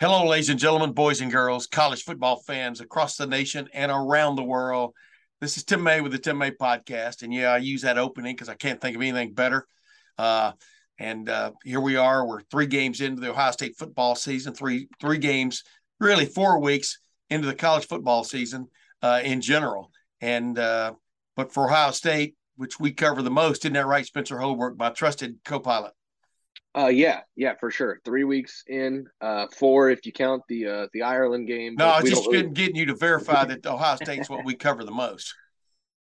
Hello, 0.00 0.26
ladies 0.26 0.48
and 0.48 0.58
gentlemen, 0.58 0.90
boys 0.90 1.20
and 1.20 1.30
girls, 1.30 1.68
college 1.68 2.02
football 2.02 2.42
fans 2.42 2.80
across 2.80 3.16
the 3.16 3.28
nation 3.28 3.68
and 3.72 3.92
around 3.92 4.34
the 4.34 4.42
world. 4.42 4.92
This 5.40 5.56
is 5.56 5.62
Tim 5.62 5.84
May 5.84 6.00
with 6.00 6.10
the 6.10 6.18
Tim 6.18 6.36
May 6.36 6.50
Podcast. 6.50 7.22
And 7.22 7.32
yeah, 7.32 7.52
I 7.52 7.58
use 7.58 7.82
that 7.82 7.96
opening 7.96 8.34
because 8.34 8.48
I 8.48 8.56
can't 8.56 8.80
think 8.80 8.96
of 8.96 9.02
anything 9.02 9.34
better. 9.34 9.68
Uh, 10.18 10.50
and 10.98 11.28
uh, 11.28 11.52
here 11.62 11.80
we 11.80 11.94
are. 11.94 12.26
We're 12.26 12.40
three 12.40 12.66
games 12.66 13.00
into 13.00 13.20
the 13.20 13.30
Ohio 13.30 13.52
State 13.52 13.78
football 13.78 14.16
season, 14.16 14.52
three 14.52 14.88
three 15.00 15.18
games, 15.18 15.62
really 16.00 16.26
four 16.26 16.60
weeks 16.60 16.98
into 17.30 17.46
the 17.46 17.54
college 17.54 17.86
football 17.86 18.24
season 18.24 18.66
uh, 19.00 19.20
in 19.22 19.40
general. 19.40 19.92
And 20.20 20.58
uh, 20.58 20.94
but 21.36 21.52
for 21.52 21.66
Ohio 21.70 21.92
State, 21.92 22.34
which 22.56 22.80
we 22.80 22.90
cover 22.90 23.22
the 23.22 23.30
most, 23.30 23.64
isn't 23.64 23.74
that 23.74 23.86
right, 23.86 24.04
Spencer 24.04 24.40
Holbrook, 24.40 24.76
my 24.76 24.90
trusted 24.90 25.36
co-pilot? 25.44 25.92
Uh, 26.76 26.88
yeah, 26.88 27.20
yeah, 27.36 27.54
for 27.60 27.70
sure. 27.70 28.00
Three 28.04 28.24
weeks 28.24 28.64
in, 28.66 29.06
uh, 29.20 29.46
four 29.56 29.90
if 29.90 30.04
you 30.04 30.12
count 30.12 30.42
the 30.48 30.66
uh 30.66 30.86
the 30.92 31.02
Ireland 31.02 31.46
game. 31.46 31.76
No, 31.76 31.86
I 31.86 32.00
was 32.00 32.10
just 32.10 32.26
really... 32.26 32.48
getting 32.50 32.74
you 32.74 32.86
to 32.86 32.96
verify 32.96 33.44
that 33.44 33.64
Ohio 33.64 33.96
State's 33.96 34.28
what 34.28 34.44
we 34.44 34.54
cover 34.54 34.82
the 34.82 34.90
most. 34.90 35.32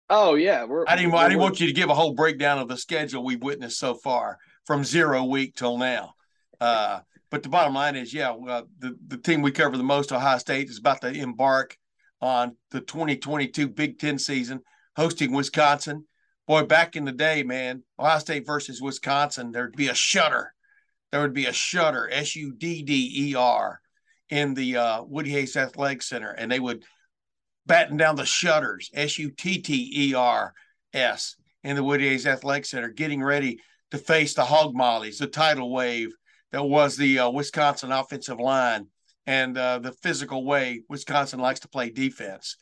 Oh 0.08 0.34
yeah, 0.34 0.64
we're. 0.64 0.84
I 0.88 0.96
didn't. 0.96 1.12
We're, 1.12 1.18
I 1.18 1.28
didn't 1.28 1.40
want 1.40 1.60
you 1.60 1.66
to 1.66 1.72
give 1.72 1.90
a 1.90 1.94
whole 1.94 2.14
breakdown 2.14 2.58
of 2.58 2.68
the 2.68 2.78
schedule 2.78 3.22
we've 3.22 3.42
witnessed 3.42 3.78
so 3.78 3.94
far 3.94 4.38
from 4.66 4.82
zero 4.82 5.24
week 5.24 5.54
till 5.56 5.76
now. 5.76 6.14
Uh, 6.58 7.00
but 7.30 7.42
the 7.42 7.48
bottom 7.50 7.74
line 7.74 7.96
is, 7.96 8.14
yeah, 8.14 8.30
uh, 8.30 8.62
the 8.78 8.96
the 9.08 9.18
team 9.18 9.42
we 9.42 9.52
cover 9.52 9.76
the 9.76 9.82
most, 9.82 10.10
Ohio 10.10 10.38
State, 10.38 10.70
is 10.70 10.78
about 10.78 11.02
to 11.02 11.08
embark 11.08 11.76
on 12.22 12.56
the 12.70 12.80
2022 12.80 13.68
Big 13.68 13.98
Ten 13.98 14.18
season, 14.18 14.60
hosting 14.96 15.32
Wisconsin. 15.32 16.06
Boy, 16.46 16.64
back 16.64 16.96
in 16.96 17.04
the 17.04 17.12
day, 17.12 17.42
man, 17.42 17.82
Ohio 17.98 18.18
State 18.18 18.46
versus 18.46 18.80
Wisconsin, 18.80 19.52
there'd 19.52 19.76
be 19.76 19.88
a 19.88 19.94
shudder 19.94 20.52
there 21.12 21.20
would 21.20 21.34
be 21.34 21.46
a 21.46 21.52
shutter, 21.52 22.08
S 22.10 22.34
U 22.34 22.52
D 22.52 22.82
D 22.82 23.30
E 23.30 23.34
R, 23.34 23.80
in 24.30 24.54
the 24.54 24.76
uh, 24.76 25.02
Woody 25.04 25.30
Hayes 25.30 25.56
Athletic 25.56 26.02
Center, 26.02 26.30
and 26.30 26.50
they 26.50 26.58
would 26.58 26.84
batten 27.66 27.96
down 27.98 28.16
the 28.16 28.24
shutters, 28.24 28.90
S 28.94 29.18
U 29.18 29.30
T 29.30 29.60
T 29.60 29.92
E 29.94 30.14
R 30.14 30.54
S, 30.92 31.36
in 31.62 31.76
the 31.76 31.84
Woody 31.84 32.08
Hayes 32.08 32.26
Athletic 32.26 32.64
Center, 32.64 32.88
getting 32.88 33.22
ready 33.22 33.60
to 33.90 33.98
face 33.98 34.34
the 34.34 34.44
hog 34.44 34.74
mollies, 34.74 35.18
the 35.18 35.26
tidal 35.26 35.70
wave 35.70 36.10
that 36.50 36.64
was 36.64 36.96
the 36.96 37.18
uh, 37.18 37.30
Wisconsin 37.30 37.92
offensive 37.92 38.40
line 38.40 38.86
and 39.26 39.56
uh, 39.56 39.78
the 39.78 39.92
physical 39.92 40.44
way 40.44 40.82
Wisconsin 40.88 41.40
likes 41.40 41.60
to 41.60 41.68
play 41.68 41.90
defense. 41.90 42.56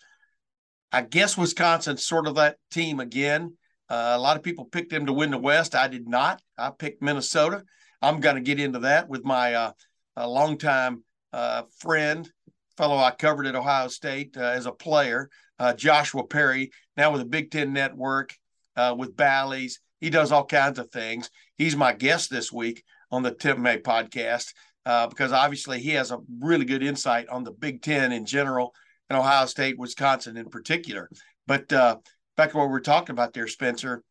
I 0.92 1.02
guess 1.02 1.38
Wisconsin's 1.38 2.04
sort 2.04 2.26
of 2.26 2.34
that 2.34 2.56
team 2.70 3.00
again. 3.00 3.56
Uh, 3.88 4.14
a 4.16 4.18
lot 4.18 4.36
of 4.36 4.42
people 4.42 4.64
picked 4.64 4.90
them 4.90 5.06
to 5.06 5.12
win 5.12 5.30
the 5.30 5.38
West. 5.38 5.74
I 5.74 5.88
did 5.88 6.08
not. 6.08 6.42
I 6.58 6.70
picked 6.70 7.02
Minnesota. 7.02 7.64
I'm 8.02 8.20
going 8.20 8.36
to 8.36 8.42
get 8.42 8.60
into 8.60 8.80
that 8.80 9.08
with 9.08 9.24
my 9.24 9.54
uh, 9.54 9.72
longtime 10.16 11.04
uh, 11.32 11.62
friend, 11.78 12.30
fellow 12.76 12.96
I 12.96 13.10
covered 13.10 13.46
at 13.46 13.54
Ohio 13.54 13.88
State 13.88 14.36
uh, 14.36 14.40
as 14.40 14.66
a 14.66 14.72
player, 14.72 15.28
uh, 15.58 15.74
Joshua 15.74 16.26
Perry, 16.26 16.70
now 16.96 17.12
with 17.12 17.20
the 17.20 17.26
Big 17.26 17.50
Ten 17.50 17.72
Network, 17.72 18.34
uh, 18.76 18.94
with 18.96 19.16
Bally's. 19.16 19.80
He 20.00 20.08
does 20.08 20.32
all 20.32 20.46
kinds 20.46 20.78
of 20.78 20.90
things. 20.90 21.30
He's 21.58 21.76
my 21.76 21.92
guest 21.92 22.30
this 22.30 22.50
week 22.50 22.82
on 23.10 23.22
the 23.22 23.34
Tim 23.34 23.60
May 23.60 23.78
podcast 23.78 24.54
uh, 24.86 25.06
because 25.08 25.32
obviously 25.32 25.78
he 25.80 25.90
has 25.90 26.10
a 26.10 26.20
really 26.40 26.64
good 26.64 26.82
insight 26.82 27.28
on 27.28 27.44
the 27.44 27.52
Big 27.52 27.82
Ten 27.82 28.12
in 28.12 28.24
general 28.24 28.74
and 29.10 29.18
Ohio 29.18 29.44
State, 29.44 29.78
Wisconsin 29.78 30.38
in 30.38 30.48
particular. 30.48 31.10
But 31.46 31.68
back 31.68 32.52
to 32.52 32.56
what 32.56 32.70
we 32.70 32.76
are 32.76 32.80
talking 32.80 33.12
about 33.12 33.34
there, 33.34 33.46
Spencer, 33.46 34.02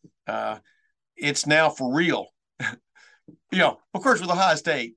it's 1.15 1.47
now 1.47 1.69
for 1.69 1.91
real 1.91 2.27
you 3.51 3.59
know, 3.59 3.79
of 3.93 4.01
course, 4.01 4.21
with 4.21 4.29
Ohio 4.29 4.55
State, 4.55 4.95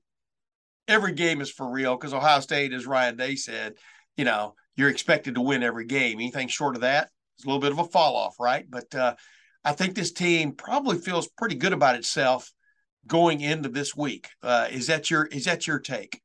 every 0.87 1.13
game 1.13 1.41
is 1.41 1.51
for 1.51 1.69
real 1.69 1.95
because 1.95 2.13
Ohio 2.13 2.39
State, 2.39 2.73
as 2.73 2.85
Ryan 2.85 3.17
Day 3.17 3.35
said, 3.35 3.75
you 4.17 4.25
know, 4.25 4.55
you're 4.75 4.89
expected 4.89 5.35
to 5.35 5.41
win 5.41 5.63
every 5.63 5.85
game. 5.85 6.19
Anything 6.19 6.47
short 6.47 6.75
of 6.75 6.81
that 6.81 7.09
is 7.37 7.45
a 7.45 7.47
little 7.47 7.61
bit 7.61 7.71
of 7.71 7.79
a 7.79 7.85
fall 7.85 8.15
off, 8.15 8.39
right? 8.39 8.65
But 8.69 8.93
uh, 8.95 9.15
I 9.63 9.73
think 9.73 9.95
this 9.95 10.11
team 10.11 10.53
probably 10.53 10.97
feels 10.97 11.27
pretty 11.27 11.55
good 11.55 11.73
about 11.73 11.95
itself 11.95 12.51
going 13.07 13.41
into 13.41 13.69
this 13.69 13.95
week. 13.95 14.29
Uh, 14.41 14.67
is 14.71 14.87
that 14.87 15.09
your 15.09 15.25
is 15.25 15.45
that 15.45 15.67
your 15.67 15.79
take? 15.79 16.21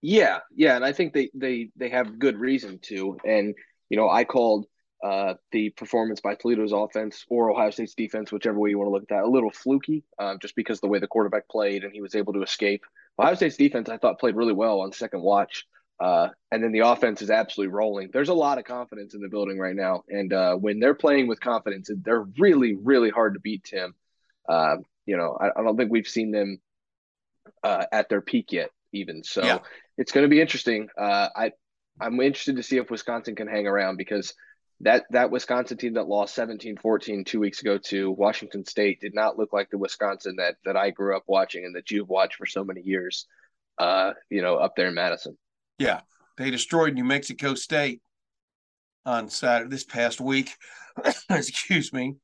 Yeah, 0.00 0.38
yeah, 0.54 0.76
and 0.76 0.84
I 0.84 0.92
think 0.92 1.12
they 1.12 1.30
they 1.34 1.70
they 1.76 1.88
have 1.90 2.18
good 2.18 2.38
reason 2.38 2.78
to. 2.82 3.18
And 3.24 3.54
you 3.88 3.96
know, 3.96 4.08
I 4.08 4.24
called 4.24 4.66
uh, 5.02 5.34
the 5.52 5.70
performance 5.70 6.20
by 6.20 6.34
Toledo's 6.34 6.72
offense 6.72 7.24
or 7.28 7.50
Ohio 7.50 7.70
State's 7.70 7.94
defense, 7.94 8.32
whichever 8.32 8.58
way 8.58 8.70
you 8.70 8.78
want 8.78 8.88
to 8.88 8.92
look 8.92 9.02
at 9.02 9.08
that, 9.08 9.24
a 9.24 9.28
little 9.28 9.50
fluky, 9.50 10.02
uh, 10.18 10.36
just 10.40 10.56
because 10.56 10.80
the 10.80 10.88
way 10.88 10.98
the 10.98 11.06
quarterback 11.06 11.48
played 11.48 11.84
and 11.84 11.92
he 11.92 12.00
was 12.00 12.14
able 12.14 12.32
to 12.32 12.42
escape. 12.42 12.84
Ohio 13.18 13.34
State's 13.34 13.56
defense, 13.56 13.88
I 13.88 13.98
thought, 13.98 14.18
played 14.18 14.36
really 14.36 14.52
well 14.52 14.80
on 14.80 14.92
second 14.92 15.22
watch. 15.22 15.66
Uh, 16.00 16.28
and 16.52 16.62
then 16.62 16.72
the 16.72 16.80
offense 16.80 17.22
is 17.22 17.30
absolutely 17.30 17.72
rolling. 17.72 18.10
There's 18.12 18.28
a 18.28 18.34
lot 18.34 18.58
of 18.58 18.64
confidence 18.64 19.14
in 19.14 19.20
the 19.20 19.28
building 19.28 19.58
right 19.58 19.74
now. 19.74 20.04
And 20.08 20.32
uh, 20.32 20.54
when 20.54 20.78
they're 20.78 20.94
playing 20.94 21.26
with 21.26 21.40
confidence, 21.40 21.90
they're 22.04 22.26
really, 22.38 22.74
really 22.74 23.10
hard 23.10 23.34
to 23.34 23.40
beat, 23.40 23.64
Tim. 23.64 23.94
Uh, 24.48 24.76
you 25.06 25.16
know, 25.16 25.36
I, 25.40 25.48
I, 25.58 25.62
don't 25.62 25.76
think 25.76 25.90
we've 25.90 26.06
seen 26.06 26.30
them 26.30 26.60
uh, 27.64 27.84
at 27.90 28.08
their 28.08 28.20
peak 28.20 28.52
yet, 28.52 28.70
even. 28.92 29.24
So 29.24 29.44
yeah. 29.44 29.58
it's 29.96 30.12
going 30.12 30.24
to 30.24 30.28
be 30.28 30.40
interesting. 30.40 30.88
I, 30.96 31.52
I'm 32.00 32.20
interested 32.20 32.56
to 32.56 32.62
see 32.62 32.78
if 32.78 32.90
Wisconsin 32.90 33.34
can 33.36 33.46
hang 33.46 33.68
around 33.68 33.96
because– 33.96 34.34
that 34.80 35.04
that 35.10 35.30
Wisconsin 35.30 35.76
team 35.76 35.94
that 35.94 36.08
lost 36.08 36.36
17-14 36.36 37.26
two 37.26 37.40
weeks 37.40 37.60
ago 37.60 37.78
to 37.78 38.10
Washington 38.12 38.64
State 38.64 39.00
did 39.00 39.14
not 39.14 39.36
look 39.38 39.52
like 39.52 39.70
the 39.70 39.78
Wisconsin 39.78 40.36
that 40.36 40.56
that 40.64 40.76
I 40.76 40.90
grew 40.90 41.16
up 41.16 41.24
watching 41.26 41.64
and 41.64 41.74
that 41.74 41.90
you've 41.90 42.08
watched 42.08 42.36
for 42.36 42.46
so 42.46 42.64
many 42.64 42.80
years. 42.82 43.26
Uh, 43.78 44.12
you 44.28 44.42
know, 44.42 44.56
up 44.56 44.74
there 44.76 44.88
in 44.88 44.94
Madison. 44.94 45.38
Yeah, 45.78 46.00
they 46.36 46.50
destroyed 46.50 46.94
New 46.94 47.04
Mexico 47.04 47.54
State 47.54 48.02
on 49.06 49.28
Saturday 49.28 49.70
this 49.70 49.84
past 49.84 50.20
week. 50.20 50.50
Excuse 51.30 51.92
me, 51.92 52.16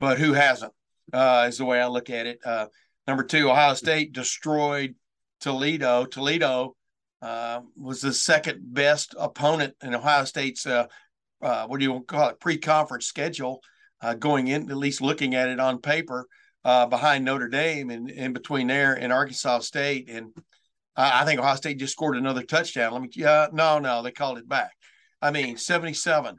but 0.00 0.18
who 0.18 0.32
hasn't? 0.32 0.72
Uh, 1.12 1.46
is 1.48 1.58
the 1.58 1.64
way 1.66 1.80
I 1.80 1.86
look 1.88 2.08
at 2.08 2.26
it. 2.26 2.38
Uh, 2.44 2.66
number 3.06 3.24
two, 3.24 3.50
Ohio 3.50 3.74
State 3.74 4.12
destroyed 4.12 4.94
Toledo. 5.40 6.06
Toledo 6.06 6.74
uh, 7.20 7.60
was 7.76 8.00
the 8.00 8.12
second 8.12 8.60
best 8.74 9.14
opponent 9.18 9.74
in 9.82 9.94
Ohio 9.94 10.24
State's 10.24 10.66
uh, 10.66 10.86
uh, 11.42 11.66
what 11.66 11.80
do 11.80 11.84
you 11.86 12.00
call 12.00 12.28
it 12.28 12.40
pre-conference 12.40 13.06
schedule 13.06 13.60
uh, 14.00 14.14
going 14.14 14.48
in 14.48 14.70
at 14.70 14.76
least 14.76 15.00
looking 15.00 15.34
at 15.34 15.48
it 15.48 15.60
on 15.60 15.80
paper 15.80 16.26
uh, 16.64 16.86
behind 16.86 17.24
Notre 17.24 17.48
Dame 17.48 17.90
and 17.90 18.10
in 18.10 18.32
between 18.32 18.66
there 18.66 18.94
and 18.94 19.12
Arkansas 19.12 19.60
State 19.60 20.08
and 20.08 20.30
I 20.96 21.24
think 21.24 21.40
Ohio 21.40 21.56
State 21.56 21.80
just 21.80 21.92
scored 21.92 22.16
another 22.16 22.44
touchdown. 22.44 22.92
Let 22.92 23.02
me 23.02 23.08
yeah 23.14 23.48
no 23.52 23.78
no 23.78 24.02
they 24.02 24.12
called 24.12 24.38
it 24.38 24.48
back. 24.48 24.72
I 25.20 25.30
mean 25.30 25.56
77 25.56 26.38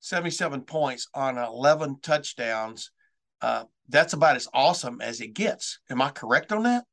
77 0.00 0.60
points 0.62 1.08
on 1.14 1.36
11 1.36 1.98
touchdowns. 2.00 2.92
Uh, 3.40 3.64
that's 3.88 4.12
about 4.12 4.36
as 4.36 4.48
awesome 4.54 5.00
as 5.00 5.20
it 5.20 5.34
gets. 5.34 5.80
Am 5.90 6.00
I 6.00 6.10
correct 6.10 6.52
on 6.52 6.62
that? 6.62 6.84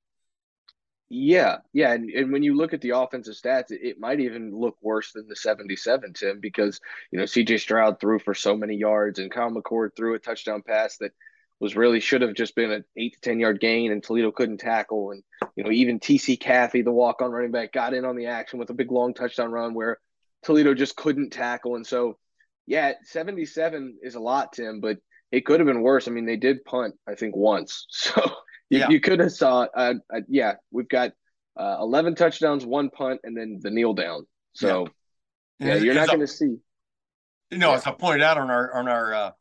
Yeah, 1.15 1.57
yeah, 1.73 1.93
and, 1.93 2.09
and 2.09 2.33
when 2.33 2.41
you 2.41 2.55
look 2.55 2.73
at 2.73 2.81
the 2.81 2.97
offensive 2.97 3.35
stats, 3.35 3.69
it, 3.69 3.81
it, 3.83 3.99
might 3.99 4.19
even 4.19 4.49
look 4.51 4.77
worse 4.81 5.11
than 5.11 5.27
the 5.27 5.35
77, 5.35 6.13
Tim, 6.13 6.39
because 6.39 6.81
you 7.11 7.19
know 7.19 7.25
CJ 7.25 7.59
Stroud 7.59 7.99
threw 7.99 8.17
for 8.17 8.33
so 8.33 8.57
many 8.57 8.77
yards, 8.77 9.19
and 9.19 9.29
Kyle 9.29 9.51
McCord 9.51 9.95
threw 9.95 10.15
a 10.15 10.19
touchdown 10.19 10.63
pass 10.63 10.97
that 10.97 11.11
was 11.59 11.75
really 11.75 11.99
should 11.99 12.23
have 12.23 12.33
just 12.33 12.55
been 12.55 12.71
an 12.71 12.83
eight 12.97 13.13
to 13.13 13.19
ten 13.19 13.39
yard 13.39 13.59
gain, 13.59 13.91
and 13.91 14.01
Toledo 14.01 14.31
couldn't 14.31 14.57
tackle, 14.57 15.11
and 15.11 15.21
you 15.55 15.63
know 15.63 15.69
even 15.69 15.99
TC 15.99 16.39
Caffey, 16.39 16.83
the 16.83 16.91
walk 16.91 17.21
on 17.21 17.31
running 17.31 17.51
back, 17.51 17.73
got 17.73 17.93
in 17.93 18.05
on 18.05 18.15
the 18.15 18.25
action 18.25 18.57
with 18.57 18.71
a 18.71 18.73
big 18.73 18.91
long 18.91 19.13
touchdown 19.13 19.51
run 19.51 19.75
where 19.75 19.99
Toledo 20.41 20.73
just 20.73 20.95
couldn't 20.95 21.29
tackle, 21.29 21.75
and 21.75 21.85
so 21.85 22.17
yeah, 22.65 22.93
77 23.03 23.99
is 24.01 24.15
a 24.15 24.19
lot, 24.19 24.53
Tim, 24.53 24.79
but 24.79 24.97
it 25.31 25.45
could 25.45 25.59
have 25.59 25.67
been 25.67 25.83
worse. 25.83 26.07
I 26.07 26.11
mean, 26.11 26.25
they 26.25 26.37
did 26.37 26.65
punt, 26.65 26.95
I 27.07 27.13
think, 27.13 27.35
once, 27.35 27.85
so 27.89 28.19
you, 28.73 28.79
yeah. 28.79 28.89
you 28.89 28.99
could 28.99 29.19
have 29.19 29.31
saw, 29.31 29.67
uh, 29.75 29.93
uh, 30.11 30.21
yeah, 30.27 30.53
we've 30.71 30.89
got 30.89 31.11
uh, 31.55 31.77
11 31.79 32.15
touchdowns, 32.15 32.65
one 32.65 32.89
punt, 32.89 33.21
and 33.23 33.37
then 33.37 33.59
the 33.61 33.69
kneel 33.69 33.93
down. 33.93 34.25
So, 34.53 34.87
yeah, 35.59 35.75
yeah 35.75 35.75
you're 35.75 35.93
not 35.93 36.07
going 36.07 36.21
to 36.21 36.27
see. 36.27 36.57
You 37.51 37.59
know, 37.59 37.69
yeah. 37.69 37.75
as 37.75 37.85
I 37.85 37.91
pointed 37.91 38.23
out 38.23 38.39
on 38.39 38.49
our 38.49 38.73
on 38.73 38.87
our 38.87 39.13
uh, 39.13 39.31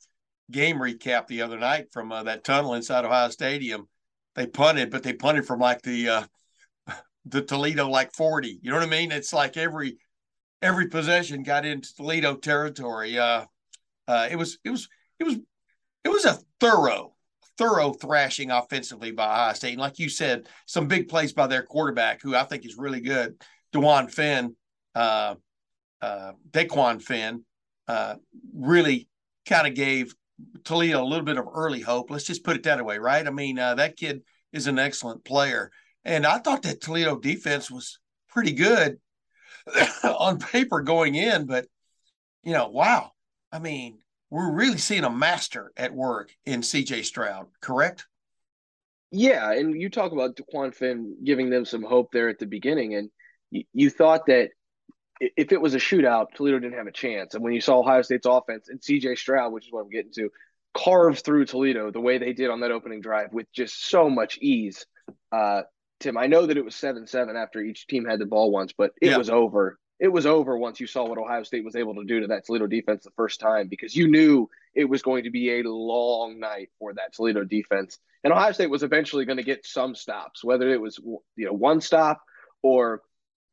game 0.51 0.77
recap 0.77 1.29
the 1.29 1.41
other 1.41 1.59
night 1.59 1.87
from 1.93 2.13
uh, 2.13 2.25
that 2.25 2.45
tunnel 2.45 2.75
inside 2.75 3.07
Ohio 3.07 3.31
Stadium, 3.31 3.89
they 4.35 4.47
punted, 4.47 4.91
but 4.91 5.03
they 5.03 5.15
punted 5.15 5.47
from 5.47 5.61
like 5.61 5.81
the 5.81 6.09
uh, 6.09 6.23
the 7.25 7.41
Toledo 7.41 7.89
like 7.89 8.13
40. 8.13 8.61
You 8.61 8.71
know 8.71 8.77
what 8.77 8.87
I 8.87 8.91
mean? 8.91 9.13
It's 9.13 9.33
like 9.33 9.57
every 9.57 9.97
every 10.61 10.89
possession 10.89 11.43
got 11.43 11.65
into 11.65 11.95
Toledo 11.95 12.35
territory. 12.35 13.19
Uh, 13.19 13.47
uh, 14.07 14.29
it 14.31 14.37
was 14.37 14.59
it 14.63 14.69
was 14.69 14.91
it 15.19 15.25
was 15.25 15.39
it 16.05 16.11
was 16.11 16.27
a 16.27 16.39
thorough 16.61 17.15
thorough 17.59 17.93
thrashing 17.93 18.51
offensively 18.51 19.11
by 19.11 19.25
Ohio 19.25 19.53
State. 19.53 19.73
And 19.73 19.81
like 19.81 19.99
you 19.99 20.09
said, 20.09 20.49
some 20.67 20.89
big 20.89 21.09
plays 21.09 21.33
by 21.33 21.47
their 21.47 21.63
quarterback, 21.63 22.23
who 22.23 22.35
I 22.35 22.45
think 22.45 22.65
is 22.65 22.77
really 22.77 23.01
good, 23.01 23.43
Dewan 23.73 24.09
Finn, 24.09 24.57
uh, 24.95 25.35
uh, 26.01 26.33
Dequan 26.51 27.03
Finn, 27.03 27.45
uh, 27.89 28.17
really 28.55 29.09
kind 29.47 29.67
of 29.67 29.75
gave 29.75 30.15
Toledo 30.65 31.03
a 31.03 31.05
little 31.05 31.25
bit 31.25 31.39
of 31.39 31.47
early 31.53 31.81
hope. 31.81 32.11
Let's 32.11 32.25
just 32.25 32.45
put 32.45 32.57
it 32.57 32.63
that 32.65 32.85
way, 32.85 32.99
right? 32.99 33.27
I 33.27 33.31
mean, 33.31 33.59
uh, 33.59 33.75
that 33.77 33.97
kid 33.97 34.23
is 34.53 34.67
an 34.67 34.79
excellent 34.79 35.25
player. 35.25 35.71
And 36.05 36.27
I 36.27 36.39
thought 36.39 36.63
that 36.63 36.81
Toledo 36.81 37.19
defense 37.19 37.71
was 37.71 37.99
pretty 38.29 38.53
good 38.53 38.99
on 40.05 40.39
paper 40.39 40.81
going 40.81 41.15
in, 41.15 41.47
but, 41.47 41.67
you 42.43 42.53
know, 42.53 42.69
wow. 42.69 43.13
I 43.53 43.59
mean, 43.59 43.99
we're 44.33 44.51
really 44.51 44.79
seeing 44.79 45.05
a 45.05 45.11
master 45.11 45.73
at 45.77 45.93
work 45.93 46.35
in 46.47 46.63
CJ 46.63 47.05
Stroud, 47.05 47.49
correct? 47.61 48.07
Yeah, 49.11 49.53
and 49.53 49.79
you 49.79 49.91
talk 49.91 50.13
about 50.13 50.37
Dequan 50.37 50.75
Finn 50.75 51.17
giving 51.23 51.51
them 51.51 51.67
some 51.67 51.83
hope 51.83 52.13
there 52.13 52.31
at 52.31 52.39
the 52.39 52.47
beginning, 52.47 52.95
and 52.95 53.11
you, 53.51 53.65
you 53.75 53.91
thought 53.91 54.25
that 54.29 54.49
if 55.21 55.53
it 55.53 55.61
was 55.61 55.75
a 55.75 55.79
shootout, 55.79 56.29
Toledo 56.35 56.59
didn't 56.59 56.79
have 56.79 56.87
a 56.87 56.93
chance. 56.93 57.35
And 57.35 57.45
when 57.45 57.53
you 57.53 57.61
saw 57.61 57.81
Ohio 57.81 58.01
State's 58.01 58.25
offense 58.25 58.71
and 58.71 58.81
CJ 58.81 59.19
Stroud, 59.19 59.53
which 59.53 59.67
is 59.67 59.73
what 59.73 59.83
I'm 59.83 59.91
getting 59.91 60.13
to, 60.13 60.31
carve 60.73 61.19
through 61.19 61.45
Toledo 61.45 61.91
the 61.91 62.01
way 62.01 62.17
they 62.17 62.33
did 62.33 62.49
on 62.49 62.61
that 62.61 62.71
opening 62.71 63.03
drive 63.03 63.35
with 63.35 63.53
just 63.53 63.87
so 63.91 64.09
much 64.09 64.39
ease. 64.41 64.87
Uh, 65.31 65.61
Tim, 66.01 66.17
I 66.17 66.27
know 66.27 66.47
that 66.47 66.57
it 66.57 66.65
was 66.65 66.75
7 66.75 67.07
7 67.07 67.37
after 67.37 67.61
each 67.61 67.87
team 67.87 68.07
had 68.07 68.19
the 68.19 68.25
ball 68.25 68.51
once, 68.51 68.73
but 68.73 68.93
it 69.03 69.11
yeah. 69.11 69.19
was 69.19 69.29
over 69.29 69.79
it 70.03 70.13
was 70.13 70.27
over 70.27 70.59
once 70.59 70.81
you 70.81 70.89
saw 70.89 71.07
what 71.07 71.17
Ohio 71.17 71.45
State 71.45 71.65
was 71.65 71.77
able 71.77 71.95
to 71.95 72.05
do 72.05 72.19
to 72.19 72.27
that 72.27 72.45
Toledo 72.45 72.67
defense 72.67 73.05
the 73.05 73.13
first 73.13 73.39
time 73.39 73.69
because 73.69 73.95
you 73.95 74.09
knew 74.09 74.51
it 74.75 74.87
was 74.87 75.01
going 75.01 75.23
to 75.23 75.31
be 75.31 75.61
a 75.61 75.63
long 75.63 76.41
night 76.41 76.71
for 76.81 76.93
that 76.95 77.15
Toledo 77.15 77.45
defense. 77.45 77.99
And 78.25 78.33
Ohio 78.33 78.51
State 78.51 78.69
was 78.69 78.83
eventually 78.83 79.27
going 79.27 79.37
to 79.37 79.45
get 79.45 79.65
some 79.65 79.95
stops, 79.95 80.43
whether 80.43 80.69
it 80.69 80.81
was 80.81 80.99
you 80.99 81.47
know 81.47 81.53
one 81.53 81.81
stop 81.81 82.21
or 82.63 83.01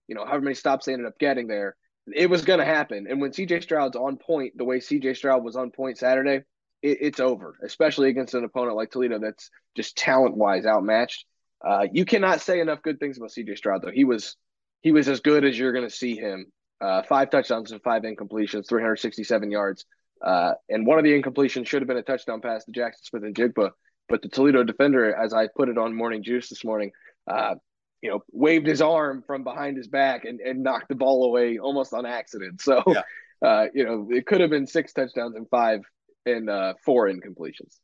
you 0.08 0.16
know 0.16 0.26
however 0.26 0.42
many 0.42 0.56
stops 0.56 0.88
they 0.88 0.94
ended 0.94 1.06
up 1.06 1.20
getting 1.20 1.46
there. 1.46 1.76
It 2.12 2.32
was 2.32 2.44
going 2.44 2.58
to 2.58 2.66
happen. 2.66 3.06
And 3.08 3.22
when 3.22 3.30
CJ 3.30 3.62
Stroud's 3.62 3.96
on 3.96 4.18
point, 4.18 4.58
the 4.58 4.66
way 4.66 4.80
CJ 4.80 5.18
Stroud 5.18 5.44
was 5.44 5.56
on 5.56 5.70
point 5.70 6.00
Saturday, 6.00 6.46
it, 6.82 6.98
it's 7.00 7.20
over, 7.20 7.60
especially 7.64 8.10
against 8.10 8.34
an 8.34 8.44
opponent 8.44 8.76
like 8.76 8.90
Toledo 8.90 9.20
that's 9.20 9.52
just 9.78 9.96
talent 9.98 10.36
wise 10.36 10.66
outmatched. 10.66 11.26
Uh, 11.64 11.86
you 11.94 12.06
cannot 12.06 12.42
say 12.42 12.60
enough 12.60 12.82
good 12.82 13.00
things 13.00 13.18
about 13.18 13.30
CJ 13.30 13.56
Stroud, 13.56 13.84
though. 13.84 13.92
He 13.92 14.04
was 14.04 14.36
he 14.82 14.92
was 14.92 15.08
as 15.08 15.20
good 15.20 15.46
as 15.46 15.58
you're 15.58 15.74
going 15.74 15.88
to 15.88 15.96
see 15.96 16.16
him. 16.16 16.46
Uh, 16.82 17.04
five 17.04 17.30
touchdowns 17.30 17.72
and 17.72 17.82
five 17.82 18.04
incompletions, 18.04 18.68
367 18.68 19.52
yards. 19.52 19.86
Uh, 20.24 20.54
and 20.70 20.86
one 20.86 20.98
of 20.98 21.04
the 21.04 21.22
incompletions 21.22 21.68
should 21.68 21.82
have 21.82 21.88
been 21.88 21.98
a 21.98 22.04
touchdown 22.04 22.42
pass 22.42 22.66
to 22.66 22.72
Jackson 22.72 23.04
Smith-Njigba. 23.04 23.72
But 24.08 24.22
the 24.22 24.30
Toledo 24.30 24.64
defender, 24.64 25.14
as 25.14 25.34
I 25.34 25.48
put 25.56 25.70
it 25.70 25.78
on 25.78 25.94
Morning 25.94 26.24
Juice 26.24 26.50
this 26.50 26.66
morning, 26.66 26.92
uh, 27.30 27.56
you 28.02 28.10
know, 28.10 28.22
waved 28.32 28.66
his 28.66 28.82
arm 28.82 29.24
from 29.26 29.44
behind 29.44 29.78
his 29.78 29.88
back 29.88 30.26
and, 30.26 30.40
and 30.40 30.64
knocked 30.64 30.90
the 30.90 30.96
ball 30.96 31.26
away 31.26 31.60
almost 31.60 31.94
on 31.94 32.06
accident. 32.06 32.62
So, 32.62 32.82
yeah. 32.88 33.02
uh, 33.42 33.66
you 33.74 33.86
know, 33.86 34.08
it 34.10 34.26
could 34.26 34.42
have 34.42 34.50
been 34.50 34.66
six 34.66 34.94
touchdowns 34.94 35.36
and 35.36 35.48
five 35.50 35.82
and 36.26 36.50
uh, 36.50 36.74
four 36.84 37.10
incompletions. 37.10 37.78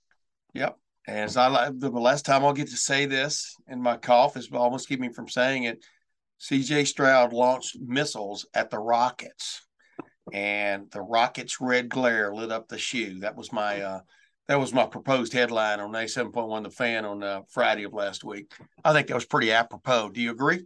Yep. 0.54 0.78
And 1.08 1.20
as 1.20 1.38
I 1.38 1.70
the 1.72 1.90
last 1.90 2.26
time 2.26 2.44
I'll 2.44 2.54
get 2.54 2.70
to 2.70 2.78
say 2.78 3.06
this, 3.06 3.56
and 3.68 3.82
my 3.82 3.98
cough 3.98 4.38
is 4.38 4.50
almost 4.52 4.88
keeping 4.88 5.08
me 5.08 5.14
from 5.14 5.30
saying 5.30 5.64
it. 5.64 5.86
CJ 6.50 6.86
Stroud 6.86 7.34
launched 7.34 7.78
missiles 7.80 8.46
at 8.54 8.70
the 8.70 8.78
Rockets, 8.78 9.66
and 10.32 10.92
the 10.92 11.02
Rockets' 11.02 11.60
red 11.60 11.90
glare 11.90 12.34
lit 12.36 12.52
up 12.52 12.68
the 12.68 12.78
shoe. 12.78 13.20
That 13.22 13.36
was 13.36 13.52
my 13.52 13.82
uh, 13.82 14.00
that 14.48 14.60
was 14.60 14.72
my 14.72 14.86
proposed 14.86 15.34
headline 15.34 15.80
on 15.80 15.96
A 15.96 16.08
seven 16.08 16.32
point 16.32 16.48
one 16.48 16.62
The 16.62 16.70
Fan 16.70 17.04
on 17.04 17.24
uh, 17.24 17.42
Friday 17.50 17.84
of 17.84 17.94
last 17.94 18.24
week. 18.24 18.52
I 18.84 18.94
think 18.94 19.08
that 19.08 19.16
was 19.16 19.26
pretty 19.26 19.52
apropos. 19.52 20.10
Do 20.10 20.22
you 20.22 20.30
agree? 20.30 20.66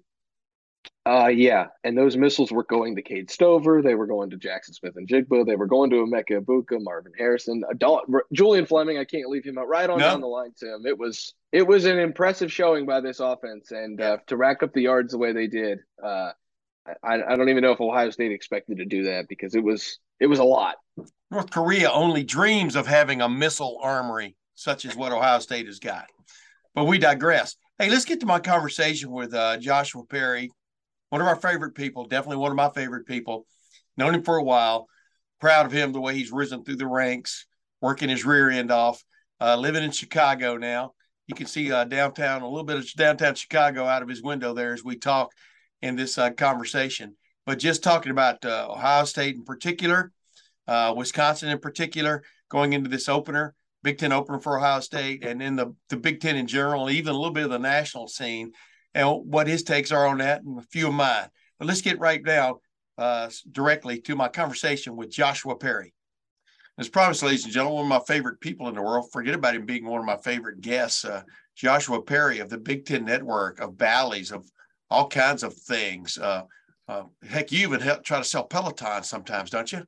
Uh, 1.06 1.28
yeah, 1.28 1.68
and 1.84 1.98
those 1.98 2.16
missiles 2.18 2.52
were 2.52 2.66
going 2.66 2.96
to 2.96 3.02
Cade 3.02 3.32
Stover. 3.32 3.82
They 3.82 3.96
were 3.96 4.06
going 4.06 4.30
to 4.30 4.38
Jackson 4.38 4.74
Smith-Njigba. 4.76 5.46
They 5.46 5.56
were 5.56 5.66
going 5.66 5.90
to 5.90 5.98
Emeka 5.98 6.42
Egbuka, 6.42 6.82
Marvin 6.82 7.14
Harrison, 7.18 7.64
Adult, 7.72 8.06
Julian 8.32 8.66
Fleming. 8.66 8.98
I 8.98 9.06
can't 9.06 9.30
leave 9.30 9.46
him 9.46 9.58
out. 9.58 9.68
Right 9.68 9.90
on 9.90 9.98
no. 9.98 10.06
down 10.06 10.22
the 10.22 10.28
line, 10.28 10.52
Tim. 10.60 10.86
It 10.86 10.98
was 10.98 11.34
it 11.52 11.66
was 11.66 11.86
an 11.86 11.98
impressive 11.98 12.52
showing 12.52 12.86
by 12.86 13.02
this 13.02 13.20
offense, 13.20 13.72
and 13.72 14.00
uh, 14.00 14.18
to 14.28 14.38
rack 14.38 14.62
up 14.62 14.74
the 14.74 14.84
yards 14.84 15.12
the 15.12 15.18
way 15.18 15.34
they 15.34 15.48
did, 15.48 15.80
uh, 16.04 16.32
I, 17.04 17.22
I 17.22 17.36
don't 17.36 17.50
even 17.50 17.64
know 17.64 17.72
if 17.72 17.82
Ohio 17.82 18.10
State 18.10 18.32
expected 18.32 18.78
to 18.78 18.86
do 18.86 19.04
that 19.04 19.28
because 19.28 19.56
it 19.56 19.64
was 19.64 20.00
it 20.20 20.28
was 20.28 20.40
a 20.40 20.44
lot. 20.44 20.76
North 21.32 21.50
Korea 21.50 21.92
only 21.92 22.24
dreams 22.24 22.76
of 22.76 22.88
having 22.88 23.22
a 23.22 23.30
missile 23.30 23.80
armory 23.82 24.36
such 24.56 24.86
as 24.86 24.96
what 24.96 25.12
Ohio 25.12 25.40
State 25.40 25.68
has 25.68 25.80
got. 25.80 26.06
But 26.76 26.86
we 26.86 26.98
digress. 26.98 27.56
Hey, 27.78 27.90
let's 27.90 28.06
get 28.06 28.20
to 28.20 28.26
my 28.26 28.40
conversation 28.40 29.12
with 29.12 29.34
uh, 29.34 29.58
Joshua 29.58 30.04
Perry, 30.06 30.52
one 31.10 31.22
of 31.22 31.28
our 31.28 31.36
favorite 31.36 31.76
people, 31.76 32.06
definitely 32.06 32.38
one 32.38 32.52
of 32.52 32.58
my 32.58 32.70
favorite 32.70 33.06
people. 33.06 33.46
Known 33.98 34.16
him 34.16 34.24
for 34.24 34.38
a 34.38 34.44
while. 34.44 34.88
Proud 35.40 35.66
of 35.66 35.72
him 35.72 35.92
the 35.92 36.02
way 36.02 36.16
he's 36.16 36.32
risen 36.32 36.64
through 36.64 36.78
the 36.78 36.88
ranks, 36.88 37.46
working 37.82 38.10
his 38.10 38.26
rear 38.26 38.50
end 38.50 38.72
off. 38.72 39.04
Uh, 39.42 39.56
living 39.56 39.84
in 39.84 39.92
Chicago 39.92 40.58
now. 40.58 40.94
You 41.28 41.36
can 41.36 41.46
see 41.46 41.72
uh, 41.72 41.86
downtown, 41.86 42.42
a 42.42 42.50
little 42.50 42.66
bit 42.66 42.78
of 42.78 42.94
downtown 42.94 43.36
Chicago 43.36 43.86
out 43.86 44.02
of 44.02 44.10
his 44.10 44.22
window 44.22 44.54
there 44.54 44.74
as 44.74 44.84
we 44.84 44.98
talk 44.98 45.32
in 45.82 45.96
this 45.96 46.18
uh, 46.18 46.32
conversation. 46.32 47.16
But 47.46 47.60
just 47.60 47.82
talking 47.82 48.12
about 48.12 48.44
uh, 48.44 48.68
Ohio 48.70 49.06
State 49.06 49.36
in 49.36 49.46
particular, 49.46 50.12
uh, 50.68 50.94
Wisconsin 50.96 51.50
in 51.50 51.60
particular, 51.60 52.24
going 52.50 52.74
into 52.74 52.90
this 52.90 53.08
opener, 53.08 53.56
Big 53.82 53.98
Ten 53.98 54.12
opener 54.12 54.40
for 54.40 54.58
Ohio 54.58 54.82
State, 54.82 55.24
and 55.24 55.40
then 55.40 55.56
the, 55.56 55.74
the 55.88 55.98
Big 55.98 56.20
Ten 56.20 56.36
in 56.36 56.48
general, 56.48 56.90
even 56.90 57.14
a 57.14 57.18
little 57.18 57.34
bit 57.34 57.46
of 57.46 57.50
the 57.52 57.60
national 57.60 58.08
scene 58.08 58.52
and 58.94 59.08
what 59.26 59.48
his 59.48 59.64
takes 59.64 59.92
are 59.92 60.08
on 60.08 60.20
that 60.20 60.44
and 60.44 60.60
a 60.60 60.64
few 60.64 60.88
of 60.88 60.94
mine. 60.94 61.28
But 61.58 61.68
let's 61.68 61.82
get 61.82 62.00
right 62.00 62.22
now 62.24 62.60
uh, 62.98 63.30
directly 63.52 64.02
to 64.02 64.16
my 64.16 64.28
conversation 64.28 64.96
with 64.96 65.12
Joshua 65.12 65.56
Perry. 65.56 65.94
As 66.78 66.88
promised, 66.88 67.24
ladies 67.24 67.44
and 67.44 67.54
gentlemen, 67.54 67.76
one 67.76 67.86
of 67.86 68.08
my 68.08 68.14
favorite 68.14 68.40
people 68.40 68.70
in 68.70 68.76
the 68.76 68.82
world. 68.82 69.12
Forget 69.12 69.36
about 69.36 69.56
him 69.56 69.66
being 69.66 69.86
one 69.86 70.00
of 70.00 70.06
my 70.06 70.18
favorite 70.18 70.62
guests. 70.62 71.04
Uh, 71.04 71.24
Joshua 71.56 72.02
Perry 72.02 72.40
of 72.40 72.50
the 72.50 72.58
Big 72.58 72.86
Ten 72.86 73.04
Network, 73.04 73.60
of 73.60 73.78
Bally's, 73.78 74.32
of 74.32 74.50
all 74.90 75.08
kinds 75.08 75.44
of 75.44 75.54
things. 75.54 76.18
Uh, 76.18 76.44
uh, 76.88 77.04
heck, 77.28 77.52
you 77.52 77.60
even 77.68 77.82
help, 77.82 78.04
try 78.04 78.18
to 78.18 78.24
sell 78.24 78.46
Peloton 78.46 79.04
sometimes, 79.04 79.50
don't 79.50 79.72
you? 79.72 79.84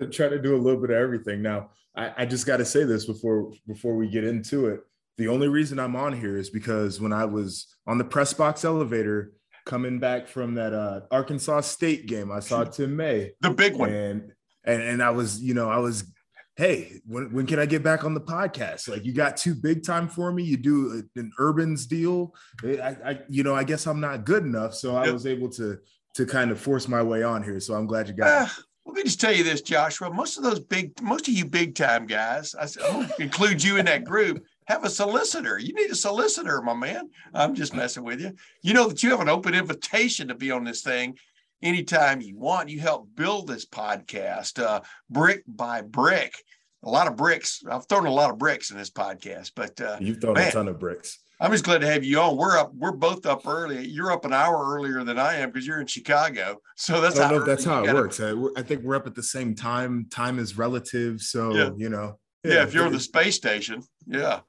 I 0.00 0.06
try 0.06 0.28
to 0.28 0.40
do 0.40 0.56
a 0.56 0.58
little 0.58 0.80
bit 0.80 0.90
of 0.90 0.96
everything. 0.96 1.42
Now, 1.42 1.70
I, 1.94 2.12
I 2.16 2.26
just 2.26 2.46
got 2.46 2.56
to 2.56 2.64
say 2.64 2.84
this 2.84 3.04
before 3.04 3.52
before 3.66 3.94
we 3.94 4.08
get 4.08 4.24
into 4.24 4.66
it. 4.66 4.80
The 5.16 5.28
only 5.28 5.48
reason 5.48 5.78
I'm 5.78 5.94
on 5.96 6.18
here 6.18 6.36
is 6.36 6.50
because 6.50 7.00
when 7.00 7.12
I 7.12 7.24
was 7.24 7.66
on 7.86 7.98
the 7.98 8.04
press 8.04 8.32
box 8.32 8.64
elevator 8.64 9.32
coming 9.64 9.98
back 9.98 10.26
from 10.26 10.54
that 10.54 10.72
uh, 10.72 11.00
Arkansas 11.10 11.62
State 11.62 12.06
game, 12.06 12.32
I 12.32 12.40
saw 12.40 12.64
Tim 12.64 12.96
May, 12.96 13.32
the 13.40 13.50
big 13.50 13.76
one, 13.76 13.92
and 13.92 14.32
and 14.64 14.82
and 14.82 15.02
I 15.02 15.10
was, 15.10 15.40
you 15.40 15.54
know, 15.54 15.70
I 15.70 15.78
was, 15.78 16.04
hey, 16.56 17.00
when 17.06 17.32
when 17.32 17.46
can 17.46 17.60
I 17.60 17.66
get 17.66 17.84
back 17.84 18.04
on 18.04 18.14
the 18.14 18.20
podcast? 18.20 18.88
Like, 18.88 19.04
you 19.04 19.12
got 19.12 19.36
too 19.36 19.54
big 19.54 19.84
time 19.84 20.08
for 20.08 20.32
me. 20.32 20.42
You 20.42 20.56
do 20.56 21.04
an 21.14 21.30
Urban's 21.38 21.86
deal. 21.86 22.34
I, 22.64 22.96
I 23.04 23.20
you 23.28 23.44
know, 23.44 23.54
I 23.54 23.62
guess 23.62 23.86
I'm 23.86 24.00
not 24.00 24.24
good 24.24 24.42
enough, 24.42 24.74
so 24.74 24.96
I 24.96 25.10
was 25.10 25.26
able 25.26 25.48
to 25.50 25.78
to 26.14 26.26
kind 26.26 26.50
of 26.50 26.60
force 26.60 26.88
my 26.88 27.02
way 27.02 27.22
on 27.22 27.42
here. 27.42 27.60
So 27.60 27.74
I'm 27.74 27.86
glad 27.86 28.08
you 28.08 28.14
got. 28.14 28.48
Uh, 28.48 28.48
let 28.86 28.96
me 28.96 29.02
just 29.02 29.20
tell 29.20 29.32
you 29.32 29.44
this, 29.44 29.62
Joshua. 29.62 30.12
Most 30.12 30.36
of 30.36 30.42
those 30.42 30.60
big, 30.60 31.00
most 31.02 31.26
of 31.26 31.34
you 31.34 31.44
big 31.44 31.74
time 31.74 32.06
guys, 32.06 32.54
I 32.54 33.08
include 33.18 33.62
you 33.62 33.78
in 33.78 33.86
that 33.86 34.04
group 34.04 34.44
have 34.66 34.84
a 34.84 34.90
solicitor. 34.90 35.58
You 35.58 35.74
need 35.74 35.90
a 35.90 35.96
solicitor, 35.96 36.62
my 36.62 36.74
man. 36.74 37.10
I'm 37.32 37.54
just 37.54 37.74
messing 37.74 38.04
with 38.04 38.20
you. 38.20 38.32
You 38.62 38.74
know 38.74 38.88
that 38.88 39.02
you 39.02 39.10
have 39.10 39.20
an 39.20 39.28
open 39.28 39.54
invitation 39.54 40.28
to 40.28 40.34
be 40.34 40.50
on 40.50 40.64
this 40.64 40.82
thing 40.82 41.16
anytime 41.62 42.20
you 42.20 42.38
want. 42.38 42.68
You 42.68 42.80
help 42.80 43.08
build 43.14 43.46
this 43.46 43.66
podcast 43.66 44.62
uh, 44.62 44.80
brick 45.10 45.42
by 45.46 45.82
brick. 45.82 46.34
A 46.82 46.90
lot 46.90 47.06
of 47.06 47.16
bricks. 47.16 47.62
I've 47.70 47.86
thrown 47.86 48.06
a 48.06 48.10
lot 48.10 48.30
of 48.30 48.38
bricks 48.38 48.70
in 48.70 48.76
this 48.76 48.90
podcast, 48.90 49.52
but 49.56 49.80
uh, 49.80 49.96
you've 50.00 50.20
thrown 50.20 50.34
man, 50.34 50.48
a 50.48 50.52
ton 50.52 50.68
of 50.68 50.78
bricks. 50.78 51.18
I'm 51.40 51.50
just 51.50 51.64
glad 51.64 51.80
to 51.80 51.86
have 51.86 52.04
you 52.04 52.20
on. 52.20 52.36
We're 52.36 52.58
up. 52.58 52.74
We're 52.74 52.92
both 52.92 53.26
up 53.26 53.46
early. 53.46 53.86
You're 53.86 54.12
up 54.12 54.24
an 54.24 54.32
hour 54.32 54.74
earlier 54.74 55.02
than 55.02 55.18
I 55.18 55.36
am 55.36 55.50
because 55.50 55.66
you're 55.66 55.80
in 55.80 55.86
Chicago. 55.86 56.60
So 56.76 57.00
that's 57.00 57.18
I 57.18 57.30
don't 57.30 57.40
know 57.40 57.46
that's 57.46 57.64
how 57.64 57.82
it 57.82 57.86
gotta, 57.86 57.98
works. 57.98 58.20
I, 58.20 58.32
I, 58.56 58.62
think 58.62 58.82
we're 58.82 58.96
up 58.96 59.06
at 59.06 59.14
the 59.14 59.22
same 59.22 59.54
time. 59.54 60.06
Time 60.10 60.38
is 60.38 60.56
relative. 60.56 61.20
So 61.20 61.54
yeah. 61.54 61.70
you 61.76 61.88
know. 61.88 62.18
Yeah, 62.44 62.54
yeah 62.54 62.62
if 62.64 62.74
you're 62.74 62.84
on 62.84 62.92
the 62.92 63.00
space 63.00 63.34
station, 63.34 63.82
yeah 64.06 64.40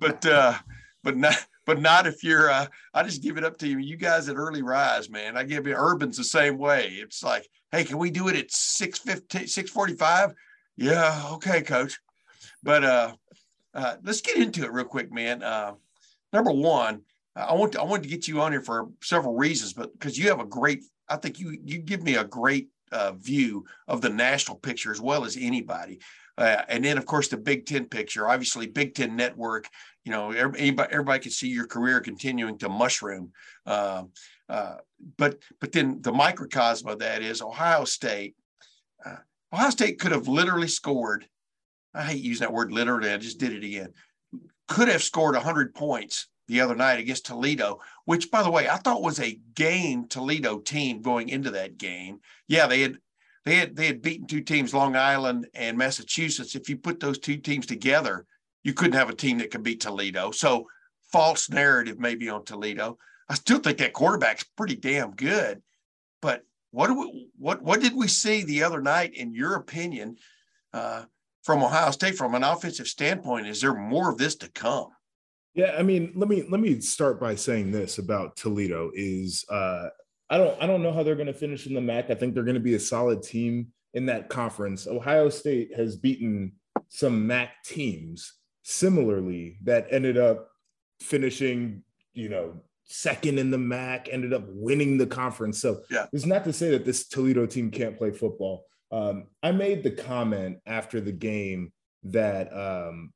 but 0.00 0.24
uh, 0.26 0.54
but 1.02 1.16
not 1.16 1.36
but 1.66 1.80
not 1.80 2.06
if 2.06 2.22
you're 2.22 2.50
uh, 2.50 2.66
I 2.92 3.02
just 3.02 3.22
give 3.22 3.36
it 3.36 3.44
up 3.44 3.58
to 3.58 3.68
you. 3.68 3.78
You 3.78 3.96
guys 3.96 4.28
at 4.28 4.36
early 4.36 4.62
rise, 4.62 5.08
man. 5.10 5.36
I 5.36 5.44
give 5.44 5.66
you 5.66 5.74
Urban's 5.74 6.16
the 6.16 6.24
same 6.24 6.58
way. 6.58 6.88
It's 7.00 7.22
like, 7.22 7.48
hey, 7.72 7.84
can 7.84 7.98
we 7.98 8.10
do 8.10 8.28
it 8.28 8.36
at 8.36 8.50
615, 8.50 9.48
645? 9.48 10.34
Yeah, 10.76 11.28
okay, 11.32 11.62
coach. 11.62 11.98
But 12.62 12.84
uh, 12.84 13.14
uh 13.74 13.96
let's 14.02 14.20
get 14.20 14.36
into 14.36 14.64
it 14.64 14.72
real 14.72 14.84
quick, 14.84 15.12
man. 15.12 15.42
Uh, 15.42 15.74
number 16.32 16.52
one, 16.52 17.02
I 17.36 17.54
want 17.54 17.72
to, 17.72 17.80
I 17.80 17.84
wanted 17.84 18.04
to 18.04 18.08
get 18.08 18.28
you 18.28 18.40
on 18.40 18.52
here 18.52 18.62
for 18.62 18.88
several 19.02 19.34
reasons, 19.34 19.72
but 19.72 19.92
because 19.92 20.18
you 20.18 20.28
have 20.28 20.40
a 20.40 20.44
great, 20.44 20.84
I 21.08 21.16
think 21.16 21.38
you 21.40 21.58
you 21.64 21.78
give 21.78 22.02
me 22.02 22.16
a 22.16 22.24
great 22.24 22.68
uh, 22.92 23.12
view 23.12 23.64
of 23.88 24.00
the 24.00 24.08
national 24.08 24.58
picture 24.58 24.92
as 24.92 25.00
well 25.00 25.24
as 25.24 25.36
anybody. 25.36 26.00
Uh, 26.36 26.62
and 26.68 26.84
then, 26.84 26.98
of 26.98 27.06
course, 27.06 27.28
the 27.28 27.36
Big 27.36 27.66
Ten 27.66 27.86
picture. 27.86 28.28
Obviously, 28.28 28.66
Big 28.66 28.94
Ten 28.94 29.16
Network. 29.16 29.68
You 30.04 30.12
know, 30.12 30.32
everybody, 30.32 30.92
everybody 30.92 31.20
can 31.20 31.30
see 31.30 31.48
your 31.48 31.66
career 31.66 32.00
continuing 32.00 32.58
to 32.58 32.68
mushroom. 32.68 33.32
Uh, 33.64 34.04
uh, 34.48 34.76
but 35.16 35.38
but 35.60 35.72
then 35.72 36.02
the 36.02 36.12
microcosm 36.12 36.88
of 36.88 36.98
that 36.98 37.22
is 37.22 37.40
Ohio 37.40 37.84
State. 37.84 38.34
Uh, 39.04 39.16
Ohio 39.52 39.70
State 39.70 39.98
could 39.98 40.12
have 40.12 40.28
literally 40.28 40.68
scored. 40.68 41.26
I 41.94 42.02
hate 42.02 42.22
using 42.22 42.44
that 42.44 42.52
word 42.52 42.72
literally. 42.72 43.10
I 43.10 43.16
just 43.16 43.38
did 43.38 43.52
it 43.52 43.64
again. 43.64 43.92
Could 44.66 44.88
have 44.88 45.02
scored 45.02 45.36
100 45.36 45.74
points 45.74 46.28
the 46.48 46.60
other 46.60 46.74
night 46.74 46.98
against 46.98 47.26
Toledo, 47.26 47.80
which, 48.04 48.30
by 48.30 48.42
the 48.42 48.50
way, 48.50 48.68
I 48.68 48.76
thought 48.76 49.02
was 49.02 49.20
a 49.20 49.38
game 49.54 50.08
Toledo 50.08 50.58
team 50.58 51.00
going 51.00 51.28
into 51.28 51.52
that 51.52 51.78
game. 51.78 52.20
Yeah, 52.48 52.66
they 52.66 52.82
had 52.82 52.98
they 53.44 53.56
had 53.56 53.76
they 53.76 53.86
had 53.86 54.02
beaten 54.02 54.26
two 54.26 54.40
teams, 54.40 54.72
Long 54.72 54.96
Island 54.96 55.46
and 55.54 55.76
Massachusetts. 55.76 56.54
If 56.54 56.68
you 56.68 56.76
put 56.76 57.00
those 57.00 57.18
two 57.18 57.36
teams 57.36 57.66
together, 57.66 58.26
you 58.62 58.72
couldn't 58.72 58.98
have 58.98 59.10
a 59.10 59.14
team 59.14 59.38
that 59.38 59.50
could 59.50 59.62
beat 59.62 59.80
Toledo. 59.80 60.30
So 60.30 60.66
false 61.12 61.50
narrative 61.50 61.98
maybe 61.98 62.28
on 62.28 62.44
Toledo. 62.44 62.98
I 63.28 63.34
still 63.34 63.58
think 63.58 63.78
that 63.78 63.92
quarterback's 63.92 64.44
pretty 64.56 64.76
damn 64.76 65.12
good. 65.12 65.62
But 66.20 66.42
what 66.70 66.88
do 66.88 66.94
we, 66.94 67.28
what 67.38 67.62
what 67.62 67.80
did 67.80 67.94
we 67.94 68.08
see 68.08 68.44
the 68.44 68.62
other 68.62 68.80
night, 68.80 69.14
in 69.14 69.34
your 69.34 69.56
opinion, 69.56 70.16
uh, 70.72 71.04
from 71.42 71.62
Ohio 71.62 71.90
State 71.90 72.16
from 72.16 72.34
an 72.34 72.44
offensive 72.44 72.88
standpoint? 72.88 73.46
Is 73.46 73.60
there 73.60 73.74
more 73.74 74.10
of 74.10 74.18
this 74.18 74.36
to 74.36 74.50
come? 74.50 74.88
Yeah, 75.54 75.76
I 75.78 75.82
mean, 75.82 76.12
let 76.16 76.28
me 76.28 76.44
let 76.50 76.60
me 76.60 76.80
start 76.80 77.20
by 77.20 77.34
saying 77.34 77.70
this 77.70 77.98
about 77.98 78.36
Toledo 78.36 78.90
is 78.94 79.44
uh, 79.50 79.88
I 80.30 80.38
don't 80.38 80.60
I 80.62 80.66
don't 80.66 80.82
know 80.82 80.92
how 80.92 81.02
they're 81.02 81.14
going 81.14 81.26
to 81.26 81.34
finish 81.34 81.66
in 81.66 81.74
the 81.74 81.80
MAC. 81.80 82.10
I 82.10 82.14
think 82.14 82.34
they're 82.34 82.44
going 82.44 82.54
to 82.54 82.60
be 82.60 82.74
a 82.74 82.80
solid 82.80 83.22
team 83.22 83.68
in 83.92 84.06
that 84.06 84.28
conference. 84.28 84.86
Ohio 84.86 85.28
State 85.28 85.74
has 85.76 85.96
beaten 85.96 86.52
some 86.88 87.26
MAC 87.26 87.50
teams 87.64 88.32
similarly 88.62 89.58
that 89.64 89.86
ended 89.90 90.16
up 90.16 90.48
finishing, 91.00 91.82
you 92.12 92.28
know, 92.28 92.62
second 92.84 93.38
in 93.38 93.50
the 93.50 93.58
MAC, 93.58 94.08
ended 94.10 94.32
up 94.32 94.44
winning 94.48 94.98
the 94.98 95.06
conference. 95.06 95.60
So 95.60 95.80
yeah. 95.90 96.06
it's 96.12 96.26
not 96.26 96.44
to 96.44 96.52
say 96.52 96.70
that 96.70 96.84
this 96.84 97.08
Toledo 97.08 97.46
team 97.46 97.70
can't 97.70 97.96
play 97.96 98.10
football. 98.10 98.64
Um, 98.90 99.26
I 99.42 99.52
made 99.52 99.82
the 99.82 99.90
comment 99.90 100.58
after 100.66 101.00
the 101.00 101.12
game 101.12 101.72
that 102.04 102.52
um, 102.52 103.12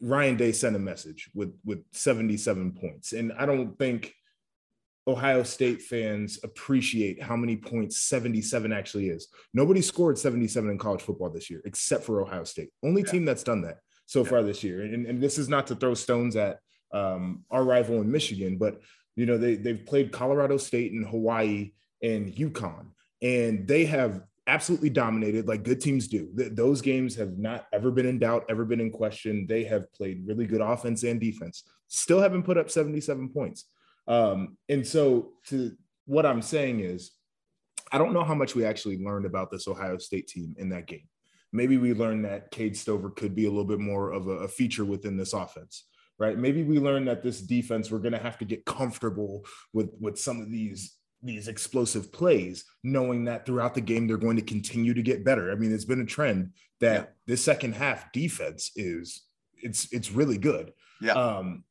Ryan 0.00 0.36
Day 0.36 0.52
sent 0.52 0.76
a 0.76 0.80
message 0.80 1.30
with 1.34 1.54
with 1.64 1.82
77 1.92 2.72
points, 2.72 3.12
and 3.12 3.32
I 3.32 3.46
don't 3.46 3.76
think 3.78 4.14
Ohio 5.08 5.42
State 5.44 5.82
fans 5.82 6.40
appreciate 6.42 7.22
how 7.22 7.36
many 7.36 7.56
points 7.56 8.02
77 8.02 8.72
actually 8.72 9.08
is. 9.08 9.28
Nobody 9.54 9.80
scored 9.80 10.18
77 10.18 10.70
in 10.70 10.78
college 10.78 11.02
football 11.02 11.30
this 11.30 11.48
year 11.48 11.62
except 11.64 12.04
for 12.04 12.20
Ohio 12.20 12.44
State. 12.44 12.70
Only 12.82 13.02
yeah. 13.02 13.10
team 13.12 13.24
that's 13.24 13.44
done 13.44 13.62
that 13.62 13.78
so 14.06 14.22
yeah. 14.22 14.30
far 14.30 14.42
this 14.42 14.64
year. 14.64 14.82
And, 14.82 15.06
and 15.06 15.22
this 15.22 15.38
is 15.38 15.48
not 15.48 15.68
to 15.68 15.76
throw 15.76 15.94
stones 15.94 16.34
at 16.34 16.58
um, 16.92 17.44
our 17.50 17.64
rival 17.64 18.00
in 18.00 18.10
Michigan, 18.10 18.58
but 18.58 18.80
you 19.16 19.26
know 19.26 19.38
they 19.38 19.56
they've 19.56 19.84
played 19.84 20.12
Colorado 20.12 20.56
State 20.56 20.92
and 20.92 21.06
Hawaii 21.06 21.72
and 22.02 22.32
UConn, 22.34 22.86
and 23.22 23.66
they 23.66 23.84
have 23.86 24.22
absolutely 24.46 24.90
dominated 24.90 25.48
like 25.48 25.64
good 25.64 25.80
teams 25.80 26.06
do. 26.06 26.30
Th- 26.36 26.52
those 26.52 26.80
games 26.80 27.16
have 27.16 27.36
not 27.38 27.66
ever 27.72 27.90
been 27.90 28.06
in 28.06 28.18
doubt, 28.18 28.44
ever 28.48 28.64
been 28.64 28.80
in 28.80 28.90
question. 28.90 29.46
They 29.48 29.64
have 29.64 29.92
played 29.92 30.26
really 30.26 30.46
good 30.46 30.60
offense 30.60 31.02
and 31.02 31.20
defense. 31.20 31.64
Still 31.88 32.20
haven't 32.20 32.44
put 32.44 32.58
up 32.58 32.70
77 32.70 33.30
points. 33.30 33.64
Um, 34.08 34.56
and 34.68 34.86
so, 34.86 35.32
to 35.48 35.72
what 36.06 36.26
I'm 36.26 36.42
saying 36.42 36.80
is, 36.80 37.12
I 37.92 37.98
don't 37.98 38.12
know 38.12 38.24
how 38.24 38.34
much 38.34 38.54
we 38.54 38.64
actually 38.64 38.98
learned 38.98 39.26
about 39.26 39.50
this 39.50 39.68
Ohio 39.68 39.98
State 39.98 40.28
team 40.28 40.54
in 40.58 40.68
that 40.70 40.86
game. 40.86 41.08
Maybe 41.52 41.76
we 41.76 41.94
learned 41.94 42.24
that 42.24 42.50
Cade 42.50 42.76
Stover 42.76 43.10
could 43.10 43.34
be 43.34 43.46
a 43.46 43.48
little 43.48 43.64
bit 43.64 43.78
more 43.78 44.10
of 44.10 44.26
a, 44.28 44.32
a 44.32 44.48
feature 44.48 44.84
within 44.84 45.16
this 45.16 45.32
offense, 45.32 45.84
right? 46.18 46.36
Maybe 46.36 46.62
we 46.62 46.78
learned 46.78 47.08
that 47.08 47.22
this 47.22 47.40
defense 47.40 47.90
we're 47.90 47.98
going 47.98 48.12
to 48.12 48.18
have 48.18 48.38
to 48.38 48.44
get 48.44 48.64
comfortable 48.64 49.44
with 49.72 49.90
with 50.00 50.18
some 50.18 50.40
of 50.40 50.50
these 50.50 50.96
these 51.22 51.48
explosive 51.48 52.12
plays, 52.12 52.64
knowing 52.82 53.24
that 53.24 53.46
throughout 53.46 53.74
the 53.74 53.80
game 53.80 54.06
they're 54.06 54.16
going 54.16 54.36
to 54.36 54.42
continue 54.42 54.94
to 54.94 55.02
get 55.02 55.24
better. 55.24 55.50
I 55.50 55.54
mean, 55.54 55.72
it's 55.72 55.84
been 55.84 56.00
a 56.00 56.06
trend 56.06 56.52
that 56.80 57.00
yeah. 57.00 57.06
this 57.26 57.44
second 57.44 57.74
half 57.74 58.12
defense 58.12 58.70
is 58.76 59.22
it's 59.54 59.92
it's 59.92 60.12
really 60.12 60.38
good. 60.38 60.72
Yeah. 61.00 61.12
Um, 61.12 61.64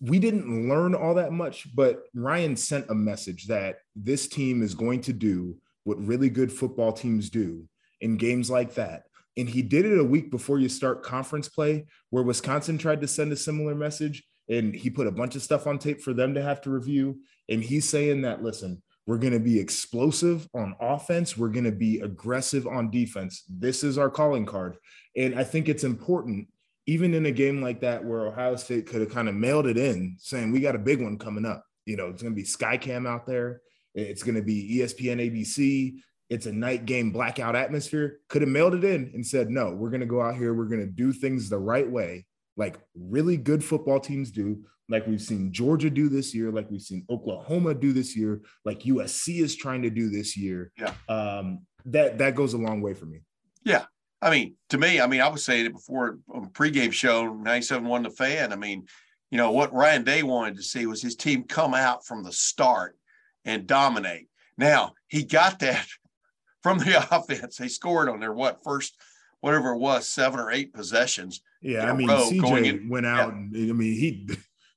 we 0.00 0.18
didn't 0.18 0.68
learn 0.68 0.94
all 0.94 1.14
that 1.14 1.32
much, 1.32 1.74
but 1.74 2.04
Ryan 2.14 2.56
sent 2.56 2.90
a 2.90 2.94
message 2.94 3.46
that 3.46 3.78
this 3.96 4.28
team 4.28 4.62
is 4.62 4.74
going 4.74 5.00
to 5.02 5.12
do 5.12 5.56
what 5.84 6.04
really 6.04 6.30
good 6.30 6.52
football 6.52 6.92
teams 6.92 7.30
do 7.30 7.68
in 8.00 8.16
games 8.16 8.50
like 8.50 8.74
that. 8.74 9.04
And 9.36 9.48
he 9.48 9.62
did 9.62 9.84
it 9.84 9.98
a 9.98 10.04
week 10.04 10.30
before 10.30 10.58
you 10.58 10.68
start 10.68 11.02
conference 11.02 11.48
play, 11.48 11.86
where 12.10 12.22
Wisconsin 12.22 12.78
tried 12.78 13.00
to 13.00 13.08
send 13.08 13.32
a 13.32 13.36
similar 13.36 13.74
message. 13.74 14.22
And 14.48 14.74
he 14.74 14.90
put 14.90 15.06
a 15.06 15.12
bunch 15.12 15.36
of 15.36 15.42
stuff 15.42 15.66
on 15.66 15.78
tape 15.78 16.02
for 16.02 16.12
them 16.12 16.34
to 16.34 16.42
have 16.42 16.60
to 16.62 16.70
review. 16.70 17.20
And 17.48 17.62
he's 17.62 17.88
saying 17.88 18.22
that, 18.22 18.42
listen, 18.42 18.82
we're 19.06 19.18
going 19.18 19.32
to 19.32 19.40
be 19.40 19.58
explosive 19.58 20.48
on 20.54 20.76
offense. 20.80 21.36
We're 21.36 21.48
going 21.48 21.64
to 21.64 21.72
be 21.72 22.00
aggressive 22.00 22.66
on 22.66 22.90
defense. 22.90 23.44
This 23.48 23.82
is 23.82 23.98
our 23.98 24.10
calling 24.10 24.46
card. 24.46 24.76
And 25.16 25.38
I 25.38 25.44
think 25.44 25.68
it's 25.68 25.84
important 25.84 26.48
even 26.86 27.14
in 27.14 27.26
a 27.26 27.30
game 27.30 27.62
like 27.62 27.80
that 27.80 28.04
where 28.04 28.26
Ohio 28.26 28.56
State 28.56 28.86
could 28.86 29.00
have 29.00 29.12
kind 29.12 29.28
of 29.28 29.34
mailed 29.34 29.66
it 29.66 29.78
in, 29.78 30.16
saying 30.18 30.52
we 30.52 30.60
got 30.60 30.74
a 30.74 30.78
big 30.78 31.00
one 31.02 31.18
coming 31.18 31.46
up. 31.46 31.64
You 31.86 31.96
know, 31.96 32.08
it's 32.08 32.22
going 32.22 32.34
to 32.34 32.40
be 32.40 32.46
Skycam 32.46 33.06
out 33.06 33.26
there. 33.26 33.60
It's 33.94 34.22
going 34.22 34.34
to 34.34 34.42
be 34.42 34.78
ESPN, 34.78 35.20
ABC. 35.20 35.94
It's 36.30 36.46
a 36.46 36.52
night 36.52 36.84
game 36.84 37.10
blackout 37.10 37.54
atmosphere. 37.54 38.18
Could 38.28 38.42
have 38.42 38.50
mailed 38.50 38.74
it 38.74 38.84
in 38.84 39.10
and 39.14 39.26
said, 39.26 39.50
no, 39.50 39.74
we're 39.74 39.90
going 39.90 40.00
to 40.00 40.06
go 40.06 40.20
out 40.20 40.36
here. 40.36 40.54
We're 40.54 40.64
going 40.64 40.80
to 40.80 40.86
do 40.86 41.12
things 41.12 41.48
the 41.48 41.58
right 41.58 41.88
way, 41.88 42.26
like 42.56 42.78
really 42.94 43.36
good 43.36 43.62
football 43.62 44.00
teams 44.00 44.30
do, 44.30 44.64
like 44.88 45.06
we've 45.06 45.22
seen 45.22 45.52
Georgia 45.52 45.90
do 45.90 46.08
this 46.08 46.34
year, 46.34 46.50
like 46.50 46.70
we've 46.70 46.82
seen 46.82 47.04
Oklahoma 47.08 47.74
do 47.74 47.92
this 47.92 48.16
year, 48.16 48.42
like 48.64 48.80
USC 48.80 49.40
is 49.42 49.56
trying 49.56 49.82
to 49.82 49.90
do 49.90 50.10
this 50.10 50.36
year. 50.36 50.72
Yeah. 50.78 50.92
Um, 51.08 51.66
that 51.86 52.18
that 52.18 52.34
goes 52.34 52.54
a 52.54 52.58
long 52.58 52.80
way 52.80 52.94
for 52.94 53.06
me. 53.06 53.20
Yeah. 53.64 53.84
I 54.24 54.30
mean, 54.30 54.54
to 54.70 54.78
me, 54.78 55.02
I 55.02 55.06
mean, 55.06 55.20
I 55.20 55.28
was 55.28 55.44
saying 55.44 55.66
it 55.66 55.74
before 55.74 56.18
on 56.32 56.48
pregame 56.48 56.92
show, 56.92 57.26
97-1 57.26 58.04
the 58.04 58.10
fan. 58.10 58.54
I 58.54 58.56
mean, 58.56 58.86
you 59.30 59.36
know, 59.36 59.52
what 59.52 59.74
Ryan 59.74 60.02
Day 60.02 60.22
wanted 60.22 60.56
to 60.56 60.62
see 60.62 60.86
was 60.86 61.02
his 61.02 61.14
team 61.14 61.44
come 61.44 61.74
out 61.74 62.06
from 62.06 62.22
the 62.24 62.32
start 62.32 62.96
and 63.44 63.66
dominate. 63.66 64.28
Now, 64.56 64.94
he 65.08 65.24
got 65.24 65.58
that 65.58 65.86
from 66.62 66.78
the 66.78 67.06
offense. 67.14 67.58
They 67.58 67.68
scored 67.68 68.08
on 68.08 68.18
their 68.18 68.32
what 68.32 68.64
first, 68.64 68.96
whatever 69.40 69.72
it 69.72 69.78
was, 69.78 70.08
seven 70.08 70.40
or 70.40 70.50
eight 70.50 70.72
possessions. 70.72 71.42
Yeah, 71.60 71.90
I 71.90 71.92
mean, 71.92 72.08
CJ 72.08 72.88
went 72.88 73.04
out. 73.04 73.28
Yeah. 73.28 73.34
And, 73.34 73.70
I 73.70 73.74
mean, 73.74 73.92
he 73.92 74.28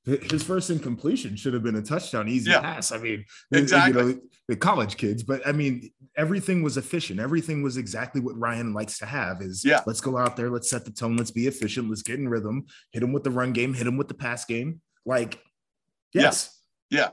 his 0.08 0.42
first 0.42 0.70
incompletion 0.70 1.36
should 1.36 1.52
have 1.52 1.62
been 1.62 1.76
a 1.76 1.82
touchdown, 1.82 2.28
easy 2.28 2.50
yeah. 2.50 2.60
pass. 2.60 2.92
I 2.92 2.98
mean, 2.98 3.24
exactly. 3.52 4.02
You 4.02 4.12
know, 4.14 4.20
the 4.48 4.56
college 4.56 4.96
kids, 4.96 5.22
but 5.22 5.46
I 5.46 5.52
mean, 5.52 5.90
everything 6.16 6.62
was 6.62 6.76
efficient. 6.76 7.20
Everything 7.20 7.62
was 7.62 7.76
exactly 7.76 8.20
what 8.20 8.38
Ryan 8.38 8.72
likes 8.72 8.98
to 8.98 9.06
have. 9.06 9.42
Is 9.42 9.64
yeah, 9.64 9.82
let's 9.86 10.00
go 10.00 10.16
out 10.16 10.36
there, 10.36 10.50
let's 10.50 10.70
set 10.70 10.84
the 10.84 10.90
tone, 10.90 11.16
let's 11.16 11.30
be 11.30 11.46
efficient, 11.46 11.88
let's 11.88 12.02
get 12.02 12.18
in 12.18 12.28
rhythm, 12.28 12.66
hit 12.92 13.02
him 13.02 13.12
with 13.12 13.24
the 13.24 13.30
run 13.30 13.52
game, 13.52 13.74
hit 13.74 13.86
him 13.86 13.96
with 13.96 14.08
the 14.08 14.14
pass 14.14 14.44
game. 14.44 14.80
Like, 15.04 15.38
yes, 16.14 16.58
yeah. 16.90 17.00
yeah. 17.00 17.08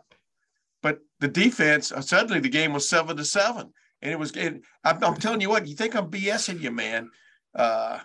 But 0.82 1.00
the 1.20 1.28
defense 1.28 1.92
uh, 1.92 2.02
suddenly 2.02 2.40
the 2.40 2.50
game 2.50 2.72
was 2.72 2.88
seven 2.88 3.18
to 3.18 3.26
seven, 3.26 3.74
and 4.02 4.12
it 4.12 4.20
was. 4.20 4.32
And 4.38 4.64
I'm, 4.84 5.04
I'm 5.04 5.18
telling 5.18 5.42
you 5.42 5.50
what, 5.50 5.68
you 5.68 5.76
think 5.76 5.96
I'm 5.96 6.10
BSing 6.10 6.62
you, 6.62 6.72
man. 6.72 7.10
Uh, 7.54 8.00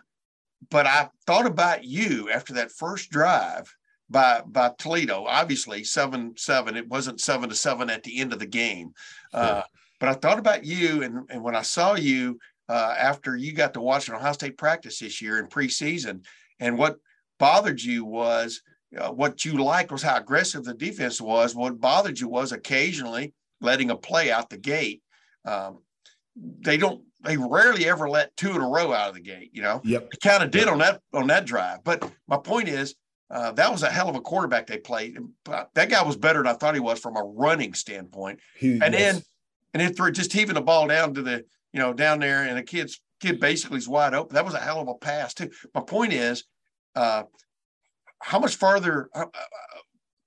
but 0.69 0.87
I 0.87 1.09
thought 1.27 1.47
about 1.47 1.85
you 1.85 2.29
after 2.31 2.55
that 2.55 2.73
first 2.73 3.11
drive 3.11 3.73
by 4.11 4.43
by 4.47 4.73
Toledo. 4.79 5.25
Obviously, 5.27 5.85
seven 5.85 6.35
seven. 6.37 6.77
It 6.77 6.89
wasn't 6.89 7.21
seven 7.21 7.49
to 7.49 7.55
seven 7.55 7.89
at 7.89 8.03
the 8.03 8.19
end 8.19 8.33
of 8.33 8.39
the 8.39 8.47
game. 8.47 8.93
Sure. 9.33 9.43
Uh, 9.43 9.63
but 10.01 10.09
I 10.09 10.15
thought 10.15 10.39
about 10.39 10.65
you, 10.65 11.03
and, 11.03 11.31
and 11.31 11.43
when 11.43 11.55
I 11.55 11.63
saw 11.63 11.95
you 11.95 12.39
uh, 12.69 12.95
after 12.99 13.37
you 13.37 13.53
got 13.53 13.75
to 13.75 13.81
watch 13.81 14.09
an 14.09 14.15
Ohio 14.15 14.33
State 14.33 14.57
practice 14.57 14.99
this 14.99 15.21
year 15.21 15.39
in 15.39 15.47
preseason, 15.47 16.25
and 16.59 16.77
what 16.77 16.97
bothered 17.39 17.81
you 17.81 18.05
was 18.05 18.63
uh, 18.99 19.11
what 19.11 19.45
you 19.45 19.63
liked 19.63 19.93
was 19.93 20.03
how 20.03 20.17
aggressive 20.17 20.65
the 20.65 20.75
defense 20.75 21.21
was. 21.21 21.55
What 21.55 21.81
bothered 21.81 22.19
you 22.19 22.29
was 22.29 22.53
occasionally 22.53 23.35
letting 23.61 23.91
a 23.91 23.97
play 23.97 24.33
out 24.33 24.51
the 24.51 24.59
gate. 24.59 25.03
Um, 25.45 25.79
they 26.37 26.77
don't. 26.77 27.03
They 27.23 27.37
rarely 27.37 27.87
ever 27.87 28.09
let 28.09 28.35
two 28.39 28.51
in 28.51 28.63
a 28.63 28.69
row 28.69 28.95
out 28.95 29.11
of 29.11 29.15
the 29.15 29.21
gate. 29.21 29.51
You 29.53 29.63
know. 29.63 29.81
Yep. 29.85 30.11
They 30.11 30.29
kind 30.29 30.43
of 30.43 30.51
did 30.51 30.67
on 30.67 30.79
that 30.79 31.01
on 31.13 31.27
that 31.29 31.45
drive. 31.45 31.85
But 31.85 32.11
my 32.27 32.39
point 32.39 32.69
is, 32.69 32.95
uh, 33.31 33.53
that 33.53 33.71
was 33.71 33.83
a 33.83 33.91
hell 33.91 34.09
of 34.09 34.17
a 34.17 34.21
quarterback 34.21 34.67
they 34.67 34.79
played. 34.79 35.17
That 35.75 35.89
guy 35.89 36.03
was 36.03 36.17
better 36.17 36.41
than 36.41 36.49
I 36.49 36.55
thought 36.55 36.75
he 36.75 36.81
was 36.81 36.99
from 36.99 37.17
a 37.17 37.23
running 37.23 37.75
standpoint. 37.75 38.41
He, 38.59 38.73
and 38.73 38.93
yes. 38.93 38.93
then, 38.93 39.23
and 39.73 39.81
then 39.81 39.95
for 39.95 40.11
just 40.11 40.33
heaving 40.33 40.57
the 40.57 40.61
ball 40.61 40.89
down 40.89 41.15
to 41.15 41.23
the, 41.23 41.45
you 41.73 41.79
know, 41.79 41.93
down 41.93 42.19
there, 42.19 42.43
and 42.43 42.59
the 42.59 42.63
kid's 42.63 43.01
kid 43.21 43.39
basically 43.39 43.79
is 43.79 43.89
wide 43.89 44.15
open. 44.15 44.35
That 44.35 44.45
was 44.45 44.55
a 44.55 44.59
hell 44.59 44.81
of 44.81 44.89
a 44.89 44.95
pass 44.95 45.35
too. 45.35 45.51
My 45.75 45.81
point 45.81 46.13
is, 46.13 46.45
uh, 46.97 47.25
how 48.21 48.41
much 48.41 48.57
farther? 48.57 49.09
Uh, 49.15 49.27
uh 49.27 49.47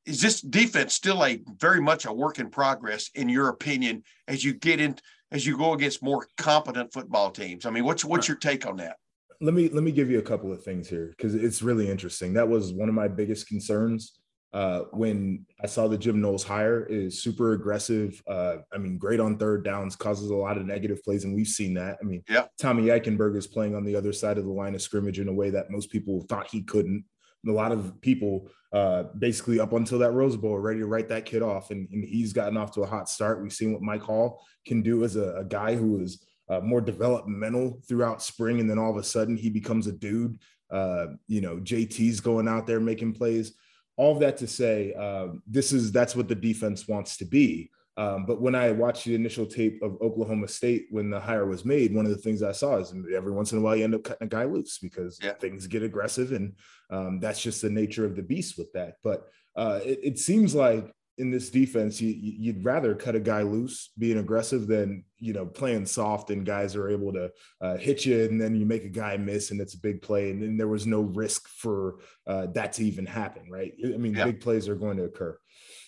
is 0.06 0.20
this 0.20 0.42
defense 0.42 0.94
still 0.94 1.24
a 1.24 1.42
very 1.58 1.80
much 1.80 2.06
a 2.06 2.12
work 2.12 2.38
in 2.38 2.50
progress 2.50 3.10
in 3.16 3.30
your 3.30 3.48
opinion 3.48 4.04
as 4.28 4.44
you 4.44 4.54
get 4.54 4.82
in 4.82 4.98
as 5.32 5.46
you 5.46 5.58
go 5.58 5.72
against 5.74 6.04
more 6.04 6.28
competent 6.38 6.92
football 6.92 7.32
teams? 7.32 7.66
I 7.66 7.70
mean, 7.70 7.86
what's 7.86 8.04
what's 8.04 8.28
your 8.28 8.38
take 8.38 8.66
on 8.66 8.78
that? 8.78 8.98
Let 9.44 9.54
me 9.54 9.68
let 9.68 9.84
me 9.84 9.92
give 9.92 10.10
you 10.10 10.20
a 10.20 10.24
couple 10.24 10.54
of 10.54 10.64
things 10.64 10.88
here 10.88 11.08
because 11.18 11.36
it's 11.36 11.62
really 11.62 11.90
interesting. 11.90 12.34
That 12.34 12.48
was 12.48 12.72
one 12.72 12.88
of 12.88 12.96
my 12.96 13.10
biggest 13.10 13.48
concerns 13.48 14.18
uh, 14.54 14.84
when 14.92 15.46
I 15.62 15.68
saw 15.68 15.90
the 15.90 15.98
Jim 15.98 16.22
Knowles 16.22 16.46
hire. 16.46 16.86
Is 16.86 17.22
super 17.22 17.52
aggressive. 17.52 18.24
Uh, 18.26 18.58
I 18.72 18.78
mean, 18.78 18.98
great 18.98 19.20
on 19.20 19.38
third 19.38 19.66
downs, 19.66 19.98
causes 19.98 20.30
a 20.30 20.36
lot 20.36 20.58
of 20.58 20.66
negative 20.66 21.04
plays, 21.04 21.26
and 21.26 21.36
we've 21.36 21.48
seen 21.48 21.74
that. 21.74 21.98
I 22.02 22.06
mean, 22.06 22.24
yeah. 22.30 22.46
Tommy 22.58 22.84
Eichenberg 22.84 23.36
is 23.36 23.48
playing 23.48 23.76
on 23.76 23.84
the 23.84 23.98
other 23.98 24.14
side 24.14 24.38
of 24.38 24.46
the 24.46 24.52
line 24.52 24.76
of 24.76 24.82
scrimmage 24.82 25.20
in 25.20 25.28
a 25.28 25.34
way 25.34 25.50
that 25.50 25.70
most 25.70 25.92
people 25.92 26.26
thought 26.30 26.48
he 26.48 26.62
couldn't. 26.62 27.04
a 27.46 27.52
lot 27.52 27.74
of 27.74 28.00
people, 28.00 28.50
uh, 28.72 29.04
basically 29.20 29.60
up 29.60 29.74
until 29.74 30.00
that 30.00 30.14
Rose 30.14 30.38
Bowl, 30.38 30.56
are 30.56 30.62
ready 30.62 30.80
to 30.80 30.88
write 30.88 31.10
that 31.10 31.26
kid 31.26 31.42
off, 31.42 31.72
and, 31.72 31.90
and, 31.92 32.06
he's 32.06 32.32
gotten 32.32 32.56
off 32.56 32.72
to 32.72 32.84
a 32.84 32.88
hot 32.88 33.10
start. 33.10 33.42
We've 33.42 33.52
seen 33.52 33.74
what 33.74 33.82
Mike 33.82 34.04
Hall 34.04 34.42
can 34.66 34.82
do 34.82 35.04
as 35.04 35.18
a, 35.18 35.36
a 35.36 35.44
guy 35.44 35.76
who 35.76 36.00
is 36.00 36.24
uh, 36.54 36.62
more 36.64 36.82
developmental 36.82 37.80
throughout 37.88 38.22
spring, 38.22 38.60
and 38.60 38.70
then 38.70 38.80
all 38.80 38.92
of 38.92 38.98
a 38.98 39.04
sudden 39.04 39.36
he 39.38 39.50
becomes 39.50 39.88
a 39.88 39.92
dude. 39.92 40.40
Uh, 40.72 41.08
you 41.28 41.42
know, 41.42 41.58
JT's 41.58 42.20
going 42.20 42.48
out 42.48 42.66
there 42.68 42.80
making 42.80 43.14
plays 43.14 43.54
all 43.96 44.14
of 44.14 44.20
that 44.20 44.38
to 44.38 44.48
say, 44.48 44.94
um, 44.94 45.44
this 45.48 45.72
is 45.72 45.92
that's 45.92 46.16
what 46.16 46.28
the 46.28 46.36
defense 46.36 46.88
wants 46.88 47.18
to 47.18 47.26
be. 47.26 47.70
Um, 47.96 48.26
but 48.26 48.42
when 48.42 48.56
I 48.56 48.72
watched 48.72 49.06
the 49.06 49.14
initial 49.14 49.46
tape 49.46 49.80
of 49.84 50.02
Oklahoma 50.02 50.48
State 50.48 50.88
when 50.90 51.12
the 51.12 51.20
hire 51.20 51.46
was 51.46 51.64
made, 51.64 51.94
one 51.94 52.06
of 52.06 52.12
the 52.12 52.18
things 52.18 52.42
I 52.42 52.52
saw 52.52 52.78
is 52.78 52.92
every 53.16 53.32
once 53.32 53.52
in 53.52 53.60
a 53.60 53.62
while 53.62 53.76
you 53.76 53.84
end 53.84 53.94
up 53.94 54.04
cutting 54.04 54.26
a 54.26 54.30
guy 54.30 54.46
loose 54.46 54.80
because 54.80 55.20
yeah. 55.22 55.34
things 55.34 55.68
get 55.68 55.84
aggressive, 55.84 56.32
and 56.32 56.56
um, 56.90 57.20
that's 57.20 57.42
just 57.42 57.62
the 57.62 57.70
nature 57.70 58.04
of 58.04 58.16
the 58.16 58.24
beast 58.24 58.58
with 58.58 58.74
that. 58.74 58.96
But 59.04 59.28
uh, 59.56 59.80
it, 59.86 60.00
it, 60.02 60.20
seems 60.20 60.56
like 60.56 60.92
in 61.18 61.30
this 61.30 61.50
defense, 61.50 62.02
you, 62.02 62.14
you'd 62.18 62.66
rather 62.66 62.96
cut 62.96 63.16
a 63.16 63.20
guy 63.20 63.44
loose, 63.44 63.92
being 63.98 64.18
aggressive, 64.18 64.68
than 64.68 65.04
you 65.20 65.34
know 65.34 65.46
playing 65.46 65.86
soft, 65.86 66.32
and 66.32 66.46
guys 66.46 66.76
are 66.76 66.90
able 66.90 67.14
to 67.14 67.32
uh, 67.62 67.78
hit 67.78 68.06
you, 68.06 68.24
and 68.24 68.42
then 68.42 68.56
you 68.56 68.66
make 68.66 68.84
a 68.84 68.90
guy 68.90 69.18
miss, 69.18 69.52
and 69.52 69.62
it's 69.62 69.76
a 69.76 69.80
big 69.80 70.02
play, 70.02 70.32
and 70.32 70.42
then 70.42 70.58
there 70.58 70.68
was 70.68 70.88
no 70.88 71.02
risk 71.02 71.48
for 71.48 72.00
uh, 72.26 72.48
that 72.48 72.74
to 72.74 72.84
even 72.84 73.06
happen, 73.06 73.44
right? 73.50 73.74
I 73.84 73.98
mean, 73.98 74.16
yeah. 74.16 74.26
big 74.26 74.42
plays 74.42 74.68
are 74.68 74.76
going 74.76 74.98
to 74.98 75.04
occur. 75.04 75.38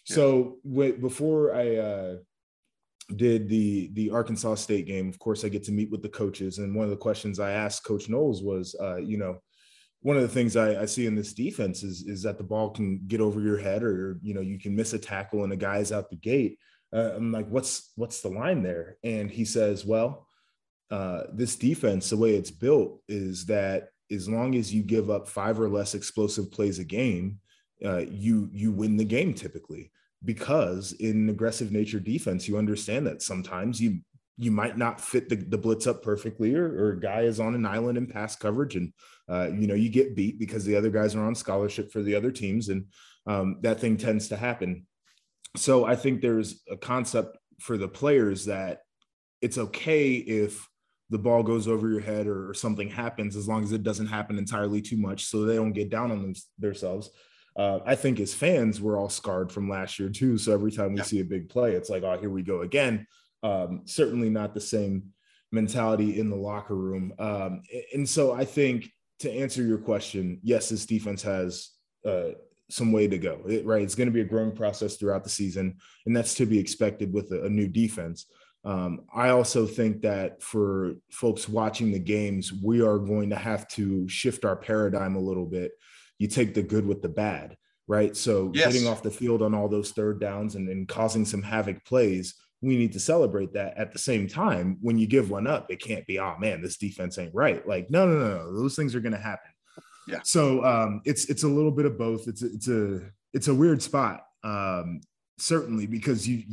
Yeah. 0.08 0.16
So 0.16 0.58
w- 0.68 0.98
before 0.98 1.56
I 1.56 1.76
uh, 1.78 2.16
did 3.16 3.50
the 3.50 3.90
the 3.94 4.12
Arkansas 4.12 4.56
State 4.56 4.86
game, 4.86 5.10
of 5.10 5.18
course, 5.18 5.44
I 5.44 5.50
get 5.50 5.64
to 5.66 5.72
meet 5.72 5.90
with 5.90 6.04
the 6.04 6.10
coaches, 6.10 6.60
and 6.60 6.76
one 6.76 6.86
of 6.86 6.92
the 6.92 6.98
questions 6.98 7.40
I 7.40 7.52
asked 7.52 7.84
Coach 7.84 8.10
Knowles 8.10 8.44
was, 8.44 8.76
uh, 8.80 8.98
you 8.98 9.18
know 9.18 9.40
one 10.06 10.18
of 10.18 10.22
the 10.22 10.30
things 10.30 10.56
I, 10.56 10.84
I, 10.84 10.86
see 10.86 11.08
in 11.08 11.16
this 11.16 11.34
defense 11.34 11.82
is 11.82 12.04
is 12.04 12.22
that 12.22 12.38
the 12.38 12.44
ball 12.44 12.70
can 12.70 13.02
get 13.08 13.22
over 13.22 13.42
your 13.42 13.58
head, 13.58 13.82
or 13.82 14.20
you 14.22 14.36
know 14.36 14.42
you 14.42 14.60
can 14.60 14.76
miss 14.76 14.94
a 14.94 15.00
tackle 15.00 15.44
and 15.44 15.52
a 15.52 15.56
guy's 15.56 15.92
out 15.92 16.12
the 16.12 16.16
gate. 16.16 16.60
Uh, 16.94 17.14
I'm 17.16 17.32
like, 17.32 17.48
what's 17.50 17.92
what's 17.96 18.22
the 18.22 18.30
line 18.30 18.62
there? 18.62 18.98
And 19.04 19.32
he 19.32 19.46
says, 19.46 19.84
well, 19.84 20.28
uh, 20.92 21.24
this 21.34 21.56
defense, 21.56 22.12
the 22.12 22.18
way 22.18 22.36
it's 22.36 22.52
built, 22.52 23.02
is 23.08 23.48
that 23.48 23.88
as 24.12 24.30
long 24.30 24.54
as 24.54 24.72
you 24.72 24.84
give 24.84 25.10
up 25.10 25.28
five 25.28 25.60
or 25.60 25.70
less 25.70 25.96
explosive 25.96 26.52
plays 26.52 26.78
a 26.78 26.86
game, 26.86 27.40
uh, 27.84 28.04
you 28.08 28.48
you 28.54 28.72
win 28.72 28.98
the 28.98 29.06
game 29.06 29.34
typically. 29.34 29.92
Because 30.24 30.92
in 30.92 31.30
aggressive 31.30 31.72
nature 31.72 32.00
defense, 32.00 32.48
you 32.48 32.60
understand 32.60 33.08
that 33.08 33.24
sometimes 33.24 33.82
you 33.82 34.02
you 34.38 34.52
might 34.52 34.78
not 34.78 35.00
fit 35.00 35.30
the, 35.30 35.36
the 35.36 35.58
blitz 35.58 35.88
up 35.88 36.04
perfectly, 36.04 36.56
or, 36.56 36.66
or 36.66 36.92
a 36.92 37.00
guy 37.00 37.22
is 37.22 37.40
on 37.40 37.56
an 37.56 37.66
island 37.66 37.98
in 37.98 38.06
pass 38.06 38.36
coverage, 38.36 38.76
and 38.76 38.92
uh, 39.30 39.50
you 39.54 39.68
know 39.68 39.76
you 39.76 39.90
get 39.90 40.16
beat 40.16 40.38
because 40.38 40.66
the 40.66 40.76
other 40.76 40.90
guys 40.90 41.16
are 41.16 41.24
on 41.24 41.36
scholarship 41.36 41.92
for 41.92 42.02
the 42.02 42.16
other 42.16 42.32
teams, 42.32 42.70
and 42.70 42.86
um, 43.28 43.58
that 43.62 43.80
thing 43.80 43.98
tends 43.98 44.28
to 44.30 44.38
happen. 44.38 44.86
So 45.56 45.86
I 45.86 45.96
think 45.96 46.22
there's 46.22 46.62
a 46.70 46.76
concept 46.76 47.38
for 47.62 47.78
the 47.78 47.88
players 47.88 48.46
that 48.46 48.80
it's 49.42 49.58
okay 49.58 50.16
if 50.16 50.68
the 51.10 51.20
ball 51.20 51.44
goes 51.44 51.68
over 51.68 51.88
your 51.88 52.02
head 52.02 52.28
or, 52.28 52.50
or 52.50 52.54
something 52.54 52.90
happens, 52.90 53.38
as 53.38 53.48
long 53.48 53.64
as 53.64 53.72
it 53.72 53.84
doesn't 53.84 54.08
happen 54.08 54.38
entirely 54.38 54.82
too 54.82 54.98
much, 54.98 55.26
so 55.26 55.44
they 55.44 55.56
don't 55.56 55.72
get 55.72 55.90
down 55.90 56.12
on 56.12 56.22
them, 56.22 56.34
themselves. 56.60 57.10
Uh, 57.56 57.80
I 57.86 57.96
think 57.96 58.20
as 58.20 58.34
fans, 58.34 58.82
we're 58.82 59.00
all 59.00 59.08
scarred 59.08 59.50
from 59.50 59.70
last 59.70 59.98
year 59.98 60.10
too. 60.10 60.38
So 60.38 60.52
every 60.52 60.74
time 60.74 60.92
we 60.92 60.98
yeah. 60.98 61.04
see 61.04 61.22
a 61.22 61.26
big 61.26 61.48
play, 61.48 61.72
it's 61.72 61.90
like, 61.90 62.04
oh, 62.04 62.18
here 62.20 62.30
we 62.30 62.44
go 62.44 62.64
again 62.64 63.08
um, 63.46 63.82
certainly 63.86 64.30
not 64.30 64.56
the 64.56 64.62
same 64.62 65.14
mentality 65.52 66.20
in 66.20 66.32
the 66.32 66.36
locker 66.36 66.76
room. 66.76 67.14
Um, 67.20 67.62
and 67.94 68.10
so 68.10 68.34
I 68.34 68.44
think 68.44 68.90
to 69.20 69.32
answer 69.32 69.64
your 69.64 69.78
question, 69.78 70.40
yes, 70.42 70.70
this 70.70 70.88
defense 70.88 71.22
has 71.22 71.70
uh, 72.04 72.32
some 72.72 72.92
way 72.92 73.08
to 73.08 73.20
go, 73.20 73.42
it, 73.48 73.64
right? 73.64 73.84
It's 73.84 73.94
going 73.94 74.08
to 74.08 74.14
be 74.14 74.22
a 74.22 74.26
growing 74.26 74.52
process 74.52 74.96
throughout 74.96 75.24
the 75.24 75.30
season, 75.30 75.78
and 76.08 76.18
that's 76.18 76.34
to 76.36 76.48
be 76.48 76.58
expected 76.58 77.14
with 77.14 77.32
a, 77.32 77.46
a 77.46 77.50
new 77.50 77.68
defense. 77.68 78.26
Um, 78.64 79.02
I 79.14 79.30
also 79.30 79.68
think 79.68 80.02
that 80.02 80.42
for 80.42 80.96
folks 81.12 81.48
watching 81.48 81.92
the 81.92 82.00
games, 82.00 82.52
we 82.52 82.82
are 82.82 82.98
going 82.98 83.30
to 83.30 83.36
have 83.36 83.68
to 83.70 84.08
shift 84.10 84.44
our 84.44 84.56
paradigm 84.56 85.16
a 85.16 85.20
little 85.20 85.46
bit. 85.46 85.74
You 86.18 86.28
take 86.28 86.56
the 86.56 86.64
good 86.64 86.88
with 86.88 87.04
the 87.04 87.10
bad, 87.10 87.58
right? 87.88 88.18
So 88.18 88.52
yes. 88.56 88.74
getting 88.74 88.88
off 88.88 89.04
the 89.04 89.12
field 89.12 89.44
on 89.44 89.54
all 89.54 89.70
those 89.70 89.92
third 89.92 90.20
downs 90.20 90.56
and, 90.56 90.68
and 90.68 90.88
causing 90.88 91.26
some 91.26 91.44
havoc 91.44 91.86
plays 91.86 92.34
we 92.66 92.78
need 92.78 92.92
to 92.94 93.00
celebrate 93.00 93.54
that 93.54 93.78
at 93.78 93.94
the 93.94 94.00
same 94.00 94.28
time 94.28 94.78
when 94.82 94.98
you 94.98 95.06
give 95.06 95.30
one 95.30 95.46
up 95.46 95.68
it 95.70 95.80
can't 95.80 96.06
be 96.08 96.18
oh 96.20 96.36
man 96.40 96.64
this 96.64 96.78
defense 96.78 97.20
ain't 97.20 97.34
right. 97.36 97.66
Like 97.68 97.92
no 97.92 98.08
no 98.08 98.18
no, 98.18 98.38
no. 98.38 98.60
those 98.60 98.76
things 98.76 98.96
are 98.96 99.00
going 99.00 99.14
to 99.14 99.20
happen. 99.20 99.52
Yeah. 100.08 100.20
So 100.24 100.66
um 100.66 101.02
it's 101.06 101.26
it's 101.30 101.44
a 101.44 101.48
little 101.48 101.72
bit 101.72 101.86
of 101.86 101.98
both. 101.98 102.28
It's 102.28 102.42
a, 102.42 102.48
it's 102.48 102.68
a 102.68 103.02
it's 103.34 103.48
a 103.50 103.54
weird 103.54 103.84
spot 103.84 104.26
um 104.44 105.00
certainly 105.38 105.86
because 105.86 106.28
you 106.28 106.44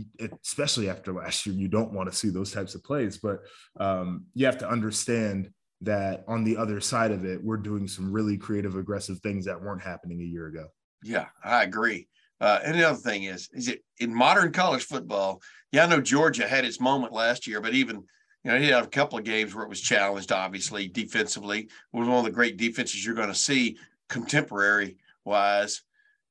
especially 0.44 0.90
after 0.90 1.12
last 1.12 1.46
year 1.46 1.55
you 1.55 1.68
don't 1.68 1.92
want 1.92 2.11
to 2.11 2.16
see 2.16 2.29
those 2.29 2.51
types 2.51 2.75
of 2.75 2.83
plays 2.83 3.18
but 3.18 3.38
um 3.79 4.25
you 4.35 4.44
have 4.44 4.59
to 4.59 4.68
understand 4.68 5.51
that 5.81 6.25
on 6.27 6.42
the 6.44 6.57
other 6.57 6.81
side 6.81 7.12
of 7.12 7.25
it 7.25 7.42
we're 7.42 7.57
doing 7.57 7.87
some 7.87 8.12
really 8.12 8.37
creative 8.37 8.77
aggressive 8.77 9.18
things 9.20 9.44
that 9.44 9.61
weren't 9.61 9.83
happening 9.83 10.20
a 10.20 10.25
year 10.25 10.46
ago. 10.48 10.66
Yeah 11.03 11.27
i 11.42 11.62
agree 11.62 12.09
uh, 12.42 12.59
and 12.64 12.74
the 12.74 12.83
other 12.83 12.98
thing 12.98 13.22
is, 13.22 13.48
is 13.52 13.68
it 13.68 13.85
in 14.00 14.12
modern 14.12 14.50
college 14.50 14.83
football? 14.83 15.40
Yeah, 15.70 15.85
I 15.85 15.87
know 15.87 16.00
Georgia 16.00 16.48
had 16.48 16.64
its 16.64 16.81
moment 16.81 17.12
last 17.12 17.46
year, 17.46 17.61
but 17.61 17.72
even 17.72 18.02
you 18.42 18.50
know, 18.50 18.59
he 18.59 18.66
had 18.66 18.83
a 18.83 18.88
couple 18.88 19.16
of 19.16 19.24
games 19.24 19.55
where 19.55 19.64
it 19.64 19.68
was 19.68 19.81
challenged, 19.81 20.33
obviously, 20.33 20.88
defensively. 20.88 21.61
It 21.61 21.70
was 21.92 22.09
one 22.09 22.18
of 22.18 22.24
the 22.24 22.33
great 22.33 22.57
defenses 22.57 23.07
you're 23.07 23.14
going 23.14 23.28
to 23.28 23.35
see 23.35 23.76
contemporary 24.09 24.96
wise. 25.24 25.83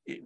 It, 0.05 0.23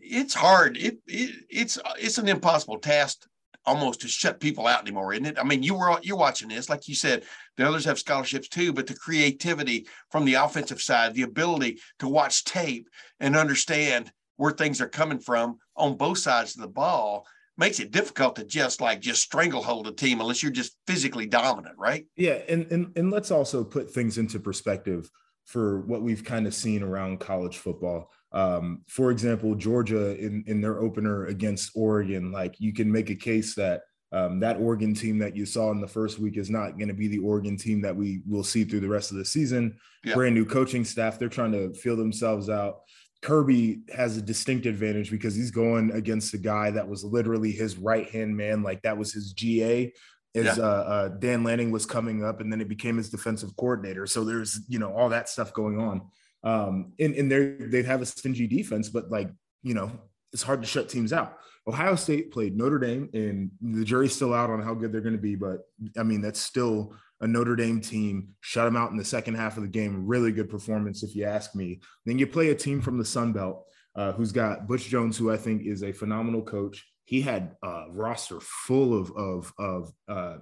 it's 0.00 0.32
hard. 0.32 0.78
It, 0.78 1.00
it, 1.06 1.44
it's 1.50 1.78
it's 1.98 2.16
an 2.16 2.28
impossible 2.28 2.78
task 2.78 3.26
almost 3.66 4.00
to 4.00 4.08
shut 4.08 4.40
people 4.40 4.66
out 4.66 4.80
anymore, 4.80 5.12
isn't 5.12 5.26
it? 5.26 5.38
I 5.38 5.44
mean, 5.44 5.62
you 5.62 5.74
were 5.74 5.98
you're 6.02 6.16
watching 6.16 6.48
this, 6.48 6.70
like 6.70 6.88
you 6.88 6.94
said, 6.94 7.24
the 7.58 7.68
others 7.68 7.84
have 7.84 7.98
scholarships 7.98 8.48
too, 8.48 8.72
but 8.72 8.86
the 8.86 8.94
creativity 8.94 9.86
from 10.10 10.24
the 10.24 10.34
offensive 10.34 10.80
side, 10.80 11.12
the 11.12 11.22
ability 11.22 11.78
to 11.98 12.08
watch 12.08 12.44
tape 12.44 12.88
and 13.20 13.36
understand 13.36 14.10
where 14.36 14.52
things 14.52 14.80
are 14.80 14.88
coming 14.88 15.18
from 15.18 15.58
on 15.76 15.96
both 15.96 16.18
sides 16.18 16.54
of 16.56 16.62
the 16.62 16.68
ball 16.68 17.26
makes 17.58 17.80
it 17.80 17.90
difficult 17.90 18.36
to 18.36 18.44
just 18.44 18.80
like 18.80 19.00
just 19.00 19.22
stranglehold 19.22 19.86
a 19.86 19.92
team 19.92 20.20
unless 20.20 20.42
you're 20.42 20.52
just 20.52 20.76
physically 20.86 21.26
dominant, 21.26 21.74
right? 21.78 22.06
Yeah, 22.16 22.40
and 22.48 22.70
and 22.70 22.96
and 22.96 23.10
let's 23.10 23.30
also 23.30 23.64
put 23.64 23.90
things 23.90 24.18
into 24.18 24.38
perspective 24.38 25.10
for 25.44 25.80
what 25.82 26.02
we've 26.02 26.24
kind 26.24 26.46
of 26.46 26.54
seen 26.54 26.82
around 26.82 27.20
college 27.20 27.58
football. 27.58 28.10
Um, 28.32 28.82
for 28.88 29.10
example, 29.10 29.54
Georgia 29.54 30.16
in 30.18 30.44
in 30.46 30.60
their 30.60 30.80
opener 30.80 31.26
against 31.26 31.70
Oregon, 31.74 32.32
like 32.32 32.56
you 32.58 32.72
can 32.72 32.90
make 32.90 33.10
a 33.10 33.14
case 33.14 33.54
that 33.54 33.82
um, 34.12 34.38
that 34.40 34.58
Oregon 34.58 34.94
team 34.94 35.18
that 35.18 35.36
you 35.36 35.46
saw 35.46 35.70
in 35.72 35.80
the 35.80 35.88
first 35.88 36.18
week 36.18 36.36
is 36.36 36.50
not 36.50 36.78
going 36.78 36.88
to 36.88 36.94
be 36.94 37.08
the 37.08 37.18
Oregon 37.18 37.56
team 37.56 37.80
that 37.82 37.94
we 37.94 38.20
will 38.26 38.44
see 38.44 38.64
through 38.64 38.80
the 38.80 38.88
rest 38.88 39.10
of 39.10 39.16
the 39.16 39.24
season. 39.24 39.76
Yeah. 40.04 40.14
Brand 40.14 40.34
new 40.34 40.44
coaching 40.44 40.84
staff, 40.84 41.18
they're 41.18 41.28
trying 41.28 41.52
to 41.52 41.72
feel 41.74 41.96
themselves 41.96 42.48
out. 42.48 42.82
Kirby 43.26 43.80
has 43.92 44.16
a 44.16 44.22
distinct 44.22 44.66
advantage 44.66 45.10
because 45.10 45.34
he's 45.34 45.50
going 45.50 45.90
against 45.90 46.32
a 46.32 46.38
guy 46.38 46.70
that 46.70 46.86
was 46.86 47.02
literally 47.02 47.50
his 47.50 47.76
right 47.76 48.08
hand 48.08 48.36
man, 48.36 48.62
like 48.62 48.82
that 48.82 48.96
was 48.96 49.12
his 49.12 49.32
GA. 49.32 49.92
As 50.36 50.44
yeah. 50.44 50.62
uh, 50.62 50.66
uh, 50.66 51.08
Dan 51.08 51.42
Lanning 51.42 51.72
was 51.72 51.86
coming 51.86 52.24
up, 52.24 52.40
and 52.40 52.52
then 52.52 52.60
it 52.60 52.68
became 52.68 52.96
his 52.96 53.10
defensive 53.10 53.56
coordinator. 53.56 54.06
So 54.06 54.22
there's 54.22 54.60
you 54.68 54.78
know 54.78 54.92
all 54.92 55.08
that 55.08 55.28
stuff 55.28 55.52
going 55.52 55.80
on. 55.80 56.02
Um, 56.44 56.92
and 57.00 57.16
and 57.16 57.28
they 57.28 57.66
they 57.66 57.82
have 57.82 58.00
a 58.00 58.06
stingy 58.06 58.46
defense, 58.46 58.90
but 58.90 59.10
like 59.10 59.28
you 59.64 59.74
know 59.74 59.90
it's 60.32 60.44
hard 60.44 60.62
to 60.62 60.68
shut 60.68 60.88
teams 60.88 61.12
out. 61.12 61.36
Ohio 61.66 61.96
State 61.96 62.30
played 62.30 62.56
Notre 62.56 62.78
Dame, 62.78 63.10
and 63.12 63.50
the 63.60 63.84
jury's 63.84 64.14
still 64.14 64.34
out 64.34 64.50
on 64.50 64.62
how 64.62 64.72
good 64.72 64.92
they're 64.92 65.00
going 65.00 65.16
to 65.16 65.20
be. 65.20 65.34
But 65.34 65.62
I 65.98 66.04
mean, 66.04 66.20
that's 66.20 66.38
still 66.38 66.94
a 67.20 67.26
Notre 67.26 67.56
Dame 67.56 67.80
team, 67.80 68.28
shut 68.40 68.64
them 68.64 68.76
out 68.76 68.90
in 68.90 68.96
the 68.96 69.04
second 69.04 69.34
half 69.34 69.56
of 69.56 69.62
the 69.62 69.68
game. 69.68 70.06
Really 70.06 70.32
good 70.32 70.50
performance, 70.50 71.02
if 71.02 71.16
you 71.16 71.24
ask 71.24 71.54
me. 71.54 71.80
Then 72.04 72.18
you 72.18 72.26
play 72.26 72.50
a 72.50 72.54
team 72.54 72.80
from 72.80 72.98
the 72.98 73.04
Sun 73.04 73.32
Belt 73.32 73.64
uh, 73.96 74.12
who's 74.12 74.32
got 74.32 74.66
Butch 74.66 74.88
Jones, 74.88 75.16
who 75.16 75.32
I 75.32 75.36
think 75.36 75.62
is 75.64 75.82
a 75.82 75.92
phenomenal 75.92 76.42
coach. 76.42 76.86
He 77.04 77.22
had 77.22 77.56
a 77.62 77.84
roster 77.90 78.40
full 78.40 78.98
of 78.98 79.10
of 79.16 79.52
of 79.58 79.92
uh, 80.08 80.36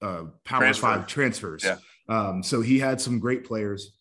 uh, 0.00 0.24
Power 0.44 0.60
Transfer. 0.60 0.86
Five 0.86 1.06
transfers. 1.06 1.64
Yeah. 1.64 1.76
Um, 2.08 2.42
so 2.42 2.60
he 2.60 2.78
had 2.78 3.00
some 3.00 3.18
great 3.18 3.44
players. 3.44 3.92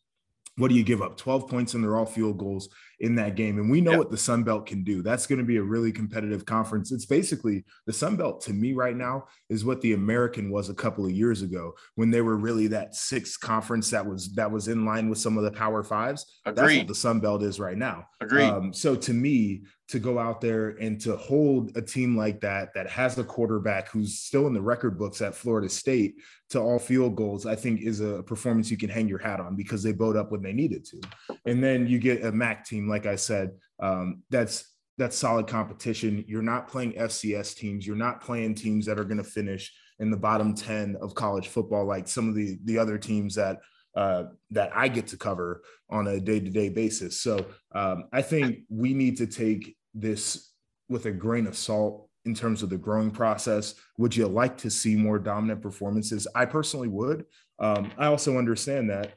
What 0.57 0.69
do 0.69 0.75
you 0.75 0.83
give 0.83 1.01
up? 1.01 1.15
12 1.15 1.47
points 1.47 1.73
and 1.73 1.83
they're 1.83 1.95
all 1.95 2.05
field 2.05 2.37
goals. 2.37 2.69
In 2.99 3.15
that 3.15 3.35
game. 3.35 3.57
And 3.57 3.69
we 3.69 3.81
know 3.81 3.91
yep. 3.91 3.99
what 3.99 4.12
the 4.12 4.17
Sun 4.17 4.43
Belt 4.43 4.65
can 4.65 4.83
do. 4.83 5.01
That's 5.01 5.25
going 5.25 5.39
to 5.39 5.45
be 5.45 5.57
a 5.57 5.63
really 5.63 5.91
competitive 5.91 6.45
conference. 6.45 6.91
It's 6.91 7.05
basically 7.05 7.63
the 7.85 7.93
Sun 7.93 8.17
Belt 8.17 8.41
to 8.41 8.53
me 8.53 8.73
right 8.73 8.95
now 8.95 9.25
is 9.49 9.63
what 9.63 9.81
the 9.81 9.93
American 9.93 10.49
was 10.51 10.69
a 10.69 10.73
couple 10.73 11.05
of 11.05 11.12
years 11.12 11.41
ago 11.41 11.73
when 11.95 12.12
they 12.12 12.21
were 12.21 12.38
really 12.38 12.67
that 12.67 12.95
sixth 12.95 13.39
conference 13.39 13.89
that 13.91 14.05
was 14.05 14.33
that 14.33 14.51
was 14.51 14.67
in 14.67 14.85
line 14.85 15.09
with 15.09 15.17
some 15.17 15.38
of 15.38 15.43
the 15.43 15.51
Power 15.51 15.83
Fives. 15.83 16.39
Agreed. 16.45 16.57
That's 16.57 16.77
what 16.77 16.88
the 16.88 16.95
Sun 16.95 17.19
Belt 17.21 17.43
is 17.43 17.59
right 17.59 17.77
now. 17.77 18.07
Agreed. 18.21 18.49
Um, 18.49 18.73
so 18.73 18.95
to 18.95 19.13
me, 19.13 19.63
to 19.89 19.97
go 19.97 20.19
out 20.19 20.39
there 20.39 20.69
and 20.79 21.01
to 21.01 21.17
hold 21.17 21.75
a 21.75 21.81
team 21.81 22.15
like 22.15 22.39
that 22.41 22.73
that 22.75 22.88
has 22.88 23.17
a 23.17 23.23
quarterback 23.23 23.89
who's 23.89 24.19
still 24.19 24.45
in 24.45 24.53
the 24.53 24.62
record 24.62 24.99
books 24.99 25.19
at 25.19 25.33
Florida 25.33 25.67
State 25.67 26.15
to 26.49 26.59
all 26.59 26.77
field 26.77 27.15
goals, 27.15 27.47
I 27.47 27.55
think 27.55 27.81
is 27.81 27.99
a 27.99 28.21
performance 28.23 28.69
you 28.69 28.77
can 28.77 28.89
hang 28.89 29.07
your 29.07 29.17
hat 29.19 29.39
on 29.39 29.55
because 29.55 29.81
they 29.81 29.91
bowed 29.91 30.15
up 30.15 30.31
when 30.31 30.43
they 30.43 30.53
needed 30.53 30.85
to. 30.85 31.01
And 31.45 31.63
then 31.63 31.88
you 31.88 31.97
get 31.97 32.23
a 32.23 32.31
MAC 32.31 32.65
team, 32.65 32.88
like 32.89 33.06
I 33.06 33.15
said, 33.15 33.52
um, 33.80 34.23
that's 34.30 34.73
that's 34.97 35.17
solid 35.17 35.47
competition. 35.47 36.25
You're 36.28 36.41
not 36.41 36.67
playing 36.67 36.93
FCS 36.93 37.56
teams. 37.56 37.88
You're 37.88 37.95
not 37.95 38.21
playing 38.21 38.56
teams 38.56 38.86
that 38.86 38.99
are 38.99 39.06
going 39.06 39.17
to 39.17 39.23
finish 39.23 39.71
in 39.99 40.12
the 40.12 40.17
bottom 40.17 40.54
10 40.54 40.97
of 41.02 41.15
college 41.15 41.47
football, 41.47 41.86
like 41.86 42.08
some 42.08 42.28
of 42.28 42.36
the 42.36 42.58
the 42.65 42.78
other 42.78 42.97
teams 42.97 43.36
that 43.36 43.60
uh, 43.95 44.25
that 44.52 44.71
I 44.75 44.88
get 44.88 45.08
to 45.08 45.17
cover 45.17 45.63
on 45.89 46.08
a 46.08 46.19
day 46.19 46.39
to 46.39 46.49
day 46.49 46.69
basis. 46.69 47.21
So 47.21 47.45
um, 47.73 48.06
I 48.13 48.21
think 48.21 48.60
we 48.69 48.93
need 48.93 49.17
to 49.17 49.28
take 49.28 49.75
this 49.93 50.52
with 50.89 51.06
a 51.06 51.12
grain 51.12 51.47
of 51.47 51.58
salt 51.58 52.10
in 52.25 52.36
terms 52.36 52.62
of 52.62 52.69
the 52.69 52.78
growing 52.78 53.12
process. 53.12 53.75
Would 53.97 54.15
you 54.15 54.28
like 54.28 54.58
to 54.60 54.69
see 54.69 54.95
more 54.95 55.19
dominant 55.19 55.62
performances? 55.62 56.28
I 56.36 56.45
personally 56.45 56.88
would. 56.88 57.25
Um, 57.60 57.91
I 57.97 58.08
also 58.08 58.38
understand 58.38 58.89
that 58.89 59.13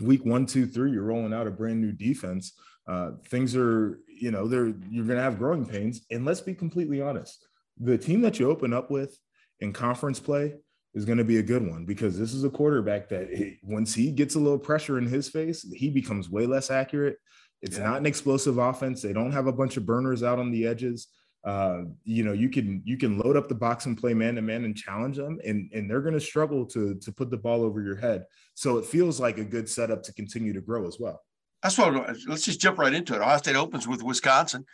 week 0.00 0.24
one, 0.24 0.46
two, 0.46 0.66
three, 0.66 0.92
you're 0.92 1.02
rolling 1.02 1.32
out 1.32 1.46
a 1.46 1.50
brand 1.50 1.80
new 1.80 1.92
defense. 1.92 2.52
Uh, 2.88 3.10
things 3.26 3.54
are, 3.54 4.00
you 4.08 4.30
know, 4.30 4.48
they're 4.48 4.72
you're 4.88 5.04
going 5.04 5.18
to 5.18 5.22
have 5.22 5.38
growing 5.38 5.66
pains. 5.66 6.00
And 6.10 6.24
let's 6.24 6.40
be 6.40 6.54
completely 6.54 7.02
honest: 7.02 7.46
the 7.78 7.98
team 7.98 8.22
that 8.22 8.38
you 8.38 8.50
open 8.50 8.72
up 8.72 8.90
with 8.90 9.18
in 9.60 9.72
conference 9.72 10.18
play 10.18 10.54
is 10.94 11.04
going 11.04 11.18
to 11.18 11.24
be 11.24 11.38
a 11.38 11.42
good 11.42 11.66
one 11.66 11.84
because 11.84 12.18
this 12.18 12.32
is 12.32 12.44
a 12.44 12.50
quarterback 12.50 13.08
that 13.10 13.28
once 13.62 13.94
he 13.94 14.10
gets 14.10 14.34
a 14.34 14.38
little 14.38 14.58
pressure 14.58 14.98
in 14.98 15.06
his 15.06 15.28
face, 15.28 15.66
he 15.72 15.90
becomes 15.90 16.30
way 16.30 16.46
less 16.46 16.70
accurate. 16.70 17.18
It's 17.60 17.76
yeah. 17.76 17.84
not 17.84 17.98
an 17.98 18.06
explosive 18.06 18.58
offense. 18.58 19.02
They 19.02 19.12
don't 19.12 19.32
have 19.32 19.46
a 19.46 19.52
bunch 19.52 19.76
of 19.76 19.84
burners 19.84 20.22
out 20.22 20.38
on 20.38 20.50
the 20.50 20.66
edges. 20.66 21.08
Uh, 21.44 21.82
you 22.04 22.24
know, 22.24 22.32
you 22.32 22.48
can 22.48 22.82
you 22.84 22.96
can 22.96 23.18
load 23.18 23.36
up 23.36 23.48
the 23.48 23.54
box 23.54 23.86
and 23.86 23.98
play 23.98 24.14
man 24.14 24.34
to 24.36 24.42
man 24.42 24.64
and 24.64 24.76
challenge 24.76 25.16
them, 25.16 25.38
and 25.44 25.70
and 25.72 25.88
they're 25.88 26.00
going 26.00 26.14
to 26.14 26.20
struggle 26.20 26.64
to 26.66 26.94
to 26.96 27.12
put 27.12 27.30
the 27.30 27.36
ball 27.36 27.62
over 27.62 27.82
your 27.82 27.96
head. 27.96 28.24
So 28.54 28.78
it 28.78 28.84
feels 28.84 29.20
like 29.20 29.38
a 29.38 29.44
good 29.44 29.68
setup 29.68 30.02
to 30.04 30.12
continue 30.12 30.52
to 30.52 30.60
grow 30.60 30.86
as 30.86 30.98
well. 30.98 31.20
That's 31.62 31.78
what. 31.78 31.94
Let's 32.26 32.44
just 32.44 32.60
jump 32.60 32.78
right 32.78 32.92
into 32.92 33.14
it. 33.14 33.20
Ohio 33.20 33.38
State 33.38 33.56
opens 33.56 33.88
with 33.88 34.02
Wisconsin 34.02 34.64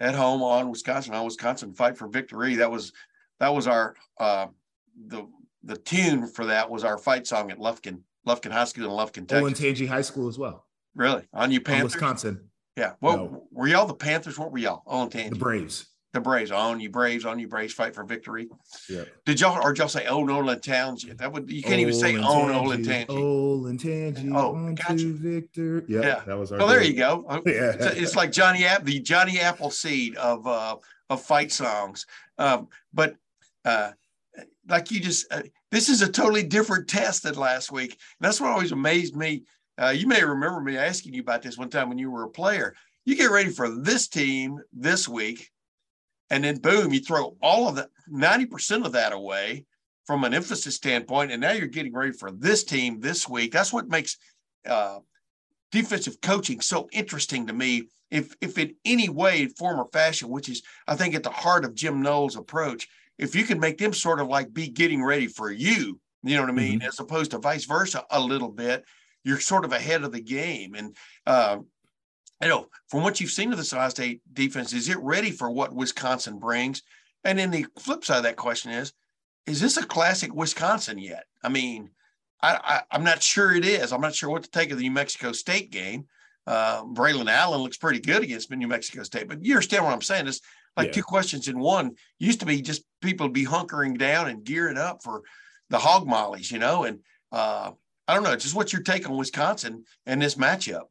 at 0.00 0.14
home 0.14 0.42
on 0.42 0.70
Wisconsin 0.70 1.14
on 1.14 1.24
Wisconsin 1.24 1.72
fight 1.72 1.96
for 1.96 2.08
victory. 2.08 2.56
That 2.56 2.70
was 2.70 2.92
that 3.40 3.54
was 3.54 3.66
our 3.66 3.94
uh, 4.18 4.46
the 5.06 5.28
the 5.62 5.76
tune 5.76 6.26
for 6.26 6.46
that 6.46 6.68
was 6.68 6.84
our 6.84 6.98
fight 6.98 7.26
song 7.26 7.50
at 7.50 7.58
Lufkin 7.58 8.00
Lufkin 8.26 8.50
High 8.50 8.64
School 8.64 8.84
in 8.84 8.90
Lufkin, 8.90 9.26
Texas. 9.26 9.60
Olentangy 9.60 9.88
High 9.88 10.02
School 10.02 10.28
as 10.28 10.38
well. 10.38 10.66
Really? 10.94 11.24
On 11.32 11.50
you 11.50 11.60
Panthers? 11.60 11.94
On 11.94 12.00
Wisconsin. 12.00 12.48
Yeah. 12.76 12.92
Well, 13.00 13.16
no. 13.16 13.46
were 13.50 13.66
y'all 13.66 13.86
the 13.86 13.94
Panthers? 13.94 14.38
What 14.38 14.52
were 14.52 14.58
y'all? 14.58 14.82
Oh, 14.86 15.06
The 15.06 15.30
Braves. 15.30 15.86
The 16.12 16.20
Braves. 16.20 16.50
On 16.50 16.78
you 16.78 16.90
Braves. 16.90 17.24
On 17.24 17.38
you 17.38 17.48
Braves. 17.48 17.72
Fight 17.72 17.94
for 17.94 18.04
victory. 18.04 18.48
Yeah. 18.88 19.04
Did 19.24 19.40
y'all 19.40 19.62
or 19.62 19.72
did 19.72 19.78
y'all 19.78 19.88
say 19.88 20.06
oh 20.06 20.24
Nolan 20.24 20.60
Townsend? 20.60 21.18
That 21.18 21.32
would 21.32 21.50
you 21.50 21.62
can't 21.62 21.80
even 21.80 21.94
say 21.94 22.16
oh 22.16 22.48
Nolan 22.48 22.84
Tangi. 22.84 23.06
Olentangy. 23.06 24.32
Oh, 24.34 24.54
on 24.54 24.74
gotcha. 24.74 24.96
to 24.96 25.14
Victor. 25.14 25.84
Yeah, 25.88 26.00
yeah. 26.00 26.22
That 26.26 26.38
was 26.38 26.52
our. 26.52 26.58
Well, 26.58 26.68
there 26.68 26.82
you 26.82 26.94
go. 26.94 27.24
yeah. 27.46 27.72
It's, 27.72 27.86
it's, 27.98 28.16
like 28.16 28.30
Johnny 28.30 28.64
App, 28.64 28.84
the 28.84 29.00
Johnny 29.00 29.40
Appleseed 29.40 30.16
of 30.16 30.46
uh 30.46 30.76
of 31.08 31.22
fight 31.22 31.50
songs. 31.50 32.06
Um, 32.38 32.68
but 32.92 33.16
uh, 33.64 33.92
like 34.68 34.90
you 34.90 35.00
just 35.00 35.32
uh, 35.32 35.42
this 35.70 35.88
is 35.88 36.02
a 36.02 36.10
totally 36.10 36.42
different 36.42 36.88
test 36.88 37.22
than 37.22 37.34
last 37.34 37.72
week. 37.72 37.92
And 37.92 38.26
that's 38.26 38.40
what 38.40 38.50
always 38.50 38.72
amazed 38.72 39.16
me. 39.16 39.44
Uh, 39.78 39.94
you 39.96 40.06
may 40.06 40.22
remember 40.22 40.60
me 40.60 40.76
asking 40.76 41.14
you 41.14 41.22
about 41.22 41.42
this 41.42 41.56
one 41.56 41.70
time 41.70 41.88
when 41.88 41.98
you 41.98 42.10
were 42.10 42.24
a 42.24 42.30
player. 42.30 42.74
You 43.04 43.16
get 43.16 43.30
ready 43.30 43.50
for 43.50 43.68
this 43.68 44.06
team 44.06 44.60
this 44.72 45.08
week, 45.08 45.50
and 46.32 46.42
then 46.42 46.56
boom, 46.56 46.94
you 46.94 47.00
throw 47.00 47.36
all 47.42 47.68
of 47.68 47.74
that 47.76 47.90
90% 48.10 48.86
of 48.86 48.92
that 48.92 49.12
away 49.12 49.66
from 50.06 50.24
an 50.24 50.32
emphasis 50.32 50.74
standpoint. 50.74 51.30
And 51.30 51.42
now 51.42 51.52
you're 51.52 51.66
getting 51.66 51.92
ready 51.92 52.12
for 52.12 52.30
this 52.30 52.64
team 52.64 53.00
this 53.00 53.28
week. 53.28 53.52
That's 53.52 53.72
what 53.72 53.88
makes 53.88 54.16
uh, 54.66 55.00
defensive 55.70 56.22
coaching 56.22 56.62
so 56.62 56.88
interesting 56.90 57.46
to 57.48 57.52
me. 57.52 57.88
If, 58.10 58.34
if 58.40 58.56
in 58.56 58.74
any 58.86 59.10
way, 59.10 59.46
form 59.46 59.78
or 59.78 59.88
fashion, 59.92 60.30
which 60.30 60.48
is, 60.48 60.62
I 60.88 60.96
think, 60.96 61.14
at 61.14 61.22
the 61.22 61.30
heart 61.30 61.66
of 61.66 61.74
Jim 61.74 62.00
Knowles' 62.00 62.36
approach, 62.36 62.88
if 63.18 63.36
you 63.36 63.44
can 63.44 63.60
make 63.60 63.76
them 63.76 63.92
sort 63.92 64.18
of 64.18 64.28
like 64.28 64.54
be 64.54 64.68
getting 64.68 65.04
ready 65.04 65.26
for 65.26 65.50
you, 65.50 66.00
you 66.22 66.36
know 66.36 66.40
what 66.40 66.50
I 66.50 66.54
mean, 66.54 66.78
mm-hmm. 66.78 66.88
as 66.88 66.98
opposed 66.98 67.32
to 67.32 67.38
vice 67.38 67.66
versa 67.66 68.04
a 68.10 68.18
little 68.18 68.50
bit, 68.50 68.86
you're 69.22 69.38
sort 69.38 69.66
of 69.66 69.72
ahead 69.72 70.02
of 70.02 70.12
the 70.12 70.20
game. 70.20 70.74
And 70.74 70.96
uh, 71.26 71.58
you 72.42 72.48
know, 72.48 72.66
from 72.88 73.02
what 73.02 73.20
you've 73.20 73.30
seen 73.30 73.52
of 73.52 73.58
the 73.58 73.76
Ohio 73.76 73.88
State 73.88 74.20
defense, 74.32 74.72
is 74.72 74.88
it 74.88 74.98
ready 74.98 75.30
for 75.30 75.50
what 75.50 75.74
Wisconsin 75.74 76.38
brings? 76.38 76.82
And 77.24 77.38
then 77.38 77.50
the 77.50 77.66
flip 77.78 78.04
side 78.04 78.18
of 78.18 78.22
that 78.24 78.36
question 78.36 78.72
is, 78.72 78.92
is 79.46 79.60
this 79.60 79.76
a 79.76 79.86
classic 79.86 80.34
Wisconsin 80.34 80.98
yet? 80.98 81.24
I 81.42 81.48
mean, 81.48 81.90
I, 82.42 82.82
I 82.90 82.96
am 82.96 83.04
not 83.04 83.22
sure 83.22 83.54
it 83.54 83.64
is. 83.64 83.92
I'm 83.92 84.00
not 84.00 84.14
sure 84.14 84.28
what 84.28 84.42
to 84.42 84.50
take 84.50 84.70
of 84.70 84.78
the 84.78 84.82
New 84.82 84.90
Mexico 84.90 85.32
State 85.32 85.70
game. 85.70 86.06
Uh, 86.46 86.82
Braelon 86.82 87.30
Allen 87.30 87.60
looks 87.60 87.76
pretty 87.76 88.00
good 88.00 88.24
against 88.24 88.50
New 88.50 88.66
Mexico 88.66 89.04
State, 89.04 89.28
but 89.28 89.44
you 89.44 89.54
understand 89.54 89.84
what 89.84 89.92
I'm 89.92 90.02
saying? 90.02 90.26
It's 90.26 90.40
like 90.76 90.88
yeah. 90.88 90.92
two 90.92 91.02
questions 91.04 91.46
in 91.46 91.58
one. 91.58 91.92
Used 92.18 92.40
to 92.40 92.46
be 92.46 92.60
just 92.60 92.82
people 93.00 93.28
be 93.28 93.44
hunkering 93.44 93.96
down 93.96 94.28
and 94.28 94.42
gearing 94.42 94.78
up 94.78 95.02
for 95.04 95.22
the 95.70 95.78
hog 95.78 96.06
mollies, 96.06 96.50
you 96.50 96.58
know. 96.58 96.84
And 96.84 96.98
uh, 97.30 97.70
I 98.08 98.14
don't 98.14 98.24
know, 98.24 98.34
just 98.34 98.56
what's 98.56 98.72
your 98.72 98.82
take 98.82 99.08
on 99.08 99.16
Wisconsin 99.16 99.84
and 100.06 100.20
this 100.20 100.34
matchup? 100.34 100.86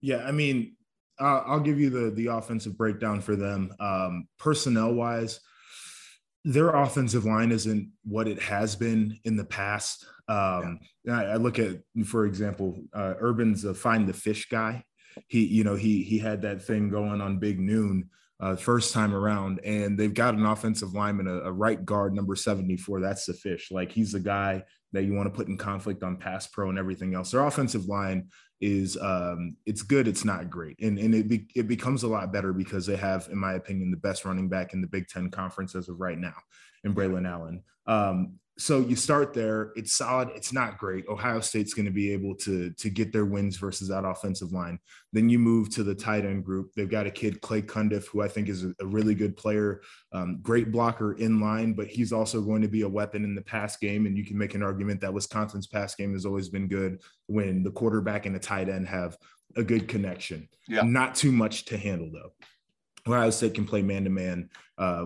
Yeah, 0.00 0.24
I 0.24 0.32
mean, 0.32 0.74
uh, 1.20 1.42
I'll 1.46 1.60
give 1.60 1.80
you 1.80 1.90
the 1.90 2.10
the 2.10 2.26
offensive 2.28 2.76
breakdown 2.76 3.20
for 3.20 3.36
them. 3.36 3.74
Um, 3.80 4.28
personnel 4.38 4.92
wise, 4.94 5.40
their 6.44 6.70
offensive 6.70 7.24
line 7.24 7.52
isn't 7.52 7.90
what 8.04 8.28
it 8.28 8.40
has 8.40 8.76
been 8.76 9.18
in 9.24 9.36
the 9.36 9.44
past. 9.44 10.06
Um, 10.28 10.80
yeah. 11.04 11.20
I, 11.20 11.22
I, 11.24 11.36
look 11.36 11.58
at, 11.58 11.76
for 12.04 12.26
example, 12.26 12.76
uh, 12.92 13.14
Urban's 13.20 13.64
a 13.64 13.74
find 13.74 14.08
the 14.08 14.12
fish 14.12 14.48
guy. 14.48 14.84
He, 15.28 15.44
you 15.44 15.64
know, 15.64 15.76
he 15.76 16.02
he 16.02 16.18
had 16.18 16.42
that 16.42 16.62
thing 16.62 16.90
going 16.90 17.20
on 17.20 17.38
Big 17.38 17.58
Noon 17.58 18.10
uh, 18.38 18.56
first 18.56 18.92
time 18.92 19.14
around, 19.14 19.60
and 19.64 19.98
they've 19.98 20.12
got 20.12 20.34
an 20.34 20.44
offensive 20.44 20.92
lineman, 20.92 21.26
a, 21.26 21.40
a, 21.40 21.52
right 21.52 21.84
guard, 21.84 22.14
number 22.14 22.36
74. 22.36 23.00
That's 23.00 23.24
the 23.24 23.32
fish. 23.32 23.70
Like 23.70 23.90
he's 23.90 24.12
the 24.12 24.20
guy 24.20 24.64
that 24.92 25.04
you 25.04 25.14
want 25.14 25.26
to 25.26 25.36
put 25.36 25.48
in 25.48 25.56
conflict 25.56 26.02
on 26.02 26.16
pass 26.16 26.46
pro 26.46 26.68
and 26.68 26.78
everything 26.78 27.14
else. 27.14 27.30
Their 27.30 27.46
offensive 27.46 27.86
line 27.86 28.28
is 28.60 28.96
um, 28.98 29.56
it's 29.66 29.82
good, 29.82 30.08
it's 30.08 30.24
not 30.24 30.50
great, 30.50 30.78
and 30.80 30.98
and 30.98 31.14
it 31.14 31.28
be, 31.28 31.46
it 31.54 31.68
becomes 31.68 32.02
a 32.02 32.08
lot 32.08 32.32
better 32.32 32.52
because 32.52 32.86
they 32.86 32.96
have, 32.96 33.28
in 33.30 33.38
my 33.38 33.54
opinion, 33.54 33.90
the 33.90 33.96
best 33.96 34.24
running 34.24 34.48
back 34.48 34.72
in 34.72 34.80
the 34.80 34.86
Big 34.86 35.08
Ten 35.08 35.30
conference 35.30 35.74
as 35.74 35.88
of 35.88 36.00
right 36.00 36.18
now, 36.18 36.34
in 36.84 36.94
Braelon 36.94 37.28
Allen. 37.28 37.62
Um, 37.86 38.38
so 38.58 38.80
you 38.80 38.96
start 38.96 39.34
there 39.34 39.70
it's 39.76 39.94
solid 39.94 40.30
it's 40.34 40.52
not 40.52 40.78
great 40.78 41.06
ohio 41.08 41.40
state's 41.40 41.74
going 41.74 41.84
to 41.84 41.92
be 41.92 42.10
able 42.10 42.34
to 42.34 42.70
to 42.72 42.88
get 42.88 43.12
their 43.12 43.26
wins 43.26 43.58
versus 43.58 43.88
that 43.88 44.04
offensive 44.04 44.52
line 44.52 44.78
then 45.12 45.28
you 45.28 45.38
move 45.38 45.68
to 45.68 45.82
the 45.82 45.94
tight 45.94 46.24
end 46.24 46.42
group 46.42 46.72
they've 46.74 46.90
got 46.90 47.06
a 47.06 47.10
kid 47.10 47.40
clay 47.42 47.60
cundiff 47.60 48.06
who 48.06 48.22
i 48.22 48.28
think 48.28 48.48
is 48.48 48.64
a, 48.64 48.86
really 48.86 49.14
good 49.14 49.36
player 49.36 49.82
um, 50.12 50.38
great 50.40 50.72
blocker 50.72 51.12
in 51.14 51.38
line 51.38 51.74
but 51.74 51.86
he's 51.86 52.12
also 52.12 52.40
going 52.40 52.62
to 52.62 52.68
be 52.68 52.82
a 52.82 52.88
weapon 52.88 53.24
in 53.24 53.34
the 53.34 53.42
pass 53.42 53.76
game 53.76 54.06
and 54.06 54.16
you 54.16 54.24
can 54.24 54.38
make 54.38 54.54
an 54.54 54.62
argument 54.62 55.00
that 55.00 55.12
wisconsin's 55.12 55.66
pass 55.66 55.94
game 55.94 56.14
has 56.14 56.24
always 56.24 56.48
been 56.48 56.66
good 56.66 57.00
when 57.26 57.62
the 57.62 57.70
quarterback 57.70 58.24
and 58.24 58.34
the 58.34 58.40
tight 58.40 58.70
end 58.70 58.88
have 58.88 59.18
a 59.56 59.62
good 59.62 59.86
connection 59.86 60.48
yeah. 60.66 60.82
not 60.82 61.14
too 61.14 61.32
much 61.32 61.66
to 61.66 61.76
handle 61.76 62.10
though 62.12 62.32
Ohio 63.08 63.30
State 63.30 63.54
can 63.54 63.64
play 63.64 63.82
man 63.82 64.02
to 64.02 64.10
man 64.10 64.50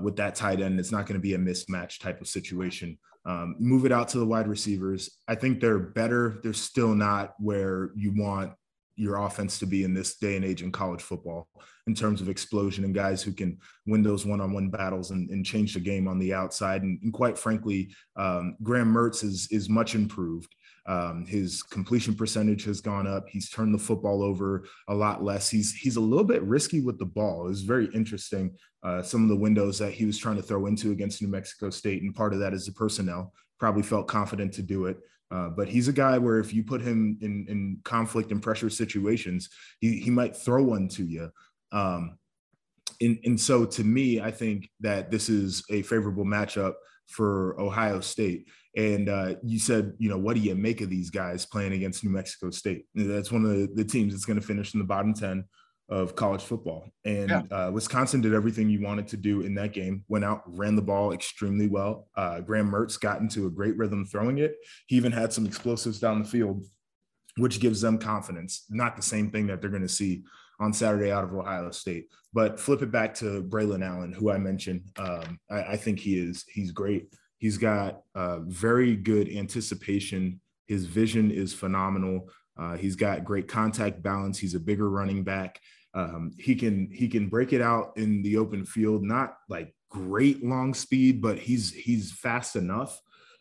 with 0.02 0.16
that 0.16 0.34
tight 0.34 0.62
end. 0.62 0.80
It's 0.80 0.90
not 0.90 1.04
going 1.04 1.20
to 1.20 1.22
be 1.22 1.34
a 1.34 1.38
mismatch 1.38 2.00
type 2.00 2.22
of 2.22 2.28
situation. 2.28 2.96
Um, 3.26 3.56
move 3.59 3.85
it 3.85 3.92
out 3.92 4.09
to 4.09 4.18
the 4.18 4.26
wide 4.26 4.48
receivers. 4.48 5.11
I 5.28 5.35
think 5.35 5.61
they're 5.61 5.78
better. 5.78 6.40
They're 6.42 6.52
still 6.52 6.94
not 6.94 7.35
where 7.38 7.90
you 7.94 8.12
want 8.16 8.52
your 8.96 9.16
offense 9.16 9.59
to 9.59 9.66
be 9.66 9.85
in 9.85 9.94
this 9.94 10.16
day 10.16 10.37
and 10.37 10.44
age 10.44 10.62
in 10.62 10.70
college 10.70 11.00
football 11.00 11.48
in 11.87 11.94
terms 11.94 12.20
of 12.20 12.28
explosion 12.28 12.85
and 12.85 12.94
guys 12.94 13.22
who 13.22 13.33
can 13.33 13.59
win 13.87 14.02
those 14.02 14.26
one-on-one 14.26 14.68
battles 14.68 15.11
and, 15.11 15.30
and 15.30 15.44
change 15.44 15.74
the 15.74 15.80
game 15.80 16.06
on 16.06 16.18
the 16.18 16.35
outside. 16.35 16.83
And, 16.83 16.98
and 17.02 17.12
quite 17.12 17.38
frankly, 17.38 17.94
um, 18.16 18.56
Graham 18.62 18.92
Mertz 18.92 19.24
is 19.24 19.48
is 19.50 19.68
much 19.68 19.94
improved. 19.94 20.54
Um, 20.90 21.24
his 21.24 21.62
completion 21.62 22.16
percentage 22.16 22.64
has 22.64 22.81
gone 22.81 23.07
up. 23.07 23.29
He's 23.29 23.48
turned 23.48 23.72
the 23.72 23.79
football 23.79 24.24
over 24.24 24.64
a 24.88 24.94
lot 24.94 25.22
less. 25.22 25.48
He's 25.48 25.72
he's 25.72 25.94
a 25.94 26.00
little 26.00 26.24
bit 26.24 26.42
risky 26.42 26.81
with 26.81 26.98
the 26.98 27.07
ball. 27.07 27.48
It's 27.48 27.61
very 27.61 27.88
interesting. 27.94 28.57
Uh, 28.83 29.00
some 29.00 29.22
of 29.22 29.29
the 29.29 29.37
windows 29.37 29.79
that 29.79 29.92
he 29.92 30.05
was 30.05 30.18
trying 30.18 30.35
to 30.35 30.42
throw 30.42 30.66
into 30.66 30.90
against 30.90 31.22
New 31.22 31.29
Mexico 31.29 31.70
State, 31.70 32.03
and 32.03 32.12
part 32.12 32.33
of 32.33 32.40
that 32.40 32.55
is 32.55 32.66
the 32.66 32.72
personnel. 32.72 33.33
probably 33.61 33.85
felt 33.85 34.09
confident 34.09 34.53
to 34.55 34.62
do 34.62 34.87
it. 34.87 34.98
Uh, 35.31 35.50
but 35.50 35.68
he's 35.68 35.87
a 35.87 35.92
guy 35.92 36.18
where 36.18 36.40
if 36.40 36.53
you 36.53 36.64
put 36.64 36.81
him 36.81 37.16
in, 37.20 37.46
in 37.48 37.79
conflict 37.85 38.33
and 38.33 38.42
pressure 38.42 38.70
situations, 38.70 39.48
he, 39.81 40.00
he 40.00 40.11
might 40.11 40.35
throw 40.35 40.64
one 40.64 40.88
to 40.88 41.05
you. 41.05 41.31
Um, 41.70 42.18
and, 43.00 43.16
and 43.24 43.40
so 43.40 43.64
to 43.64 43.85
me, 43.85 44.20
I 44.20 44.33
think 44.33 44.68
that 44.81 45.12
this 45.12 45.29
is 45.29 45.62
a 45.70 45.83
favorable 45.83 46.24
matchup 46.24 46.74
for 47.11 47.61
Ohio 47.61 48.01
State. 48.01 48.49
And 48.77 49.09
uh, 49.09 49.35
you 49.42 49.59
said, 49.59 49.94
you 49.99 50.09
know, 50.09 50.18
what 50.18 50.37
do 50.37 50.40
you 50.40 50.55
make 50.55 50.81
of 50.81 50.90
these 50.90 51.11
guys 51.11 51.44
playing 51.44 51.73
against 51.73 52.05
New 52.05 52.11
Mexico 52.11 52.51
State? 52.51 52.87
That's 52.94 53.33
one 53.33 53.44
of 53.44 53.51
the, 53.51 53.68
the 53.75 53.85
teams 53.85 54.12
that's 54.12 54.25
going 54.25 54.40
to 54.40 54.46
finish 54.46 54.75
in 54.75 54.81
the 54.81 54.87
bottom 54.87 55.12
10 55.12 55.44
of 55.88 56.14
college 56.14 56.42
football. 56.42 56.88
And 57.05 57.31
yeah. 57.31 57.42
uh, 57.51 57.70
Wisconsin 57.73 58.20
did 58.20 58.33
everything 58.33 58.70
you 58.70 58.81
wanted 58.81 59.09
to 59.09 59.16
do 59.16 59.40
in 59.40 59.55
that 59.57 59.73
game, 59.73 60.05
went 60.07 60.25
out, 60.25 60.42
ran 60.46 60.77
the 60.77 60.83
ball 60.83 61.12
extremely 61.12 61.66
well. 61.66 62.07
Uh, 62.16 62.40
Graham 62.40 62.70
Mertz 62.70 62.99
got 62.99 63.20
into 63.20 63.46
a 63.46 63.51
great 63.51 63.77
rhythm 63.77 64.07
throwing 64.07 64.38
it. 64.38 64.55
He 64.87 64.94
even 64.96 65.11
had 65.11 65.33
some 65.33 65.46
explosives 65.46 65.99
down 65.99 66.23
the 66.23 66.29
field, 66.29 66.64
which 67.37 67.59
gives 67.59 67.81
them 67.81 67.99
confidence. 67.99 68.66
Not 68.70 68.94
the 68.94 69.03
same 69.03 69.33
thing 69.33 69.49
that 69.49 69.61
they're 69.61 69.70
going 69.70 69.83
to 69.83 69.88
see 69.88 70.23
on 70.61 70.73
Saturday 70.73 71.11
out 71.11 71.25
of 71.25 71.35
Ohio 71.35 71.70
State. 71.70 72.09
But 72.33 72.61
flip 72.61 72.83
it 72.83 72.92
back 72.92 73.14
to 73.16 73.42
Braelon 73.42 73.85
Allen, 73.85 74.12
who 74.12 74.31
I 74.31 74.38
mentioned. 74.38 74.83
Um, 74.99 75.40
I, 75.51 75.62
I, 75.62 75.77
think 75.77 75.99
he 75.99 76.18
is 76.18 76.44
he's 76.49 76.70
great. 76.70 77.12
He's 77.38 77.59
got 77.59 78.03
uh, 78.14 78.40
very 78.40 78.94
good 78.94 79.29
anticipation. 79.29 80.40
His 80.68 80.87
vision 80.87 81.31
is 81.31 81.53
phenomenal. 81.53 82.31
Uh, 82.57 82.77
he's 82.77 82.94
got 82.94 83.25
great 83.25 83.49
contact 83.49 84.03
balance. 84.03 84.38
He's 84.38 84.55
a 84.55 84.61
bigger 84.61 84.88
running 84.88 85.25
back. 85.25 85.59
Um, 85.94 86.33
he 86.38 86.55
can 86.55 86.88
he 86.92 87.09
can 87.09 87.29
break 87.29 87.53
it 87.53 87.62
out 87.62 87.94
in 87.96 88.23
the 88.23 88.37
open 88.37 88.64
field, 88.64 89.03
not 89.03 89.35
like 89.49 89.75
great 89.88 90.44
long 90.44 90.75
speed, 90.75 91.20
but 91.20 91.38
he's 91.38 91.73
he's 91.73 92.12
fast 92.12 92.55
enough. 92.55 93.01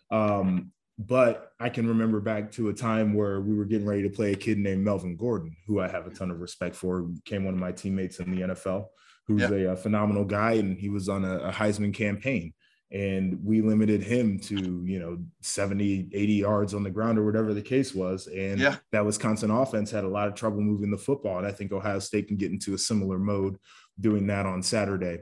Um, 0.09 0.71
but 0.99 1.53
I 1.61 1.69
can 1.69 1.87
remember 1.87 2.19
back 2.19 2.51
to 2.53 2.67
a 2.67 2.73
time 2.73 3.13
where 3.13 3.39
we 3.39 3.55
were 3.55 3.63
getting 3.63 3.87
ready 3.87 4.03
to 4.03 4.09
play 4.09 4.33
a 4.33 4.35
kid 4.35 4.57
named 4.57 4.83
Melvin 4.83 5.15
Gordon, 5.15 5.55
who 5.65 5.79
I 5.79 5.87
have 5.87 6.05
a 6.05 6.09
ton 6.09 6.29
of 6.29 6.41
respect 6.41 6.75
for, 6.75 7.01
became 7.03 7.45
one 7.45 7.53
of 7.53 7.59
my 7.59 7.71
teammates 7.71 8.19
in 8.19 8.29
the 8.35 8.41
NFL, 8.41 8.87
who's 9.25 9.41
yeah. 9.41 9.49
a, 9.49 9.71
a, 9.71 9.75
phenomenal 9.77 10.25
guy, 10.25 10.53
and 10.53 10.77
he 10.77 10.89
was 10.89 11.07
on 11.07 11.23
a, 11.23 11.37
a 11.37 11.51
Heisman 11.51 11.93
campaign 11.93 12.53
and 12.91 13.39
we 13.43 13.61
limited 13.61 14.01
him 14.01 14.39
to 14.39 14.83
you 14.85 14.99
know 14.99 15.17
70 15.41 16.09
80 16.11 16.33
yards 16.33 16.73
on 16.73 16.83
the 16.83 16.89
ground 16.89 17.19
or 17.19 17.25
whatever 17.25 17.53
the 17.53 17.61
case 17.61 17.93
was 17.93 18.27
and 18.27 18.59
yeah. 18.59 18.77
that 18.91 19.05
wisconsin 19.05 19.51
offense 19.51 19.91
had 19.91 20.03
a 20.03 20.09
lot 20.09 20.27
of 20.27 20.33
trouble 20.33 20.59
moving 20.59 20.89
the 20.89 20.97
football 20.97 21.37
and 21.37 21.45
i 21.45 21.51
think 21.51 21.71
ohio 21.71 21.99
state 21.99 22.27
can 22.27 22.35
get 22.37 22.51
into 22.51 22.73
a 22.73 22.77
similar 22.77 23.19
mode 23.19 23.57
doing 23.99 24.25
that 24.25 24.45
on 24.45 24.63
saturday 24.63 25.19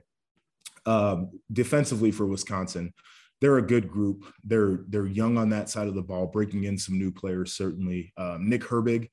um, 0.86 1.32
defensively 1.52 2.12
for 2.12 2.26
wisconsin 2.26 2.94
they're 3.42 3.58
a 3.58 3.62
good 3.62 3.90
group 3.90 4.26
they're 4.44 4.80
they're 4.90 5.06
young 5.06 5.38
on 5.38 5.50
that 5.50 5.70
side 5.70 5.88
of 5.88 5.96
the 5.96 6.02
ball 6.02 6.28
breaking 6.28 6.64
in 6.66 6.78
some 6.78 6.98
new 6.98 7.12
players 7.12 7.54
certainly 7.54 8.14
um, 8.18 8.50
nick 8.50 8.62
herbig 8.62 9.10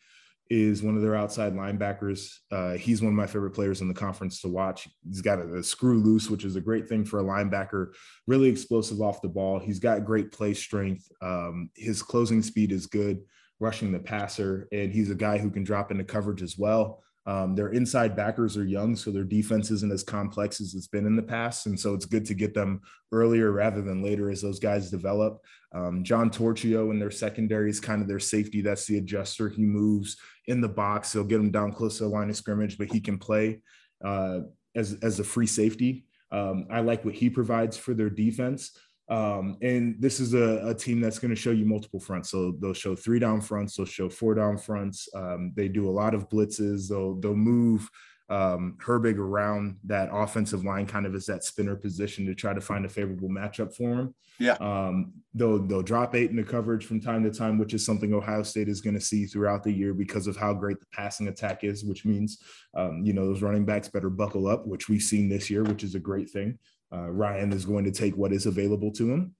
is 0.50 0.82
one 0.82 0.94
of 0.94 1.02
their 1.02 1.16
outside 1.16 1.54
linebackers. 1.54 2.30
Uh, 2.50 2.74
he's 2.74 3.00
one 3.00 3.12
of 3.12 3.16
my 3.16 3.26
favorite 3.26 3.52
players 3.52 3.80
in 3.80 3.88
the 3.88 3.94
conference 3.94 4.40
to 4.40 4.48
watch. 4.48 4.88
He's 5.06 5.22
got 5.22 5.38
a, 5.38 5.56
a, 5.56 5.62
screw 5.62 5.98
loose, 5.98 6.28
which 6.28 6.44
is 6.44 6.56
a 6.56 6.60
great 6.60 6.88
thing 6.88 7.04
for 7.04 7.20
a 7.20 7.24
linebacker. 7.24 7.94
Really 8.26 8.48
explosive 8.48 9.00
off 9.00 9.22
the 9.22 9.28
ball. 9.28 9.58
He's 9.58 9.78
got 9.78 10.04
great 10.04 10.32
play 10.32 10.52
strength. 10.52 11.10
Um, 11.22 11.70
his 11.74 12.02
closing 12.02 12.42
speed 12.42 12.72
is 12.72 12.86
good, 12.86 13.22
rushing 13.58 13.90
the 13.90 13.98
passer, 13.98 14.68
and 14.70 14.92
he's 14.92 15.10
a 15.10 15.14
guy 15.14 15.38
who 15.38 15.50
can 15.50 15.64
drop 15.64 15.90
into 15.90 16.04
coverage 16.04 16.42
as 16.42 16.58
well. 16.58 17.02
Um, 17.26 17.54
their 17.54 17.68
inside 17.68 18.14
backers 18.14 18.56
are 18.56 18.66
young, 18.66 18.94
so 18.96 19.10
their 19.10 19.24
defense 19.24 19.70
isn't 19.70 19.92
as 19.92 20.02
complex 20.02 20.60
as 20.60 20.74
it's 20.74 20.88
been 20.88 21.06
in 21.06 21.16
the 21.16 21.22
past. 21.22 21.66
And 21.66 21.78
so 21.78 21.94
it's 21.94 22.04
good 22.04 22.26
to 22.26 22.34
get 22.34 22.52
them 22.52 22.82
earlier 23.12 23.50
rather 23.50 23.80
than 23.80 24.02
later 24.02 24.30
as 24.30 24.42
those 24.42 24.58
guys 24.58 24.90
develop. 24.90 25.42
Um, 25.72 26.04
John 26.04 26.28
Torchio 26.28 26.90
in 26.90 26.98
their 26.98 27.10
secondary 27.10 27.70
is 27.70 27.80
kind 27.80 28.02
of 28.02 28.08
their 28.08 28.20
safety. 28.20 28.60
That's 28.60 28.86
the 28.86 28.98
adjuster. 28.98 29.48
He 29.48 29.64
moves 29.64 30.18
in 30.46 30.60
the 30.60 30.68
box. 30.68 31.12
He'll 31.12 31.24
get 31.24 31.40
him 31.40 31.50
down 31.50 31.72
close 31.72 31.98
to 31.98 32.04
the 32.04 32.10
line 32.10 32.28
of 32.28 32.36
scrimmage, 32.36 32.76
but 32.76 32.92
he 32.92 33.00
can 33.00 33.18
play 33.18 33.62
uh, 34.04 34.40
as, 34.74 34.98
as 35.02 35.18
a 35.18 35.24
free 35.24 35.46
safety. 35.46 36.06
Um, 36.30 36.66
I 36.70 36.80
like 36.80 37.04
what 37.04 37.14
he 37.14 37.30
provides 37.30 37.76
for 37.76 37.94
their 37.94 38.10
defense. 38.10 38.76
Um, 39.08 39.58
and 39.60 39.96
this 40.00 40.18
is 40.18 40.34
a, 40.34 40.68
a 40.68 40.74
team 40.74 41.00
that's 41.00 41.18
going 41.18 41.34
to 41.34 41.40
show 41.40 41.50
you 41.50 41.66
multiple 41.66 42.00
fronts. 42.00 42.30
So 42.30 42.52
they'll 42.60 42.72
show 42.72 42.94
three 42.94 43.18
down 43.18 43.40
fronts, 43.40 43.76
they'll 43.76 43.86
show 43.86 44.08
four 44.08 44.34
down 44.34 44.56
fronts. 44.56 45.08
Um, 45.14 45.52
they 45.54 45.68
do 45.68 45.88
a 45.88 45.92
lot 45.92 46.14
of 46.14 46.28
blitzes. 46.28 46.88
They'll 46.88 47.14
they'll 47.14 47.34
move 47.34 47.88
um, 48.30 48.78
Herbig 48.82 49.18
around 49.18 49.76
that 49.84 50.08
offensive 50.10 50.64
line, 50.64 50.86
kind 50.86 51.04
of 51.04 51.14
as 51.14 51.26
that 51.26 51.44
spinner 51.44 51.76
position 51.76 52.24
to 52.26 52.34
try 52.34 52.54
to 52.54 52.60
find 52.60 52.86
a 52.86 52.88
favorable 52.88 53.28
matchup 53.28 53.76
for 53.76 53.90
him. 53.90 54.14
Yeah. 54.40 54.54
Um, 54.54 55.12
they'll 55.34 55.58
they'll 55.58 55.82
drop 55.82 56.14
eight 56.14 56.30
in 56.30 56.36
the 56.36 56.42
coverage 56.42 56.86
from 56.86 57.00
time 57.00 57.22
to 57.24 57.30
time, 57.30 57.58
which 57.58 57.74
is 57.74 57.84
something 57.84 58.14
Ohio 58.14 58.42
State 58.42 58.68
is 58.68 58.80
going 58.80 58.94
to 58.94 59.00
see 59.00 59.26
throughout 59.26 59.62
the 59.62 59.72
year 59.72 59.92
because 59.92 60.26
of 60.26 60.36
how 60.36 60.54
great 60.54 60.80
the 60.80 60.86
passing 60.92 61.28
attack 61.28 61.62
is. 61.62 61.84
Which 61.84 62.04
means, 62.04 62.38
um, 62.74 63.02
you 63.04 63.12
know, 63.12 63.26
those 63.26 63.42
running 63.42 63.66
backs 63.66 63.88
better 63.88 64.10
buckle 64.10 64.46
up, 64.46 64.66
which 64.66 64.88
we've 64.88 65.02
seen 65.02 65.28
this 65.28 65.50
year, 65.50 65.62
which 65.62 65.84
is 65.84 65.94
a 65.94 66.00
great 66.00 66.30
thing. 66.30 66.58
Uh, 66.94 67.10
Ryan 67.10 67.52
is 67.52 67.64
going 67.64 67.84
to 67.84 67.90
take 67.90 68.16
what 68.16 68.32
is 68.32 68.46
available 68.46 68.92
to 68.92 69.10
him. 69.10 69.34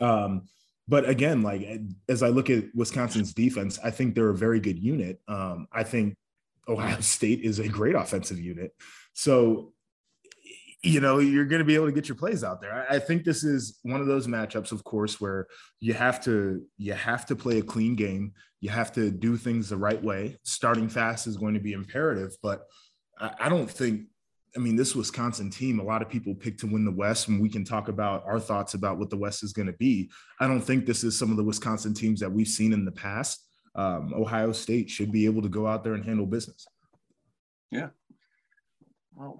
Um, 0.00 0.42
but 0.86 1.08
again, 1.08 1.42
like 1.42 1.66
as 2.08 2.22
I 2.22 2.28
look 2.28 2.48
at 2.50 2.64
Wisconsin's 2.74 3.34
defense, 3.34 3.78
I 3.82 3.90
think 3.90 4.14
they're 4.14 4.30
a 4.30 4.36
very 4.36 4.60
good 4.60 4.78
unit. 4.78 5.20
Um, 5.28 5.66
I 5.72 5.82
think 5.82 6.16
Ohio 6.68 7.00
State 7.00 7.42
is 7.42 7.58
a 7.58 7.68
great 7.68 7.94
offensive 7.94 8.38
unit. 8.38 8.72
So, 9.12 9.72
you 10.82 11.00
know, 11.00 11.18
you're 11.18 11.44
going 11.44 11.58
to 11.58 11.64
be 11.64 11.74
able 11.74 11.86
to 11.86 11.92
get 11.92 12.08
your 12.08 12.16
plays 12.16 12.44
out 12.44 12.60
there. 12.60 12.72
I, 12.72 12.96
I 12.96 12.98
think 13.00 13.24
this 13.24 13.42
is 13.42 13.78
one 13.82 14.00
of 14.00 14.06
those 14.06 14.26
matchups, 14.28 14.70
of 14.70 14.84
course, 14.84 15.20
where 15.20 15.48
you 15.80 15.92
have 15.92 16.22
to 16.24 16.62
you 16.76 16.94
have 16.94 17.26
to 17.26 17.36
play 17.36 17.58
a 17.58 17.62
clean 17.62 17.96
game. 17.96 18.32
You 18.60 18.70
have 18.70 18.92
to 18.92 19.10
do 19.10 19.36
things 19.36 19.68
the 19.68 19.76
right 19.76 20.02
way. 20.02 20.38
Starting 20.44 20.88
fast 20.88 21.26
is 21.26 21.36
going 21.36 21.54
to 21.54 21.60
be 21.60 21.72
imperative, 21.72 22.36
but 22.42 22.62
I, 23.18 23.32
I 23.40 23.48
don't 23.48 23.70
think 23.70 24.02
I 24.56 24.60
mean, 24.60 24.76
this 24.76 24.94
Wisconsin 24.94 25.50
team, 25.50 25.78
a 25.78 25.82
lot 25.82 26.02
of 26.02 26.08
people 26.08 26.34
pick 26.34 26.58
to 26.58 26.66
win 26.66 26.84
the 26.84 26.90
West, 26.90 27.28
and 27.28 27.40
we 27.40 27.48
can 27.48 27.64
talk 27.64 27.88
about 27.88 28.24
our 28.26 28.40
thoughts 28.40 28.74
about 28.74 28.98
what 28.98 29.10
the 29.10 29.16
West 29.16 29.42
is 29.42 29.52
going 29.52 29.66
to 29.66 29.74
be. 29.74 30.10
I 30.40 30.46
don't 30.46 30.60
think 30.60 30.86
this 30.86 31.04
is 31.04 31.18
some 31.18 31.30
of 31.30 31.36
the 31.36 31.44
Wisconsin 31.44 31.94
teams 31.94 32.20
that 32.20 32.32
we've 32.32 32.48
seen 32.48 32.72
in 32.72 32.84
the 32.84 32.92
past. 32.92 33.44
Um, 33.74 34.12
Ohio 34.14 34.52
State 34.52 34.90
should 34.90 35.12
be 35.12 35.26
able 35.26 35.42
to 35.42 35.48
go 35.48 35.66
out 35.66 35.84
there 35.84 35.94
and 35.94 36.04
handle 36.04 36.26
business. 36.26 36.66
Yeah. 37.70 37.88
Well, 39.14 39.38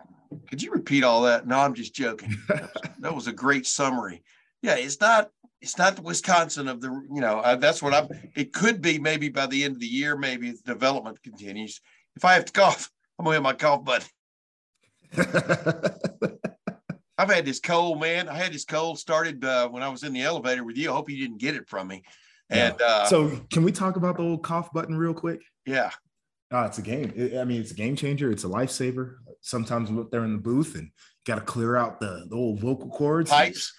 could 0.48 0.62
you 0.62 0.72
repeat 0.72 1.04
all 1.04 1.22
that? 1.22 1.46
No, 1.46 1.58
I'm 1.58 1.74
just 1.74 1.94
joking. 1.94 2.36
that 2.48 3.14
was 3.14 3.26
a 3.26 3.32
great 3.32 3.66
summary. 3.66 4.22
Yeah, 4.62 4.76
it's 4.76 5.00
not 5.00 5.30
it's 5.60 5.78
not 5.78 5.96
the 5.96 6.02
Wisconsin 6.02 6.68
of 6.68 6.80
the 6.80 6.88
you 6.88 7.20
know 7.20 7.38
uh, 7.38 7.56
that's 7.56 7.82
what 7.82 7.94
I'm. 7.94 8.08
It 8.36 8.52
could 8.52 8.80
be 8.80 8.98
maybe 8.98 9.28
by 9.28 9.46
the 9.46 9.64
end 9.64 9.74
of 9.74 9.80
the 9.80 9.86
year, 9.86 10.16
maybe 10.16 10.50
the 10.50 10.74
development 10.74 11.22
continues. 11.22 11.80
If 12.16 12.24
I 12.24 12.34
have 12.34 12.44
to 12.46 12.52
cough, 12.52 12.90
I'm 13.18 13.24
gonna 13.24 13.36
hit 13.36 13.42
my 13.42 13.54
cough 13.54 13.84
button. 13.84 14.08
I've 17.18 17.30
had 17.30 17.44
this 17.44 17.60
cold, 17.60 18.00
man. 18.00 18.28
I 18.28 18.34
had 18.34 18.52
this 18.52 18.64
cold 18.64 18.98
started 18.98 19.44
uh, 19.44 19.68
when 19.68 19.82
I 19.82 19.88
was 19.88 20.04
in 20.04 20.12
the 20.12 20.22
elevator 20.22 20.64
with 20.64 20.76
you. 20.76 20.90
I 20.90 20.94
hope 20.94 21.10
you 21.10 21.16
didn't 21.16 21.38
get 21.38 21.56
it 21.56 21.68
from 21.68 21.88
me. 21.88 22.04
And 22.50 22.76
yeah. 22.80 22.86
uh, 22.86 23.06
so, 23.06 23.40
can 23.50 23.64
we 23.64 23.72
talk 23.72 23.96
about 23.96 24.16
the 24.16 24.22
old 24.22 24.42
cough 24.42 24.72
button 24.72 24.96
real 24.96 25.14
quick? 25.14 25.42
Yeah. 25.66 25.90
Oh, 26.50 26.62
it's 26.62 26.78
a 26.78 26.82
game. 26.82 27.12
I 27.38 27.44
mean, 27.44 27.60
it's 27.60 27.72
a 27.72 27.74
game 27.74 27.96
changer. 27.96 28.30
It's 28.30 28.44
a 28.44 28.48
lifesaver. 28.48 29.16
Sometimes 29.42 29.90
we're 29.90 30.04
there 30.10 30.24
in 30.24 30.32
the 30.32 30.38
booth 30.38 30.76
and 30.76 30.90
got 31.26 31.34
to 31.34 31.40
clear 31.42 31.76
out 31.76 32.00
the, 32.00 32.26
the 32.28 32.36
old 32.36 32.60
vocal 32.60 32.88
cords. 32.88 33.30
Pipes. 33.30 33.74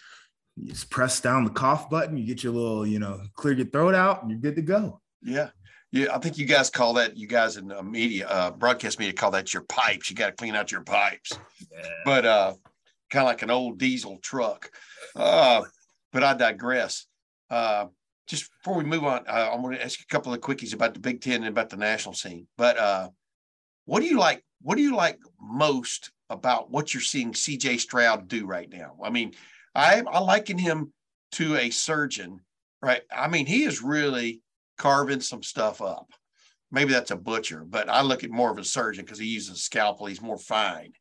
You 0.56 0.72
just 0.72 0.90
press 0.90 1.20
down 1.20 1.46
the 1.46 1.50
cough 1.50 1.90
button. 1.90 2.18
You 2.18 2.28
get 2.28 2.44
your 2.44 2.54
little, 2.54 2.86
you 2.86 3.00
know, 3.00 3.22
clear 3.34 3.54
your 3.54 3.66
throat 3.66 3.96
out, 3.96 4.22
and 4.22 4.30
you're 4.30 4.40
good 4.40 4.58
to 4.58 4.62
go. 4.62 5.02
Yeah. 5.24 5.50
Yeah, 5.92 6.08
I 6.14 6.20
think 6.20 6.38
you 6.38 6.46
guys 6.46 6.70
call 6.70 6.94
that. 6.94 7.18
You 7.18 7.28
guys 7.28 7.58
in 7.58 7.72
uh, 7.72 7.82
media, 7.82 8.28
uh, 8.28 8.52
broadcast 8.52 9.00
media, 9.00 9.14
call 9.14 9.32
that 9.32 9.54
your 9.54 9.64
pipes. 9.64 10.10
You 10.10 10.16
got 10.16 10.28
to 10.28 10.34
clean 10.34 10.56
out 10.56 10.72
your 10.72 10.84
pipes. 10.84 11.32
Yeah. 11.72 11.90
But 12.06 12.26
uh, 12.26 12.54
kind 13.10 13.24
of 13.24 13.28
like 13.28 13.42
an 13.42 13.50
old 13.50 13.80
diesel 13.80 14.20
truck. 14.22 14.70
Uh, 15.16 15.64
but 16.14 16.24
I 16.24 16.36
digress. 16.36 17.08
Uh, 17.50 17.88
just 18.28 18.52
before 18.62 18.78
we 18.78 18.84
move 18.84 19.04
on, 19.04 19.26
uh, 19.28 19.50
I'm 19.52 19.64
going 19.64 19.76
to 19.76 19.84
ask 19.84 20.00
you 20.00 20.06
a 20.08 20.14
couple 20.14 20.32
of 20.32 20.40
quickies 20.42 20.76
about 20.76 20.94
the 20.94 21.00
Big 21.00 21.22
Ten 21.22 21.38
and 21.38 21.48
about 21.48 21.70
the 21.70 21.78
national 21.78 22.14
scene. 22.14 22.48
But 22.56 22.78
uh, 22.78 23.10
what 23.86 24.02
do 24.02 24.06
you 24.06 24.20
like? 24.20 24.44
What 24.62 24.76
do 24.76 24.84
you 24.84 24.96
like 24.96 25.18
most 25.42 26.12
about 26.30 26.70
what 26.70 26.94
you're 26.94 27.02
seeing 27.02 27.34
C.J. 27.34 27.78
Stroud 27.78 28.28
do 28.28 28.46
right 28.46 28.70
now? 28.72 28.96
I 29.04 29.10
mean, 29.10 29.34
I 29.74 30.04
I 30.08 30.20
liken 30.20 30.60
him 30.60 30.94
to 31.34 31.56
a 31.56 31.72
surgeon, 31.72 32.42
right? 32.84 33.02
I 33.12 33.28
mean, 33.28 33.48
he 33.48 33.64
is 33.64 33.82
really 33.82 34.42
carving 34.80 35.20
some 35.22 35.44
stuff 35.44 35.82
up. 35.82 36.12
Maybe 36.72 36.94
that's 36.94 37.12
a 37.12 37.16
butcher, 37.16 37.64
but 37.68 37.90
I 37.90 38.02
look 38.02 38.24
at 38.24 38.32
more 38.32 38.52
of 38.52 38.58
a 38.58 38.64
surgeon 38.64 39.06
because 39.06 39.20
he 39.20 39.28
uses 39.28 39.58
a 39.58 39.60
scalpel. 39.60 40.08
He's 40.08 40.22
more 40.22 40.38
fine. 40.38 40.94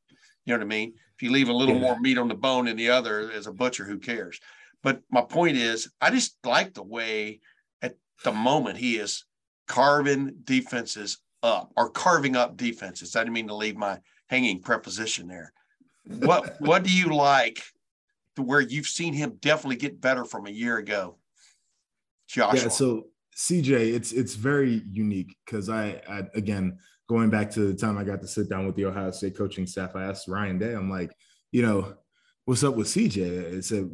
You 0.45 0.55
know 0.55 0.59
what 0.59 0.65
I 0.65 0.69
mean? 0.69 0.95
If 1.15 1.23
you 1.23 1.31
leave 1.31 1.49
a 1.49 1.53
little 1.53 1.75
yeah. 1.75 1.81
more 1.81 2.01
meat 2.01 2.19
on 2.19 2.29
the 2.29 2.35
bone 2.35 2.67
than 2.67 2.77
the 2.77 2.91
other, 2.91 3.31
as 3.31 3.47
a 3.47 3.53
butcher, 3.53 3.85
who 3.85 3.99
cares? 3.99 4.41
But 4.83 5.03
my 5.11 5.23
point 5.23 5.57
is, 5.57 5.91
I 6.01 6.11
just 6.11 6.37
like 6.45 6.75
the 6.75 6.83
way 6.83 7.41
at 7.83 7.97
the 8.25 8.33
moment 8.33 8.79
he 8.79 8.97
is 8.97 9.25
carving 9.67 10.37
defenses 10.45 11.19
up 11.43 11.73
or 11.77 11.91
carving 11.91 12.35
up 12.35 12.57
defenses. 12.57 13.15
I 13.15 13.21
didn't 13.21 13.35
mean 13.35 13.49
to 13.49 13.55
leave 13.55 13.77
my 13.77 13.99
hanging 14.29 14.61
preposition 14.63 15.29
there. 15.29 15.53
What 16.05 16.55
what 16.61 16.83
do 16.83 16.93
you 16.93 17.15
like 17.15 17.63
to 18.37 18.43
where 18.43 18.61
you've 18.61 18.87
seen 18.87 19.13
him 19.13 19.37
definitely 19.41 19.77
get 19.77 20.01
better 20.01 20.25
from 20.25 20.47
a 20.47 20.51
year 20.51 20.79
ago? 20.79 21.19
Joshua. 22.29 22.63
Yeah, 22.63 22.69
so 22.69 23.07
CJ, 23.39 23.95
it's 23.95 24.13
it's 24.13 24.35
very 24.35 24.83
unique 24.91 25.37
because 25.47 25.69
I, 25.69 26.03
I 26.09 26.25
again 26.35 26.79
going 27.09 27.31
back 27.31 27.51
to 27.53 27.61
the 27.61 27.75
time 27.75 27.97
I 27.97 28.05
got 28.05 28.21
to 28.21 28.29
sit 28.29 28.51
down 28.51 28.67
with 28.67 28.77
the 28.77 28.85
Ohio 28.85 29.11
State 29.11 29.37
coaching 29.37 29.67
staff, 29.67 29.97
I 29.97 30.05
asked 30.05 30.29
Ryan 30.29 30.59
Day, 30.59 30.75
I'm 30.75 30.91
like, 30.91 31.11
you 31.53 31.63
know, 31.63 31.95
what's 32.45 32.65
up 32.65 32.77
with 32.77 32.87
CJ? 32.89 33.59
I 33.59 33.61
said, 33.61 33.91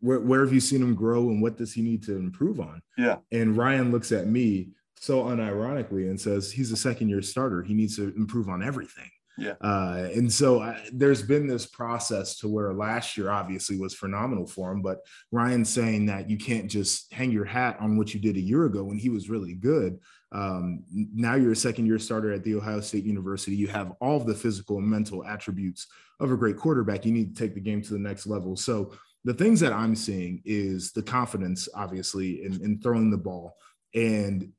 where, 0.00 0.20
where 0.20 0.44
have 0.44 0.52
you 0.52 0.60
seen 0.60 0.82
him 0.82 0.94
grow 0.94 1.30
and 1.30 1.42
what 1.42 1.56
does 1.56 1.72
he 1.72 1.82
need 1.82 2.02
to 2.04 2.16
improve 2.16 2.60
on? 2.60 2.80
Yeah. 2.96 3.16
And 3.32 3.56
Ryan 3.56 3.90
looks 3.90 4.12
at 4.12 4.26
me 4.26 4.68
so 4.98 5.24
unironically 5.24 6.08
and 6.08 6.20
says, 6.20 6.52
he's 6.52 6.70
a 6.72 6.76
second 6.76 7.08
year 7.08 7.22
starter. 7.22 7.62
He 7.62 7.74
needs 7.74 7.96
to 7.96 8.14
improve 8.16 8.48
on 8.48 8.62
everything. 8.62 9.10
Yeah. 9.36 9.54
Uh, 9.60 10.08
and 10.14 10.32
so 10.32 10.62
I, 10.62 10.80
there's 10.92 11.22
been 11.22 11.46
this 11.46 11.66
process 11.66 12.38
to 12.38 12.48
where 12.48 12.72
last 12.72 13.16
year 13.16 13.30
obviously 13.30 13.76
was 13.76 13.94
phenomenal 13.94 14.46
for 14.46 14.70
him, 14.70 14.80
but 14.80 14.98
Ryan's 15.32 15.70
saying 15.70 16.06
that 16.06 16.30
you 16.30 16.38
can't 16.38 16.70
just 16.70 17.12
hang 17.12 17.32
your 17.32 17.44
hat 17.44 17.76
on 17.80 17.96
what 17.96 18.14
you 18.14 18.20
did 18.20 18.36
a 18.36 18.40
year 18.40 18.64
ago 18.66 18.84
when 18.84 18.98
he 18.98 19.08
was 19.08 19.28
really 19.28 19.54
good. 19.54 19.98
Um, 20.30 20.82
now 20.92 21.34
you're 21.34 21.52
a 21.52 21.56
second 21.56 21.86
year 21.86 21.98
starter 21.98 22.32
at 22.32 22.44
the 22.44 22.54
Ohio 22.54 22.80
State 22.80 23.04
University. 23.04 23.56
You 23.56 23.68
have 23.68 23.92
all 24.00 24.20
the 24.20 24.34
physical 24.34 24.78
and 24.78 24.86
mental 24.86 25.24
attributes 25.24 25.86
of 26.20 26.30
a 26.30 26.36
great 26.36 26.56
quarterback. 26.56 27.04
You 27.04 27.12
need 27.12 27.36
to 27.36 27.42
take 27.42 27.54
the 27.54 27.60
game 27.60 27.82
to 27.82 27.92
the 27.92 27.98
next 27.98 28.26
level. 28.26 28.56
So 28.56 28.92
the 29.24 29.34
things 29.34 29.60
that 29.60 29.72
I'm 29.72 29.96
seeing 29.96 30.42
is 30.44 30.92
the 30.92 31.02
confidence, 31.02 31.68
obviously, 31.74 32.44
in, 32.44 32.62
in 32.62 32.80
throwing 32.80 33.10
the 33.10 33.16
ball. 33.16 33.56
And 33.94 34.52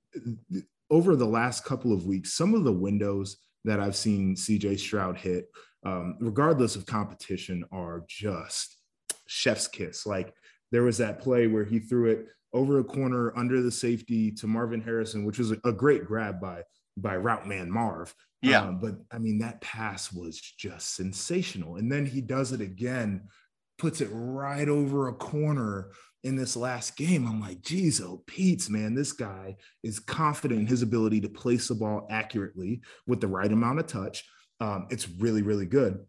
over 0.89 1.15
the 1.15 1.25
last 1.25 1.65
couple 1.65 1.91
of 1.91 2.05
weeks, 2.05 2.33
some 2.33 2.53
of 2.53 2.63
the 2.63 2.71
windows 2.71 3.37
that 3.65 3.79
I've 3.79 3.95
seen 3.95 4.35
CJ 4.35 4.79
Stroud 4.79 5.17
hit, 5.17 5.49
um, 5.85 6.17
regardless 6.19 6.75
of 6.75 6.85
competition, 6.85 7.65
are 7.71 8.03
just 8.07 8.77
chef's 9.27 9.67
kiss. 9.67 10.05
Like 10.05 10.33
there 10.71 10.83
was 10.83 10.97
that 10.97 11.19
play 11.19 11.47
where 11.47 11.65
he 11.65 11.79
threw 11.79 12.09
it 12.11 12.27
over 12.53 12.79
a 12.79 12.83
corner 12.83 13.37
under 13.37 13.61
the 13.61 13.71
safety 13.71 14.31
to 14.31 14.47
Marvin 14.47 14.81
Harrison, 14.81 15.25
which 15.25 15.37
was 15.37 15.51
a, 15.51 15.71
great 15.71 16.05
grab 16.05 16.39
by 16.39 16.63
by 16.97 17.17
route 17.17 17.47
man 17.47 17.69
Marv. 17.69 18.13
Yeah. 18.41 18.61
Um, 18.61 18.79
but 18.79 18.95
I 19.11 19.17
mean, 19.17 19.39
that 19.39 19.59
pass 19.61 20.13
was 20.13 20.39
just 20.39 20.95
sensational. 20.95 21.75
And 21.75 21.91
then 21.91 22.05
he 22.05 22.21
does 22.21 22.51
it 22.51 22.61
again, 22.61 23.27
puts 23.77 24.01
it 24.01 24.09
right 24.11 24.69
over 24.69 25.07
a 25.07 25.13
corner 25.13 25.91
in 26.25 26.35
this 26.35 26.57
last 26.57 26.97
game. 26.97 27.27
I'm 27.27 27.39
like, 27.39 27.61
geez, 27.61 28.01
oh, 28.01 28.23
Pete's, 28.25 28.67
man, 28.67 28.95
this 28.95 29.11
guy 29.11 29.55
is 29.83 29.99
confident 29.99 30.61
in 30.61 30.67
his 30.67 30.81
ability 30.81 31.21
to 31.21 31.29
place 31.29 31.67
the 31.67 31.75
ball 31.75 32.07
accurately 32.09 32.81
with 33.05 33.21
the 33.21 33.27
right 33.27 33.51
amount 33.51 33.79
of 33.79 33.85
touch. 33.85 34.25
Um, 34.59 34.87
it's 34.89 35.07
really, 35.07 35.43
really 35.43 35.67
good. 35.67 36.03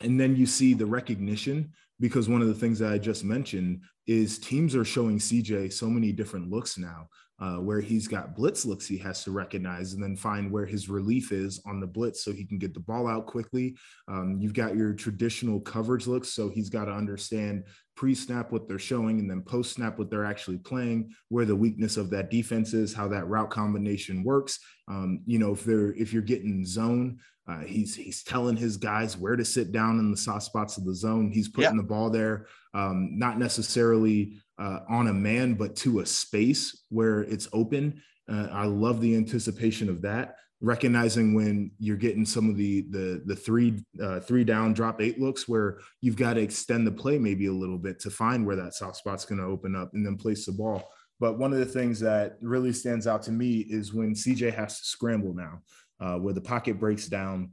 And 0.00 0.18
then 0.18 0.36
you 0.36 0.46
see 0.46 0.72
the 0.72 0.86
recognition 0.86 1.72
because 2.00 2.30
one 2.30 2.40
of 2.40 2.48
the 2.48 2.54
things 2.54 2.78
that 2.78 2.92
I 2.92 2.98
just 2.98 3.24
mentioned 3.24 3.82
is 4.06 4.38
teams 4.38 4.74
are 4.74 4.86
showing 4.86 5.18
CJ 5.18 5.70
so 5.74 5.86
many 5.86 6.12
different 6.12 6.50
looks 6.50 6.78
now 6.78 7.08
uh, 7.42 7.56
where 7.56 7.80
he's 7.80 8.06
got 8.06 8.36
blitz 8.36 8.64
looks 8.64 8.86
he 8.86 8.96
has 8.96 9.24
to 9.24 9.32
recognize 9.32 9.94
and 9.94 10.02
then 10.02 10.14
find 10.14 10.48
where 10.48 10.64
his 10.64 10.88
relief 10.88 11.32
is 11.32 11.60
on 11.66 11.80
the 11.80 11.86
blitz 11.86 12.24
so 12.24 12.30
he 12.30 12.44
can 12.44 12.56
get 12.56 12.72
the 12.72 12.78
ball 12.78 13.08
out 13.08 13.26
quickly. 13.26 13.76
Um, 14.06 14.38
you've 14.40 14.54
got 14.54 14.76
your 14.76 14.92
traditional 14.92 15.58
coverage 15.58 16.06
looks, 16.06 16.28
so 16.28 16.48
he's 16.48 16.70
got 16.70 16.84
to 16.84 16.92
understand 16.92 17.64
pre 17.96 18.14
snap 18.14 18.52
what 18.52 18.68
they're 18.68 18.78
showing 18.78 19.18
and 19.18 19.28
then 19.28 19.42
post 19.42 19.74
snap 19.74 19.98
what 19.98 20.08
they're 20.08 20.24
actually 20.24 20.58
playing, 20.58 21.12
where 21.30 21.44
the 21.44 21.56
weakness 21.56 21.96
of 21.96 22.10
that 22.10 22.30
defense 22.30 22.74
is, 22.74 22.94
how 22.94 23.08
that 23.08 23.26
route 23.26 23.50
combination 23.50 24.22
works. 24.22 24.60
Um, 24.86 25.22
you 25.26 25.40
know, 25.40 25.52
if 25.52 25.64
they're 25.64 25.94
if 25.94 26.12
you're 26.12 26.22
getting 26.22 26.64
zone, 26.64 27.18
uh, 27.48 27.62
he's 27.62 27.96
he's 27.96 28.22
telling 28.22 28.56
his 28.56 28.76
guys 28.76 29.16
where 29.16 29.34
to 29.34 29.44
sit 29.44 29.72
down 29.72 29.98
in 29.98 30.12
the 30.12 30.16
soft 30.16 30.44
spots 30.44 30.78
of 30.78 30.84
the 30.84 30.94
zone. 30.94 31.32
He's 31.32 31.48
putting 31.48 31.72
yeah. 31.72 31.76
the 31.76 31.88
ball 31.88 32.08
there, 32.08 32.46
um, 32.72 33.18
not 33.18 33.36
necessarily 33.36 34.38
uh, 34.62 34.80
on 34.88 35.08
a 35.08 35.12
man, 35.12 35.54
but 35.54 35.74
to 35.74 36.00
a 36.00 36.06
space 36.06 36.84
where 36.88 37.22
it's 37.22 37.48
open. 37.52 38.00
Uh, 38.30 38.46
I 38.52 38.66
love 38.66 39.00
the 39.00 39.16
anticipation 39.16 39.88
of 39.88 40.02
that. 40.02 40.36
Recognizing 40.60 41.34
when 41.34 41.72
you're 41.80 41.96
getting 41.96 42.24
some 42.24 42.48
of 42.48 42.56
the 42.56 42.82
the 42.90 43.22
the 43.26 43.34
three 43.34 43.82
uh, 44.00 44.20
three 44.20 44.44
down 44.44 44.72
drop 44.72 45.02
eight 45.02 45.20
looks 45.20 45.48
where 45.48 45.80
you've 46.00 46.16
got 46.16 46.34
to 46.34 46.40
extend 46.40 46.86
the 46.86 46.92
play 46.92 47.18
maybe 47.18 47.46
a 47.46 47.52
little 47.52 47.78
bit 47.78 47.98
to 48.00 48.10
find 48.10 48.46
where 48.46 48.54
that 48.54 48.74
soft 48.74 48.96
spot's 48.96 49.24
going 49.24 49.40
to 49.40 49.46
open 49.46 49.74
up 49.74 49.92
and 49.94 50.06
then 50.06 50.16
place 50.16 50.46
the 50.46 50.52
ball. 50.52 50.88
But 51.18 51.36
one 51.36 51.52
of 51.52 51.58
the 51.58 51.66
things 51.66 51.98
that 52.00 52.36
really 52.40 52.72
stands 52.72 53.08
out 53.08 53.24
to 53.24 53.32
me 53.32 53.66
is 53.68 53.92
when 53.92 54.14
CJ 54.14 54.54
has 54.54 54.78
to 54.78 54.84
scramble 54.84 55.34
now, 55.34 55.62
uh, 56.00 56.18
where 56.18 56.34
the 56.34 56.40
pocket 56.40 56.78
breaks 56.78 57.08
down 57.08 57.50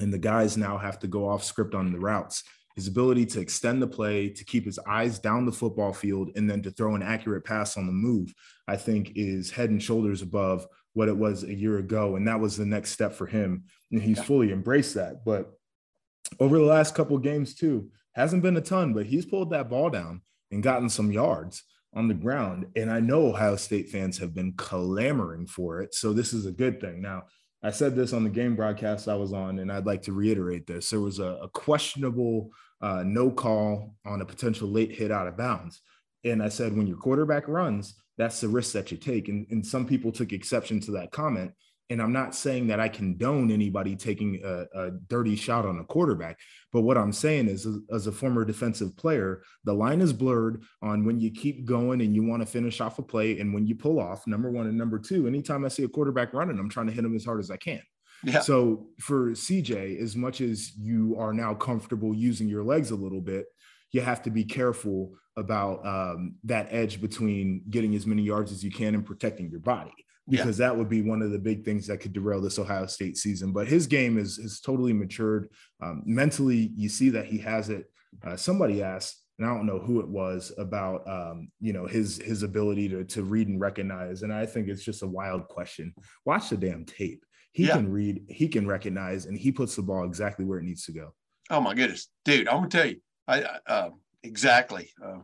and 0.00 0.12
the 0.12 0.18
guys 0.18 0.56
now 0.56 0.76
have 0.76 0.98
to 1.00 1.06
go 1.06 1.28
off 1.28 1.44
script 1.44 1.76
on 1.76 1.92
the 1.92 2.00
routes 2.00 2.42
his 2.74 2.88
ability 2.88 3.26
to 3.26 3.40
extend 3.40 3.80
the 3.80 3.86
play, 3.86 4.28
to 4.28 4.44
keep 4.44 4.64
his 4.64 4.78
eyes 4.80 5.18
down 5.18 5.46
the 5.46 5.52
football 5.52 5.92
field, 5.92 6.30
and 6.34 6.50
then 6.50 6.62
to 6.62 6.70
throw 6.70 6.94
an 6.94 7.02
accurate 7.02 7.44
pass 7.44 7.76
on 7.76 7.86
the 7.86 7.92
move, 7.92 8.34
I 8.66 8.76
think 8.76 9.12
is 9.14 9.50
head 9.50 9.70
and 9.70 9.82
shoulders 9.82 10.22
above 10.22 10.66
what 10.92 11.08
it 11.08 11.16
was 11.16 11.44
a 11.44 11.54
year 11.54 11.78
ago. 11.78 12.16
And 12.16 12.26
that 12.26 12.40
was 12.40 12.56
the 12.56 12.66
next 12.66 12.90
step 12.90 13.12
for 13.12 13.26
him. 13.26 13.64
And 13.90 14.02
he's 14.02 14.22
fully 14.22 14.52
embraced 14.52 14.94
that. 14.94 15.24
But 15.24 15.52
over 16.40 16.58
the 16.58 16.64
last 16.64 16.94
couple 16.94 17.18
games, 17.18 17.54
too, 17.54 17.90
hasn't 18.14 18.42
been 18.42 18.56
a 18.56 18.60
ton, 18.60 18.92
but 18.92 19.06
he's 19.06 19.26
pulled 19.26 19.50
that 19.50 19.68
ball 19.68 19.90
down 19.90 20.22
and 20.50 20.62
gotten 20.62 20.88
some 20.88 21.12
yards 21.12 21.62
on 21.94 22.08
the 22.08 22.14
ground. 22.14 22.66
And 22.76 22.90
I 22.90 23.00
know 23.00 23.26
Ohio 23.26 23.56
State 23.56 23.90
fans 23.90 24.18
have 24.18 24.34
been 24.34 24.52
clamoring 24.54 25.46
for 25.46 25.80
it. 25.80 25.94
So 25.94 26.12
this 26.12 26.32
is 26.32 26.46
a 26.46 26.52
good 26.52 26.80
thing. 26.80 27.00
Now, 27.02 27.24
I 27.64 27.70
said 27.70 27.96
this 27.96 28.12
on 28.12 28.24
the 28.24 28.30
game 28.30 28.54
broadcast 28.54 29.08
I 29.08 29.14
was 29.14 29.32
on, 29.32 29.58
and 29.58 29.72
I'd 29.72 29.86
like 29.86 30.02
to 30.02 30.12
reiterate 30.12 30.66
this. 30.66 30.90
There 30.90 31.00
was 31.00 31.18
a, 31.18 31.38
a 31.42 31.48
questionable 31.48 32.50
uh, 32.82 33.02
no 33.06 33.30
call 33.30 33.94
on 34.04 34.20
a 34.20 34.26
potential 34.26 34.68
late 34.68 34.92
hit 34.92 35.10
out 35.10 35.26
of 35.26 35.38
bounds. 35.38 35.80
And 36.24 36.42
I 36.42 36.50
said, 36.50 36.76
when 36.76 36.86
your 36.86 36.98
quarterback 36.98 37.48
runs, 37.48 37.94
that's 38.18 38.42
the 38.42 38.48
risk 38.48 38.74
that 38.74 38.90
you 38.90 38.98
take. 38.98 39.28
And, 39.28 39.46
and 39.50 39.66
some 39.66 39.86
people 39.86 40.12
took 40.12 40.32
exception 40.32 40.78
to 40.80 40.90
that 40.92 41.10
comment. 41.10 41.52
And 41.90 42.00
I'm 42.00 42.12
not 42.12 42.34
saying 42.34 42.68
that 42.68 42.80
I 42.80 42.88
condone 42.88 43.50
anybody 43.50 43.94
taking 43.94 44.40
a, 44.42 44.64
a, 44.74 44.90
dirty 45.08 45.36
shot 45.36 45.66
on 45.66 45.78
a 45.80 45.84
quarterback. 45.84 46.38
But 46.72 46.80
what 46.80 46.96
I'm 46.96 47.12
saying 47.12 47.48
is, 47.48 47.66
as, 47.66 47.76
as, 47.92 48.06
a 48.06 48.12
former 48.12 48.44
defensive 48.44 48.96
player, 48.96 49.42
the 49.64 49.74
line 49.74 50.00
is 50.00 50.12
blurred 50.12 50.62
on 50.80 51.04
when 51.04 51.20
you 51.20 51.30
keep 51.30 51.66
going 51.66 52.00
and 52.00 52.14
you 52.14 52.24
want 52.24 52.40
to 52.40 52.46
finish 52.46 52.80
off 52.80 52.98
a 52.98 53.02
play 53.02 53.38
and 53.38 53.52
when 53.52 53.66
you 53.66 53.74
pull 53.74 54.00
off, 54.00 54.26
number 54.26 54.50
one. 54.50 54.66
And 54.66 54.78
number 54.78 54.98
two, 54.98 55.26
anytime 55.26 55.64
I 55.64 55.68
see 55.68 55.84
a 55.84 55.88
quarterback 55.88 56.32
running, 56.32 56.58
I'm 56.58 56.70
trying 56.70 56.86
to 56.86 56.92
hit 56.92 57.04
him 57.04 57.14
as 57.14 57.24
hard 57.24 57.40
as 57.40 57.50
I 57.50 57.58
can. 57.58 57.82
Yeah. 58.22 58.40
So 58.40 58.86
for 58.98 59.32
CJ, 59.32 60.00
as 60.00 60.16
much 60.16 60.40
as 60.40 60.74
you 60.76 61.16
are 61.18 61.34
now 61.34 61.52
comfortable 61.52 62.14
using 62.14 62.48
your 62.48 62.64
legs 62.64 62.92
a 62.92 62.96
little 62.96 63.20
bit, 63.20 63.44
you 63.92 64.00
have 64.00 64.22
to 64.22 64.30
be 64.30 64.44
careful 64.44 65.12
about 65.36 65.84
um, 65.86 66.36
that 66.44 66.68
edge 66.70 67.00
between 67.00 67.62
getting 67.68 67.94
as 67.94 68.06
many 68.06 68.22
yards 68.22 68.52
as 68.52 68.64
you 68.64 68.70
can 68.70 68.94
and 68.94 69.04
protecting 69.04 69.50
your 69.50 69.60
body 69.60 69.92
because 70.28 70.58
yeah. 70.58 70.68
that 70.68 70.76
would 70.76 70.88
be 70.88 71.02
one 71.02 71.22
of 71.22 71.30
the 71.30 71.38
big 71.38 71.64
things 71.64 71.86
that 71.86 71.98
could 71.98 72.12
derail 72.12 72.40
this 72.40 72.58
Ohio 72.58 72.86
State 72.86 73.16
season. 73.16 73.52
But 73.52 73.68
his 73.68 73.86
game 73.86 74.18
is 74.18 74.38
is 74.38 74.60
totally 74.60 74.92
matured. 74.92 75.50
Um, 75.82 76.02
mentally, 76.06 76.72
you 76.76 76.88
see 76.88 77.10
that 77.10 77.26
he 77.26 77.38
has 77.38 77.68
it. 77.68 77.84
Uh, 78.24 78.36
somebody 78.36 78.82
asked, 78.82 79.22
and 79.38 79.46
I 79.46 79.54
don't 79.54 79.66
know 79.66 79.78
who 79.78 80.00
it 80.00 80.08
was 80.08 80.52
about, 80.56 81.06
um, 81.08 81.48
you 81.60 81.72
know, 81.72 81.86
his 81.86 82.18
his 82.18 82.42
ability 82.42 82.88
to 82.90 83.04
to 83.04 83.22
read 83.22 83.48
and 83.48 83.60
recognize. 83.60 84.22
And 84.22 84.32
I 84.32 84.46
think 84.46 84.68
it's 84.68 84.84
just 84.84 85.02
a 85.02 85.06
wild 85.08 85.48
question. 85.48 85.94
Watch 86.24 86.50
the 86.50 86.56
damn 86.56 86.84
tape. 86.84 87.24
He 87.52 87.66
yeah. 87.66 87.74
can 87.74 87.90
read, 87.90 88.24
he 88.28 88.48
can 88.48 88.66
recognize, 88.66 89.26
and 89.26 89.38
he 89.38 89.52
puts 89.52 89.76
the 89.76 89.82
ball 89.82 90.04
exactly 90.04 90.44
where 90.44 90.58
it 90.58 90.64
needs 90.64 90.86
to 90.86 90.92
go. 90.92 91.14
Oh 91.50 91.60
my 91.60 91.74
goodness, 91.74 92.08
dude! 92.24 92.48
I'm 92.48 92.56
gonna 92.56 92.68
tell 92.68 92.86
you, 92.86 92.96
I 93.28 93.42
uh, 93.66 93.90
exactly. 94.22 94.90
Uh, 95.04 95.18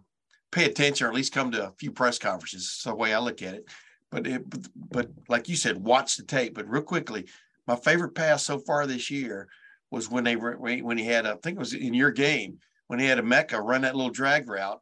pay 0.52 0.64
attention, 0.64 1.06
or 1.06 1.10
at 1.10 1.14
least 1.14 1.32
come 1.32 1.50
to 1.52 1.68
a 1.68 1.72
few 1.78 1.92
press 1.92 2.18
conferences. 2.18 2.62
That's 2.62 2.84
the 2.84 2.94
way 2.94 3.14
I 3.14 3.18
look 3.18 3.42
at 3.42 3.54
it. 3.54 3.68
But 4.10 4.26
it, 4.26 4.48
but, 4.48 4.66
but 4.90 5.10
like 5.28 5.48
you 5.48 5.56
said, 5.56 5.78
watch 5.78 6.16
the 6.16 6.24
tape. 6.24 6.54
But 6.54 6.68
real 6.68 6.82
quickly, 6.82 7.26
my 7.66 7.76
favorite 7.76 8.14
pass 8.14 8.44
so 8.44 8.58
far 8.58 8.86
this 8.86 9.10
year 9.10 9.48
was 9.90 10.10
when 10.10 10.24
they 10.24 10.36
were 10.36 10.56
when 10.56 10.98
he 10.98 11.04
had, 11.04 11.26
I 11.26 11.34
think 11.36 11.56
it 11.56 11.60
was 11.60 11.74
in 11.74 11.94
your 11.94 12.10
game 12.10 12.58
when 12.88 12.98
he 12.98 13.06
had 13.06 13.18
Emeka 13.18 13.62
run 13.62 13.82
that 13.82 13.94
little 13.94 14.10
drag 14.10 14.48
route, 14.48 14.80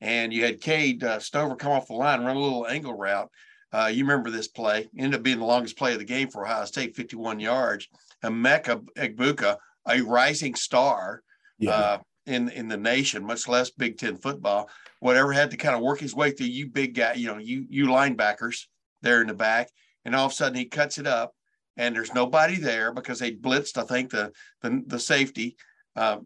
and 0.00 0.32
you 0.32 0.44
had 0.44 0.62
Cade 0.62 1.04
uh, 1.04 1.18
Stover 1.18 1.56
come 1.56 1.72
off 1.72 1.88
the 1.88 1.94
line, 1.94 2.24
run 2.24 2.36
a 2.36 2.40
little 2.40 2.66
angle 2.66 2.94
route, 2.94 3.30
uh, 3.72 3.90
you 3.92 4.04
remember 4.04 4.30
this 4.30 4.48
play, 4.48 4.88
ended 4.96 5.20
up 5.20 5.22
being 5.22 5.38
the 5.38 5.44
longest 5.44 5.76
play 5.76 5.92
of 5.92 5.98
the 5.98 6.04
game 6.04 6.28
for 6.28 6.44
Ohio 6.44 6.64
State, 6.64 6.96
51 6.96 7.38
yards. 7.38 7.86
Emeka 8.24 8.84
Egbuka, 8.96 9.56
a 9.86 10.00
rising 10.02 10.54
star 10.54 11.22
yeah. 11.58 11.70
uh, 11.70 11.98
in, 12.26 12.48
in 12.50 12.68
the 12.68 12.76
nation, 12.76 13.24
much 13.24 13.46
less 13.46 13.70
Big 13.70 13.98
Ten 13.98 14.16
football, 14.16 14.68
whatever, 15.00 15.32
had 15.32 15.50
to 15.52 15.56
kind 15.56 15.74
of 15.74 15.82
work 15.82 16.00
his 16.00 16.14
way 16.14 16.30
through 16.30 16.46
you 16.46 16.66
big 16.68 16.94
guy, 16.94 17.14
you 17.14 17.28
know, 17.28 17.38
you 17.38 17.66
you 17.68 17.86
linebackers 17.86 18.66
there 19.02 19.20
in 19.20 19.28
the 19.28 19.34
back. 19.34 19.70
And 20.04 20.14
all 20.14 20.26
of 20.26 20.32
a 20.32 20.34
sudden 20.34 20.56
he 20.56 20.66
cuts 20.66 20.98
it 20.98 21.06
up 21.06 21.34
and 21.76 21.94
there's 21.94 22.14
nobody 22.14 22.56
there 22.56 22.92
because 22.92 23.18
they 23.18 23.32
blitzed, 23.32 23.78
I 23.78 23.84
think, 23.84 24.10
the 24.10 24.32
the, 24.62 24.82
the 24.86 24.98
safety. 24.98 25.56
Uh, 25.96 26.18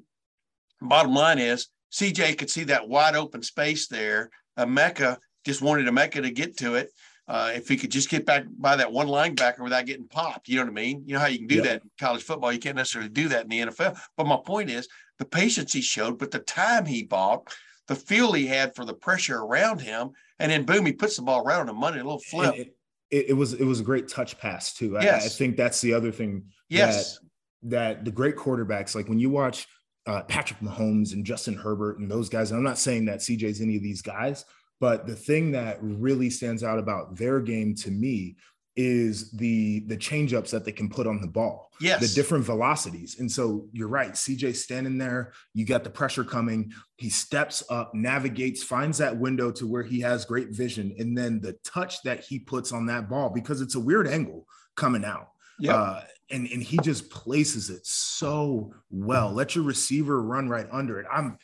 bottom 0.81 1.15
line 1.15 1.39
is 1.39 1.69
CJ 1.93 2.39
could 2.39 2.51
see 2.51 2.65
that 2.65 2.89
wide 2.89 3.17
open 3.17 3.43
space 3.43 3.89
there. 3.89 4.31
Emeka 4.59 5.19
just 5.45 5.63
wanted 5.63 5.87
Emeka 5.87 6.23
to 6.23 6.31
get 6.31 6.57
to 6.59 6.75
it 6.75 6.91
uh, 7.29 7.53
if 7.55 7.69
he 7.69 7.77
could 7.77 7.91
just 7.91 8.11
get 8.11 8.27
back 8.27 8.45
by 8.59 8.77
that 8.77 8.93
one 8.93 9.07
linebacker 9.07 9.61
without 9.61 9.87
getting 9.87 10.09
popped. 10.09 10.49
You 10.49 10.57
know 10.57 10.63
what 10.63 10.71
I 10.71 10.75
mean? 10.75 11.03
You 11.07 11.15
know 11.15 11.21
how 11.21 11.27
you 11.27 11.39
can 11.39 11.47
do 11.47 11.57
yep. 11.57 11.65
that 11.65 11.83
in 11.83 11.91
college 11.99 12.23
football. 12.23 12.53
You 12.53 12.59
can't 12.59 12.77
necessarily 12.77 13.11
do 13.11 13.29
that 13.29 13.45
in 13.45 13.49
the 13.49 13.61
NFL. 13.61 13.99
But 14.17 14.27
my 14.27 14.39
point 14.45 14.71
is 14.71 14.89
the 15.19 15.25
patience 15.25 15.73
he 15.73 15.81
showed, 15.81 16.19
but 16.19 16.31
the 16.31 16.41
time 16.41 16.85
he 16.85 17.05
bought. 17.05 17.49
The 17.89 17.95
feel 17.95 18.33
he 18.33 18.47
had 18.47 18.75
for 18.75 18.85
the 18.85 18.95
pressure 18.95 19.39
around 19.39 19.81
him, 19.81 20.11
and 20.39 20.51
then 20.51 20.65
boom, 20.65 20.87
he 20.87 20.93
puts 20.93 21.17
the 21.17 21.23
ball 21.23 21.45
right 21.45 21.59
on 21.59 21.67
the 21.67 21.73
money, 21.73 22.01
a 22.01 22.05
little 22.05 22.21
flip. 22.21 22.55
It, 22.55 22.77
it, 23.11 23.31
it, 23.31 23.33
was 23.35 23.53
it 23.55 23.65
was 23.65 23.81
a 23.81 23.85
great 23.85 24.09
touch 24.09 24.39
pass 24.39 24.75
too. 24.75 24.97
Yes. 25.01 25.23
I, 25.23 25.27
I 25.27 25.29
think 25.29 25.57
that's 25.57 25.81
the 25.81 25.95
other 25.95 26.11
thing. 26.11 26.45
Yes, 26.69 27.19
that, 27.63 27.71
that 27.71 28.05
the 28.05 28.11
great 28.11 28.37
quarterbacks, 28.37 28.95
like 28.95 29.09
when 29.09 29.19
you 29.19 29.31
watch 29.31 29.67
uh, 30.07 30.23
Patrick 30.23 30.61
Mahomes 30.61 31.13
and 31.13 31.25
Justin 31.25 31.55
Herbert 31.55 31.99
and 31.99 32.11
those 32.11 32.29
guys. 32.29 32.51
And 32.51 32.59
I'm 32.59 32.65
not 32.65 32.79
saying 32.79 33.07
that 33.07 33.21
CJ's 33.21 33.61
any 33.61 33.77
of 33.77 33.83
these 33.83 34.03
guys, 34.03 34.45
but 34.81 35.07
the 35.07 35.17
thing 35.17 35.53
that 35.53 35.79
really 35.81 36.31
stands 36.31 36.63
out 36.63 36.79
about 36.79 37.17
their 37.17 37.41
game 37.41 37.75
to 37.77 37.91
me 37.91 38.37
is 38.77 39.31
the 39.33 39.81
the 39.81 39.97
change 39.97 40.35
ups 40.35 40.51
that 40.51 40.65
they 40.65 40.73
can 40.73 40.89
put 40.89 41.07
on 41.07 41.21
the 41.21 41.27
ball. 41.27 41.71
Yes. 41.81 42.01
The 42.01 42.21
different 42.21 42.45
velocities. 42.45 43.19
And 43.19 43.31
so 43.31 43.69
you're 43.73 43.89
right. 43.89 44.13
CJ 44.13 44.57
standing 44.57 44.99
there, 44.99 45.33
you 45.53 45.65
got 45.65 45.85
the 45.85 45.91
pressure 45.91 46.25
coming. 46.25 46.73
He 46.97 47.11
steps 47.11 47.63
up, 47.71 47.95
navigates, 47.95 48.63
finds 48.63 48.99
that 48.99 49.17
window 49.17 49.51
to 49.53 49.67
where 49.67 49.83
he 49.83 50.01
has 50.01 50.25
great 50.25 50.51
vision. 50.51 50.95
And 50.99 51.17
then 51.17 51.41
the 51.41 51.55
touch 51.65 52.03
that 52.03 52.25
he 52.25 52.39
puts 52.39 52.73
on 52.73 52.87
that 52.87 53.09
ball, 53.09 53.31
because 53.31 53.61
it's 53.61 53.75
a 53.75 53.81
weird 53.81 54.09
angle 54.09 54.47
coming 54.77 55.05
out. 55.05 55.29
Yeah. 55.59 55.77
Uh, 55.77 56.05
and 56.31 56.49
and 56.49 56.63
he 56.63 56.79
just 56.79 57.11
places 57.11 57.71
it 57.71 57.87
so 57.87 58.75
well. 58.91 59.33
Let 59.33 59.55
your 59.55 59.65
receiver 59.65 60.23
run 60.23 60.49
right 60.49 60.67
under 60.73 60.99
it. 60.99 61.07
I'm 61.13 61.39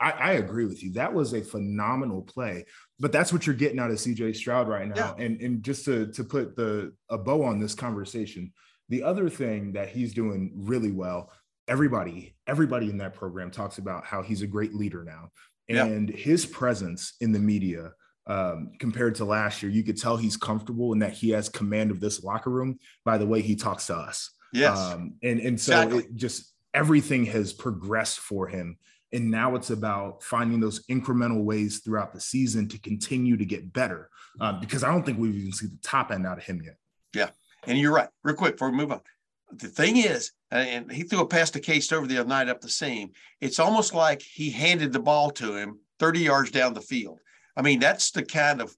I, 0.00 0.10
I, 0.10 0.32
agree 0.32 0.64
with 0.64 0.82
you. 0.82 0.92
That 0.92 1.12
was 1.12 1.34
a 1.34 1.42
phenomenal 1.42 2.22
play. 2.22 2.64
But 3.00 3.12
that's 3.12 3.32
what 3.32 3.46
you're 3.46 3.54
getting 3.54 3.78
out 3.78 3.90
of 3.90 3.96
CJ 3.98 4.36
Stroud 4.36 4.68
right 4.68 4.88
now. 4.88 5.14
Yeah. 5.16 5.24
And 5.24 5.40
and 5.40 5.62
just 5.62 5.84
to 5.84 6.08
to 6.08 6.24
put 6.24 6.56
the 6.56 6.92
a 7.08 7.16
bow 7.16 7.44
on 7.44 7.60
this 7.60 7.74
conversation, 7.74 8.52
the 8.88 9.02
other 9.02 9.28
thing 9.28 9.72
that 9.72 9.88
he's 9.88 10.14
doing 10.14 10.52
really 10.54 10.90
well, 10.90 11.30
everybody, 11.68 12.34
everybody 12.46 12.90
in 12.90 12.98
that 12.98 13.14
program 13.14 13.50
talks 13.50 13.78
about 13.78 14.04
how 14.04 14.22
he's 14.22 14.42
a 14.42 14.46
great 14.46 14.74
leader 14.74 15.04
now. 15.04 15.30
And 15.68 16.08
yeah. 16.08 16.16
his 16.16 16.46
presence 16.46 17.14
in 17.20 17.32
the 17.32 17.38
media 17.38 17.92
um, 18.26 18.72
compared 18.78 19.16
to 19.16 19.24
last 19.24 19.62
year, 19.62 19.70
you 19.70 19.82
could 19.82 20.00
tell 20.00 20.16
he's 20.16 20.36
comfortable 20.36 20.92
and 20.92 21.02
that 21.02 21.12
he 21.12 21.30
has 21.30 21.48
command 21.48 21.90
of 21.90 22.00
this 22.00 22.24
locker 22.24 22.50
room 22.50 22.78
by 23.04 23.18
the 23.18 23.26
way 23.26 23.42
he 23.42 23.54
talks 23.54 23.86
to 23.86 23.94
us. 23.94 24.30
Yes. 24.52 24.78
Um, 24.78 25.14
and, 25.22 25.40
and 25.40 25.60
so 25.60 25.72
exactly. 25.72 25.98
it 26.04 26.14
just 26.14 26.52
everything 26.72 27.26
has 27.26 27.52
progressed 27.52 28.18
for 28.18 28.46
him. 28.46 28.78
And 29.12 29.30
now 29.30 29.54
it's 29.54 29.70
about 29.70 30.22
finding 30.22 30.60
those 30.60 30.84
incremental 30.86 31.42
ways 31.42 31.78
throughout 31.78 32.12
the 32.12 32.20
season 32.20 32.68
to 32.68 32.78
continue 32.78 33.36
to 33.36 33.44
get 33.44 33.72
better 33.72 34.10
um, 34.40 34.60
because 34.60 34.84
I 34.84 34.90
don't 34.90 35.04
think 35.04 35.18
we've 35.18 35.34
even 35.34 35.52
seen 35.52 35.70
the 35.70 35.88
top 35.88 36.10
end 36.10 36.26
out 36.26 36.38
of 36.38 36.44
him 36.44 36.60
yet. 36.62 36.76
Yeah. 37.14 37.30
And 37.66 37.78
you're 37.78 37.94
right. 37.94 38.08
Real 38.22 38.36
quick 38.36 38.54
before 38.54 38.70
we 38.70 38.76
move 38.76 38.92
on. 38.92 39.00
The 39.52 39.68
thing 39.68 39.96
is, 39.96 40.32
and 40.50 40.92
he 40.92 41.04
threw 41.04 41.20
a 41.20 41.26
pass 41.26 41.50
to 41.52 41.60
Cade 41.60 41.82
Stover 41.82 42.06
the 42.06 42.18
other 42.18 42.28
night 42.28 42.48
up 42.48 42.60
the 42.60 42.68
seam. 42.68 43.12
It's 43.40 43.58
almost 43.58 43.94
like 43.94 44.20
he 44.20 44.50
handed 44.50 44.92
the 44.92 45.00
ball 45.00 45.30
to 45.32 45.56
him 45.56 45.78
30 45.98 46.20
yards 46.20 46.50
down 46.50 46.74
the 46.74 46.80
field. 46.80 47.18
I 47.56 47.62
mean, 47.62 47.80
that's 47.80 48.10
the 48.10 48.22
kind 48.22 48.60
of 48.60 48.74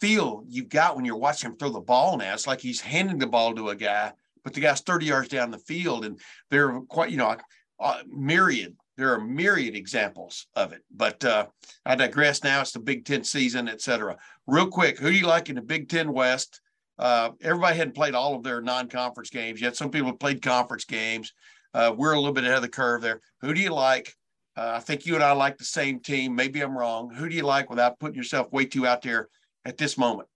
feel 0.00 0.44
you've 0.48 0.68
got 0.68 0.96
when 0.96 1.04
you're 1.04 1.16
watching 1.16 1.50
him 1.50 1.56
throw 1.56 1.70
the 1.70 1.80
ball 1.80 2.16
now. 2.16 2.32
It's 2.34 2.46
like 2.46 2.60
he's 2.60 2.80
handing 2.80 3.18
the 3.18 3.26
ball 3.26 3.54
to 3.54 3.70
a 3.70 3.76
guy, 3.76 4.12
but 4.44 4.54
the 4.54 4.60
guy's 4.60 4.80
30 4.80 5.06
yards 5.06 5.28
down 5.28 5.50
the 5.50 5.58
field. 5.58 6.04
And 6.04 6.20
there 6.50 6.68
are 6.70 6.80
quite, 6.82 7.10
you 7.10 7.16
know, 7.16 7.36
uh, 7.80 8.02
myriad, 8.08 8.76
there 8.96 9.12
are 9.12 9.20
myriad 9.20 9.76
examples 9.76 10.46
of 10.54 10.72
it. 10.72 10.82
But 10.90 11.24
uh, 11.24 11.46
I 11.84 11.94
digress 11.94 12.42
now. 12.42 12.60
It's 12.60 12.72
the 12.72 12.80
Big 12.80 13.04
Ten 13.04 13.24
season, 13.24 13.68
et 13.68 13.80
cetera. 13.80 14.16
Real 14.46 14.68
quick, 14.68 14.98
who 14.98 15.10
do 15.10 15.16
you 15.16 15.26
like 15.26 15.48
in 15.48 15.56
the 15.56 15.62
Big 15.62 15.88
Ten 15.88 16.12
West? 16.12 16.60
Uh, 16.98 17.30
everybody 17.42 17.76
hadn't 17.76 17.94
played 17.94 18.14
all 18.14 18.34
of 18.34 18.42
their 18.42 18.62
non-conference 18.62 19.30
games 19.30 19.60
yet. 19.60 19.76
Some 19.76 19.90
people 19.90 20.08
have 20.08 20.18
played 20.18 20.40
conference 20.40 20.84
games. 20.84 21.32
Uh, 21.74 21.94
we're 21.94 22.14
a 22.14 22.18
little 22.18 22.32
bit 22.32 22.44
ahead 22.44 22.56
of 22.56 22.62
the 22.62 22.68
curve 22.68 23.02
there. 23.02 23.20
Who 23.42 23.52
do 23.52 23.60
you 23.60 23.74
like? 23.74 24.14
Uh, 24.56 24.72
I 24.76 24.80
think 24.80 25.04
you 25.04 25.14
and 25.14 25.22
I 25.22 25.32
like 25.32 25.58
the 25.58 25.64
same 25.64 26.00
team. 26.00 26.34
Maybe 26.34 26.62
I'm 26.62 26.76
wrong. 26.76 27.10
Who 27.10 27.28
do 27.28 27.36
you 27.36 27.42
like 27.42 27.68
without 27.68 27.98
putting 27.98 28.16
yourself 28.16 28.50
way 28.50 28.64
too 28.64 28.86
out 28.86 29.02
there 29.02 29.28
at 29.66 29.76
this 29.76 29.98
moment? 29.98 30.28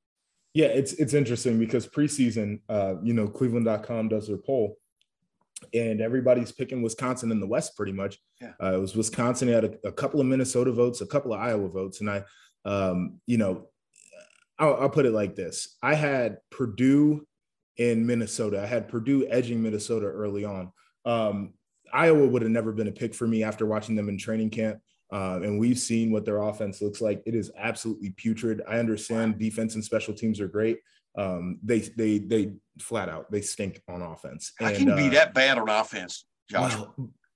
Yeah, 0.53 0.67
it's 0.67 0.93
it's 0.95 1.15
interesting 1.15 1.59
because 1.59 1.87
preseason, 1.87 2.61
uh, 2.69 2.97
you 3.03 3.15
know, 3.15 3.27
Cleveland.com 3.27 4.09
does 4.09 4.27
their 4.27 4.37
poll, 4.37 4.77
and 5.75 6.01
everybody's 6.01 6.53
picking 6.53 6.83
Wisconsin 6.83 7.31
in 7.31 7.41
the 7.41 7.47
West 7.47 7.77
pretty 7.77 7.93
much. 7.93 8.19
Yeah. 8.41 8.53
Uh, 8.63 8.75
it 8.75 8.81
was 8.81 8.97
Wisconsin 8.97 9.49
had 9.49 9.65
a, 9.65 9.89
a, 9.89 9.93
couple 9.93 10.21
of 10.21 10.27
Minnesota 10.27 10.73
votes, 10.73 11.01
a 11.01 11.07
couple 11.07 11.33
of 11.33 11.41
Iowa 11.41 11.69
votes, 11.69 12.01
and 12.01 12.11
I, 12.11 12.25
um, 12.65 13.21
you 13.27 13.39
know, 13.39 13.69
I'll, 14.59 14.77
I'll 14.77 14.91
put 14.91 15.07
it 15.07 15.13
like 15.13 15.37
this: 15.37 15.77
I 15.83 15.95
had 15.95 16.39
Purdue 16.51 17.27
in 17.77 18.07
Minnesota. 18.07 18.63
I 18.63 18.67
had 18.67 18.89
Purdue 18.89 19.27
edging 19.29 19.63
Minnesota 19.63 20.07
early 20.07 20.45
on. 20.45 20.73
Um, 21.05 21.55
Iowa 21.93 22.27
would 22.27 22.43
have 22.43 22.51
never 22.51 22.73
been 22.73 22.89
a 22.89 22.93
pick 22.93 23.15
for 23.15 23.27
me 23.27 23.43
after 23.43 23.67
watching 23.67 23.97
them 23.97 24.09
in 24.09 24.19
training 24.19 24.51
camp. 24.51 24.81
Uh, 25.13 25.41
and 25.43 25.59
we've 25.59 25.79
seen 25.79 26.13
what 26.13 26.25
their 26.25 26.43
offense 26.43 26.81
looks 26.81 27.01
like. 27.01 27.23
It 27.27 27.35
is 27.35 27.51
absolutely 27.59 28.11
putrid. 28.11 28.63
I 28.69 28.79
understand 28.79 29.39
defense 29.39 29.75
and 29.75 29.85
special 29.85 30.15
teams 30.15 30.41
are 30.41 30.47
great. 30.47 30.79
Um, 31.17 31.59
they 31.63 31.81
they 31.81 32.19
they 32.19 32.53
flat 32.79 33.09
out 33.09 33.31
they 33.31 33.41
stink 33.41 33.83
on 33.89 34.03
offense. 34.03 34.53
I 34.61 34.75
can 34.75 34.95
be 34.97 35.09
uh, 35.09 35.11
that 35.11 35.35
bad 35.35 35.59
on 35.59 35.69
offense, 35.69 36.25
Josh? 36.49 36.77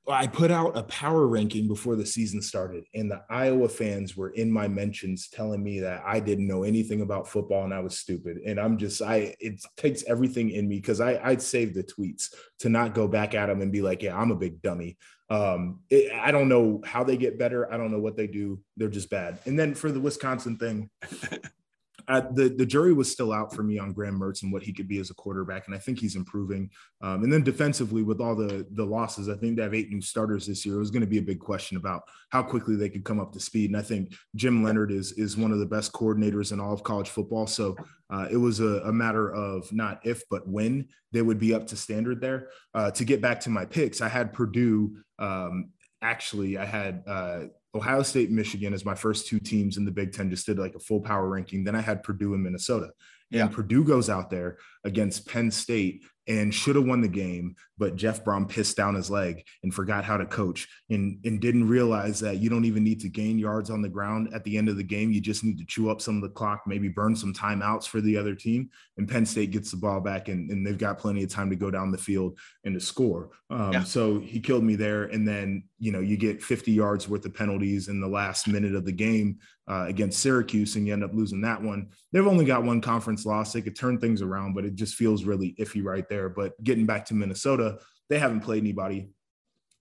Well, 0.06 0.16
I 0.18 0.26
put 0.26 0.50
out 0.50 0.76
a 0.76 0.82
power 0.82 1.26
ranking 1.26 1.66
before 1.66 1.96
the 1.96 2.04
season 2.04 2.42
started, 2.42 2.84
and 2.94 3.10
the 3.10 3.22
Iowa 3.30 3.70
fans 3.70 4.14
were 4.14 4.30
in 4.30 4.50
my 4.50 4.68
mentions 4.68 5.28
telling 5.28 5.64
me 5.64 5.80
that 5.80 6.02
I 6.04 6.20
didn't 6.20 6.46
know 6.46 6.62
anything 6.62 7.00
about 7.00 7.26
football 7.26 7.64
and 7.64 7.72
I 7.72 7.80
was 7.80 7.98
stupid. 7.98 8.38
And 8.44 8.60
I'm 8.60 8.76
just, 8.76 9.00
I, 9.00 9.34
it 9.40 9.62
takes 9.78 10.04
everything 10.04 10.50
in 10.50 10.68
me 10.68 10.76
because 10.76 11.00
I, 11.00 11.18
I'd 11.24 11.40
save 11.40 11.72
the 11.72 11.84
tweets 11.84 12.34
to 12.58 12.68
not 12.68 12.92
go 12.92 13.08
back 13.08 13.34
at 13.34 13.46
them 13.46 13.62
and 13.62 13.72
be 13.72 13.80
like, 13.80 14.02
yeah, 14.02 14.14
I'm 14.14 14.30
a 14.30 14.36
big 14.36 14.60
dummy. 14.60 14.98
Um, 15.30 15.80
it, 15.88 16.12
I 16.12 16.32
don't 16.32 16.50
know 16.50 16.82
how 16.84 17.02
they 17.02 17.16
get 17.16 17.38
better. 17.38 17.72
I 17.72 17.78
don't 17.78 17.90
know 17.90 18.00
what 18.00 18.18
they 18.18 18.26
do. 18.26 18.60
They're 18.76 18.88
just 18.88 19.08
bad. 19.08 19.38
And 19.46 19.58
then 19.58 19.74
for 19.74 19.90
the 19.90 20.00
Wisconsin 20.00 20.58
thing, 20.58 20.90
uh, 22.08 22.22
the 22.32 22.48
the 22.48 22.66
jury 22.66 22.92
was 22.92 23.10
still 23.10 23.32
out 23.32 23.54
for 23.54 23.62
me 23.62 23.78
on 23.78 23.92
Graham 23.92 24.18
Mertz 24.18 24.42
and 24.42 24.52
what 24.52 24.62
he 24.62 24.72
could 24.72 24.88
be 24.88 24.98
as 24.98 25.10
a 25.10 25.14
quarterback, 25.14 25.66
and 25.66 25.74
I 25.74 25.78
think 25.78 25.98
he's 25.98 26.16
improving. 26.16 26.70
Um, 27.00 27.24
and 27.24 27.32
then 27.32 27.42
defensively, 27.42 28.02
with 28.02 28.20
all 28.20 28.34
the 28.34 28.66
the 28.72 28.84
losses, 28.84 29.28
I 29.28 29.36
think 29.36 29.56
they 29.56 29.62
have 29.62 29.74
eight 29.74 29.90
new 29.90 30.00
starters 30.00 30.46
this 30.46 30.66
year. 30.66 30.76
It 30.76 30.80
was 30.80 30.90
going 30.90 31.02
to 31.02 31.06
be 31.06 31.18
a 31.18 31.22
big 31.22 31.40
question 31.40 31.76
about 31.76 32.02
how 32.30 32.42
quickly 32.42 32.76
they 32.76 32.88
could 32.88 33.04
come 33.04 33.20
up 33.20 33.32
to 33.32 33.40
speed. 33.40 33.70
And 33.70 33.78
I 33.78 33.82
think 33.82 34.14
Jim 34.34 34.62
Leonhard 34.62 34.92
is 34.92 35.12
is 35.12 35.36
one 35.36 35.52
of 35.52 35.58
the 35.58 35.66
best 35.66 35.92
coordinators 35.92 36.52
in 36.52 36.60
all 36.60 36.72
of 36.72 36.82
college 36.82 37.08
football. 37.08 37.46
So 37.46 37.76
uh, 38.10 38.28
it 38.30 38.36
was 38.36 38.60
a, 38.60 38.82
a, 38.84 38.92
matter 38.92 39.32
of 39.32 39.72
not 39.72 40.00
if 40.04 40.22
but 40.28 40.46
when 40.46 40.86
they 41.12 41.22
would 41.22 41.38
be 41.38 41.54
up 41.54 41.66
to 41.68 41.76
standard 41.76 42.20
there. 42.20 42.48
Uh, 42.74 42.90
to 42.90 43.04
get 43.04 43.22
back 43.22 43.40
to 43.40 43.50
my 43.50 43.64
picks, 43.64 44.00
I 44.00 44.08
had 44.08 44.32
Purdue. 44.32 44.96
Um, 45.18 45.70
actually, 46.02 46.58
I 46.58 46.64
had 46.66 47.02
uh, 47.06 47.44
Ohio 47.74 48.02
State, 48.02 48.30
Michigan 48.30 48.72
as 48.72 48.84
my 48.84 48.94
first 48.94 49.26
two 49.26 49.40
teams 49.40 49.76
in 49.76 49.84
the 49.84 49.90
Big 49.90 50.12
Ten. 50.12 50.30
Just 50.30 50.46
did 50.46 50.58
like 50.58 50.74
a 50.74 50.80
full 50.80 51.00
power 51.00 51.28
ranking. 51.28 51.64
Then 51.64 51.74
I 51.74 51.80
had 51.80 52.02
Purdue 52.02 52.34
and 52.34 52.42
Minnesota. 52.42 52.90
Yeah. 53.30 53.46
And 53.46 53.52
Purdue 53.52 53.84
goes 53.84 54.08
out 54.08 54.30
there 54.30 54.58
against 54.84 55.26
Penn 55.26 55.50
State 55.50 56.04
and 56.26 56.54
should 56.54 56.76
have 56.76 56.86
won 56.86 57.00
the 57.00 57.08
game, 57.08 57.54
but 57.76 57.96
Jeff 57.96 58.24
Brohm 58.24 58.48
pissed 58.48 58.76
down 58.76 58.94
his 58.94 59.10
leg 59.10 59.44
and 59.62 59.74
forgot 59.74 60.04
how 60.04 60.16
to 60.16 60.24
coach 60.24 60.66
and, 60.88 61.18
and 61.24 61.40
didn't 61.40 61.68
realize 61.68 62.20
that 62.20 62.38
you 62.38 62.48
don't 62.48 62.64
even 62.64 62.82
need 62.82 63.00
to 63.00 63.08
gain 63.08 63.38
yards 63.38 63.68
on 63.68 63.82
the 63.82 63.88
ground 63.88 64.30
at 64.32 64.42
the 64.44 64.56
end 64.56 64.68
of 64.68 64.76
the 64.76 64.84
game. 64.84 65.12
You 65.12 65.20
just 65.20 65.44
need 65.44 65.58
to 65.58 65.66
chew 65.66 65.90
up 65.90 66.00
some 66.00 66.16
of 66.16 66.22
the 66.22 66.30
clock, 66.30 66.62
maybe 66.66 66.88
burn 66.88 67.14
some 67.14 67.34
timeouts 67.34 67.86
for 67.86 68.00
the 68.00 68.16
other 68.16 68.34
team. 68.34 68.70
And 68.96 69.08
Penn 69.08 69.26
State 69.26 69.50
gets 69.50 69.70
the 69.70 69.76
ball 69.76 70.00
back 70.00 70.28
and, 70.28 70.50
and 70.50 70.66
they've 70.66 70.78
got 70.78 70.98
plenty 70.98 71.22
of 71.24 71.30
time 71.30 71.50
to 71.50 71.56
go 71.56 71.70
down 71.70 71.92
the 71.92 71.98
field 71.98 72.38
and 72.64 72.74
to 72.74 72.80
score. 72.80 73.30
Um, 73.50 73.72
Yeah. 73.72 73.84
So 73.84 74.18
he 74.18 74.40
killed 74.40 74.64
me 74.64 74.76
there. 74.76 75.04
And 75.04 75.28
then, 75.28 75.64
you 75.78 75.92
know, 75.92 76.00
you 76.00 76.16
get 76.16 76.42
50 76.42 76.72
yards 76.72 77.08
worth 77.08 77.26
of 77.26 77.34
penalties 77.34 77.88
in 77.88 78.00
the 78.00 78.08
last 78.08 78.48
minute 78.48 78.74
of 78.74 78.86
the 78.86 78.92
game 78.92 79.38
uh, 79.66 79.86
against 79.88 80.20
Syracuse 80.20 80.76
and 80.76 80.86
you 80.86 80.92
end 80.92 81.04
up 81.04 81.14
losing 81.14 81.40
that 81.40 81.60
one. 81.60 81.88
They've 82.12 82.26
only 82.26 82.44
got 82.44 82.64
one 82.64 82.80
conference 82.80 83.24
loss. 83.24 83.52
They 83.52 83.62
could 83.62 83.76
turn 83.76 83.98
things 83.98 84.22
around, 84.22 84.54
but 84.54 84.64
it 84.64 84.73
just 84.74 84.94
feels 84.94 85.24
really 85.24 85.54
iffy 85.58 85.82
right 85.84 86.08
there. 86.08 86.28
But 86.28 86.62
getting 86.62 86.86
back 86.86 87.04
to 87.06 87.14
Minnesota, 87.14 87.78
they 88.08 88.18
haven't 88.18 88.40
played 88.40 88.62
anybody. 88.62 89.10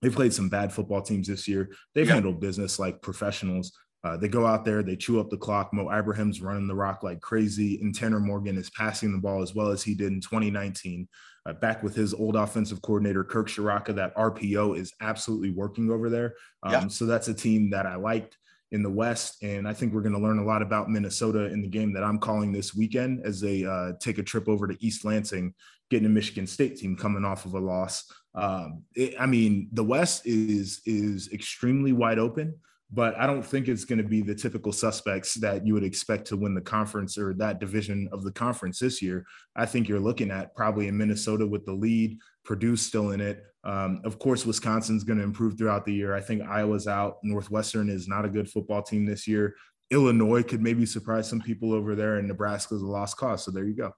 They've 0.02 0.14
played 0.14 0.32
some 0.34 0.48
bad 0.48 0.72
football 0.72 1.02
teams 1.02 1.28
this 1.28 1.48
year. 1.48 1.70
They've 1.94 2.06
Yeah. 2.06 2.14
handled 2.14 2.40
business 2.40 2.78
like 2.78 3.02
professionals. 3.02 3.72
Uh, 4.02 4.18
they 4.18 4.28
go 4.28 4.44
out 4.46 4.66
there, 4.66 4.82
they 4.82 4.96
chew 4.96 5.18
up 5.18 5.30
the 5.30 5.36
clock. 5.36 5.72
Mo 5.72 5.90
Ibrahim's 5.90 6.42
running 6.42 6.66
the 6.66 6.74
rock 6.74 7.02
like 7.02 7.22
crazy, 7.22 7.80
and 7.80 7.94
Tanner 7.94 8.20
Morgan 8.20 8.58
is 8.58 8.68
passing 8.70 9.12
the 9.12 9.18
ball 9.18 9.42
as 9.42 9.54
well 9.54 9.68
as 9.68 9.82
he 9.82 9.94
did 9.94 10.12
in 10.12 10.20
2019. 10.20 11.08
Uh, 11.46 11.54
back 11.54 11.82
with 11.82 11.94
his 11.94 12.12
old 12.12 12.36
offensive 12.36 12.82
coordinator, 12.82 13.24
Kirk 13.24 13.48
Ciarrocca, 13.48 13.94
that 13.94 14.14
RPO 14.14 14.74
is 14.74 14.92
absolutely 15.00 15.50
working 15.50 15.90
over 15.90 16.10
there. 16.10 16.34
Um, 16.62 16.72
Yeah. 16.72 16.88
So 16.88 17.06
that's 17.06 17.28
a 17.28 17.34
team 17.34 17.70
that 17.70 17.86
I 17.86 17.96
liked 17.96 18.36
in 18.74 18.82
the 18.82 18.90
West. 18.90 19.42
And 19.42 19.66
I 19.66 19.72
think 19.72 19.94
we're 19.94 20.02
going 20.02 20.14
to 20.14 20.20
learn 20.20 20.40
a 20.40 20.44
lot 20.44 20.60
about 20.60 20.90
Minnesota 20.90 21.46
in 21.46 21.62
the 21.62 21.68
game 21.68 21.92
that 21.94 22.02
I'm 22.02 22.18
calling 22.18 22.52
this 22.52 22.74
weekend 22.74 23.24
as 23.24 23.40
they 23.40 23.64
uh, 23.64 23.92
take 24.00 24.18
a 24.18 24.22
trip 24.22 24.48
over 24.48 24.66
to 24.66 24.76
East 24.84 25.04
Lansing, 25.04 25.54
getting 25.90 26.06
a 26.06 26.10
Michigan 26.10 26.46
State 26.46 26.76
team 26.76 26.96
coming 26.96 27.24
off 27.24 27.46
of 27.46 27.54
a 27.54 27.60
loss. 27.60 28.04
Um, 28.34 28.82
it, 28.96 29.14
I 29.18 29.26
mean, 29.26 29.68
the 29.72 29.84
West 29.84 30.26
is 30.26 30.82
is 30.84 31.32
extremely 31.32 31.92
wide 31.92 32.18
open, 32.18 32.54
but 32.90 33.16
I 33.16 33.28
don't 33.28 33.46
think 33.46 33.68
it's 33.68 33.84
going 33.84 34.02
to 34.02 34.08
be 34.08 34.22
the 34.22 34.34
typical 34.34 34.72
suspects 34.72 35.34
that 35.34 35.64
you 35.64 35.72
would 35.74 35.84
expect 35.84 36.26
to 36.28 36.36
win 36.36 36.54
the 36.54 36.60
conference 36.60 37.16
or 37.16 37.32
that 37.34 37.60
division 37.60 38.08
of 38.10 38.24
the 38.24 38.32
conference 38.32 38.80
this 38.80 39.00
year. 39.00 39.24
I 39.54 39.66
think 39.66 39.88
you're 39.88 40.00
looking 40.00 40.32
at 40.32 40.54
probably 40.56 40.88
in 40.88 40.96
Minnesota 40.96 41.46
with 41.46 41.64
the 41.64 41.72
lead, 41.72 42.18
Purdue 42.44 42.76
still 42.76 43.10
in 43.12 43.20
it. 43.20 43.42
Um, 43.64 44.00
of 44.04 44.18
course, 44.18 44.44
Wisconsin's 44.44 45.04
going 45.04 45.18
to 45.18 45.24
improve 45.24 45.56
throughout 45.56 45.84
the 45.84 45.94
year. 45.94 46.14
I 46.14 46.20
think 46.20 46.42
Iowa's 46.42 46.86
out. 46.86 47.16
Northwestern 47.22 47.88
is 47.88 48.06
not 48.06 48.24
a 48.24 48.28
good 48.28 48.50
football 48.50 48.82
team 48.82 49.06
this 49.06 49.26
year. 49.26 49.54
Illinois 49.90 50.42
could 50.42 50.62
maybe 50.62 50.84
surprise 50.84 51.28
some 51.28 51.40
people 51.40 51.72
over 51.72 51.94
there, 51.94 52.16
and 52.16 52.28
Nebraska's 52.28 52.82
a 52.82 52.86
lost 52.86 53.16
cause. 53.16 53.44
So 53.44 53.50
there 53.50 53.64
you 53.64 53.74
go. 53.74 53.92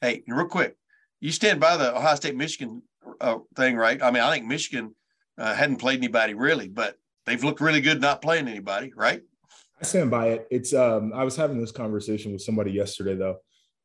Hey, 0.00 0.22
real 0.26 0.46
quick, 0.46 0.76
you 1.20 1.30
stand 1.30 1.60
by 1.60 1.76
the 1.76 1.96
Ohio 1.96 2.14
State 2.16 2.36
Michigan 2.36 2.82
uh, 3.20 3.38
thing, 3.56 3.76
right? 3.76 4.02
I 4.02 4.10
mean, 4.10 4.22
I 4.22 4.32
think 4.32 4.46
Michigan 4.46 4.94
uh, 5.38 5.54
hadn't 5.54 5.76
played 5.76 5.98
anybody 5.98 6.34
really, 6.34 6.68
but 6.68 6.96
they've 7.26 7.42
looked 7.42 7.60
really 7.60 7.80
good 7.80 8.00
not 8.00 8.22
playing 8.22 8.48
anybody, 8.48 8.92
right? 8.96 9.22
I 9.80 9.84
stand 9.84 10.10
by 10.10 10.28
it. 10.28 10.46
It's 10.50 10.72
um, 10.72 11.12
I 11.14 11.24
was 11.24 11.36
having 11.36 11.60
this 11.60 11.72
conversation 11.72 12.32
with 12.32 12.42
somebody 12.42 12.70
yesterday 12.72 13.14
though. 13.14 13.36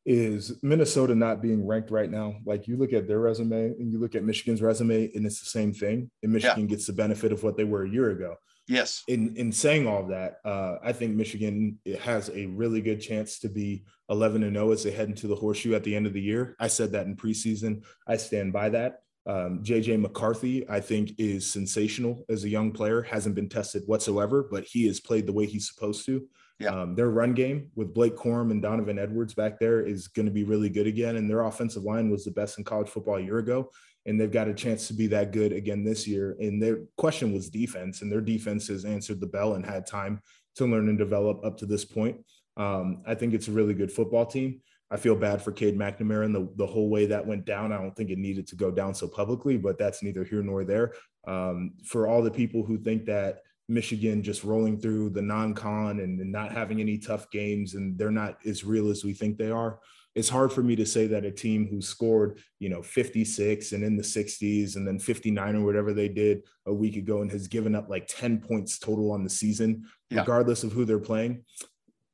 Is 0.06 0.58
Minnesota 0.62 1.14
not 1.14 1.42
being 1.42 1.66
ranked 1.66 1.90
right 1.90 2.10
now? 2.10 2.36
Like 2.46 2.66
you 2.66 2.76
look 2.76 2.92
at 2.92 3.06
their 3.06 3.18
resume 3.18 3.74
and 3.78 3.92
you 3.92 3.98
look 3.98 4.14
at 4.14 4.24
Michigan's 4.24 4.62
resume, 4.62 5.10
and 5.14 5.26
it's 5.26 5.40
the 5.40 5.46
same 5.46 5.72
thing. 5.72 6.10
And 6.22 6.32
Michigan 6.32 6.62
yeah. 6.62 6.66
gets 6.66 6.86
the 6.86 6.92
benefit 6.92 7.32
of 7.32 7.42
what 7.42 7.56
they 7.56 7.64
were 7.64 7.84
a 7.84 7.90
year 7.90 8.10
ago. 8.10 8.36
Yes. 8.66 9.02
In 9.08 9.36
in 9.36 9.50
saying 9.52 9.86
all 9.86 10.06
that, 10.06 10.36
uh, 10.44 10.76
I 10.82 10.92
think 10.92 11.16
Michigan 11.16 11.78
has 12.00 12.30
a 12.30 12.46
really 12.46 12.80
good 12.80 13.00
chance 13.00 13.38
to 13.40 13.48
be 13.48 13.84
11 14.08 14.42
and 14.42 14.54
0 14.54 14.70
as 14.70 14.84
they 14.84 14.90
head 14.90 15.08
into 15.08 15.26
the 15.26 15.34
horseshoe 15.34 15.74
at 15.74 15.84
the 15.84 15.94
end 15.94 16.06
of 16.06 16.12
the 16.12 16.20
year. 16.20 16.56
I 16.60 16.68
said 16.68 16.92
that 16.92 17.06
in 17.06 17.16
preseason. 17.16 17.84
I 18.06 18.16
stand 18.16 18.52
by 18.52 18.68
that. 18.70 19.02
Um, 19.26 19.62
JJ 19.62 20.00
McCarthy, 20.00 20.68
I 20.68 20.80
think, 20.80 21.12
is 21.18 21.50
sensational 21.50 22.24
as 22.28 22.44
a 22.44 22.48
young 22.48 22.72
player. 22.72 23.02
Hasn't 23.02 23.34
been 23.34 23.48
tested 23.48 23.82
whatsoever, 23.86 24.48
but 24.50 24.64
he 24.64 24.86
has 24.86 25.00
played 25.00 25.26
the 25.26 25.32
way 25.32 25.46
he's 25.46 25.68
supposed 25.68 26.06
to. 26.06 26.26
Yeah. 26.60 26.78
Um, 26.78 26.94
their 26.94 27.08
run 27.08 27.32
game 27.32 27.70
with 27.74 27.94
Blake 27.94 28.16
Corum 28.16 28.50
and 28.50 28.60
Donovan 28.60 28.98
Edwards 28.98 29.32
back 29.32 29.58
there 29.58 29.80
is 29.80 30.08
going 30.08 30.26
to 30.26 30.32
be 30.32 30.44
really 30.44 30.68
good 30.68 30.86
again. 30.86 31.16
And 31.16 31.28
their 31.28 31.40
offensive 31.40 31.84
line 31.84 32.10
was 32.10 32.22
the 32.24 32.30
best 32.30 32.58
in 32.58 32.64
college 32.64 32.88
football 32.88 33.16
a 33.16 33.22
year 33.22 33.38
ago. 33.38 33.70
And 34.04 34.20
they've 34.20 34.30
got 34.30 34.48
a 34.48 34.54
chance 34.54 34.86
to 34.88 34.94
be 34.94 35.06
that 35.08 35.32
good 35.32 35.52
again 35.52 35.84
this 35.84 36.06
year. 36.06 36.36
And 36.38 36.62
their 36.62 36.80
question 36.98 37.32
was 37.32 37.48
defense, 37.48 38.02
and 38.02 38.12
their 38.12 38.20
defense 38.20 38.68
has 38.68 38.84
answered 38.84 39.20
the 39.20 39.26
bell 39.26 39.54
and 39.54 39.64
had 39.64 39.86
time 39.86 40.20
to 40.56 40.66
learn 40.66 40.88
and 40.88 40.98
develop 40.98 41.44
up 41.44 41.56
to 41.58 41.66
this 41.66 41.84
point. 41.84 42.18
Um, 42.56 43.02
I 43.06 43.14
think 43.14 43.32
it's 43.32 43.48
a 43.48 43.52
really 43.52 43.74
good 43.74 43.90
football 43.90 44.26
team. 44.26 44.60
I 44.90 44.96
feel 44.96 45.14
bad 45.14 45.40
for 45.40 45.52
Cade 45.52 45.78
McNamara 45.78 46.24
and 46.24 46.34
the, 46.34 46.48
the 46.56 46.66
whole 46.66 46.90
way 46.90 47.06
that 47.06 47.26
went 47.26 47.46
down. 47.46 47.72
I 47.72 47.78
don't 47.78 47.94
think 47.94 48.10
it 48.10 48.18
needed 48.18 48.46
to 48.48 48.56
go 48.56 48.70
down 48.70 48.94
so 48.94 49.06
publicly, 49.06 49.56
but 49.56 49.78
that's 49.78 50.02
neither 50.02 50.24
here 50.24 50.42
nor 50.42 50.64
there. 50.64 50.94
Um, 51.26 51.74
for 51.84 52.08
all 52.08 52.22
the 52.22 52.30
people 52.30 52.64
who 52.64 52.76
think 52.76 53.04
that 53.06 53.42
Michigan 53.70 54.22
just 54.22 54.44
rolling 54.44 54.78
through 54.80 55.10
the 55.10 55.22
non-con 55.22 56.00
and, 56.00 56.20
and, 56.20 56.32
not 56.32 56.52
having 56.52 56.80
any 56.80 56.98
tough 56.98 57.30
games 57.30 57.74
and 57.74 57.96
they're 57.96 58.10
not 58.10 58.38
as 58.44 58.64
real 58.64 58.90
as 58.90 59.04
we 59.04 59.12
think 59.12 59.38
they 59.38 59.50
are. 59.50 59.78
It's 60.16 60.28
hard 60.28 60.52
for 60.52 60.62
me 60.62 60.74
to 60.76 60.84
say 60.84 61.06
that 61.06 61.24
a 61.24 61.30
team 61.30 61.68
who 61.68 61.80
scored, 61.80 62.40
you 62.58 62.68
know, 62.68 62.82
56 62.82 63.72
and 63.72 63.84
in 63.84 63.96
the 63.96 64.02
60s 64.02 64.74
and 64.74 64.86
then 64.86 64.98
59 64.98 65.56
or 65.56 65.64
whatever 65.64 65.92
they 65.92 66.08
did 66.08 66.42
a 66.66 66.74
week 66.74 66.96
ago 66.96 67.22
and 67.22 67.30
has 67.30 67.46
given 67.46 67.76
up 67.76 67.88
like 67.88 68.08
10 68.08 68.40
points 68.40 68.78
total 68.78 69.12
on 69.12 69.22
the 69.22 69.30
season, 69.30 69.84
yeah. 70.10 70.20
regardless 70.20 70.64
of 70.64 70.72
who 70.72 70.84
they're 70.84 70.98
playing 70.98 71.44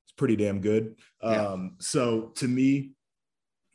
it's 0.07 0.13
pretty 0.17 0.37
damn 0.37 0.61
good. 0.61 0.95
Yeah. 1.23 1.49
Um, 1.49 1.77
so 1.81 2.33
to 2.37 2.47
me, 2.47 2.93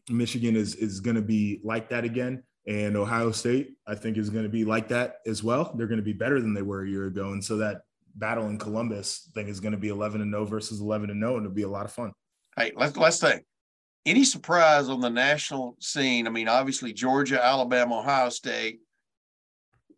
Michigan 0.09 0.55
is 0.55 0.75
is 0.75 0.99
going 0.99 1.15
to 1.15 1.21
be 1.21 1.59
like 1.63 1.89
that 1.89 2.05
again, 2.05 2.43
and 2.67 2.95
Ohio 2.95 3.31
State 3.31 3.73
I 3.87 3.95
think 3.95 4.17
is 4.17 4.29
going 4.29 4.43
to 4.43 4.49
be 4.49 4.65
like 4.65 4.87
that 4.89 5.17
as 5.25 5.43
well. 5.43 5.73
They're 5.75 5.87
going 5.87 5.99
to 5.99 6.03
be 6.03 6.13
better 6.13 6.41
than 6.41 6.53
they 6.53 6.61
were 6.61 6.83
a 6.83 6.89
year 6.89 7.07
ago, 7.07 7.31
and 7.31 7.43
so 7.43 7.57
that 7.57 7.81
battle 8.15 8.47
in 8.47 8.57
Columbus 8.57 9.29
thing 9.33 9.47
is 9.47 9.59
going 9.59 9.71
to 9.71 9.77
be 9.77 9.89
11 9.89 10.21
and 10.21 10.31
0 10.31 10.45
versus 10.45 10.81
11 10.81 11.09
and 11.09 11.21
0, 11.21 11.37
and 11.37 11.45
it'll 11.45 11.55
be 11.55 11.63
a 11.63 11.69
lot 11.69 11.85
of 11.85 11.91
fun. 11.91 12.11
Hey, 12.57 12.71
let's 12.75 12.95
let's 12.97 13.19
think. 13.19 13.43
Any 14.05 14.23
surprise 14.23 14.89
on 14.89 14.99
the 14.99 15.09
national 15.09 15.77
scene? 15.79 16.25
I 16.25 16.31
mean, 16.31 16.47
obviously 16.47 16.91
Georgia, 16.91 17.43
Alabama, 17.43 17.99
Ohio 17.99 18.29
State. 18.29 18.79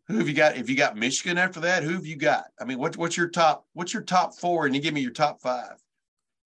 Who 0.08 0.18
have 0.18 0.28
you 0.28 0.34
got? 0.34 0.56
If 0.56 0.68
you 0.68 0.76
got 0.76 0.96
Michigan 0.96 1.38
after 1.38 1.60
that, 1.60 1.82
who 1.82 1.94
have 1.94 2.04
you 2.04 2.16
got? 2.16 2.44
I 2.60 2.64
mean, 2.64 2.78
what, 2.78 2.96
what's 2.98 3.16
your 3.16 3.30
top? 3.30 3.64
What's 3.72 3.94
your 3.94 4.02
top 4.02 4.34
four? 4.34 4.66
And 4.66 4.74
you 4.74 4.82
give 4.82 4.92
me 4.92 5.00
your 5.00 5.12
top 5.12 5.40
five. 5.40 5.76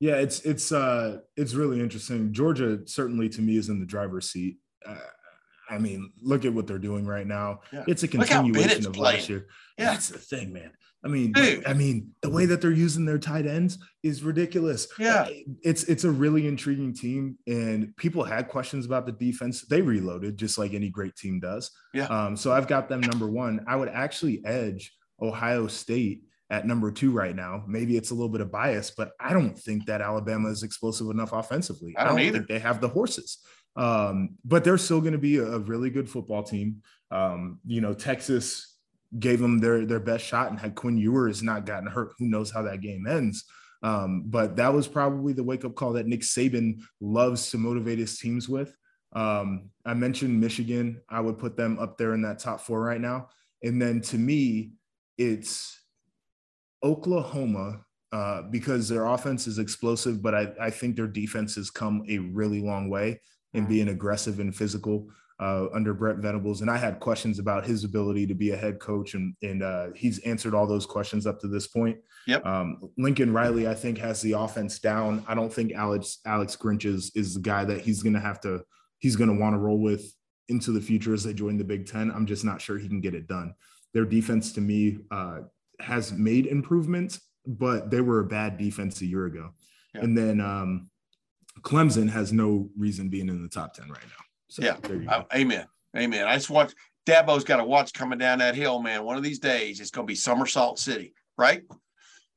Yeah, 0.00 0.14
it's 0.16 0.40
it's 0.42 0.70
uh 0.70 1.18
it's 1.36 1.54
really 1.54 1.80
interesting. 1.80 2.32
Georgia 2.32 2.78
certainly 2.86 3.28
to 3.30 3.42
me 3.42 3.56
is 3.56 3.68
in 3.68 3.80
the 3.80 3.86
driver's 3.86 4.30
seat. 4.30 4.58
Uh, 4.86 4.94
I 5.68 5.78
mean, 5.78 6.12
look 6.20 6.44
at 6.44 6.52
what 6.52 6.66
they're 6.66 6.78
doing 6.78 7.06
right 7.06 7.26
now. 7.26 7.60
Yeah. 7.72 7.84
It's 7.86 8.02
a 8.02 8.08
continuation 8.08 8.86
of 8.86 8.96
last 8.96 9.28
year. 9.28 9.46
Yeah, 9.78 9.92
that's 9.92 10.08
the 10.08 10.18
thing, 10.18 10.52
man. 10.52 10.72
I 11.04 11.08
mean, 11.08 11.32
I 11.36 11.74
mean, 11.74 12.10
the 12.22 12.30
way 12.30 12.46
that 12.46 12.60
they're 12.60 12.72
using 12.72 13.04
their 13.04 13.18
tight 13.18 13.46
ends 13.46 13.78
is 14.02 14.24
ridiculous. 14.24 14.88
Yeah, 14.98 15.28
it's 15.62 15.84
it's 15.84 16.02
a 16.02 16.10
really 16.10 16.48
intriguing 16.48 16.92
team, 16.92 17.38
and 17.46 17.96
people 17.96 18.24
had 18.24 18.48
questions 18.48 18.84
about 18.84 19.06
the 19.06 19.12
defense. 19.12 19.62
They 19.62 19.80
reloaded 19.80 20.36
just 20.36 20.58
like 20.58 20.74
any 20.74 20.88
great 20.88 21.14
team 21.14 21.38
does. 21.38 21.70
Yeah. 21.94 22.06
Um, 22.06 22.36
so 22.36 22.52
I've 22.52 22.66
got 22.66 22.88
them 22.88 23.00
number 23.00 23.28
one. 23.28 23.64
I 23.68 23.76
would 23.76 23.88
actually 23.88 24.44
edge 24.44 24.92
Ohio 25.22 25.68
State 25.68 26.24
at 26.50 26.66
number 26.66 26.90
two 26.90 27.12
right 27.12 27.36
now. 27.36 27.62
Maybe 27.68 27.96
it's 27.96 28.10
a 28.10 28.14
little 28.14 28.28
bit 28.28 28.40
of 28.40 28.50
bias, 28.50 28.90
but 28.90 29.12
I 29.20 29.32
don't 29.32 29.56
think 29.56 29.86
that 29.86 30.00
Alabama 30.00 30.48
is 30.48 30.62
explosive 30.62 31.10
enough 31.10 31.32
offensively. 31.32 31.94
I 31.96 32.04
don't, 32.04 32.08
I 32.08 32.16
don't 32.16 32.26
either. 32.26 32.38
think 32.38 32.48
they 32.48 32.58
have 32.58 32.80
the 32.80 32.88
horses. 32.88 33.38
Um, 33.76 34.36
but 34.44 34.64
they're 34.64 34.78
still 34.78 35.00
going 35.00 35.12
to 35.12 35.18
be 35.18 35.36
a, 35.36 35.58
really 35.58 35.90
good 35.90 36.10
football 36.10 36.42
team. 36.42 36.82
Um, 37.10 37.60
you 37.64 37.80
know, 37.80 37.94
Texas 37.94 38.76
gave 39.18 39.40
them 39.40 39.58
their 39.58 39.86
their 39.86 40.00
best 40.00 40.24
shot 40.24 40.50
and 40.50 40.58
had 40.58 40.74
Quinn 40.74 40.98
Ewers 40.98 41.42
not 41.42 41.64
gotten 41.64 41.88
hurt. 41.88 42.12
Who 42.18 42.26
knows 42.26 42.50
how 42.50 42.62
that 42.62 42.80
game 42.80 43.06
ends? 43.06 43.44
Um, 43.82 44.24
but 44.26 44.56
that 44.56 44.74
was 44.74 44.88
probably 44.88 45.32
the 45.32 45.44
wake 45.44 45.64
up 45.64 45.74
call 45.74 45.92
that 45.92 46.06
Nick 46.06 46.20
Saban 46.20 46.80
loves 47.00 47.50
to 47.50 47.58
motivate 47.58 47.98
his 47.98 48.18
teams 48.18 48.48
with. 48.48 48.76
Um, 49.12 49.70
I 49.84 49.94
mentioned 49.94 50.40
Michigan. 50.40 51.00
I 51.08 51.20
would 51.20 51.38
put 51.38 51.56
them 51.56 51.78
up 51.78 51.96
there 51.96 52.14
in 52.14 52.22
that 52.22 52.40
top 52.40 52.60
four 52.60 52.80
right 52.80 53.00
now. 53.00 53.28
And 53.62 53.80
then 53.80 54.00
to 54.02 54.18
me, 54.18 54.72
it's 55.16 55.80
Oklahoma, 56.82 57.84
uh, 58.12 58.42
because 58.42 58.88
their 58.88 59.06
offense 59.06 59.46
is 59.46 59.58
explosive, 59.58 60.22
but 60.22 60.34
I, 60.34 60.52
I, 60.60 60.70
think 60.70 60.96
their 60.96 61.06
defense 61.06 61.56
has 61.56 61.70
come 61.70 62.04
a 62.08 62.18
really 62.18 62.62
long 62.62 62.88
way 62.88 63.20
mm-hmm. 63.54 63.68
being 63.68 63.88
aggressive 63.88 64.40
and 64.40 64.54
physical 64.54 65.08
uh, 65.40 65.66
under 65.72 65.94
Brent 65.94 66.18
Venables. 66.18 66.60
And 66.60 66.70
I 66.70 66.76
had 66.76 67.00
questions 67.00 67.38
about 67.38 67.64
his 67.64 67.84
ability 67.84 68.26
to 68.26 68.34
be 68.34 68.50
a 68.50 68.56
head 68.56 68.80
coach, 68.80 69.14
and, 69.14 69.34
and 69.42 69.62
uh, 69.62 69.88
he's 69.94 70.18
answered 70.20 70.54
all 70.54 70.66
those 70.66 70.86
questions 70.86 71.26
up 71.26 71.40
to 71.40 71.48
this 71.48 71.66
point. 71.66 71.98
Yep. 72.26 72.44
Um, 72.44 72.90
Lincoln 72.98 73.32
Riley, 73.32 73.68
I 73.68 73.74
think, 73.74 73.98
has 73.98 74.20
the 74.20 74.32
offense 74.32 74.78
down. 74.78 75.24
I 75.28 75.34
don't 75.34 75.52
think 75.52 75.72
Alex 75.72 76.18
Alex 76.26 76.56
Grinch 76.56 76.84
is, 76.84 77.12
is 77.14 77.34
the 77.34 77.40
guy 77.40 77.64
that 77.64 77.80
he's 77.80 78.02
going 78.02 78.14
to 78.14 78.20
have 78.20 78.40
to 78.40 78.62
he's 78.98 79.16
going 79.16 79.30
to 79.30 79.40
want 79.40 79.54
to 79.54 79.58
roll 79.58 79.78
with 79.78 80.12
into 80.48 80.72
the 80.72 80.80
future 80.80 81.14
as 81.14 81.22
they 81.22 81.32
join 81.32 81.56
the 81.56 81.64
Big 81.64 81.86
Ten. 81.86 82.10
I'm 82.10 82.26
just 82.26 82.44
not 82.44 82.60
sure 82.60 82.78
he 82.78 82.88
can 82.88 83.00
get 83.00 83.14
it 83.14 83.26
done. 83.26 83.54
Their 83.94 84.04
defense, 84.04 84.52
to 84.52 84.60
me, 84.60 84.98
uh, 85.10 85.40
has 85.80 86.12
made 86.12 86.46
improvements, 86.46 87.20
but 87.46 87.90
they 87.90 88.00
were 88.00 88.20
a 88.20 88.26
bad 88.26 88.58
defense 88.58 89.00
a 89.00 89.06
year 89.06 89.26
ago. 89.26 89.50
Yeah. 89.94 90.02
And 90.02 90.18
then 90.18 90.40
um, 90.40 90.90
Clemson 91.62 92.08
has 92.10 92.32
no 92.32 92.68
reason 92.76 93.08
being 93.08 93.28
in 93.28 93.42
the 93.42 93.48
top 93.48 93.74
10 93.74 93.88
right 93.88 94.02
now. 94.02 94.24
So 94.48 94.62
yeah. 94.62 94.76
Uh, 95.10 95.24
amen. 95.34 95.66
Amen. 95.96 96.26
I 96.26 96.34
just 96.34 96.50
watch 96.50 96.72
Dabo's 97.06 97.44
got 97.44 97.56
to 97.56 97.64
watch 97.64 97.92
coming 97.92 98.18
down 98.18 98.38
that 98.38 98.54
hill, 98.54 98.80
man. 98.82 99.04
One 99.04 99.16
of 99.16 99.22
these 99.22 99.38
days, 99.38 99.80
it's 99.80 99.90
going 99.90 100.06
to 100.06 100.10
be 100.10 100.14
Somersault 100.14 100.78
City, 100.78 101.14
right? 101.36 101.62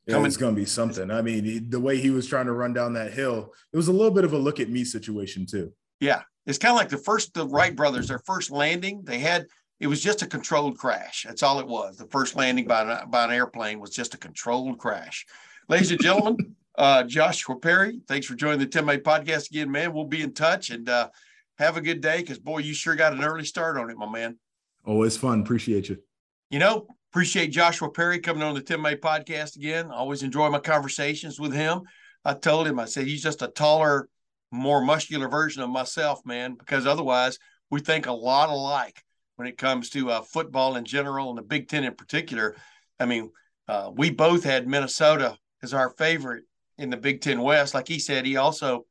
Yeah, 0.07 0.15
coming. 0.15 0.27
it's 0.27 0.37
going 0.37 0.55
to 0.55 0.59
be 0.59 0.65
something. 0.65 1.11
I 1.11 1.21
mean, 1.21 1.69
the 1.69 1.79
way 1.79 1.97
he 1.97 2.09
was 2.09 2.27
trying 2.27 2.45
to 2.45 2.53
run 2.53 2.73
down 2.73 2.93
that 2.93 3.13
hill, 3.13 3.53
it 3.73 3.77
was 3.77 3.87
a 3.87 3.93
little 3.93 4.11
bit 4.11 4.23
of 4.23 4.33
a 4.33 4.37
look 4.37 4.59
at 4.59 4.69
me 4.69 4.83
situation, 4.83 5.45
too. 5.45 5.73
Yeah. 5.99 6.21
It's 6.45 6.57
kind 6.57 6.71
of 6.71 6.77
like 6.77 6.89
the 6.89 6.97
first, 6.97 7.33
the 7.33 7.45
Wright 7.45 7.75
brothers, 7.75 8.07
their 8.07 8.21
first 8.25 8.49
landing, 8.49 9.03
they 9.03 9.19
had 9.19 9.45
it 9.81 9.87
was 9.87 10.01
just 10.01 10.21
a 10.21 10.27
controlled 10.27 10.77
crash. 10.77 11.25
That's 11.27 11.41
all 11.41 11.59
it 11.59 11.67
was. 11.67 11.97
The 11.97 12.05
first 12.05 12.35
landing 12.35 12.67
by 12.67 12.83
an, 12.83 13.09
by 13.09 13.25
an 13.25 13.31
airplane 13.31 13.79
was 13.79 13.89
just 13.89 14.13
a 14.13 14.17
controlled 14.17 14.77
crash. 14.77 15.25
Ladies 15.69 15.89
and 15.89 15.99
gentlemen, 15.99 16.55
uh, 16.77 17.03
Joshua 17.03 17.57
Perry, 17.57 18.01
thanks 18.07 18.25
for 18.25 18.35
joining 18.35 18.59
the 18.59 18.65
Tim 18.65 18.85
May 18.85 18.97
podcast 18.97 19.49
again, 19.49 19.71
man. 19.71 19.93
We'll 19.93 20.05
be 20.05 20.21
in 20.21 20.33
touch 20.33 20.69
and 20.69 20.87
uh, 20.87 21.09
have 21.57 21.77
a 21.77 21.81
good 21.81 22.01
day 22.01 22.21
because, 22.21 22.39
boy, 22.39 22.59
you 22.59 22.73
sure 22.73 22.95
got 22.95 23.13
an 23.13 23.23
early 23.23 23.45
start 23.45 23.77
on 23.77 23.89
it, 23.89 23.97
my 23.97 24.09
man. 24.09 24.37
Always 24.85 25.17
fun. 25.17 25.41
Appreciate 25.41 25.89
you. 25.89 25.97
You 26.49 26.59
know, 26.59 26.87
appreciate 27.11 27.47
Joshua 27.47 27.89
Perry 27.89 28.19
coming 28.19 28.43
on 28.43 28.55
the 28.55 28.61
Tim 28.61 28.81
May 28.81 28.95
podcast 28.95 29.55
again. 29.55 29.91
Always 29.91 30.23
enjoy 30.23 30.49
my 30.49 30.59
conversations 30.59 31.39
with 31.39 31.53
him. 31.53 31.81
I 32.23 32.33
told 32.33 32.67
him, 32.67 32.79
I 32.79 32.85
said, 32.85 33.07
he's 33.07 33.23
just 33.23 33.41
a 33.41 33.47
taller, 33.47 34.07
more 34.51 34.81
muscular 34.81 35.27
version 35.27 35.63
of 35.63 35.69
myself, 35.69 36.21
man, 36.25 36.55
because 36.55 36.85
otherwise 36.85 37.37
we 37.69 37.79
think 37.79 38.05
a 38.05 38.13
lot 38.13 38.49
alike 38.49 39.03
when 39.35 39.47
it 39.47 39.57
comes 39.57 39.89
to 39.89 40.11
uh, 40.11 40.21
football 40.21 40.75
in 40.75 40.85
general 40.85 41.29
and 41.29 41.37
the 41.37 41.43
Big 41.43 41.67
Ten 41.67 41.83
in 41.83 41.95
particular. 41.95 42.55
I 42.99 43.05
mean, 43.05 43.31
uh, 43.67 43.91
we 43.93 44.09
both 44.11 44.43
had 44.43 44.67
Minnesota 44.67 45.37
as 45.63 45.73
our 45.73 45.89
favorite 45.91 46.43
in 46.81 46.89
the 46.89 46.97
Big 46.97 47.21
Ten 47.21 47.41
West. 47.41 47.73
Like 47.73 47.87
he 47.87 47.99
said, 47.99 48.25
he 48.25 48.37
also 48.37 48.85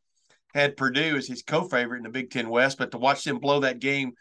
had 0.55 0.76
Purdue 0.76 1.16
as 1.16 1.26
his 1.26 1.43
co-favorite 1.43 1.99
in 1.99 2.05
the 2.05 2.11
Big 2.11 2.30
Ten 2.30 2.49
West. 2.49 2.78
But 2.78 2.91
to 2.93 2.99
watch 2.99 3.24
them 3.24 3.38
blow 3.38 3.61
that 3.61 3.80
game 3.80 4.12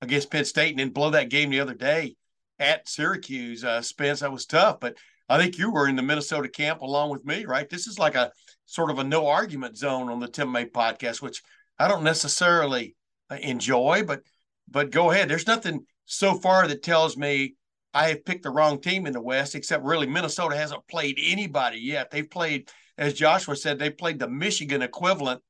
against 0.00 0.30
Penn 0.30 0.44
State 0.44 0.70
and 0.70 0.78
then 0.80 0.90
blow 0.90 1.10
that 1.10 1.30
game 1.30 1.50
the 1.50 1.60
other 1.60 1.74
day 1.74 2.16
at 2.58 2.88
Syracuse, 2.88 3.64
uh, 3.64 3.80
Spence, 3.80 4.20
that 4.20 4.32
was 4.32 4.46
tough. 4.46 4.80
But 4.80 4.96
I 5.28 5.38
think 5.38 5.58
you 5.58 5.70
were 5.70 5.88
in 5.88 5.96
the 5.96 6.02
Minnesota 6.02 6.48
camp 6.48 6.82
along 6.82 7.10
with 7.10 7.24
me, 7.24 7.44
right? 7.44 7.68
This 7.68 7.86
is 7.86 7.98
like 7.98 8.14
a 8.14 8.32
sort 8.66 8.90
of 8.90 8.98
a 8.98 9.04
no 9.04 9.26
argument 9.26 9.76
zone 9.76 10.08
on 10.08 10.20
the 10.20 10.28
Tim 10.28 10.50
May 10.52 10.66
podcast, 10.66 11.22
which 11.22 11.42
I 11.78 11.88
don't 11.88 12.04
necessarily 12.04 12.94
uh, 13.30 13.36
enjoy, 13.40 14.04
but 14.06 14.22
but 14.68 14.90
go 14.90 15.10
ahead. 15.10 15.28
There's 15.28 15.46
nothing 15.46 15.86
so 16.06 16.34
far 16.34 16.66
that 16.66 16.82
tells 16.82 17.16
me 17.16 17.54
I 17.94 18.08
have 18.08 18.24
picked 18.24 18.44
the 18.44 18.50
wrong 18.50 18.80
team 18.80 19.06
in 19.06 19.12
the 19.12 19.20
West, 19.20 19.54
except 19.54 19.84
really 19.84 20.06
Minnesota 20.06 20.56
hasn't 20.56 20.86
played 20.88 21.18
anybody 21.20 21.78
yet. 21.78 22.10
They've 22.10 22.28
played, 22.28 22.70
as 22.98 23.14
Joshua 23.14 23.56
said, 23.56 23.78
they 23.78 23.90
played 23.90 24.18
the 24.18 24.28
Michigan 24.28 24.82
equivalent 24.82 25.42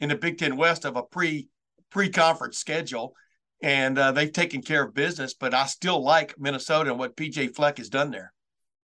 in 0.00 0.08
the 0.08 0.16
Big 0.16 0.38
Ten 0.38 0.56
West 0.56 0.84
of 0.84 0.96
a 0.96 1.02
pre 1.02 1.48
pre 1.90 2.08
conference 2.10 2.58
schedule, 2.58 3.14
and 3.62 3.98
uh, 3.98 4.12
they've 4.12 4.32
taken 4.32 4.62
care 4.62 4.84
of 4.84 4.94
business. 4.94 5.34
But 5.34 5.54
I 5.54 5.66
still 5.66 6.02
like 6.02 6.38
Minnesota 6.38 6.90
and 6.90 6.98
what 6.98 7.16
PJ 7.16 7.54
Fleck 7.54 7.78
has 7.78 7.88
done 7.88 8.10
there. 8.10 8.32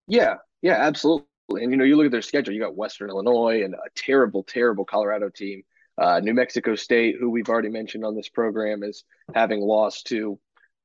Yeah, 0.07 0.35
yeah, 0.61 0.77
absolutely. 0.79 1.27
And 1.49 1.71
you 1.71 1.77
know, 1.77 1.83
you 1.83 1.95
look 1.95 2.07
at 2.07 2.11
their 2.11 2.21
schedule. 2.21 2.53
You 2.53 2.61
got 2.61 2.75
Western 2.75 3.09
Illinois 3.09 3.63
and 3.63 3.73
a 3.73 3.89
terrible, 3.95 4.43
terrible 4.43 4.85
Colorado 4.85 5.29
team. 5.29 5.63
Uh, 5.97 6.19
New 6.19 6.33
Mexico 6.33 6.75
State, 6.75 7.15
who 7.19 7.29
we've 7.29 7.47
already 7.47 7.69
mentioned 7.69 8.03
on 8.03 8.15
this 8.15 8.27
program, 8.27 8.83
is 8.83 9.05
having 9.33 9.61
lost 9.61 10.07
to 10.07 10.37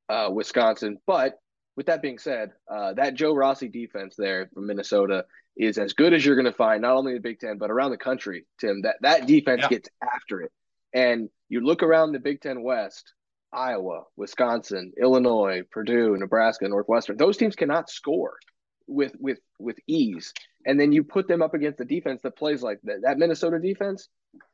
uh, 0.09 0.29
Wisconsin. 0.31 0.99
But 1.07 1.35
with 1.77 1.87
that 1.87 2.03
being 2.03 2.19
said, 2.19 2.53
uh, 2.71 2.93
that 2.95 3.15
Joe 3.15 3.35
Rossi 3.35 3.69
defense 3.69 4.15
there 4.17 4.49
from 4.53 4.67
Minnesota 4.67 5.25
is 5.57 5.79
as 5.79 5.93
good 5.93 6.15
as 6.15 6.25
you're 6.25 6.37
going 6.37 6.47
to 6.47 6.53
find, 6.53 6.83
not 6.83 6.97
only 6.97 7.13
in 7.13 7.17
the 7.17 7.23
Big 7.23 7.41
Ten 7.41 7.59
but 7.59 7.71
around 7.71 7.91
the 7.91 7.99
country. 7.99 8.47
Tim, 8.61 8.83
that 8.83 8.97
that 9.03 9.27
defense 9.27 9.63
yeah. 9.63 9.69
gets 9.69 9.89
after 10.03 10.43
it, 10.43 10.53
and 10.93 11.29
you 11.49 11.61
look 11.61 11.83
around 11.83 12.13
the 12.13 12.21
Big 12.21 12.41
Ten 12.41 12.63
West. 12.63 13.13
Iowa, 13.53 14.05
Wisconsin, 14.17 14.93
Illinois, 14.97 15.63
Purdue, 15.73 16.17
Nebraska, 16.17 16.69
Northwestern. 16.69 17.17
Those 17.17 17.37
teams 17.37 17.57
cannot 17.57 17.91
score 17.91 18.39
with 18.87 19.15
with 19.19 19.39
with 19.59 19.77
ease. 19.87 20.33
And 20.67 20.79
then 20.79 20.93
you 20.93 21.05
put 21.05 21.27
them 21.27 21.43
up 21.43 21.55
against 21.55 21.79
the 21.79 21.85
defense 21.85 22.21
that 22.23 22.37
plays 22.37 22.63
like 22.63 22.81
that. 22.85 23.03
That 23.03 23.19
Minnesota 23.19 23.59
defense, 23.59 24.09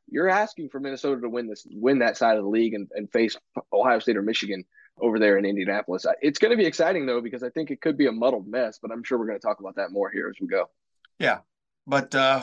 you're 0.09 0.29
asking 0.29 0.69
for 0.69 0.79
Minnesota 0.79 1.21
to 1.23 1.29
win 1.29 1.49
this, 1.49 1.67
win 1.71 1.99
that 1.99 2.17
side 2.17 2.37
of 2.37 2.45
the 2.45 2.49
league, 2.49 2.75
and, 2.75 2.89
and 2.95 3.11
face 3.11 3.37
Ohio 3.73 3.99
State 3.99 4.17
or 4.17 4.23
Michigan 4.23 4.65
over 5.01 5.19
there 5.19 5.37
in 5.37 5.45
Indianapolis. 5.45 6.07
It's 6.23 6.39
going 6.39 6.53
to 6.53 6.57
be 6.57 6.67
exciting 6.67 7.07
though 7.07 7.21
because 7.21 7.43
I 7.43 7.51
think 7.51 7.71
it 7.71 7.81
could 7.81 7.99
be 7.99 8.07
a 8.07 8.13
muddled 8.13 8.47
mess, 8.47 8.79
but 8.81 8.93
I'm 8.93 9.03
sure 9.03 9.19
we're 9.19 9.27
going 9.27 9.39
to 9.39 9.47
talk 9.47 9.61
about 9.61 9.77
that 9.77 9.91
more 9.91 10.11
here 10.11 10.29
as 10.29 10.41
we 10.41 10.47
go. 10.47 10.71
Yeah, 11.19 11.39
but 11.87 12.15
uh, 12.15 12.43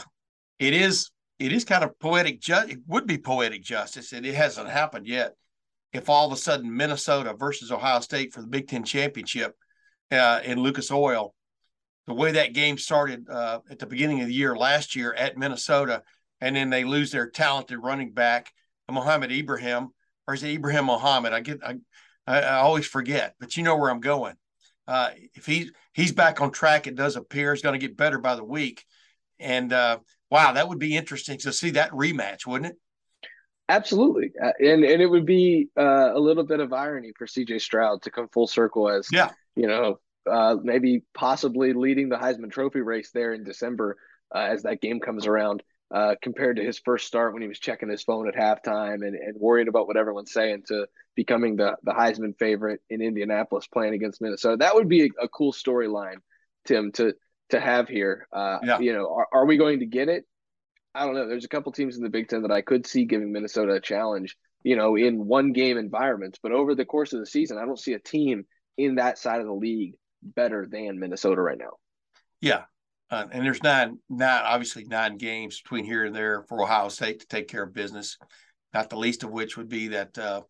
it 0.59 0.73
is 0.73 1.11
it 1.39 1.51
is 1.51 1.65
kind 1.65 1.83
of 1.83 1.97
poetic. 1.99 2.41
Ju- 2.41 2.67
it 2.67 2.79
would 2.87 3.07
be 3.07 3.17
poetic 3.17 3.63
justice, 3.63 4.13
and 4.13 4.25
it 4.25 4.35
hasn't 4.35 4.69
happened 4.69 5.07
yet. 5.07 5.33
If 5.91 6.09
all 6.09 6.25
of 6.25 6.33
a 6.33 6.37
sudden 6.37 6.75
Minnesota 6.75 7.35
versus 7.37 7.71
Ohio 7.71 7.99
State 7.99 8.33
for 8.33 8.41
the 8.41 8.47
Big 8.47 8.67
Ten 8.67 8.83
championship 8.83 9.55
uh, 10.11 10.39
in 10.43 10.59
Lucas 10.59 10.91
Oil 10.91 11.33
the 12.07 12.13
way 12.13 12.33
that 12.33 12.53
game 12.53 12.77
started 12.77 13.29
uh, 13.29 13.59
at 13.69 13.79
the 13.79 13.85
beginning 13.85 14.21
of 14.21 14.27
the 14.27 14.33
year 14.33 14.55
last 14.55 14.95
year 14.95 15.13
at 15.13 15.37
Minnesota, 15.37 16.03
and 16.41 16.55
then 16.55 16.69
they 16.69 16.83
lose 16.83 17.11
their 17.11 17.29
talented 17.29 17.79
running 17.81 18.11
back, 18.11 18.51
Mohammed 18.91 19.31
Ibrahim, 19.31 19.89
or 20.27 20.33
is 20.33 20.43
it 20.43 20.53
Ibrahim 20.53 20.85
Mohammed? 20.85 21.33
I 21.33 21.39
get 21.39 21.59
I, 21.63 21.75
I 22.27 22.55
always 22.57 22.85
forget, 22.85 23.35
but 23.39 23.55
you 23.55 23.63
know 23.63 23.77
where 23.77 23.89
I'm 23.89 24.01
going. 24.01 24.35
Uh, 24.87 25.11
if 25.33 25.45
he 25.45 25.69
he's 25.93 26.11
back 26.11 26.41
on 26.41 26.51
track, 26.51 26.87
it 26.87 26.95
does 26.95 27.15
appear 27.15 27.53
he's 27.53 27.61
going 27.61 27.79
to 27.79 27.85
get 27.85 27.97
better 27.97 28.19
by 28.19 28.35
the 28.35 28.43
week. 28.43 28.85
And 29.39 29.71
uh, 29.71 29.99
wow, 30.29 30.53
that 30.53 30.67
would 30.67 30.79
be 30.79 30.95
interesting 30.95 31.37
to 31.39 31.53
see 31.53 31.71
that 31.71 31.91
rematch, 31.91 32.45
wouldn't 32.45 32.73
it? 32.73 32.79
Absolutely, 33.69 34.31
uh, 34.43 34.51
and 34.59 34.83
and 34.83 35.01
it 35.01 35.07
would 35.07 35.25
be 35.25 35.69
uh, 35.77 36.11
a 36.13 36.19
little 36.19 36.43
bit 36.43 36.59
of 36.59 36.73
irony 36.73 37.13
for 37.17 37.25
C.J. 37.25 37.59
Stroud 37.59 38.01
to 38.01 38.11
come 38.11 38.27
full 38.27 38.47
circle 38.47 38.89
as 38.89 39.07
yeah. 39.11 39.29
you 39.55 39.67
know 39.67 39.99
uh, 40.29 40.57
maybe 40.61 41.03
possibly 41.13 41.73
leading 41.73 42.09
the 42.09 42.17
Heisman 42.17 42.51
Trophy 42.51 42.81
race 42.81 43.11
there 43.11 43.33
in 43.33 43.43
December 43.43 43.97
uh, 44.33 44.39
as 44.39 44.63
that 44.63 44.81
game 44.81 44.99
comes 44.99 45.27
around, 45.27 45.63
uh, 45.93 46.15
compared 46.21 46.57
to 46.57 46.63
his 46.63 46.79
first 46.79 47.05
start 47.05 47.33
when 47.33 47.43
he 47.43 47.47
was 47.47 47.59
checking 47.59 47.89
his 47.89 48.03
phone 48.03 48.27
at 48.27 48.35
halftime 48.35 49.05
and, 49.05 49.15
and 49.15 49.39
worried 49.39 49.67
about 49.67 49.85
what 49.85 49.95
everyone's 49.95 50.33
saying 50.33 50.63
to 50.67 50.87
becoming 51.15 51.55
the, 51.55 51.77
the 51.83 51.91
Heisman 51.91 52.37
favorite 52.39 52.81
in 52.89 53.01
Indianapolis 53.01 53.67
playing 53.67 53.93
against 53.93 54.19
Minnesota. 54.19 54.57
That 54.57 54.73
would 54.73 54.89
be 54.89 55.03
a, 55.03 55.25
a 55.25 55.29
cool 55.29 55.53
storyline, 55.53 56.17
Tim, 56.65 56.91
to 56.93 57.13
to 57.49 57.59
have 57.59 57.87
here. 57.87 58.27
Uh, 58.33 58.57
yeah. 58.63 58.79
You 58.79 58.93
know, 58.93 59.13
are, 59.13 59.27
are 59.31 59.45
we 59.45 59.57
going 59.57 59.79
to 59.79 59.85
get 59.85 60.09
it? 60.09 60.25
I 60.95 61.05
don't 61.05 61.13
know. 61.13 61.27
There's 61.27 61.45
a 61.45 61.49
couple 61.49 61.71
teams 61.71 61.97
in 61.97 62.03
the 62.03 62.09
Big 62.09 62.27
Ten 62.27 62.41
that 62.41 62.51
I 62.51 62.61
could 62.61 62.87
see 62.87 63.05
giving 63.05 63.31
Minnesota 63.31 63.73
a 63.73 63.81
challenge, 63.81 64.35
you 64.63 64.75
know, 64.75 64.95
in 64.95 65.25
one 65.25 65.53
game 65.53 65.77
environments. 65.77 66.39
But 66.41 66.51
over 66.53 66.73
the 66.73 66.85
course 66.85 67.13
of 67.13 67.19
the 67.19 67.25
season, 67.27 67.57
I 67.59 67.65
don't 67.65 67.79
see 67.79 67.93
a 67.93 67.99
team 67.99 68.45
in 68.77 68.95
that 68.95 69.19
side 69.19 69.41
of 69.41 69.45
the 69.45 69.53
league 69.53 69.93
better 70.23 70.67
than 70.69 70.99
Minnesota 70.99 71.41
right 71.41 71.57
now. 71.57 71.77
Yeah. 72.41 72.63
Uh, 73.13 73.27
and 73.31 73.45
there's 73.45 73.61
nine, 73.61 73.99
nine, 74.09 74.41
obviously 74.43 74.85
nine 74.85 75.17
games 75.17 75.61
between 75.61 75.85
here 75.85 76.03
and 76.03 76.15
there 76.15 76.41
for 76.49 76.63
Ohio 76.63 76.89
State 76.89 77.19
to 77.19 77.27
take 77.27 77.47
care 77.47 77.61
of 77.61 77.71
business. 77.71 78.17
Not 78.73 78.89
the 78.89 78.97
least 78.97 79.23
of 79.23 79.29
which 79.29 79.55
would 79.55 79.69
be 79.69 79.89
that 79.89 80.17
uh, 80.17 80.41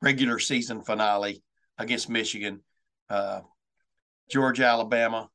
regular 0.00 0.38
season 0.38 0.80
finale 0.80 1.42
against 1.76 2.08
Michigan, 2.08 2.60
uh, 3.08 3.40
Georgia, 4.30 4.64
Alabama, 4.64 5.28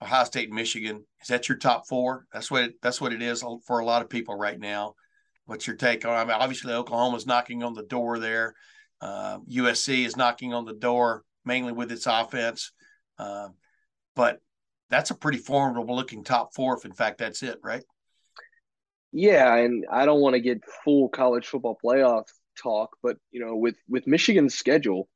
Ohio 0.00 0.22
State, 0.22 0.52
Michigan. 0.52 1.04
Is 1.22 1.26
that 1.26 1.48
your 1.48 1.58
top 1.58 1.88
four? 1.88 2.26
That's 2.32 2.52
what 2.52 2.62
it, 2.62 2.74
that's 2.80 3.00
what 3.00 3.12
it 3.12 3.20
is 3.20 3.44
for 3.66 3.80
a 3.80 3.84
lot 3.84 4.02
of 4.02 4.08
people 4.08 4.36
right 4.36 4.60
now. 4.60 4.94
What's 5.46 5.66
your 5.66 5.74
take 5.74 6.04
on? 6.04 6.12
I 6.12 6.24
mean, 6.24 6.40
obviously 6.40 6.72
Oklahoma's 6.72 7.26
knocking 7.26 7.64
on 7.64 7.74
the 7.74 7.82
door 7.82 8.20
there. 8.20 8.54
Uh, 9.00 9.40
USC 9.40 10.06
is 10.06 10.16
knocking 10.16 10.54
on 10.54 10.66
the 10.66 10.74
door 10.74 11.24
mainly 11.44 11.72
with 11.72 11.90
its 11.90 12.06
offense. 12.06 12.70
Uh, 13.18 13.48
but 14.14 14.38
that's 14.90 15.10
a 15.10 15.14
pretty 15.14 15.38
formidable 15.38 15.96
looking 15.96 16.24
top 16.24 16.54
four, 16.54 16.76
if 16.76 16.84
in 16.84 16.92
fact 16.92 17.18
that's 17.18 17.42
it, 17.42 17.58
right? 17.62 17.84
Yeah, 19.12 19.54
and 19.56 19.86
I 19.90 20.06
don't 20.06 20.20
want 20.20 20.34
to 20.34 20.40
get 20.40 20.62
full 20.84 21.08
college 21.08 21.46
football 21.46 21.78
playoff 21.82 22.24
talk, 22.62 22.96
but 23.02 23.16
you 23.30 23.40
know, 23.44 23.56
with 23.56 23.76
with 23.88 24.06
Michigan's 24.06 24.54
schedule, 24.54 25.08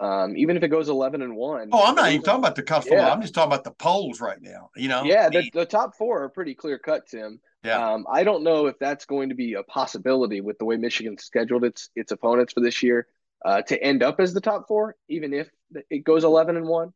um, 0.00 0.36
even 0.36 0.56
if 0.56 0.62
it 0.62 0.68
goes 0.68 0.88
eleven 0.88 1.22
and 1.22 1.36
one. 1.36 1.68
Oh, 1.72 1.84
I'm 1.84 1.94
not 1.94 2.10
even 2.10 2.22
talking 2.22 2.40
about 2.40 2.56
the 2.56 2.62
college 2.62 2.86
yeah. 2.86 2.92
football. 2.92 3.12
I'm 3.12 3.22
just 3.22 3.34
talking 3.34 3.52
about 3.52 3.64
the 3.64 3.72
polls 3.72 4.20
right 4.20 4.40
now. 4.40 4.70
You 4.76 4.88
know. 4.88 5.04
Yeah, 5.04 5.28
the, 5.28 5.50
the 5.52 5.66
top 5.66 5.96
four 5.96 6.22
are 6.22 6.28
pretty 6.28 6.54
clear 6.54 6.78
cut, 6.78 7.06
Tim. 7.06 7.40
Yeah. 7.62 7.92
Um, 7.92 8.06
I 8.10 8.24
don't 8.24 8.44
know 8.44 8.66
if 8.66 8.78
that's 8.78 9.06
going 9.06 9.30
to 9.30 9.34
be 9.34 9.54
a 9.54 9.62
possibility 9.62 10.40
with 10.40 10.58
the 10.58 10.64
way 10.64 10.76
Michigan 10.76 11.18
scheduled 11.18 11.64
its 11.64 11.90
its 11.94 12.12
opponents 12.12 12.52
for 12.52 12.60
this 12.60 12.82
year 12.82 13.06
uh, 13.44 13.62
to 13.62 13.82
end 13.82 14.02
up 14.02 14.20
as 14.20 14.32
the 14.32 14.40
top 14.40 14.66
four, 14.68 14.96
even 15.08 15.32
if 15.34 15.48
it 15.90 16.04
goes 16.04 16.24
11 16.24 16.56
and 16.56 16.66
one. 16.66 16.92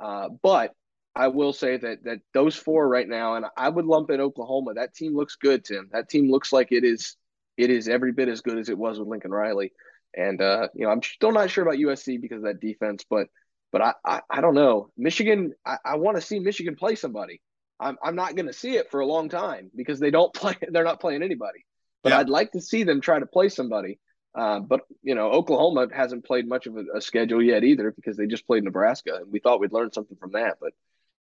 Uh, 0.00 0.28
but 0.42 0.74
I 1.14 1.28
will 1.28 1.52
say 1.52 1.76
that 1.76 2.04
that 2.04 2.20
those 2.32 2.56
four 2.56 2.88
right 2.88 3.08
now, 3.08 3.34
and 3.34 3.46
I 3.56 3.68
would 3.68 3.84
lump 3.84 4.10
in 4.10 4.20
Oklahoma. 4.20 4.74
That 4.74 4.94
team 4.94 5.14
looks 5.14 5.36
good, 5.36 5.64
Tim. 5.64 5.90
That 5.92 6.08
team 6.08 6.30
looks 6.30 6.52
like 6.52 6.72
it 6.72 6.84
is 6.84 7.16
it 7.56 7.70
is 7.70 7.88
every 7.88 8.12
bit 8.12 8.28
as 8.28 8.40
good 8.40 8.58
as 8.58 8.68
it 8.68 8.78
was 8.78 8.98
with 8.98 9.08
Lincoln 9.08 9.30
Riley. 9.30 9.72
And 10.16 10.40
uh, 10.40 10.68
you 10.74 10.84
know, 10.84 10.90
I'm 10.90 11.02
still 11.02 11.32
not 11.32 11.50
sure 11.50 11.64
about 11.64 11.78
USC 11.78 12.20
because 12.20 12.38
of 12.38 12.44
that 12.44 12.60
defense, 12.60 13.04
but 13.08 13.28
but 13.70 13.82
I 13.82 13.94
I, 14.04 14.20
I 14.30 14.40
don't 14.40 14.54
know. 14.54 14.90
Michigan, 14.96 15.52
I, 15.66 15.76
I 15.84 15.96
want 15.96 16.16
to 16.16 16.22
see 16.22 16.38
Michigan 16.38 16.76
play 16.76 16.94
somebody. 16.94 17.40
I'm 17.78 17.98
I'm 18.02 18.16
not 18.16 18.34
going 18.34 18.46
to 18.46 18.52
see 18.52 18.76
it 18.76 18.90
for 18.90 19.00
a 19.00 19.06
long 19.06 19.28
time 19.28 19.70
because 19.74 20.00
they 20.00 20.10
don't 20.10 20.32
play. 20.34 20.56
They're 20.66 20.84
not 20.84 21.00
playing 21.00 21.22
anybody. 21.22 21.64
But 22.02 22.10
yeah. 22.10 22.18
I'd 22.18 22.28
like 22.28 22.52
to 22.52 22.60
see 22.60 22.84
them 22.84 23.00
try 23.00 23.18
to 23.18 23.26
play 23.26 23.48
somebody. 23.48 23.98
Uh, 24.34 24.60
but 24.60 24.80
you 25.02 25.14
know, 25.14 25.30
Oklahoma 25.30 25.88
hasn't 25.94 26.24
played 26.24 26.48
much 26.48 26.66
of 26.66 26.76
a, 26.78 26.84
a, 26.96 27.00
schedule 27.02 27.42
yet 27.42 27.64
either 27.64 27.90
because 27.90 28.16
they 28.16 28.26
just 28.26 28.46
played 28.46 28.64
Nebraska, 28.64 29.16
and 29.16 29.30
we 29.30 29.40
thought 29.40 29.60
we'd 29.60 29.74
learn 29.74 29.92
something 29.92 30.16
from 30.16 30.32
that, 30.32 30.56
but 30.58 30.72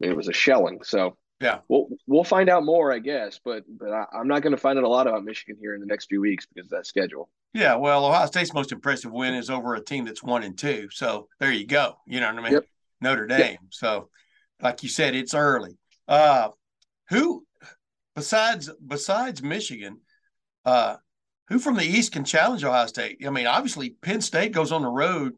it 0.03 0.15
was 0.15 0.27
a 0.27 0.33
shelling. 0.33 0.79
So 0.83 1.17
yeah, 1.39 1.59
we'll 1.67 1.87
we'll 2.07 2.23
find 2.23 2.49
out 2.49 2.63
more, 2.63 2.91
I 2.91 2.99
guess. 2.99 3.39
But 3.43 3.63
but 3.67 3.91
I, 3.91 4.05
am 4.13 4.27
not 4.27 4.41
going 4.41 4.51
to 4.51 4.61
find 4.61 4.77
out 4.77 4.85
a 4.85 4.89
lot 4.89 5.07
about 5.07 5.23
Michigan 5.23 5.57
here 5.59 5.73
in 5.73 5.81
the 5.81 5.87
next 5.87 6.05
few 6.05 6.21
weeks 6.21 6.45
because 6.45 6.67
of 6.67 6.77
that 6.77 6.87
schedule. 6.87 7.29
Yeah, 7.53 7.75
well, 7.75 8.05
Ohio 8.05 8.25
State's 8.27 8.53
most 8.53 8.71
impressive 8.71 9.11
win 9.11 9.35
is 9.35 9.49
over 9.49 9.75
a 9.75 9.83
team 9.83 10.05
that's 10.05 10.23
one 10.23 10.43
and 10.43 10.57
two. 10.57 10.87
So 10.91 11.27
there 11.39 11.51
you 11.51 11.67
go. 11.67 11.97
You 12.07 12.19
know 12.19 12.27
what 12.27 12.39
I 12.39 12.43
mean? 12.43 12.53
Yep. 12.53 12.65
Notre 13.01 13.27
Dame. 13.27 13.39
Yep. 13.39 13.59
So, 13.71 14.09
like 14.61 14.83
you 14.83 14.89
said, 14.89 15.15
it's 15.15 15.33
early. 15.33 15.77
Uh, 16.07 16.49
who 17.09 17.45
besides 18.15 18.69
besides 18.85 19.43
Michigan? 19.43 19.99
Uh, 20.65 20.95
who 21.49 21.59
from 21.59 21.75
the 21.75 21.83
East 21.83 22.13
can 22.13 22.23
challenge 22.23 22.63
Ohio 22.63 22.85
State? 22.87 23.21
I 23.25 23.29
mean, 23.29 23.47
obviously 23.47 23.89
Penn 23.89 24.21
State 24.21 24.53
goes 24.53 24.71
on 24.71 24.81
the 24.81 24.87
road. 24.87 25.33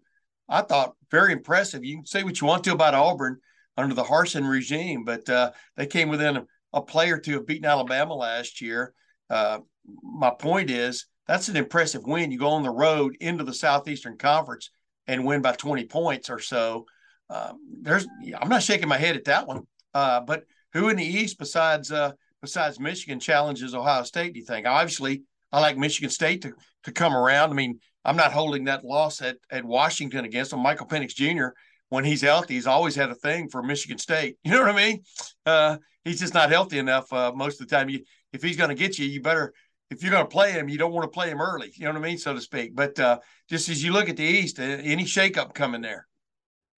I 0.48 0.62
thought 0.62 0.96
very 1.10 1.34
impressive. 1.34 1.84
You 1.84 1.98
can 1.98 2.06
say 2.06 2.24
what 2.24 2.40
you 2.40 2.46
want 2.46 2.64
to 2.66 2.74
about 2.74 2.94
Auburn 2.94 3.40
under 3.78 3.96
the 3.96 4.04
Harsin 4.04 4.50
regime, 4.50 5.04
but 5.04 5.28
uh, 5.30 5.52
they 5.76 5.88
came 5.88 6.10
within 6.10 6.38
a, 6.38 6.46
a, 6.74 6.82
play 6.82 7.12
or 7.12 7.20
two 7.20 7.38
of 7.38 7.46
beating 7.46 7.66
Alabama 7.66 8.14
last 8.14 8.62
year. 8.62 8.94
Uh, 9.30 9.60
my 10.02 10.30
point 10.30 10.70
is 10.70 11.08
that's 11.28 11.50
an 11.50 11.58
impressive 11.58 12.06
win. 12.06 12.32
You 12.32 12.40
go 12.40 12.50
on 12.50 12.64
the 12.64 12.70
road 12.70 13.18
into 13.20 13.44
the 13.44 13.54
Southeastern 13.54 14.18
Conference 14.18 14.70
and 15.08 15.26
win 15.26 15.42
by 15.42 15.54
20 15.54 15.86
points 15.86 16.30
or 16.30 16.40
so. 16.40 16.86
Um, 17.30 17.58
there's, 17.82 18.08
I'm 18.40 18.50
not 18.50 18.64
shaking 18.64 18.88
my 18.88 18.98
head 18.98 19.16
at 19.16 19.26
that 19.26 19.48
one. 19.48 19.64
Uh, 19.94 20.22
but 20.22 20.44
who 20.74 20.90
in 20.90 20.98
the 20.98 21.06
East 21.06 21.40
besides 21.40 21.92
uh, 21.92 22.12
besides 22.42 22.80
Michigan 22.80 23.20
challenges 23.20 23.74
Ohio 23.74 24.04
State? 24.04 24.34
Do 24.34 24.40
you 24.40 24.46
think? 24.46 24.68
Obviously, 24.68 25.24
I 25.52 25.62
like 25.62 25.78
Michigan 25.78 26.10
State 26.10 26.42
to 26.42 26.54
to 26.84 26.92
come 26.92 27.16
around. 27.16 27.52
I 27.52 27.54
mean, 27.54 27.80
I'm 28.04 28.18
not 28.18 28.34
holding 28.34 28.66
that 28.66 28.84
loss 28.84 29.22
at 29.22 29.38
at 29.50 29.64
Washington 29.64 30.26
against 30.26 30.52
them. 30.52 30.60
Michael 30.60 30.86
Penix 30.86 31.16
Jr. 31.16 31.48
when 31.90 32.04
he's 32.04 32.22
healthy, 32.22 32.56
he's 32.56 32.68
always 32.68 32.96
had 32.96 33.10
a 33.10 33.16
thing 33.16 33.50
for 33.50 33.62
Michigan 33.62 33.98
State. 33.98 34.38
You 34.44 34.52
know 34.52 34.62
what 34.62 34.76
I 34.76 34.76
mean? 34.76 35.04
Uh, 35.46 35.78
he's 36.04 36.20
just 36.20 36.34
not 36.34 36.50
healthy 36.50 36.78
enough 36.78 37.12
uh, 37.12 37.32
most 37.36 37.62
of 37.62 37.68
the 37.68 37.76
time. 37.76 37.90
You, 37.90 38.02
if 38.34 38.44
he's 38.44 38.58
going 38.58 38.70
to 38.70 38.76
get 38.76 38.98
you, 38.98 39.06
you 39.06 39.22
better. 39.22 39.54
If 39.92 40.02
you're 40.02 40.12
going 40.12 40.26
to 40.26 40.30
play 40.30 40.52
him, 40.52 40.68
you 40.68 40.80
don't 40.80 40.92
want 40.92 41.04
to 41.04 41.14
play 41.14 41.30
him 41.30 41.40
early. 41.40 41.72
You 41.76 41.86
know 41.86 41.92
what 41.92 42.00
I 42.00 42.08
mean, 42.08 42.18
so 42.18 42.34
to 42.34 42.42
speak. 42.42 42.76
But 42.76 43.00
uh, 43.00 43.20
just 43.48 43.70
as 43.70 43.84
you 43.84 43.94
look 43.94 44.10
at 44.10 44.18
the 44.18 44.24
East, 44.24 44.60
any 44.60 45.04
shakeup 45.04 45.54
coming 45.54 45.82
there? 45.82 46.08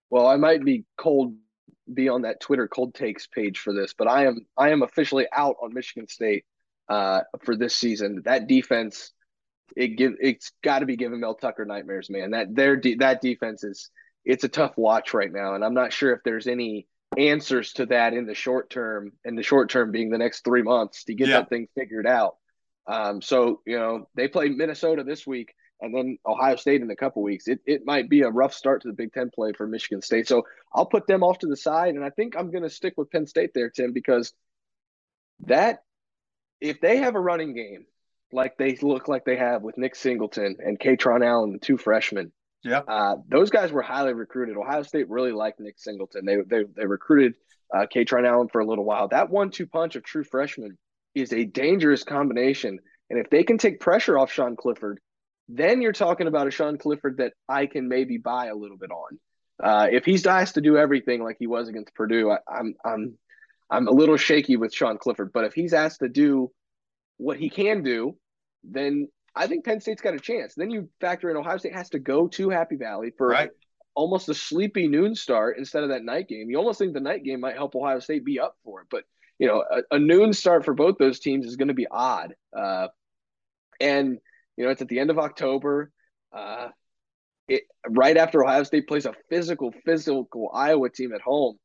Well, 0.09 0.27
I 0.27 0.35
might 0.35 0.63
be 0.63 0.83
cold, 0.97 1.35
be 1.93 2.09
on 2.09 2.23
that 2.23 2.41
Twitter 2.41 2.67
cold 2.67 2.93
takes 2.93 3.27
page 3.27 3.59
for 3.59 3.73
this, 3.73 3.93
but 3.97 4.07
I 4.07 4.25
am 4.25 4.45
I 4.57 4.69
am 4.69 4.81
officially 4.81 5.25
out 5.31 5.55
on 5.61 5.73
Michigan 5.73 6.07
State 6.07 6.45
uh, 6.89 7.21
for 7.43 7.55
this 7.55 7.75
season. 7.75 8.21
That 8.25 8.47
defense, 8.47 9.11
it 9.75 9.97
give 9.97 10.13
it's 10.21 10.51
got 10.63 10.79
to 10.79 10.85
be 10.85 10.95
giving 10.95 11.19
Mel 11.19 11.35
Tucker 11.35 11.65
nightmares, 11.65 12.09
man. 12.09 12.31
That 12.31 12.55
their 12.55 12.75
de- 12.75 12.95
that 12.95 13.21
defense 13.21 13.63
is 13.63 13.89
it's 14.27 14.43
a 14.43 14.49
tough 14.49 14.73
watch 14.77 15.13
right 15.13 15.31
now, 15.31 15.55
and 15.55 15.63
I'm 15.63 15.73
not 15.73 15.93
sure 15.93 16.13
if 16.13 16.19
there's 16.23 16.47
any 16.47 16.85
answers 17.17 17.71
to 17.73 17.85
that 17.87 18.13
in 18.13 18.27
the 18.27 18.35
short 18.35 18.69
term. 18.69 19.13
And 19.23 19.37
the 19.37 19.43
short 19.43 19.69
term 19.69 19.91
being 19.91 20.09
the 20.09 20.17
next 20.17 20.43
three 20.43 20.63
months 20.63 21.05
to 21.05 21.15
get 21.15 21.29
yeah. 21.29 21.37
that 21.37 21.49
thing 21.49 21.67
figured 21.75 22.05
out. 22.05 22.35
Um, 22.85 23.21
so 23.21 23.61
you 23.65 23.79
know 23.79 24.07
they 24.15 24.27
play 24.27 24.49
Minnesota 24.49 25.03
this 25.03 25.25
week, 25.25 25.53
and 25.79 25.95
then 25.95 26.17
Ohio 26.25 26.57
State 26.57 26.81
in 26.81 26.91
a 26.91 26.95
couple 26.95 27.23
weeks. 27.23 27.47
It 27.47 27.61
it 27.65 27.85
might 27.85 28.09
be 28.09 28.21
a 28.21 28.29
rough 28.29 28.53
start 28.53 28.81
to 28.81 28.89
the 28.89 28.93
Big 28.93 29.13
Ten 29.13 29.29
play 29.33 29.53
for 29.53 29.65
Michigan 29.65 30.01
State. 30.01 30.27
So 30.27 30.43
I'll 30.73 30.85
put 30.85 31.07
them 31.07 31.23
off 31.23 31.39
to 31.39 31.47
the 31.47 31.57
side, 31.57 31.95
and 31.95 32.03
I 32.03 32.09
think 32.09 32.35
I'm 32.37 32.51
going 32.51 32.63
to 32.63 32.69
stick 32.69 32.95
with 32.97 33.09
Penn 33.09 33.27
State 33.27 33.51
there, 33.55 33.69
Tim, 33.69 33.93
because 33.93 34.33
that 35.45 35.83
if 36.59 36.81
they 36.81 36.97
have 36.97 37.15
a 37.15 37.19
running 37.19 37.53
game 37.53 37.85
like 38.33 38.57
they 38.57 38.75
look 38.81 39.07
like 39.07 39.23
they 39.23 39.37
have 39.37 39.61
with 39.61 39.77
Nick 39.77 39.95
Singleton 39.95 40.57
and 40.59 40.77
Kaytron 40.79 41.25
Allen, 41.25 41.53
the 41.53 41.59
two 41.59 41.77
freshmen, 41.77 42.33
yeah. 42.63 42.79
Uh, 42.79 43.15
those 43.27 43.49
guys 43.49 43.71
were 43.71 43.81
highly 43.81 44.13
recruited. 44.13 44.57
Ohio 44.57 44.83
State 44.83 45.09
really 45.09 45.31
liked 45.31 45.59
Nick 45.59 45.75
Singleton. 45.77 46.25
They 46.25 46.37
they 46.45 46.65
they 46.75 46.85
recruited 46.85 47.35
uh, 47.73 47.85
Kaytron 47.93 48.27
Allen 48.27 48.47
for 48.49 48.61
a 48.61 48.65
little 48.65 48.85
while. 48.85 49.07
That 49.07 49.29
one-two 49.29 49.67
punch 49.67 49.95
of 49.95 50.03
true 50.03 50.23
freshmen 50.23 50.77
is 51.15 51.33
a 51.33 51.45
dangerous 51.45 52.03
combination. 52.03 52.79
And 53.09 53.19
if 53.19 53.29
they 53.29 53.43
can 53.43 53.57
take 53.57 53.79
pressure 53.79 54.17
off 54.17 54.31
Sean 54.31 54.55
Clifford, 54.55 54.99
then 55.47 55.81
you're 55.81 55.93
talking 55.93 56.27
about 56.27 56.47
a 56.47 56.51
Sean 56.51 56.77
Clifford 56.77 57.17
that 57.17 57.33
I 57.47 57.67
can 57.67 57.87
maybe 57.87 58.17
buy 58.17 58.47
a 58.47 58.55
little 58.55 58.77
bit 58.77 58.91
on. 58.91 59.19
Uh, 59.63 59.87
if 59.91 60.05
he's 60.05 60.25
has 60.25 60.53
to 60.53 60.61
do 60.61 60.77
everything 60.77 61.23
like 61.23 61.37
he 61.39 61.47
was 61.47 61.67
against 61.67 61.95
Purdue, 61.95 62.31
I, 62.31 62.37
I'm 62.47 62.75
I'm 62.85 63.17
I'm 63.69 63.87
a 63.87 63.91
little 63.91 64.17
shaky 64.17 64.55
with 64.55 64.73
Sean 64.73 64.97
Clifford. 64.97 65.31
But 65.33 65.45
if 65.45 65.53
he's 65.53 65.73
asked 65.73 65.99
to 65.99 66.09
do 66.09 66.51
what 67.17 67.37
he 67.37 67.49
can 67.49 67.81
do, 67.81 68.17
then 68.63 69.07
I 69.37 69.47
think 69.47 69.65
Penn 69.65 69.79
State's 69.79 70.01
got 70.01 70.13
a 70.13 70.19
chance. 70.19 70.55
Then 70.55 70.69
you 70.69 70.89
factor 70.99 71.29
in 71.29 71.37
Ohio 71.37 71.57
State 71.57 71.75
has 71.75 71.89
to 71.91 71.99
go 71.99 72.27
to 72.29 72.49
Happy 72.49 72.75
Valley 72.75 73.11
for 73.17 73.27
right. 73.27 73.51
almost 73.95 74.29
a 74.29 74.33
sleepy 74.33 74.87
noon 74.87 75.15
start 75.15 75.57
instead 75.57 75.83
of 75.83 75.89
that 75.89 76.03
night 76.03 76.27
game. 76.27 76.49
You 76.49 76.57
almost 76.57 76.79
think 76.79 76.93
the 76.93 76.99
night 76.99 77.23
game 77.23 77.39
might 77.39 77.55
help 77.55 77.75
Ohio 77.75 77.99
State 77.99 78.25
be 78.25 78.39
up 78.39 78.55
for 78.63 78.81
it, 78.81 78.87
but 78.89 79.03
you 79.39 79.47
know, 79.47 79.63
a, 79.69 79.95
a 79.95 79.99
noon 79.99 80.33
start 80.33 80.65
for 80.65 80.73
both 80.73 80.97
those 80.97 81.19
teams 81.19 81.45
is 81.45 81.55
going 81.55 81.67
to 81.67 81.73
be 81.73 81.87
odd. 81.89 82.33
Uh, 82.57 82.87
and 83.79 84.17
you 84.55 84.65
know, 84.65 84.71
it's 84.71 84.81
at 84.81 84.87
the 84.87 84.99
end 84.99 85.11
of 85.11 85.19
October. 85.19 85.91
Uh, 86.35 86.69
it, 87.47 87.63
right 87.87 88.17
after 88.17 88.43
Ohio 88.43 88.63
State 88.63 88.87
plays 88.87 89.05
a 89.05 89.13
physical, 89.29 89.71
physical 89.85 90.49
Iowa 90.53 90.89
team 90.89 91.13
at 91.13 91.21
home. 91.21 91.57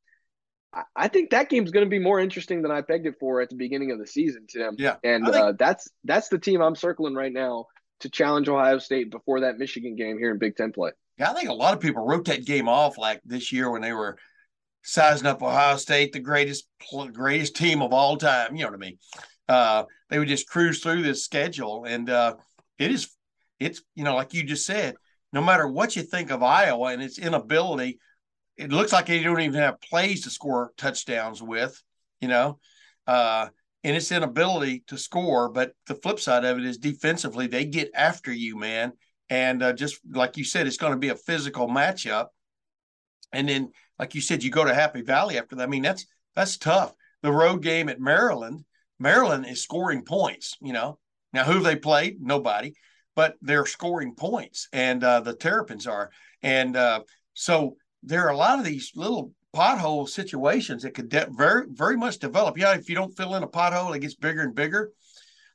I 0.97 1.09
think 1.09 1.31
that 1.31 1.51
game's 1.51 1.71
going 1.71 1.85
to 1.85 1.91
be 1.91 1.99
more 1.99 2.19
interesting 2.19 2.63
than 2.63 2.71
I 2.71 2.81
pegged 2.81 3.07
it 3.07 3.17
for 3.21 3.41
at 3.43 3.51
the 3.51 3.57
beginning 3.57 3.91
of 3.91 3.99
the 3.99 4.07
season, 4.07 4.47
Tim. 4.49 4.77
Yeah, 4.79 4.97
and 5.05 5.25
think, 5.25 5.37
uh, 5.37 5.53
that's 5.59 5.89
that's 6.05 6.29
the 6.29 6.39
team 6.39 6.63
I'm 6.63 6.77
circling 6.77 7.15
right 7.15 7.33
now 7.33 7.67
to 8.01 8.09
challenge 8.09 8.49
Ohio 8.49 8.79
State 8.79 9.11
before 9.11 9.41
that 9.41 9.59
Michigan 9.59 9.97
game 9.97 10.19
here 10.19 10.31
in 10.31 10.39
Big 10.39 10.57
Ten 10.57 10.73
play. 10.73 10.93
Yeah, 11.19 11.31
I 11.31 11.35
think 11.35 11.51
a 11.51 11.55
lot 11.55 11.75
of 11.75 11.81
people 11.81 12.07
wrote 12.07 12.25
that 12.27 12.47
game 12.47 12.69
off 12.69 12.97
like 12.97 13.21
this 13.25 13.53
year 13.53 13.71
when 13.71 13.83
they 13.83 13.93
were 13.93 14.17
sizing 14.83 15.27
up 15.27 15.43
Ohio 15.43 15.77
State, 15.77 16.13
the 16.13 16.21
greatest 16.21 16.67
greatest 17.13 17.55
team 17.55 17.83
of 17.83 17.93
all 17.93 18.17
time. 18.17 18.57
You 18.57 18.65
know 18.65 18.71
what 18.71 18.77
I 18.77 18.79
mean? 18.79 18.99
Uh, 19.49 19.85
they 20.09 20.19
would 20.19 20.29
just 20.29 20.49
cruise 20.49 20.81
through 20.81 21.03
this 21.03 21.25
schedule, 21.25 21.85
and 21.85 22.09
uh, 22.09 22.37
it 22.79 22.91
is 22.91 23.11
it's 23.61 23.83
you 23.95 24.05
know 24.05 24.15
like 24.15 24.33
you 24.33 24.43
just 24.43 24.65
said, 24.65 24.95
no 25.33 25.43
matter 25.43 25.69
what 25.69 25.97
you 25.97 26.03
think 26.03 26.31
of 26.31 26.43
Iowa 26.43 26.93
and 26.93 27.03
its 27.03 27.19
inability 27.19 27.99
it 28.57 28.71
looks 28.71 28.93
like 28.93 29.07
they 29.07 29.23
don't 29.23 29.41
even 29.41 29.61
have 29.61 29.81
plays 29.81 30.23
to 30.23 30.31
score 30.31 30.73
touchdowns 30.77 31.43
with, 31.43 31.81
you 32.21 32.29
know, 32.29 32.59
uh, 33.07 33.49
and 33.85 33.97
its 33.97 34.13
inability 34.13 34.85
to 34.89 34.99
score. 34.99 35.49
But 35.49 35.73
the 35.87 35.95
flip 35.95 36.21
side 36.21 36.45
of 36.45 36.59
it 36.59 36.65
is 36.65 36.79
defensively, 36.79 37.47
they 37.47 37.65
get 37.65 37.91
after 37.95 38.33
you, 38.33 38.57
man. 38.57 38.93
And 39.31 39.63
uh, 39.63 39.73
just 39.73 40.01
like 40.11 40.37
you 40.37 40.45
said, 40.45 40.67
it's 40.67 40.77
going 40.77 40.93
to 40.93 40.99
be 40.99 41.09
a 41.09 41.17
physical 41.17 41.67
matchup. 41.67 42.27
And 43.33 43.49
then, 43.49 43.73
like 43.99 44.15
you 44.15 44.21
said, 44.21 44.43
you 44.43 44.51
go 44.51 44.65
to 44.65 44.75
Happy 44.75 45.01
Valley 45.01 45.39
after 45.39 45.57
that. 45.57 45.63
I 45.63 45.67
mean, 45.67 45.83
that's 45.83 46.07
that's 46.35 46.59
tough. 46.59 46.95
The 47.23 47.33
road 47.33 47.63
game 47.63 47.89
at 47.89 48.01
Maryland, 48.01 48.65
Maryland 48.99 49.47
is 49.47 49.63
scoring 49.63 50.05
points. 50.05 50.57
You 50.61 50.75
know, 50.75 50.99
now 51.33 51.45
who 51.45 51.61
they 51.61 51.77
played? 51.77 52.21
Nobody, 52.21 52.75
but 53.17 53.37
they're 53.41 53.65
scoring 53.65 54.15
points, 54.15 54.69
and 54.73 55.03
uh, 55.03 55.21
the 55.21 55.35
Terrapins 55.35 55.87
are. 55.87 56.11
And 56.43 56.77
uh, 56.77 57.01
so 57.33 57.77
there 58.03 58.27
are 58.27 58.33
a 58.33 58.37
lot 58.37 58.59
of 58.59 58.65
these 58.65 58.93
little 58.95 59.33
pothole 59.55 60.09
situations 60.09 60.83
that 60.83 60.95
could 60.95 61.09
de- 61.09 61.29
very 61.31 61.67
very 61.69 61.97
much 61.97 62.19
develop. 62.19 62.59
Yeah, 62.59 62.75
if 62.75 62.89
you 62.89 62.95
don't 62.95 63.17
fill 63.17 63.35
in 63.35 63.43
a 63.43 63.49
pothole, 63.49 63.95
it 63.95 64.01
gets 64.01 64.15
bigger 64.15 64.43
and 64.43 64.55
bigger. 64.55 64.91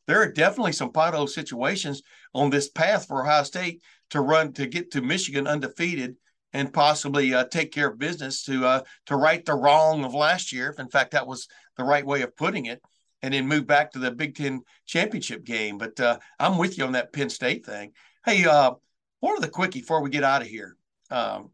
There 0.06 0.22
are 0.22 0.32
definitely 0.32 0.72
some 0.72 0.92
pothole 0.92 1.28
situations 1.28 2.02
on 2.34 2.50
this 2.50 2.70
path 2.70 3.08
for 3.08 3.24
Ohio 3.24 3.44
State 3.44 3.82
to 4.12 4.22
run 4.22 4.54
to 4.54 4.68
get 4.68 4.92
to 4.92 5.02
Michigan 5.02 5.48
undefeated 5.48 6.16
and 6.54 6.74
possibly 6.74 7.34
uh, 7.34 7.44
take 7.46 7.72
care 7.74 7.90
of 7.90 8.00
business 8.00 8.44
to 8.44 8.66
uh, 8.66 8.82
to 9.08 9.16
right 9.16 9.44
the 9.44 9.56
wrong 9.56 10.06
of 10.06 10.14
last 10.14 10.54
year. 10.54 10.70
If 10.70 10.80
in 10.80 10.90
fact 10.90 11.12
that 11.12 11.28
was 11.28 11.48
the 11.76 11.84
right 11.84 12.06
way 12.06 12.22
of 12.22 12.38
putting 12.38 12.68
it, 12.68 12.82
and 13.22 13.34
then 13.34 13.48
move 13.48 13.68
back 13.68 13.92
to 13.92 14.00
the 14.00 14.12
Big 14.12 14.36
Ten 14.36 14.62
championship 14.86 15.44
game. 15.44 15.78
But 15.78 16.00
uh, 16.00 16.20
I'm 16.40 16.58
with 16.58 16.78
you 16.78 16.86
on 16.86 16.94
that 16.94 17.14
Penn 17.14 17.30
State 17.30 17.66
thing. 17.66 17.92
Hey, 18.26 18.46
uh, 18.46 18.74
one 19.20 19.36
of 19.36 19.42
the 19.42 19.50
quickie 19.50 19.80
before 19.80 20.02
we 20.02 20.10
get 20.10 20.24
out 20.24 20.42
of 20.42 20.48
here. 20.48 20.76
Um, 21.10 21.52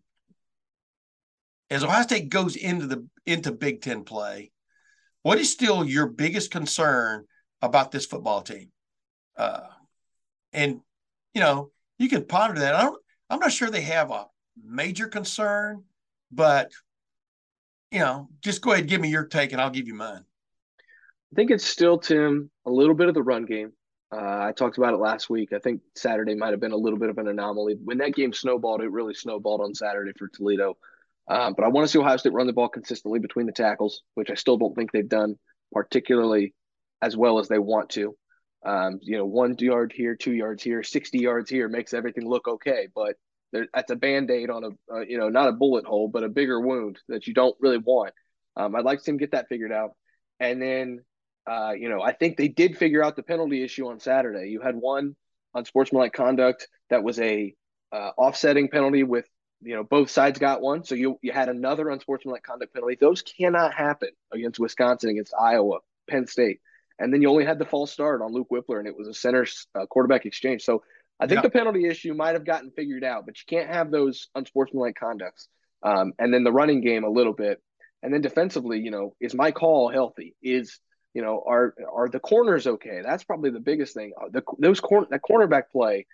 as 1.74 1.84
Ohio 1.84 2.04
State 2.04 2.30
goes 2.30 2.56
into 2.56 2.88
the 2.88 3.08
into 3.26 3.52
Big 3.52 3.82
Ten 3.82 4.04
play, 4.04 4.52
what 5.24 5.40
is 5.40 5.52
still 5.52 5.84
your 5.84 6.08
biggest 6.08 6.52
concern 6.52 7.26
about 7.62 7.92
this 7.92 8.06
football 8.06 8.42
team? 8.42 8.72
Uh, 9.36 9.62
and 10.52 10.82
you 11.34 11.42
know, 11.42 11.72
you 11.98 12.10
can 12.10 12.26
ponder 12.26 12.60
that. 12.62 12.76
I 12.76 12.84
don't. 12.84 13.02
I'm 13.30 13.40
not 13.40 13.52
sure 13.52 13.70
they 13.70 13.82
have 13.82 14.12
a 14.12 14.28
major 14.64 15.08
concern, 15.08 15.84
but 16.32 16.72
you 17.92 18.00
know, 18.00 18.30
just 18.42 18.62
go 18.62 18.72
ahead 18.72 18.82
and 18.82 18.90
give 18.90 19.02
me 19.02 19.10
your 19.10 19.26
take, 19.26 19.52
and 19.52 19.62
I'll 19.62 19.70
give 19.70 19.88
you 19.88 19.96
mine. 19.96 20.24
I 20.80 21.36
think 21.36 21.50
it's 21.50 21.66
still 21.66 21.98
Tim 21.98 22.52
a 22.66 22.72
little 22.72 22.94
bit 22.94 23.08
of 23.08 23.16
the 23.16 23.24
run 23.24 23.46
game. 23.46 23.72
Uh, 24.12 24.46
I 24.48 24.52
talked 24.56 24.78
about 24.78 24.94
it 24.94 24.98
last 24.98 25.30
week. 25.30 25.54
I 25.54 25.60
think 25.60 25.82
Saturday 25.96 26.36
might 26.36 26.52
have 26.52 26.60
been 26.60 26.72
a 26.72 26.78
little 26.78 27.00
bit 27.00 27.10
of 27.10 27.18
an 27.18 27.28
anomaly. 27.28 27.78
When 27.84 27.98
that 27.98 28.14
game 28.14 28.32
snowballed, 28.32 28.82
it 28.82 28.92
really 28.92 29.16
snowballed 29.16 29.62
on 29.62 29.74
Saturday 29.74 30.12
for 30.20 30.28
Toledo. 30.28 30.78
Um, 31.28 31.54
but 31.54 31.64
I 31.64 31.70
want 31.70 31.88
to 31.88 31.92
see 31.92 32.00
Ohio 32.00 32.18
State 32.18 32.34
run 32.34 32.48
the 32.48 32.54
ball 32.54 32.70
consistently 32.70 33.20
between 33.20 33.46
the 33.46 33.54
tackles, 33.54 34.02
which 34.16 34.30
I 34.30 34.36
still 34.36 34.58
don't 34.58 34.76
think 34.76 34.92
they've 34.92 35.08
done 35.08 35.38
particularly 35.74 36.54
as 37.02 37.18
well 37.18 37.40
as 37.40 37.48
they 37.50 37.60
want 37.60 37.90
to. 37.92 38.16
Um, 38.66 39.00
you 39.02 39.18
know, 39.18 39.26
one 39.26 39.56
yard 39.60 39.92
here, 39.94 40.16
two 40.16 40.32
yards 40.32 40.64
here, 40.64 40.84
60 40.84 41.20
yards 41.20 41.50
here 41.50 41.68
makes 41.68 41.94
everything 41.94 42.30
look 42.30 42.48
okay, 42.48 42.88
but 42.96 43.16
there, 43.52 43.68
that's 43.74 43.92
a 43.92 43.96
band 43.96 44.32
aid 44.32 44.50
on 44.50 44.64
a, 44.64 44.94
uh, 44.94 45.02
you 45.02 45.18
know, 45.18 45.28
not 45.28 45.50
a 45.50 45.54
bullet 45.54 45.86
hole, 45.86 46.08
but 46.08 46.24
a 46.24 46.30
bigger 46.30 46.62
wound 46.62 47.00
that 47.10 47.28
you 47.28 47.34
don't 47.34 47.58
really 47.60 47.78
want. 47.78 48.14
Um, 48.56 48.76
I'd 48.76 48.86
like 48.86 49.00
to 49.00 49.04
see 49.04 49.12
him 49.12 49.18
get 49.18 49.32
that 49.32 49.50
figured 49.50 49.74
out. 49.74 49.92
And 50.40 50.62
then, 50.62 51.02
uh, 51.46 51.74
you 51.78 51.90
know, 51.90 52.02
I 52.02 52.14
think 52.14 52.38
they 52.38 52.48
did 52.48 52.78
figure 52.78 53.04
out 53.04 53.18
the 53.18 53.24
penalty 53.24 53.64
issue 53.64 53.88
on 53.90 54.00
Saturday. 54.00 54.50
You 54.50 54.62
had 54.62 54.76
one 54.76 55.16
unsportsmanlike 55.54 56.14
conduct 56.14 56.68
that 56.90 57.04
was 57.04 57.20
a 57.20 57.54
uh, 57.92 58.12
offsetting 58.18 58.70
penalty 58.70 59.04
with 59.04 59.28
you 59.64 59.76
know 59.76 59.84
both 59.84 60.10
sides 60.10 60.40
got 60.40 60.62
one. 60.62 60.84
So 60.84 60.96
you 60.96 61.20
you 61.22 61.32
had 61.32 61.50
another 61.50 61.90
unsportsmanlike 61.90 62.44
conduct 62.44 62.74
penalty. 62.74 62.98
Those 63.00 63.22
cannot 63.22 63.74
happen 63.74 64.10
against 64.32 64.60
wisconsin 64.60 65.10
against 65.10 65.34
iowa 65.40 65.80
penn 66.10 66.28
state. 66.28 66.60
And 67.00 67.12
then 67.12 67.22
you 67.22 67.30
only 67.30 67.46
had 67.46 67.60
the 67.60 67.66
false 67.66 67.92
start 67.92 68.22
on 68.22 68.34
luke 68.34 68.50
wypler 68.52 68.80
and 68.80 68.88
it 68.88 68.98
was 68.98 69.08
a 69.08 69.14
center 69.14 69.46
uh, 69.76 69.86
quarterback 69.86 70.26
exchange. 70.26 70.64
So 70.64 70.84
i 71.20 71.28
think 71.28 71.38
yeah. 71.38 71.42
the 71.42 71.50
penalty 71.50 71.86
issue 71.86 72.14
might 72.14 72.34
have 72.34 72.46
gotten 72.46 72.72
figured 72.72 73.04
out 73.04 73.26
but 73.26 73.36
you 73.38 73.44
can't 73.48 73.70
have 73.70 73.92
those 73.92 74.30
unsportsmanlike 74.36 74.96
conducts 74.96 75.48
um, 75.84 76.14
and 76.18 76.34
then 76.34 76.44
the 76.44 76.52
running 76.52 76.82
game 76.82 77.04
a 77.04 77.10
little 77.10 77.34
bit. 77.34 77.62
And 78.02 78.14
then 78.14 78.22
defensively 78.22 78.80
you 78.80 78.92
know 78.92 79.16
is 79.20 79.34
my 79.34 79.52
call 79.52 79.90
healthy? 79.90 80.36
Is 80.42 80.80
you 81.14 81.22
know 81.22 81.44
are 81.48 81.76
are 81.92 82.10
the 82.10 82.20
corners 82.20 82.68
okay? 82.68 83.02
That's 83.04 83.24
probably 83.24 83.52
the 83.52 83.60
biggest 83.60 83.94
thing. 83.94 84.14
Uh, 84.20 84.30
the 84.32 84.44
those 84.60 84.80
corner 84.80 85.08
that 85.10 85.22
cornerback 85.22 85.70
play 85.72 86.06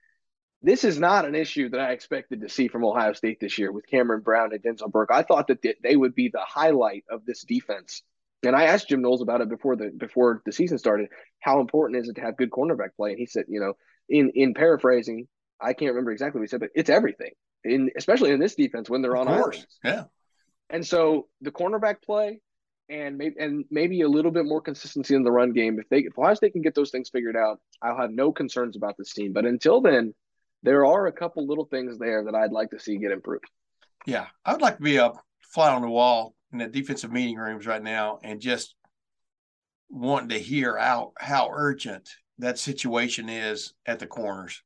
this 0.62 0.84
is 0.84 0.99
not 0.99 1.26
an 1.26 1.36
issue 1.36 1.70
that 1.70 1.80
I 1.80 1.91
expected 1.91 2.41
to 2.41 2.49
see 2.49 2.68
from 2.68 2.84
Ohio 2.84 3.14
State 3.14 3.39
this 3.39 3.57
year 3.57 3.72
with 3.72 3.88
Cameron 3.88 4.22
Brown 4.22 4.51
and 4.53 4.62
Denzel 4.62 4.91
Burke. 4.91 5.10
I 5.12 5.24
thought 5.24 5.47
that 5.47 5.66
they 5.84 5.95
would 5.95 6.16
be 6.16 6.30
the 6.30 6.41
highlight 6.45 7.05
of 7.10 7.26
this 7.26 7.43
defense. 7.43 8.03
And 8.43 8.55
I 8.55 8.64
asked 8.64 8.89
Jim 8.89 9.01
Knowles 9.01 9.22
about 9.22 9.41
it 9.41 9.49
before 9.49 9.76
the 9.76 9.89
before 9.89 10.41
the 10.45 10.51
season 10.51 10.78
started. 10.78 11.10
How 11.41 11.60
important 11.62 12.01
is 12.01 12.10
it 12.10 12.16
to 12.16 12.22
have 12.22 12.38
good 12.38 12.51
cornerback 12.51 12.95
play? 12.95 13.12
And 13.12 13.20
he 13.20 13.26
said, 13.26 13.45
you 13.47 13.60
know, 13.60 13.74
in 14.10 14.32
in 14.36 14.53
paraphrasing, 14.53 15.28
I 15.62 15.74
can't 15.74 15.91
remember 15.91 16.12
exactly 16.12 16.39
what 16.39 16.43
he 16.43 16.49
said, 16.49 16.62
but 16.62 16.70
it's 16.76 16.89
everything. 16.89 17.32
in 17.66 17.89
especially 17.97 18.32
in 18.32 18.39
this 18.39 18.55
defense 18.55 18.89
when 18.89 19.01
they're 19.01 19.18
Of 19.18 19.28
on 19.28 19.28
course. 19.28 19.55
islands. 19.57 19.80
Yeah. 19.84 20.03
And 20.70 20.86
so 20.88 21.28
the 21.41 21.51
cornerback 21.51 22.01
play 22.01 22.39
and 22.88 23.18
maybe 23.18 23.36
and 23.39 23.66
maybe 23.70 24.01
a 24.01 24.07
little 24.10 24.32
bit 24.32 24.45
more 24.45 24.62
consistency 24.62 25.16
in 25.16 25.24
the 25.24 25.32
run 25.32 25.51
game. 25.51 25.78
If 25.80 25.89
they 25.89 25.99
if 25.99 26.18
Ohio 26.18 26.34
State 26.36 26.53
can 26.53 26.62
get 26.62 26.76
those 26.76 26.91
things 26.91 27.10
figured 27.10 27.36
out, 27.36 27.60
I'll 27.82 27.97
have 27.97 28.12
no 28.12 28.32
concerns 28.32 28.78
about 28.78 28.95
this 28.97 29.14
team. 29.14 29.34
But 29.34 29.45
until 29.45 29.82
then, 29.82 30.14
there 30.64 30.86
are 30.86 31.07
a 31.07 31.12
couple 31.12 31.47
little 31.47 31.66
things 31.66 31.97
there 31.97 32.24
that 32.26 32.36
I'd 32.36 32.51
like 32.51 32.72
to 32.72 32.80
see 32.80 32.97
get 32.97 33.12
improved. 33.12 33.49
Yeah. 34.05 34.28
I 34.45 34.53
would 34.53 34.62
like 34.62 34.78
to 34.78 34.84
be 34.84 34.97
a 34.97 35.12
fly 35.41 35.74
on 35.74 35.82
the 35.82 35.89
wall 35.89 36.36
in 36.51 36.60
the 36.60 36.68
defensive 36.68 37.12
meeting 37.12 37.38
rooms 37.38 37.66
right 37.66 37.82
now 37.82 38.20
and 38.24 38.39
just 38.39 38.76
wanting 39.89 40.30
to 40.30 40.39
hear 40.39 40.78
how 40.78 41.14
how 41.18 41.49
urgent 41.51 42.10
that 42.38 42.60
situation 42.60 43.30
is 43.30 43.74
at 43.86 43.99
the 43.99 44.07
corners. 44.07 44.62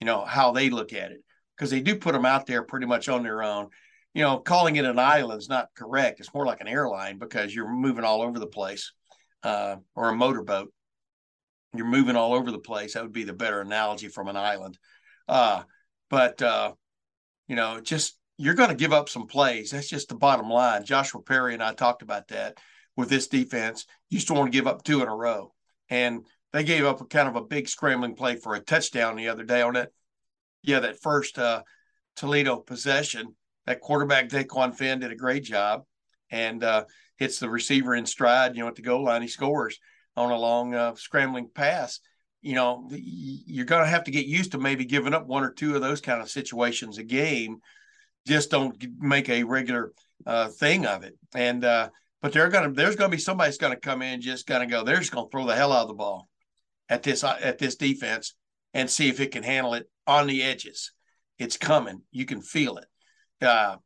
You 0.00 0.06
know, 0.06 0.24
how 0.24 0.52
they 0.52 0.70
look 0.70 0.92
at 0.92 1.12
it. 1.12 1.22
Because 1.56 1.70
they 1.70 1.80
do 1.80 1.96
put 1.96 2.12
them 2.12 2.26
out 2.26 2.46
there 2.46 2.62
pretty 2.62 2.86
much 2.86 3.08
on 3.08 3.22
their 3.22 3.42
own. 3.42 3.68
You 4.12 4.22
know, 4.22 4.38
calling 4.38 4.76
it 4.76 4.84
an 4.84 4.98
island 4.98 5.40
is 5.40 5.48
not 5.48 5.68
correct. 5.76 6.20
It's 6.20 6.34
more 6.34 6.46
like 6.46 6.60
an 6.60 6.68
airline 6.68 7.18
because 7.18 7.54
you're 7.54 7.68
moving 7.68 8.04
all 8.04 8.22
over 8.22 8.38
the 8.38 8.46
place, 8.46 8.92
uh, 9.42 9.76
or 9.94 10.08
a 10.08 10.16
motorboat. 10.16 10.72
You're 11.74 11.86
moving 11.86 12.16
all 12.16 12.34
over 12.34 12.50
the 12.50 12.58
place. 12.58 12.94
That 12.94 13.02
would 13.02 13.12
be 13.12 13.24
the 13.24 13.32
better 13.32 13.60
analogy 13.60 14.08
from 14.08 14.28
an 14.28 14.36
island. 14.36 14.78
Uh, 15.28 15.62
but 16.10 16.40
uh, 16.42 16.72
you 17.48 17.56
know, 17.56 17.80
just 17.80 18.18
you're 18.36 18.54
going 18.54 18.70
to 18.70 18.74
give 18.74 18.92
up 18.92 19.08
some 19.08 19.26
plays. 19.26 19.70
That's 19.70 19.88
just 19.88 20.08
the 20.08 20.16
bottom 20.16 20.48
line. 20.48 20.84
Joshua 20.84 21.22
Perry 21.22 21.54
and 21.54 21.62
I 21.62 21.72
talked 21.72 22.02
about 22.02 22.28
that 22.28 22.58
with 22.96 23.08
this 23.08 23.28
defense. 23.28 23.86
Used 24.10 24.28
to 24.28 24.34
want 24.34 24.52
to 24.52 24.56
give 24.56 24.66
up 24.66 24.82
two 24.82 25.02
in 25.02 25.08
a 25.08 25.14
row, 25.14 25.52
and 25.88 26.26
they 26.52 26.64
gave 26.64 26.84
up 26.84 27.00
a 27.00 27.04
kind 27.04 27.28
of 27.28 27.36
a 27.36 27.44
big 27.44 27.68
scrambling 27.68 28.14
play 28.14 28.36
for 28.36 28.54
a 28.54 28.60
touchdown 28.60 29.16
the 29.16 29.28
other 29.28 29.44
day 29.44 29.62
on 29.62 29.76
it. 29.76 29.92
Yeah, 30.62 30.80
that 30.80 31.02
first 31.02 31.38
uh, 31.38 31.62
Toledo 32.16 32.56
possession, 32.56 33.34
that 33.66 33.80
quarterback 33.80 34.28
Dequan 34.28 34.74
Finn 34.74 35.00
did 35.00 35.12
a 35.12 35.16
great 35.16 35.44
job, 35.44 35.82
and 36.30 36.62
uh, 36.64 36.84
hits 37.16 37.38
the 37.38 37.50
receiver 37.50 37.94
in 37.94 38.06
stride. 38.06 38.56
You 38.56 38.62
know, 38.62 38.68
at 38.68 38.74
the 38.74 38.82
goal 38.82 39.04
line, 39.04 39.22
he 39.22 39.28
scores 39.28 39.78
on 40.16 40.30
a 40.30 40.38
long 40.38 40.74
uh, 40.74 40.94
scrambling 40.94 41.48
pass. 41.52 42.00
You 42.44 42.54
know, 42.54 42.88
you're 42.90 43.64
going 43.64 43.82
to 43.82 43.88
have 43.88 44.04
to 44.04 44.10
get 44.10 44.26
used 44.26 44.52
to 44.52 44.58
maybe 44.58 44.84
giving 44.84 45.14
up 45.14 45.26
one 45.26 45.42
or 45.42 45.50
two 45.50 45.74
of 45.74 45.80
those 45.80 46.00
kind 46.00 46.20
of 46.20 46.30
situations 46.30 46.98
a 46.98 47.02
game. 47.02 47.58
Just 48.26 48.50
don't 48.50 48.76
make 48.98 49.28
a 49.28 49.44
regular 49.44 49.92
uh, 50.26 50.48
thing 50.48 50.86
of 50.86 51.04
it. 51.04 51.16
And 51.34 51.64
uh, 51.64 51.88
but 52.22 52.32
they're 52.32 52.48
gonna 52.48 52.72
there's 52.72 52.96
gonna 52.96 53.10
be 53.10 53.18
somebody 53.18 53.48
that's 53.48 53.58
gonna 53.58 53.76
come 53.76 54.00
in 54.00 54.20
just 54.20 54.46
gonna 54.46 54.66
go. 54.66 54.82
They're 54.82 54.98
just 54.98 55.12
gonna 55.12 55.28
throw 55.30 55.46
the 55.46 55.54
hell 55.54 55.72
out 55.72 55.82
of 55.82 55.88
the 55.88 55.94
ball 55.94 56.28
at 56.88 57.02
this 57.02 57.24
at 57.24 57.58
this 57.58 57.76
defense 57.76 58.34
and 58.72 58.90
see 58.90 59.08
if 59.08 59.20
it 59.20 59.30
can 59.30 59.42
handle 59.42 59.74
it 59.74 59.90
on 60.06 60.26
the 60.26 60.42
edges. 60.42 60.92
It's 61.38 61.56
coming. 61.56 62.02
You 62.12 62.24
can 62.24 62.40
feel 62.40 62.78
it. 62.78 62.86
Uh, 63.44 63.76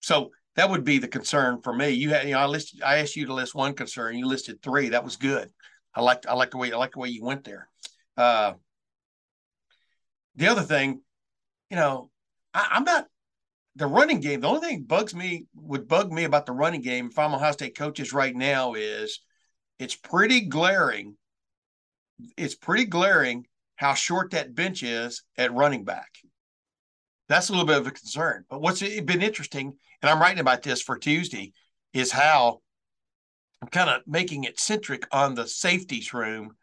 so 0.00 0.30
that 0.56 0.70
would 0.70 0.84
be 0.84 0.98
the 0.98 1.08
concern 1.08 1.60
for 1.62 1.72
me. 1.72 1.90
You 1.90 2.10
had, 2.10 2.26
you 2.26 2.32
know, 2.32 2.40
I 2.40 2.46
listed, 2.46 2.82
I 2.82 2.98
asked 2.98 3.16
you 3.16 3.26
to 3.26 3.34
list 3.34 3.54
one 3.54 3.74
concern. 3.74 4.16
You 4.16 4.26
listed 4.26 4.62
three. 4.62 4.90
That 4.90 5.04
was 5.04 5.16
good. 5.16 5.50
I 5.94 6.00
liked, 6.00 6.26
I 6.26 6.34
like 6.34 6.50
the 6.50 6.56
way, 6.56 6.72
I 6.72 6.76
like 6.76 6.92
the 6.92 6.98
way 6.98 7.08
you 7.08 7.24
went 7.24 7.44
there. 7.44 7.68
Uh, 8.16 8.54
the 10.36 10.48
other 10.48 10.62
thing, 10.62 11.00
you 11.70 11.76
know, 11.76 12.10
I, 12.54 12.68
I'm 12.72 12.84
not 12.84 13.06
the 13.76 13.86
running 13.86 14.20
game. 14.20 14.40
The 14.40 14.48
only 14.48 14.60
thing 14.60 14.82
bugs 14.82 15.14
me 15.14 15.46
would 15.54 15.88
bug 15.88 16.12
me 16.12 16.24
about 16.24 16.46
the 16.46 16.52
running 16.52 16.82
game 16.82 17.08
if 17.10 17.18
I'm 17.18 17.34
Ohio 17.34 17.52
State 17.52 17.76
coaches 17.76 18.12
right 18.12 18.34
now 18.34 18.74
is 18.74 19.20
it's 19.78 19.94
pretty 19.94 20.42
glaring. 20.42 21.16
It's 22.36 22.54
pretty 22.54 22.84
glaring 22.84 23.46
how 23.76 23.94
short 23.94 24.30
that 24.30 24.54
bench 24.54 24.82
is 24.82 25.24
at 25.36 25.52
running 25.52 25.84
back. 25.84 26.08
That's 27.28 27.48
a 27.48 27.52
little 27.52 27.66
bit 27.66 27.78
of 27.78 27.86
a 27.86 27.90
concern. 27.90 28.44
But 28.48 28.60
what's 28.60 28.80
been 28.80 29.22
interesting, 29.22 29.72
and 30.02 30.10
I'm 30.10 30.20
writing 30.20 30.40
about 30.40 30.62
this 30.62 30.82
for 30.82 30.98
Tuesday, 30.98 31.52
is 31.92 32.12
how 32.12 32.60
kind 33.70 33.90
of 33.90 34.02
making 34.06 34.44
it 34.44 34.58
centric 34.58 35.06
on 35.12 35.34
the 35.34 35.46
safeties 35.46 36.12
room, 36.12 36.56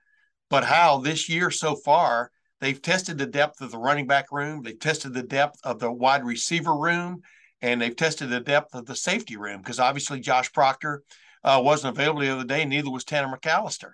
but 0.49 0.63
how 0.63 0.97
this 0.97 1.29
year 1.29 1.51
so 1.51 1.75
far 1.75 2.31
they've 2.59 2.81
tested 2.81 3.17
the 3.17 3.25
depth 3.25 3.61
of 3.61 3.71
the 3.71 3.77
running 3.77 4.07
back 4.07 4.31
room, 4.31 4.61
they've 4.63 4.79
tested 4.79 5.13
the 5.13 5.23
depth 5.23 5.59
of 5.63 5.79
the 5.79 5.91
wide 5.91 6.25
receiver 6.25 6.75
room, 6.75 7.21
and 7.61 7.81
they've 7.81 7.95
tested 7.95 8.29
the 8.29 8.39
depth 8.39 8.73
of 8.75 8.85
the 8.85 8.95
safety 8.95 9.37
room 9.37 9.59
because 9.59 9.79
obviously 9.79 10.19
Josh 10.19 10.51
Proctor 10.51 11.03
uh, 11.43 11.61
wasn't 11.63 11.95
available 11.95 12.21
the 12.21 12.33
other 12.33 12.43
day, 12.43 12.65
neither 12.65 12.89
was 12.89 13.03
Tanner 13.03 13.33
McCalister. 13.33 13.91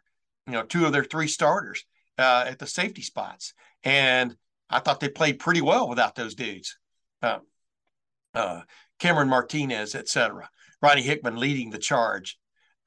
You 0.47 0.53
know, 0.53 0.63
two 0.63 0.85
of 0.85 0.91
their 0.91 1.03
three 1.03 1.27
starters 1.27 1.85
uh, 2.17 2.45
at 2.47 2.59
the 2.59 2.67
safety 2.67 3.01
spots, 3.01 3.53
and 3.83 4.35
I 4.69 4.79
thought 4.79 4.99
they 4.99 5.09
played 5.09 5.39
pretty 5.39 5.61
well 5.61 5.87
without 5.87 6.15
those 6.15 6.35
dudes. 6.35 6.77
Uh, 7.21 7.39
uh, 8.33 8.61
Cameron 8.99 9.29
Martinez, 9.29 9.95
et 9.95 10.07
cetera. 10.07 10.49
Ronnie 10.81 11.01
Hickman 11.01 11.37
leading 11.37 11.69
the 11.69 11.77
charge. 11.77 12.37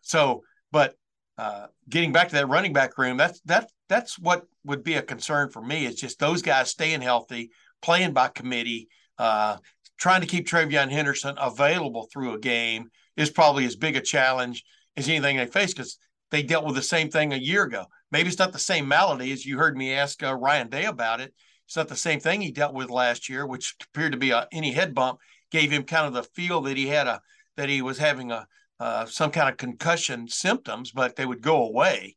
So, 0.02 0.42
but 0.72 0.94
uh, 1.36 1.66
getting 1.88 2.12
back 2.12 2.28
to 2.28 2.34
that 2.36 2.48
running 2.48 2.72
back 2.72 2.98
room, 2.98 3.16
that's 3.16 3.40
that 3.42 3.70
that's 3.88 4.18
what 4.18 4.44
would 4.64 4.82
be 4.82 4.94
a 4.94 5.02
concern 5.02 5.50
for 5.50 5.62
me. 5.62 5.86
Is 5.86 5.96
just 5.96 6.18
those 6.18 6.42
guys 6.42 6.70
staying 6.70 7.00
healthy, 7.00 7.50
playing 7.82 8.12
by 8.12 8.28
committee, 8.28 8.88
uh, 9.18 9.58
trying 9.98 10.20
to 10.20 10.26
keep 10.26 10.46
TreVeyon 10.46 10.90
Henderson 10.90 11.34
available 11.38 12.08
through 12.12 12.34
a 12.34 12.38
game 12.38 12.88
is 13.16 13.30
probably 13.30 13.64
as 13.64 13.76
big 13.76 13.96
a 13.96 14.00
challenge 14.00 14.64
as 14.96 15.08
anything 15.08 15.36
they 15.36 15.46
face 15.46 15.74
because 15.74 15.98
they 16.30 16.42
dealt 16.42 16.64
with 16.64 16.76
the 16.76 16.82
same 16.82 17.10
thing 17.10 17.32
a 17.32 17.36
year 17.36 17.64
ago. 17.64 17.86
Maybe 18.10 18.28
it's 18.28 18.38
not 18.38 18.52
the 18.52 18.58
same 18.58 18.88
malady 18.88 19.32
as 19.32 19.44
you 19.44 19.58
heard 19.58 19.76
me 19.76 19.92
ask 19.92 20.22
uh, 20.22 20.34
Ryan 20.34 20.68
Day 20.68 20.84
about 20.84 21.20
it. 21.20 21.34
It's 21.66 21.76
not 21.76 21.88
the 21.88 21.96
same 21.96 22.20
thing 22.20 22.40
he 22.40 22.50
dealt 22.50 22.74
with 22.74 22.90
last 22.90 23.28
year, 23.28 23.46
which 23.46 23.74
appeared 23.92 24.12
to 24.12 24.18
be 24.18 24.30
a, 24.30 24.46
any 24.52 24.72
head 24.72 24.94
bump 24.94 25.18
gave 25.50 25.70
him 25.70 25.82
kind 25.82 26.06
of 26.06 26.12
the 26.12 26.22
feel 26.22 26.60
that 26.62 26.76
he 26.76 26.86
had 26.86 27.06
a 27.06 27.20
that 27.56 27.68
he 27.68 27.82
was 27.82 27.98
having 27.98 28.30
a 28.30 28.46
uh, 28.80 29.06
some 29.06 29.30
kind 29.30 29.48
of 29.48 29.56
concussion 29.56 30.28
symptoms, 30.28 30.92
but 30.92 31.16
they 31.16 31.26
would 31.26 31.42
go 31.42 31.66
away. 31.66 32.16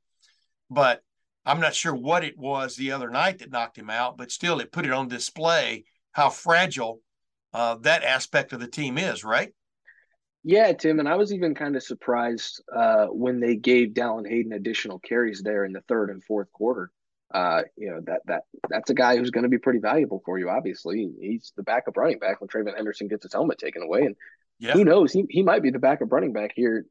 But 0.69 1.01
I'm 1.45 1.59
not 1.59 1.75
sure 1.75 1.95
what 1.95 2.23
it 2.23 2.37
was 2.37 2.75
the 2.75 2.91
other 2.91 3.09
night 3.09 3.39
that 3.39 3.51
knocked 3.51 3.77
him 3.77 3.89
out, 3.89 4.17
but 4.17 4.31
still, 4.31 4.59
it 4.59 4.71
put 4.71 4.85
it 4.85 4.91
on 4.91 5.07
display 5.07 5.85
how 6.11 6.29
fragile 6.29 7.01
uh, 7.53 7.75
that 7.81 8.03
aspect 8.03 8.53
of 8.53 8.59
the 8.59 8.67
team 8.67 8.97
is, 8.97 9.23
right? 9.23 9.53
Yeah, 10.43 10.73
Tim, 10.73 10.99
and 10.99 11.07
I 11.07 11.15
was 11.15 11.33
even 11.33 11.53
kind 11.53 11.75
of 11.75 11.83
surprised 11.83 12.63
uh, 12.75 13.07
when 13.07 13.39
they 13.39 13.55
gave 13.55 13.89
Dallan 13.89 14.27
Hayden 14.27 14.53
additional 14.53 14.99
carries 14.99 15.43
there 15.43 15.65
in 15.65 15.71
the 15.71 15.81
third 15.81 16.09
and 16.09 16.23
fourth 16.23 16.51
quarter. 16.51 16.91
Uh, 17.33 17.61
you 17.77 17.89
know 17.89 18.01
that 18.05 18.21
that 18.25 18.41
that's 18.69 18.89
a 18.89 18.93
guy 18.93 19.15
who's 19.15 19.29
going 19.29 19.43
to 19.43 19.49
be 19.49 19.57
pretty 19.57 19.79
valuable 19.79 20.21
for 20.25 20.37
you. 20.37 20.49
Obviously, 20.49 21.09
he's 21.21 21.53
the 21.55 21.63
backup 21.63 21.95
running 21.95 22.19
back 22.19 22.41
when 22.41 22.49
TreVeyon 22.49 22.75
Henderson 22.75 23.07
gets 23.07 23.23
his 23.23 23.33
helmet 23.33 23.57
taken 23.57 23.83
away, 23.83 24.01
and 24.01 24.15
yeah. 24.61 24.73
who 24.73 24.85
knows, 24.85 25.11
he 25.11 25.25
he 25.29 25.43
might 25.43 25.63
be 25.63 25.71
the 25.71 25.79
backup 25.79 26.11
running 26.11 26.33
back 26.33 26.51
here 26.55 26.85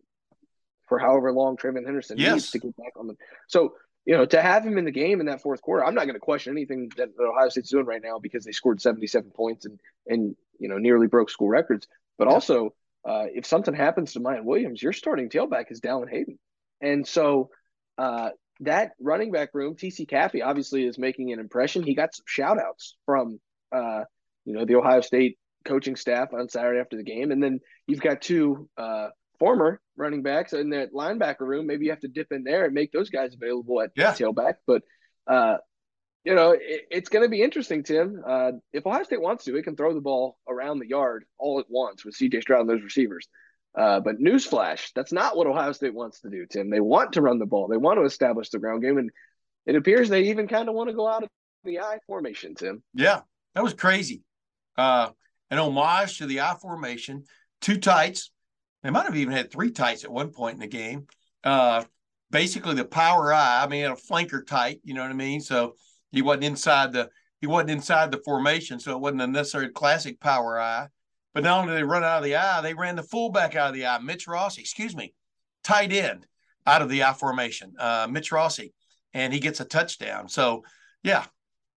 for 0.89 0.99
however 0.99 1.33
long 1.33 1.57
TreVeyon 1.57 1.87
Henderson 1.87 2.18
yes. 2.18 2.33
needs 2.33 2.51
to 2.51 2.59
get 2.59 2.77
back 2.77 2.93
on 2.97 3.07
the. 3.07 3.14
So 3.49 3.75
you 4.05 4.16
know, 4.16 4.27
to 4.27 4.43
have 4.43 4.66
him 4.66 4.77
in 4.77 4.85
the 4.85 4.91
game 4.91 5.21
in 5.21 5.27
that 5.27 5.41
fourth 5.41 5.62
quarter, 5.62 5.85
I'm 5.85 5.95
not 5.95 6.05
going 6.05 6.14
to 6.14 6.21
question 6.21 6.53
anything 6.53 6.91
that 6.97 7.11
Ohio 7.21 7.49
State's 7.49 7.71
doing 7.71 7.87
right 7.87 8.03
now 8.03 8.18
because 8.18 8.45
they 8.45 8.53
scored 8.53 8.81
77 8.81 9.31
points 9.31 9.66
and 9.66 9.79
and 10.07 10.35
you 10.59 10.68
know 10.68 10.79
nearly 10.79 11.07
broke 11.07 11.31
school 11.31 11.49
records. 11.49 11.87
But 12.18 12.27
yeah. 12.27 12.35
also, 12.35 12.75
uh, 13.05 13.27
if 13.33 13.47
something 13.47 13.73
happens 13.73 14.12
to 14.12 14.21
Miyan 14.21 14.45
Williams, 14.45 14.83
your 14.83 14.93
starting 14.93 15.29
tailback 15.29 15.71
is 15.71 15.81
Dallan 15.81 16.11
Hayden, 16.11 16.39
and 16.81 17.07
so 17.07 17.51
uh, 17.99 18.31
that 18.61 18.93
running 19.01 19.31
back 19.31 19.51
room, 19.55 19.77
TC 19.77 20.09
Caffey 20.09 20.45
obviously 20.45 20.85
is 20.85 20.99
making 20.99 21.33
an 21.33 21.39
impression. 21.39 21.83
He 21.83 21.95
got 21.95 22.14
some 22.14 22.25
shout 22.27 22.59
outs 22.59 22.97
from 23.07 23.39
uh, 23.71 24.05
you 24.45 24.55
know 24.55 24.64
the 24.64 24.75
Ohio 24.75 25.03
State 25.03 25.39
coaching 25.64 25.96
staff 25.96 26.32
on 26.32 26.48
Saturday 26.48 26.80
after 26.80 26.96
the 26.96 27.02
game, 27.02 27.30
and 27.30 27.42
then 27.42 27.61
you've 27.86 28.00
got 28.00 28.22
two 28.22 28.68
uh, 28.76 29.08
former 29.38 29.80
running 29.96 30.22
backs 30.22 30.52
in 30.52 30.70
that 30.70 30.92
linebacker 30.92 31.40
room. 31.40 31.66
Maybe 31.66 31.86
you 31.86 31.90
have 31.90 32.00
to 32.00 32.08
dip 32.08 32.28
in 32.30 32.44
there 32.44 32.64
and 32.64 32.74
make 32.74 32.92
those 32.92 33.11
guys 33.11 33.34
available 33.34 33.80
at 33.80 33.90
yeah. 33.96 34.12
tailback. 34.12 34.54
But 34.66 34.82
uh, 35.26 35.56
you 36.24 36.34
know, 36.34 36.52
it, 36.52 36.82
it's 36.90 37.08
going 37.08 37.24
to 37.24 37.28
be 37.28 37.42
interesting, 37.42 37.82
Tim. 37.82 38.22
Uh, 38.26 38.52
if 38.72 38.86
Ohio 38.86 39.02
State 39.02 39.22
wants 39.22 39.44
to, 39.44 39.56
it 39.56 39.62
can 39.62 39.76
throw 39.76 39.94
the 39.94 40.00
ball 40.00 40.36
around 40.48 40.78
the 40.78 40.88
yard 40.88 41.24
all 41.38 41.58
at 41.58 41.66
once 41.68 42.04
with 42.04 42.16
CJ 42.16 42.42
Stroud 42.42 42.61
and 42.61 42.70
those 42.70 42.82
receivers. 42.82 43.26
Uh, 43.76 44.00
but 44.00 44.18
newsflash, 44.18 44.90
that's 44.94 45.12
not 45.12 45.36
what 45.36 45.46
Ohio 45.46 45.72
State 45.72 45.94
wants 45.94 46.20
to 46.20 46.30
do, 46.30 46.44
Tim. 46.46 46.70
They 46.70 46.80
want 46.80 47.12
to 47.12 47.22
run 47.22 47.38
the 47.38 47.46
ball. 47.46 47.68
They 47.68 47.76
want 47.76 47.98
to 47.98 48.04
establish 48.04 48.50
the 48.50 48.58
ground 48.58 48.82
game, 48.82 48.98
and 48.98 49.11
it 49.64 49.76
appears 49.76 50.08
they 50.08 50.24
even 50.24 50.48
kind 50.48 50.68
of 50.68 50.74
want 50.74 50.90
to 50.90 50.96
go 50.96 51.06
out 51.06 51.22
of 51.22 51.28
the 51.64 51.78
I 51.78 51.98
formation, 52.06 52.54
Tim. 52.54 52.82
Yeah, 52.94 53.20
that 53.54 53.62
was 53.62 53.74
crazy. 53.74 54.22
Uh, 54.76 55.11
an 55.51 55.59
homage 55.59 56.18
to 56.18 56.26
the 56.26 56.40
I 56.40 56.55
formation, 56.61 57.24
two 57.61 57.78
tights. 57.78 58.30
They 58.82 58.90
might 58.90 59.05
have 59.05 59.16
even 59.16 59.34
had 59.34 59.51
three 59.51 59.70
tights 59.70 60.05
at 60.05 60.12
one 60.12 60.30
point 60.30 60.55
in 60.55 60.61
the 60.61 60.66
game. 60.66 61.07
Uh, 61.44 61.84
basically, 62.30 62.74
the 62.74 62.84
power 62.84 63.32
I. 63.32 63.64
I 63.64 63.68
mean, 63.68 63.84
a 63.84 63.94
flanker 63.94 64.46
tight. 64.46 64.80
You 64.84 64.94
know 64.94 65.03
what 65.03 65.11
I 65.11 65.14
mean? 65.14 65.40
So 65.40 65.74
he 66.12 66.22
wasn't 66.22 66.44
inside 66.44 66.92
the 66.92 67.11
he 67.40 67.46
wasn't 67.46 67.70
inside 67.70 68.11
the 68.11 68.22
formation, 68.24 68.78
so 68.80 68.92
it 68.92 69.01
wasn't 69.01 69.22
a 69.22 69.26
necessary 69.26 69.70
classic 69.70 70.20
power 70.20 70.61
I. 70.61 70.88
But 71.32 71.44
not 71.44 71.61
only 71.61 71.72
did 71.72 71.78
they 71.78 71.84
run 71.84 72.05
out 72.05 72.18
of 72.18 72.24
the 72.24 72.36
I, 72.36 72.61
they 72.61 72.74
ran 72.74 72.96
the 72.96 73.03
fullback 73.03 73.57
out 73.57 73.68
of 73.68 73.74
the 73.74 73.86
I. 73.86 73.98
Mitch 73.98 74.26
Rossi, 74.26 74.61
excuse 74.61 74.94
me, 74.94 75.14
tight 75.62 75.92
end 75.92 76.26
out 76.66 76.82
of 76.82 76.88
the 76.88 77.05
I 77.05 77.12
formation. 77.12 77.72
Uh, 77.78 78.07
Mitch 78.11 78.30
Rossi, 78.32 78.72
and 79.14 79.32
he 79.32 79.40
gets 79.40 79.61
a 79.61 79.64
touchdown. 79.64 80.28
So, 80.28 80.64
yeah, 81.03 81.24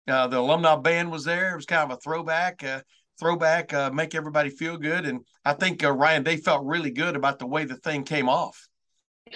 Uh, 0.08 0.26
the 0.26 0.38
alumni 0.38 0.74
band 0.76 1.12
was 1.12 1.24
there. 1.24 1.52
It 1.52 1.56
was 1.56 1.66
kind 1.66 1.90
of 1.90 1.96
a 1.96 2.00
throwback, 2.00 2.64
uh, 2.64 2.80
throwback, 3.18 3.72
uh, 3.72 3.90
make 3.90 4.14
everybody 4.14 4.50
feel 4.50 4.76
good. 4.76 5.06
And 5.06 5.20
I 5.44 5.52
think 5.52 5.84
uh, 5.84 5.92
Ryan 5.92 6.24
they 6.24 6.36
felt 6.36 6.64
really 6.64 6.90
good 6.90 7.16
about 7.16 7.38
the 7.38 7.46
way 7.46 7.64
the 7.64 7.76
thing 7.76 8.04
came 8.04 8.28
off. 8.28 8.68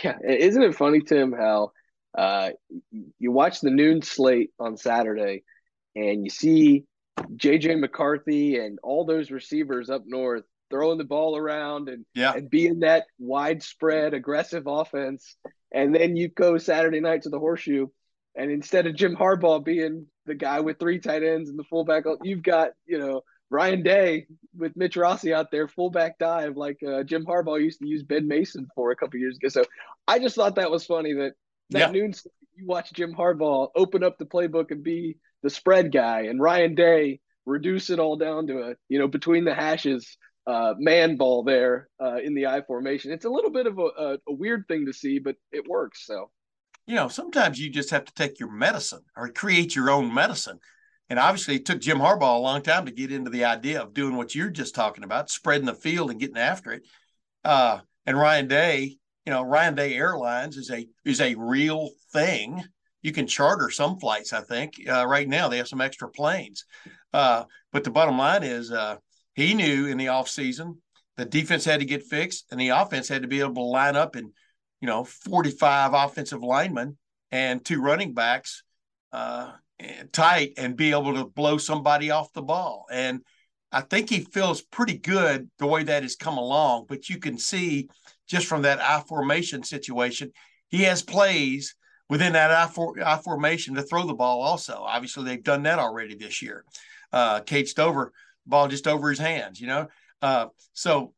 Yeah, 0.03 0.17
isn't 0.27 0.63
it 0.63 0.75
funny, 0.75 1.01
Tim? 1.01 1.33
How 1.33 1.73
uh, 2.17 2.51
you 3.19 3.33
watch 3.33 3.61
the 3.61 3.71
noon 3.71 4.03
slate 4.03 4.51
on 4.59 4.77
Saturday, 4.77 5.45
and 5.95 6.25
you 6.25 6.31
see 6.31 6.85
JJ 7.19 7.81
McCarthy 7.81 8.59
and 8.59 8.79
all 8.83 9.05
those 9.05 9.31
receivers 9.31 9.91
up 9.91 10.03
north 10.07 10.45
throwing 10.69 10.99
the 10.99 11.05
ball 11.05 11.37
around 11.37 11.89
and 11.89 12.05
yeah. 12.15 12.33
and 12.35 12.51
being 12.51 12.81
that 12.81 13.07
widespread 13.19 14.15
aggressive 14.15 14.65
offense. 14.67 15.37
And 15.73 15.95
then 15.95 16.17
you 16.17 16.29
go 16.29 16.59
Saturday 16.59 17.01
night 17.01 17.23
to 17.23 17.29
the 17.29 17.39
horseshoe, 17.39 17.87
and 18.35 18.51
instead 18.51 18.87
of 18.87 18.95
Jim 18.95 19.17
Harbaugh 19.17 19.65
being 19.65 20.07
the 20.27 20.35
guy 20.35 20.61
with 20.61 20.79
three 20.79 20.99
tight 20.99 21.23
ends 21.23 21.49
and 21.49 21.59
the 21.59 21.65
fullback, 21.65 22.05
you've 22.23 22.43
got, 22.43 22.71
you 22.87 22.99
know, 22.99 23.23
Ryan 23.51 23.83
Day 23.83 24.27
with 24.57 24.77
Mitch 24.77 24.97
Rossi 24.97 25.33
out 25.33 25.51
there, 25.51 25.69
fullback 25.69 26.19
dive, 26.19 26.57
like 26.57 26.79
uh, 26.83 27.03
Jim 27.05 27.25
Harbaugh 27.25 27.63
used 27.63 27.81
to 27.81 27.87
use 27.87 28.03
Ben 28.03 28.27
Mason 28.27 28.67
for 28.75 28.91
a 28.91 28.97
couple 28.97 29.21
years 29.21 29.37
ago. 29.37 29.49
So 29.49 29.65
I 30.09 30.19
just 30.19 30.35
thought 30.35 30.57
that 30.57 30.71
was 30.71 30.85
funny 30.85 31.13
that 31.15 31.35
that 31.71 31.79
yeah. 31.79 31.91
noon 31.91 32.15
you 32.55 32.67
watch 32.67 32.93
Jim 32.93 33.15
Harbaugh 33.15 33.69
open 33.77 34.03
up 34.03 34.19
the 34.19 34.25
playbook 34.25 34.71
and 34.71 34.83
be 34.83 35.19
the 35.43 35.51
spread 35.51 35.93
guy, 35.93 36.23
and 36.23 36.41
Ryan 36.41 36.75
Day 36.75 37.21
reduce 37.45 37.91
it 37.91 38.01
all 38.01 38.17
down 38.17 38.49
to 38.49 38.63
a 38.63 38.75
you 38.89 38.99
know 38.99 39.09
between 39.09 39.45
the 39.45 39.55
hashes 39.55 40.17
uh, 40.47 40.75
man 40.79 41.17
ball 41.17 41.43
there 41.43 41.89
uh, 42.03 42.17
in 42.17 42.35
the 42.35 42.47
I 42.47 42.63
formation. 42.63 43.13
It's 43.13 43.25
a 43.25 43.31
little 43.31 43.51
bit 43.51 43.67
of 43.67 43.79
a, 43.79 43.83
a, 43.83 44.19
a 44.29 44.33
weird 44.33 44.65
thing 44.69 44.87
to 44.87 44.93
see, 44.93 45.19
but 45.19 45.37
it 45.53 45.69
works. 45.69 46.07
So 46.07 46.31
you 46.87 46.95
know, 46.95 47.09
sometimes 47.09 47.59
you 47.59 47.69
just 47.69 47.91
have 47.91 48.05
to 48.05 48.15
take 48.15 48.39
your 48.39 48.51
medicine 48.51 49.03
or 49.17 49.29
create 49.29 49.75
your 49.75 49.91
own 49.91 50.13
medicine. 50.13 50.61
And 51.09 51.19
obviously, 51.19 51.57
it 51.57 51.67
took 51.67 51.81
Jim 51.81 51.99
Harbaugh 51.99 52.37
a 52.37 52.41
long 52.41 52.63
time 52.63 52.87
to 52.87 52.93
get 52.93 53.13
into 53.13 53.31
the 53.31 53.45
idea 53.45 53.81
of 53.81 53.95
doing 53.95 54.17
what 54.17 54.35
you're 54.35 54.51
just 54.51 54.75
talking 54.75 55.05
about, 55.05 55.31
spreading 55.31 55.67
the 55.67 55.75
field 55.75 56.11
and 56.11 56.19
getting 56.19 56.37
after 56.37 56.73
it. 56.73 56.83
Uh, 57.45 57.81
and 58.07 58.19
Ryan 58.19 58.49
Day, 58.49 58.97
you 59.25 59.33
know, 59.33 59.43
Ryan 59.43 59.75
Day 59.75 59.95
Airlines 59.95 60.57
is 60.57 60.71
a 60.71 60.87
is 61.05 61.21
a 61.21 61.35
real 61.37 61.91
thing. 62.13 62.65
You 63.03 63.13
can 63.13 63.27
charter 63.27 63.71
some 63.71 64.01
flights, 64.01 64.33
I 64.33 64.41
think. 64.41 64.75
Uh, 64.89 65.07
right 65.07 65.29
now, 65.29 65.49
they 65.49 65.59
have 65.59 65.69
some 65.69 65.81
extra 65.81 66.09
planes. 66.09 66.65
Uh, 67.13 67.45
but 67.73 67.85
the 67.85 67.91
bottom 67.91 68.19
line 68.19 68.43
is, 68.43 68.73
uh, 68.73 68.97
he 69.35 69.55
knew 69.55 69.87
in 69.87 69.97
the 69.97 70.07
offseason 70.07 70.79
the 71.17 71.25
defense 71.25 71.65
had 71.65 71.81
to 71.81 71.87
get 71.87 72.03
fixed, 72.03 72.47
and 72.51 72.61
the 72.61 72.71
offense 72.71 73.09
had 73.09 73.23
to 73.23 73.29
be 73.29 73.41
able 73.41 73.55
to 73.55 73.61
line 73.63 73.95
up 73.95 74.17
and 74.17 74.33
you 74.81 74.87
know, 74.87 75.05
45 75.05 75.95
offensive 75.95 76.43
linemen 76.43 76.97
and 77.31 77.65
two 77.65 77.81
running 77.81 78.15
backs 78.15 78.63
uh, 79.83 80.05
tight 80.13 80.55
and 80.57 80.77
be 80.77 80.91
able 80.91 81.15
to 81.15 81.25
blow 81.25 81.59
somebody 81.59 82.11
off 82.11 82.33
the 82.33 82.43
ball. 82.43 82.87
And 82.91 83.21
I 83.73 83.81
think 83.81 84.09
he 84.09 84.21
feels 84.21 84.63
pretty 84.63 84.99
good 84.99 85.51
the 85.59 85.67
way 85.67 85.83
that 85.83 86.03
has 86.03 86.17
come 86.17 86.39
along. 86.39 86.87
But 86.89 87.09
you 87.09 87.19
can 87.19 87.39
see 87.39 87.89
just 88.29 88.47
from 88.47 88.63
that 88.63 88.81
I 88.81 89.01
formation 89.01 89.63
situation, 89.63 90.33
he 90.69 90.83
has 90.85 91.03
plays 91.03 91.75
within 92.09 92.35
that 92.35 92.51
I, 92.51 92.67
for, 92.67 92.95
I 93.05 93.19
formation 93.19 93.75
to 93.75 93.83
throw 93.83 94.07
the 94.07 94.15
ball 94.15 94.43
also. 94.43 94.83
Obviously, 94.83 95.25
they've 95.25 95.43
done 95.43 95.65
that 95.65 95.79
already 95.79 96.15
this 96.15 96.41
year. 96.41 96.65
Uh, 97.13 97.41
Cade 97.41 97.69
Stover, 97.69 98.13
ball 98.47 98.69
just 98.69 98.87
over 98.87 99.11
his 99.11 99.19
hands, 99.19 99.61
you 99.61 99.67
know. 99.67 99.89
Uh, 100.23 100.47
so 100.73 101.13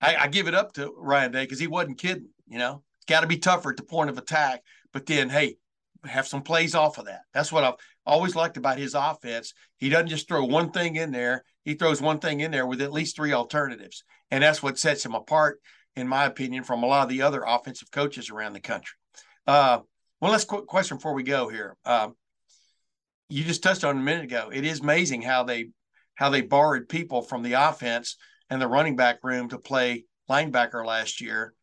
I, 0.00 0.16
I 0.16 0.28
give 0.28 0.48
it 0.48 0.54
up 0.54 0.72
to 0.74 0.94
Ryan 0.96 1.32
Day 1.32 1.44
because 1.44 1.58
he 1.58 1.66
wasn't 1.66 1.98
kidding. 1.98 2.28
You 2.46 2.58
know, 2.58 2.82
got 3.06 3.20
to 3.20 3.26
be 3.26 3.38
tougher 3.38 3.70
at 3.70 3.76
the 3.76 3.82
point 3.82 4.10
of 4.10 4.18
attack. 4.18 4.62
But 4.92 5.06
then, 5.06 5.28
hey, 5.28 5.56
have 6.04 6.28
some 6.28 6.42
plays 6.42 6.74
off 6.74 6.98
of 6.98 7.06
that. 7.06 7.22
That's 7.34 7.52
what 7.52 7.64
I've 7.64 7.74
always 8.06 8.36
liked 8.36 8.56
about 8.56 8.78
his 8.78 8.94
offense. 8.94 9.52
He 9.76 9.88
doesn't 9.88 10.08
just 10.08 10.28
throw 10.28 10.44
one 10.44 10.70
thing 10.70 10.96
in 10.96 11.10
there. 11.10 11.44
He 11.64 11.74
throws 11.74 12.00
one 12.00 12.18
thing 12.18 12.40
in 12.40 12.50
there 12.50 12.66
with 12.66 12.80
at 12.80 12.92
least 12.92 13.16
three 13.16 13.32
alternatives, 13.32 14.04
and 14.30 14.42
that's 14.42 14.62
what 14.62 14.78
sets 14.78 15.04
him 15.04 15.14
apart, 15.14 15.60
in 15.96 16.08
my 16.08 16.24
opinion, 16.24 16.64
from 16.64 16.82
a 16.82 16.86
lot 16.86 17.02
of 17.02 17.08
the 17.08 17.22
other 17.22 17.44
offensive 17.46 17.90
coaches 17.90 18.30
around 18.30 18.52
the 18.52 18.60
country. 18.60 18.96
Uh, 19.46 19.80
one 20.18 20.32
last 20.32 20.48
quick 20.48 20.66
question 20.66 20.96
before 20.96 21.14
we 21.14 21.22
go 21.22 21.48
here. 21.48 21.76
Um, 21.84 22.14
you 23.28 23.44
just 23.44 23.62
touched 23.62 23.84
on 23.84 23.96
a 23.96 24.02
minute 24.02 24.24
ago. 24.24 24.50
It 24.52 24.64
is 24.64 24.80
amazing 24.80 25.22
how 25.22 25.44
they 25.44 25.70
how 26.14 26.30
they 26.30 26.40
borrowed 26.40 26.88
people 26.88 27.22
from 27.22 27.42
the 27.42 27.52
offense 27.52 28.16
and 28.50 28.60
the 28.60 28.66
running 28.66 28.96
back 28.96 29.18
room 29.22 29.48
to 29.50 29.58
play 29.58 30.04
linebacker 30.28 30.84
last 30.84 31.20
year, 31.20 31.54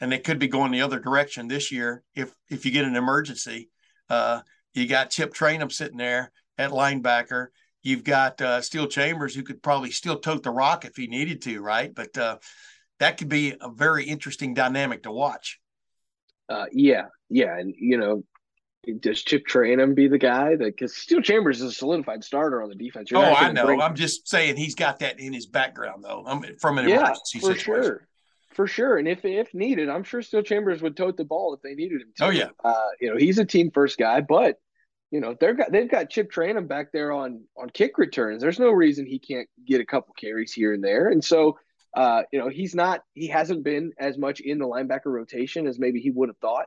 and 0.00 0.10
they 0.10 0.18
could 0.18 0.38
be 0.38 0.48
going 0.48 0.72
the 0.72 0.82
other 0.82 0.98
direction 0.98 1.46
this 1.46 1.70
year 1.70 2.02
if 2.14 2.34
if 2.48 2.64
you 2.64 2.72
get 2.72 2.84
an 2.84 2.96
emergency. 2.96 3.70
Uh, 4.10 4.40
you 4.74 4.86
got 4.86 5.10
Chip 5.10 5.32
Trayanum 5.32 5.72
sitting 5.72 5.96
there 5.96 6.32
at 6.58 6.70
linebacker. 6.70 7.46
You've 7.82 8.04
got 8.04 8.40
uh, 8.42 8.60
Steele 8.60 8.88
Chambers 8.88 9.34
who 9.34 9.42
could 9.42 9.62
probably 9.62 9.90
still 9.90 10.18
tote 10.18 10.42
the 10.42 10.50
rock 10.50 10.84
if 10.84 10.96
he 10.96 11.06
needed 11.06 11.40
to, 11.42 11.60
right? 11.62 11.94
But 11.94 12.18
uh, 12.18 12.38
that 12.98 13.16
could 13.16 13.28
be 13.28 13.54
a 13.60 13.70
very 13.70 14.04
interesting 14.04 14.52
dynamic 14.52 15.04
to 15.04 15.12
watch. 15.12 15.58
Uh, 16.48 16.66
yeah, 16.72 17.06
yeah, 17.28 17.56
and 17.56 17.72
you 17.78 17.96
know, 17.96 18.24
does 18.98 19.22
Chip 19.22 19.46
Trayanum 19.46 19.94
be 19.94 20.08
the 20.08 20.18
guy 20.18 20.56
that 20.56 20.64
because 20.64 20.96
Steele 20.96 21.22
Chambers 21.22 21.60
is 21.60 21.70
a 21.70 21.74
solidified 21.74 22.24
starter 22.24 22.62
on 22.62 22.68
the 22.68 22.74
defense? 22.74 23.10
You're 23.10 23.20
oh, 23.20 23.34
I 23.34 23.52
know. 23.52 23.66
Bring... 23.66 23.80
I'm 23.80 23.94
just 23.94 24.28
saying 24.28 24.56
he's 24.56 24.74
got 24.74 24.98
that 24.98 25.20
in 25.20 25.32
his 25.32 25.46
background 25.46 26.04
though. 26.04 26.24
I'm 26.26 26.42
from 26.58 26.78
an 26.78 26.88
yeah, 26.88 26.98
emergency 26.98 27.38
for 27.38 27.54
situation. 27.54 27.82
sure, 27.82 28.08
for 28.52 28.66
sure. 28.66 28.98
And 28.98 29.08
if 29.08 29.24
if 29.24 29.52
needed, 29.54 29.88
I'm 29.88 30.04
sure 30.04 30.22
Steele 30.22 30.42
Chambers 30.42 30.82
would 30.82 30.96
tote 30.96 31.16
the 31.16 31.24
ball 31.24 31.54
if 31.54 31.62
they 31.62 31.74
needed 31.74 32.02
him. 32.02 32.12
To. 32.16 32.26
Oh 32.26 32.30
yeah. 32.30 32.48
Uh, 32.62 32.88
you 33.00 33.10
know, 33.10 33.16
he's 33.16 33.38
a 33.38 33.44
team 33.44 33.70
first 33.72 33.98
guy, 33.98 34.20
but 34.20 34.56
you 35.10 35.20
know 35.20 35.36
they're 35.38 35.54
got 35.54 35.72
they've 35.72 35.90
got 35.90 36.10
Chip 36.10 36.30
Trayanum 36.32 36.68
back 36.68 36.92
there 36.92 37.12
on 37.12 37.44
on 37.56 37.70
kick 37.70 37.98
returns. 37.98 38.42
There's 38.42 38.58
no 38.58 38.70
reason 38.70 39.06
he 39.06 39.18
can't 39.18 39.48
get 39.66 39.80
a 39.80 39.86
couple 39.86 40.14
carries 40.14 40.52
here 40.52 40.72
and 40.72 40.82
there, 40.84 41.08
and 41.08 41.24
so. 41.24 41.58
Uh, 41.92 42.22
you 42.30 42.38
know, 42.38 42.48
he's 42.48 42.72
not, 42.72 43.00
he 43.14 43.26
hasn't 43.26 43.64
been 43.64 43.90
as 43.98 44.16
much 44.16 44.38
in 44.38 44.60
the 44.60 44.64
linebacker 44.64 45.06
rotation 45.06 45.66
as 45.66 45.76
maybe 45.76 45.98
he 45.98 46.12
would 46.12 46.28
have 46.28 46.38
thought. 46.38 46.66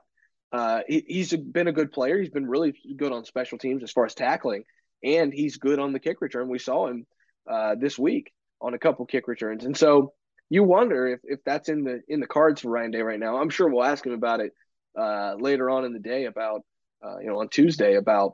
Uh, 0.52 0.82
he, 0.86 1.06
he's 1.08 1.34
been 1.34 1.70
a 1.70 1.72
good 1.72 1.94
player. 1.94 2.20
He's 2.20 2.30
been 2.30 2.46
really 2.46 2.74
good 2.98 3.14
on 3.14 3.24
special 3.24 3.58
teams 3.58 3.84
as 3.84 3.92
far 3.94 4.06
as 4.06 4.14
tackling, 4.14 4.66
and 5.02 5.34
he's 5.34 5.56
good 5.56 5.80
on 5.80 5.94
the 5.94 6.00
kick 6.00 6.20
return. 6.20 6.50
We 6.50 6.60
saw 6.60 6.88
him 6.88 7.06
uh, 7.50 7.76
this 7.80 7.98
week 7.98 8.34
on 8.60 8.74
a 8.74 8.78
couple 8.78 9.06
kick 9.06 9.30
returns, 9.30 9.64
and 9.64 9.78
so 9.78 10.12
you 10.50 10.64
wonder 10.64 11.08
if, 11.08 11.20
if 11.24 11.40
that's 11.46 11.70
in 11.70 11.84
the 11.84 12.02
in 12.08 12.20
the 12.20 12.28
cards 12.28 12.62
for 12.62 12.70
Ryan 12.70 12.92
Day 12.92 13.02
right 13.02 13.20
now. 13.20 13.38
I'm 13.38 13.50
sure 13.50 13.70
we'll 13.70 13.84
ask 13.84 14.06
him 14.06 14.14
about 14.14 14.40
it 14.40 14.52
uh, 15.00 15.36
later 15.40 15.70
on 15.70 15.86
in 15.86 15.94
the 15.94 16.00
day 16.00 16.26
about 16.26 16.62
uh, 17.04 17.20
you 17.20 17.28
know 17.28 17.40
on 17.40 17.50
Tuesday 17.50 17.96
about 17.96 18.34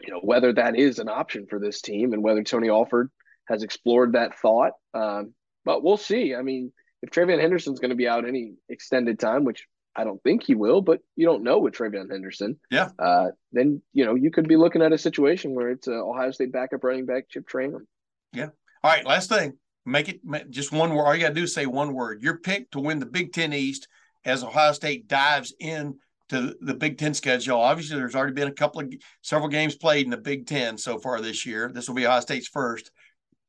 you 0.00 0.12
know 0.12 0.20
whether 0.20 0.52
that 0.52 0.76
is 0.76 0.98
an 0.98 1.08
option 1.08 1.46
for 1.48 1.58
this 1.58 1.80
team 1.80 2.12
and 2.12 2.22
whether 2.22 2.42
Tony 2.42 2.68
Alford 2.68 3.10
has 3.48 3.62
explored 3.62 4.12
that 4.12 4.38
thought. 4.38 4.72
Um, 4.94 5.34
but 5.64 5.82
we'll 5.82 5.96
see. 5.96 6.34
I 6.34 6.42
mean, 6.42 6.72
if 7.02 7.10
TreVeyon 7.10 7.40
Henderson's 7.40 7.80
going 7.80 7.90
to 7.90 7.96
be 7.96 8.08
out 8.08 8.26
any 8.26 8.54
extended 8.68 9.18
time, 9.18 9.44
which 9.44 9.66
I 9.94 10.04
don't 10.04 10.22
think 10.22 10.44
he 10.44 10.54
will, 10.54 10.80
but 10.80 11.00
you 11.16 11.26
don't 11.26 11.42
know 11.42 11.58
with 11.58 11.74
TreVeyon 11.74 12.10
Henderson. 12.10 12.58
Yeah. 12.70 12.90
Uh, 12.98 13.28
then 13.52 13.82
you 13.92 14.04
know 14.04 14.14
you 14.14 14.30
could 14.30 14.48
be 14.48 14.56
looking 14.56 14.82
at 14.82 14.92
a 14.92 14.98
situation 14.98 15.54
where 15.54 15.70
it's 15.70 15.88
uh, 15.88 15.92
Ohio 15.92 16.30
State 16.30 16.52
backup 16.52 16.84
running 16.84 17.06
back 17.06 17.28
Chip 17.28 17.46
Trayanum. 17.48 17.86
Yeah. 18.32 18.48
All 18.82 18.90
right. 18.92 19.04
Last 19.04 19.28
thing, 19.28 19.54
make 19.88 20.08
it 20.08 20.20
just 20.50 20.72
one 20.72 20.94
word. 20.94 21.04
All 21.04 21.14
you 21.14 21.22
got 21.22 21.28
to 21.28 21.34
do 21.34 21.44
is 21.44 21.54
say 21.54 21.66
one 21.66 21.92
word. 21.92 22.22
Your 22.22 22.38
pick 22.38 22.70
to 22.72 22.80
win 22.80 22.98
the 22.98 23.06
Big 23.06 23.32
Ten 23.32 23.52
East 23.52 23.88
as 24.24 24.44
Ohio 24.44 24.72
State 24.72 25.08
dives 25.08 25.54
in 25.60 25.98
to 26.28 26.54
the 26.60 26.74
Big 26.74 26.98
Ten 26.98 27.14
schedule. 27.14 27.58
Obviously, 27.58 27.96
there's 27.96 28.14
already 28.14 28.34
been 28.34 28.48
a 28.48 28.52
couple 28.52 28.80
of 28.80 28.92
several 29.22 29.48
games 29.48 29.76
played 29.76 30.04
in 30.04 30.10
the 30.10 30.16
Big 30.16 30.46
Ten 30.46 30.76
so 30.76 30.98
far 30.98 31.20
this 31.20 31.46
year. 31.46 31.70
This 31.72 31.88
will 31.88 31.96
be 31.96 32.06
Ohio 32.06 32.20
State's 32.20 32.48
first. 32.48 32.90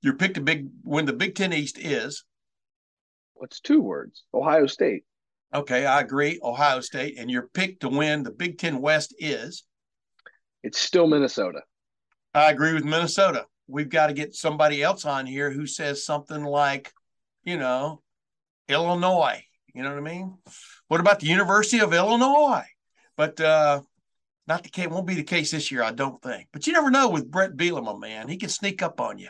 Your 0.02 0.16
pick 0.16 0.36
to 0.36 0.42
big 0.42 0.70
win 0.84 1.06
the 1.06 1.14
Big 1.14 1.36
Ten 1.36 1.52
East 1.52 1.78
is. 1.78 2.24
What's 3.34 3.60
two 3.60 3.82
words? 3.82 4.24
Ohio 4.34 4.66
State. 4.66 5.04
Okay, 5.54 5.86
I 5.86 6.02
agree. 6.02 6.40
Ohio 6.44 6.80
State. 6.80 7.18
And 7.18 7.30
your 7.30 7.50
pick 7.54 7.80
to 7.82 7.90
win 7.90 8.24
the 8.24 8.32
Big 8.32 8.58
Ten 8.58 8.82
West 8.82 9.14
is? 9.20 9.64
It's 10.64 10.80
still 10.80 11.08
Minnesota. 11.08 11.62
I 12.34 12.52
agree 12.52 12.74
with 12.74 12.86
Minnesota. 12.86 13.46
We've 13.70 13.90
got 13.90 14.08
to 14.08 14.14
get 14.14 14.36
somebody 14.36 14.82
else 14.82 15.06
on 15.06 15.26
here 15.26 15.52
who 15.52 15.68
says 15.68 16.04
something 16.04 16.44
like, 16.44 16.92
you 17.44 17.58
know, 17.58 18.02
Illinois. 18.68 19.44
You 19.74 19.84
know 19.84 19.90
what 19.90 20.00
I 20.00 20.02
mean? 20.02 20.38
What 20.88 21.00
about 21.00 21.20
the 21.20 21.28
University 21.28 21.80
of 21.80 21.94
Illinois? 21.94 22.66
But 23.16 23.40
uh 23.40 23.82
not 24.48 24.64
the 24.64 24.70
case. 24.70 24.88
Won't 24.88 25.06
be 25.06 25.14
the 25.14 25.24
case 25.24 25.52
this 25.52 25.72
year, 25.72 25.84
I 25.84 25.92
don't 25.92 26.20
think. 26.22 26.48
But 26.52 26.66
you 26.66 26.74
never 26.74 26.90
know 26.90 27.10
with 27.10 27.30
Bret 27.30 27.56
Bielema, 27.56 28.00
man. 28.00 28.28
He 28.28 28.38
can 28.38 28.50
sneak 28.50 28.82
up 28.82 29.00
on 29.00 29.20
you. 29.20 29.30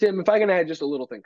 Tim, 0.00 0.18
if 0.18 0.28
I 0.28 0.38
can 0.38 0.48
add 0.48 0.68
just 0.68 0.80
a 0.80 0.86
little 0.86 1.06
thing, 1.06 1.22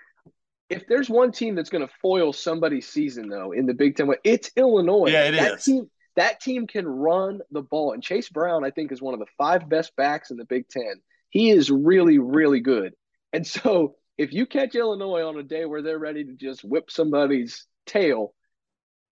if 0.69 0.89
there's 0.89 1.09
one 1.09 1.31
team 1.31 1.55
that's 1.55 1.71
going 1.71 1.87
to 1.87 1.93
foil 2.03 2.33
somebody's 2.33 2.89
season 2.89 3.29
though 3.29 3.53
in 3.53 3.65
the 3.65 3.75
Big 3.75 3.97
Ten, 3.97 4.13
it's 4.25 4.51
Illinois. 4.57 5.11
Yeah, 5.11 5.29
it 5.29 5.33
that 5.33 5.55
is. 5.55 5.65
Team, 5.65 5.89
that 6.17 6.41
team 6.41 6.67
can 6.67 6.87
run 6.87 7.41
the 7.53 7.63
ball, 7.63 7.93
and 7.93 8.03
Chase 8.03 8.29
Brown, 8.29 8.65
I 8.65 8.71
think, 8.71 8.91
is 8.91 9.01
one 9.01 9.15
of 9.15 9.21
the 9.21 9.27
five 9.39 9.69
best 9.69 9.95
backs 9.97 10.31
in 10.31 10.37
the 10.37 10.45
Big 10.45 10.69
Ten. 10.69 10.95
He 11.31 11.51
is 11.51 11.71
really, 11.71 12.19
really 12.19 12.61
good. 12.61 12.95
And 13.33 13.47
so, 13.47 13.97
if 14.17 14.33
you 14.33 14.47
catch 14.47 14.75
Illinois 14.75 15.23
on 15.23 15.37
a 15.37 15.43
day 15.43 15.67
where 15.67 15.83
they're 15.83 15.99
ready 15.99 16.25
to 16.25 16.33
just 16.33 16.65
whip 16.65 16.91
somebody's 16.91 17.67
tail, 17.85 18.35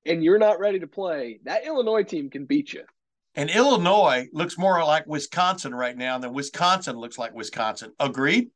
and 0.06 0.24
you're 0.24 0.38
not 0.38 0.58
ready 0.58 0.80
to 0.80 0.86
play, 0.86 1.40
that 1.44 1.66
Illinois 1.66 2.04
team 2.04 2.30
can 2.30 2.46
beat 2.46 2.72
you. 2.72 2.84
And 3.34 3.50
Illinois 3.50 4.28
looks 4.32 4.56
more 4.56 4.82
like 4.84 5.06
Wisconsin 5.06 5.74
right 5.74 5.96
now 5.96 6.18
than 6.18 6.32
Wisconsin 6.32 6.96
looks 6.96 7.18
like 7.18 7.34
Wisconsin. 7.34 7.92
Agreed? 7.98 8.50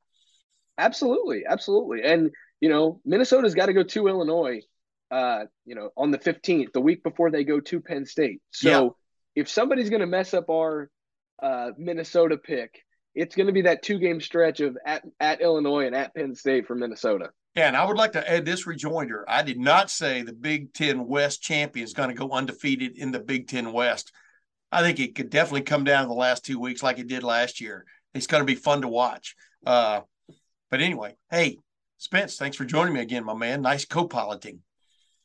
Absolutely, 0.79 1.45
absolutely. 1.47 2.03
And 2.05 2.31
you 2.61 2.69
know, 2.69 3.01
Minnesota's 3.05 3.55
got 3.55 3.67
to 3.67 3.73
go 3.73 3.83
to 3.83 4.09
Illinois 4.09 4.63
uh, 5.11 5.45
you 5.65 5.75
know, 5.75 5.91
on 5.97 6.11
the 6.11 6.19
15th, 6.19 6.73
the 6.73 6.81
week 6.81 7.03
before 7.03 7.31
they 7.31 7.45
go 7.45 7.61
to 7.61 7.81
Penn 7.81 8.05
State. 8.05 8.41
So 8.51 8.69
yeah. 9.37 9.43
if 9.43 9.49
somebody's 9.49 9.91
going 9.91 10.01
to 10.01 10.07
mess 10.07 10.35
up 10.35 10.51
our 10.51 10.91
uh, 11.43 11.71
Minnesota 11.79 12.37
pick, 12.37 12.83
it's 13.19 13.35
going 13.35 13.49
to 13.49 13.53
be 13.53 13.63
that 13.63 13.83
two 13.83 13.99
game 13.99 14.21
stretch 14.21 14.61
of 14.61 14.79
at, 14.87 15.03
at 15.19 15.41
Illinois 15.41 15.87
and 15.87 15.95
at 15.95 16.15
Penn 16.15 16.37
State 16.37 16.67
for 16.67 16.77
Minnesota. 16.77 17.31
Yeah, 17.57 17.67
and 17.67 17.77
I 17.77 17.85
would 17.85 17.97
like 17.97 18.13
to 18.13 18.31
add 18.31 18.45
this 18.45 18.67
rejoinder. 18.67 19.25
I 19.29 19.43
did 19.43 19.59
not 19.59 19.91
say 19.91 20.23
the 20.23 20.33
Big 20.33 20.73
Ten 20.73 21.07
West 21.09 21.43
champion 21.43 21.85
is 21.85 21.95
going 21.95 22.11
to 22.11 22.15
go 22.15 22.31
undefeated 22.31 22.97
in 22.97 23.11
the 23.11 23.19
Big 23.19 23.49
Ten 23.49 23.73
West. 23.73 24.13
I 24.71 24.83
think 24.83 25.01
it 25.01 25.17
could 25.17 25.31
definitely 25.31 25.63
come 25.63 25.83
down 25.83 26.03
to 26.03 26.09
the 26.09 26.15
last 26.15 26.45
two 26.45 26.61
weeks 26.61 26.83
like 26.83 27.01
it 27.01 27.09
did 27.09 27.25
last 27.25 27.61
year. 27.61 27.85
It's 28.15 28.29
going 28.29 28.43
to 28.43 28.47
be 28.47 28.55
fun 28.55 28.83
to 28.83 28.89
watch. 28.89 29.35
Uh, 29.67 30.03
but 30.71 30.81
anyway, 30.81 31.17
hey, 31.31 31.59
Spence, 31.97 32.37
thanks 32.37 32.57
for 32.57 32.65
joining 32.65 32.95
me 32.95 33.01
again, 33.01 33.25
my 33.25 33.35
man. 33.35 33.63
Nice 33.63 33.85
co 33.85 34.07
piloting. 34.07 34.61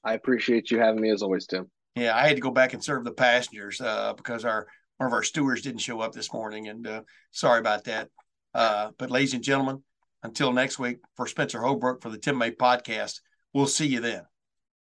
I 0.04 0.16
appreciate 0.16 0.72
you 0.72 0.80
having 0.80 1.02
me 1.02 1.12
as 1.12 1.22
always, 1.22 1.46
Tim. 1.46 1.70
Yeah, 1.96 2.16
I 2.16 2.28
had 2.28 2.38
to 2.38 2.42
go 2.42 2.50
back 2.50 2.74
and 2.74 2.84
serve 2.84 3.04
the 3.04 3.12
passengers 3.12 3.80
uh, 3.80 4.14
because 4.14 4.46
our 4.46 4.66
one 4.98 5.08
of 5.08 5.14
our 5.14 5.24
stewards 5.24 5.62
didn't 5.62 5.80
show 5.82 6.02
up 6.02 6.14
this 6.14 6.34
morning, 6.34 6.68
and 6.68 6.88
uh, 6.88 7.02
sorry 7.32 7.60
about 7.60 7.86
that. 7.86 8.10
Uh, 8.54 8.92
but 8.98 9.12
ladies 9.12 9.34
and 9.34 9.44
gentlemen, 9.44 9.84
until 10.22 10.54
next 10.54 10.80
week, 10.80 11.00
for 11.16 11.28
Spencer 11.28 11.62
Holbrook 11.62 12.02
for 12.02 12.10
the 12.10 12.18
Tim 12.18 12.38
May 12.38 12.52
podcast, 12.52 13.20
we'll 13.54 13.68
see 13.68 13.88
you 13.88 14.00
then. 14.00 14.24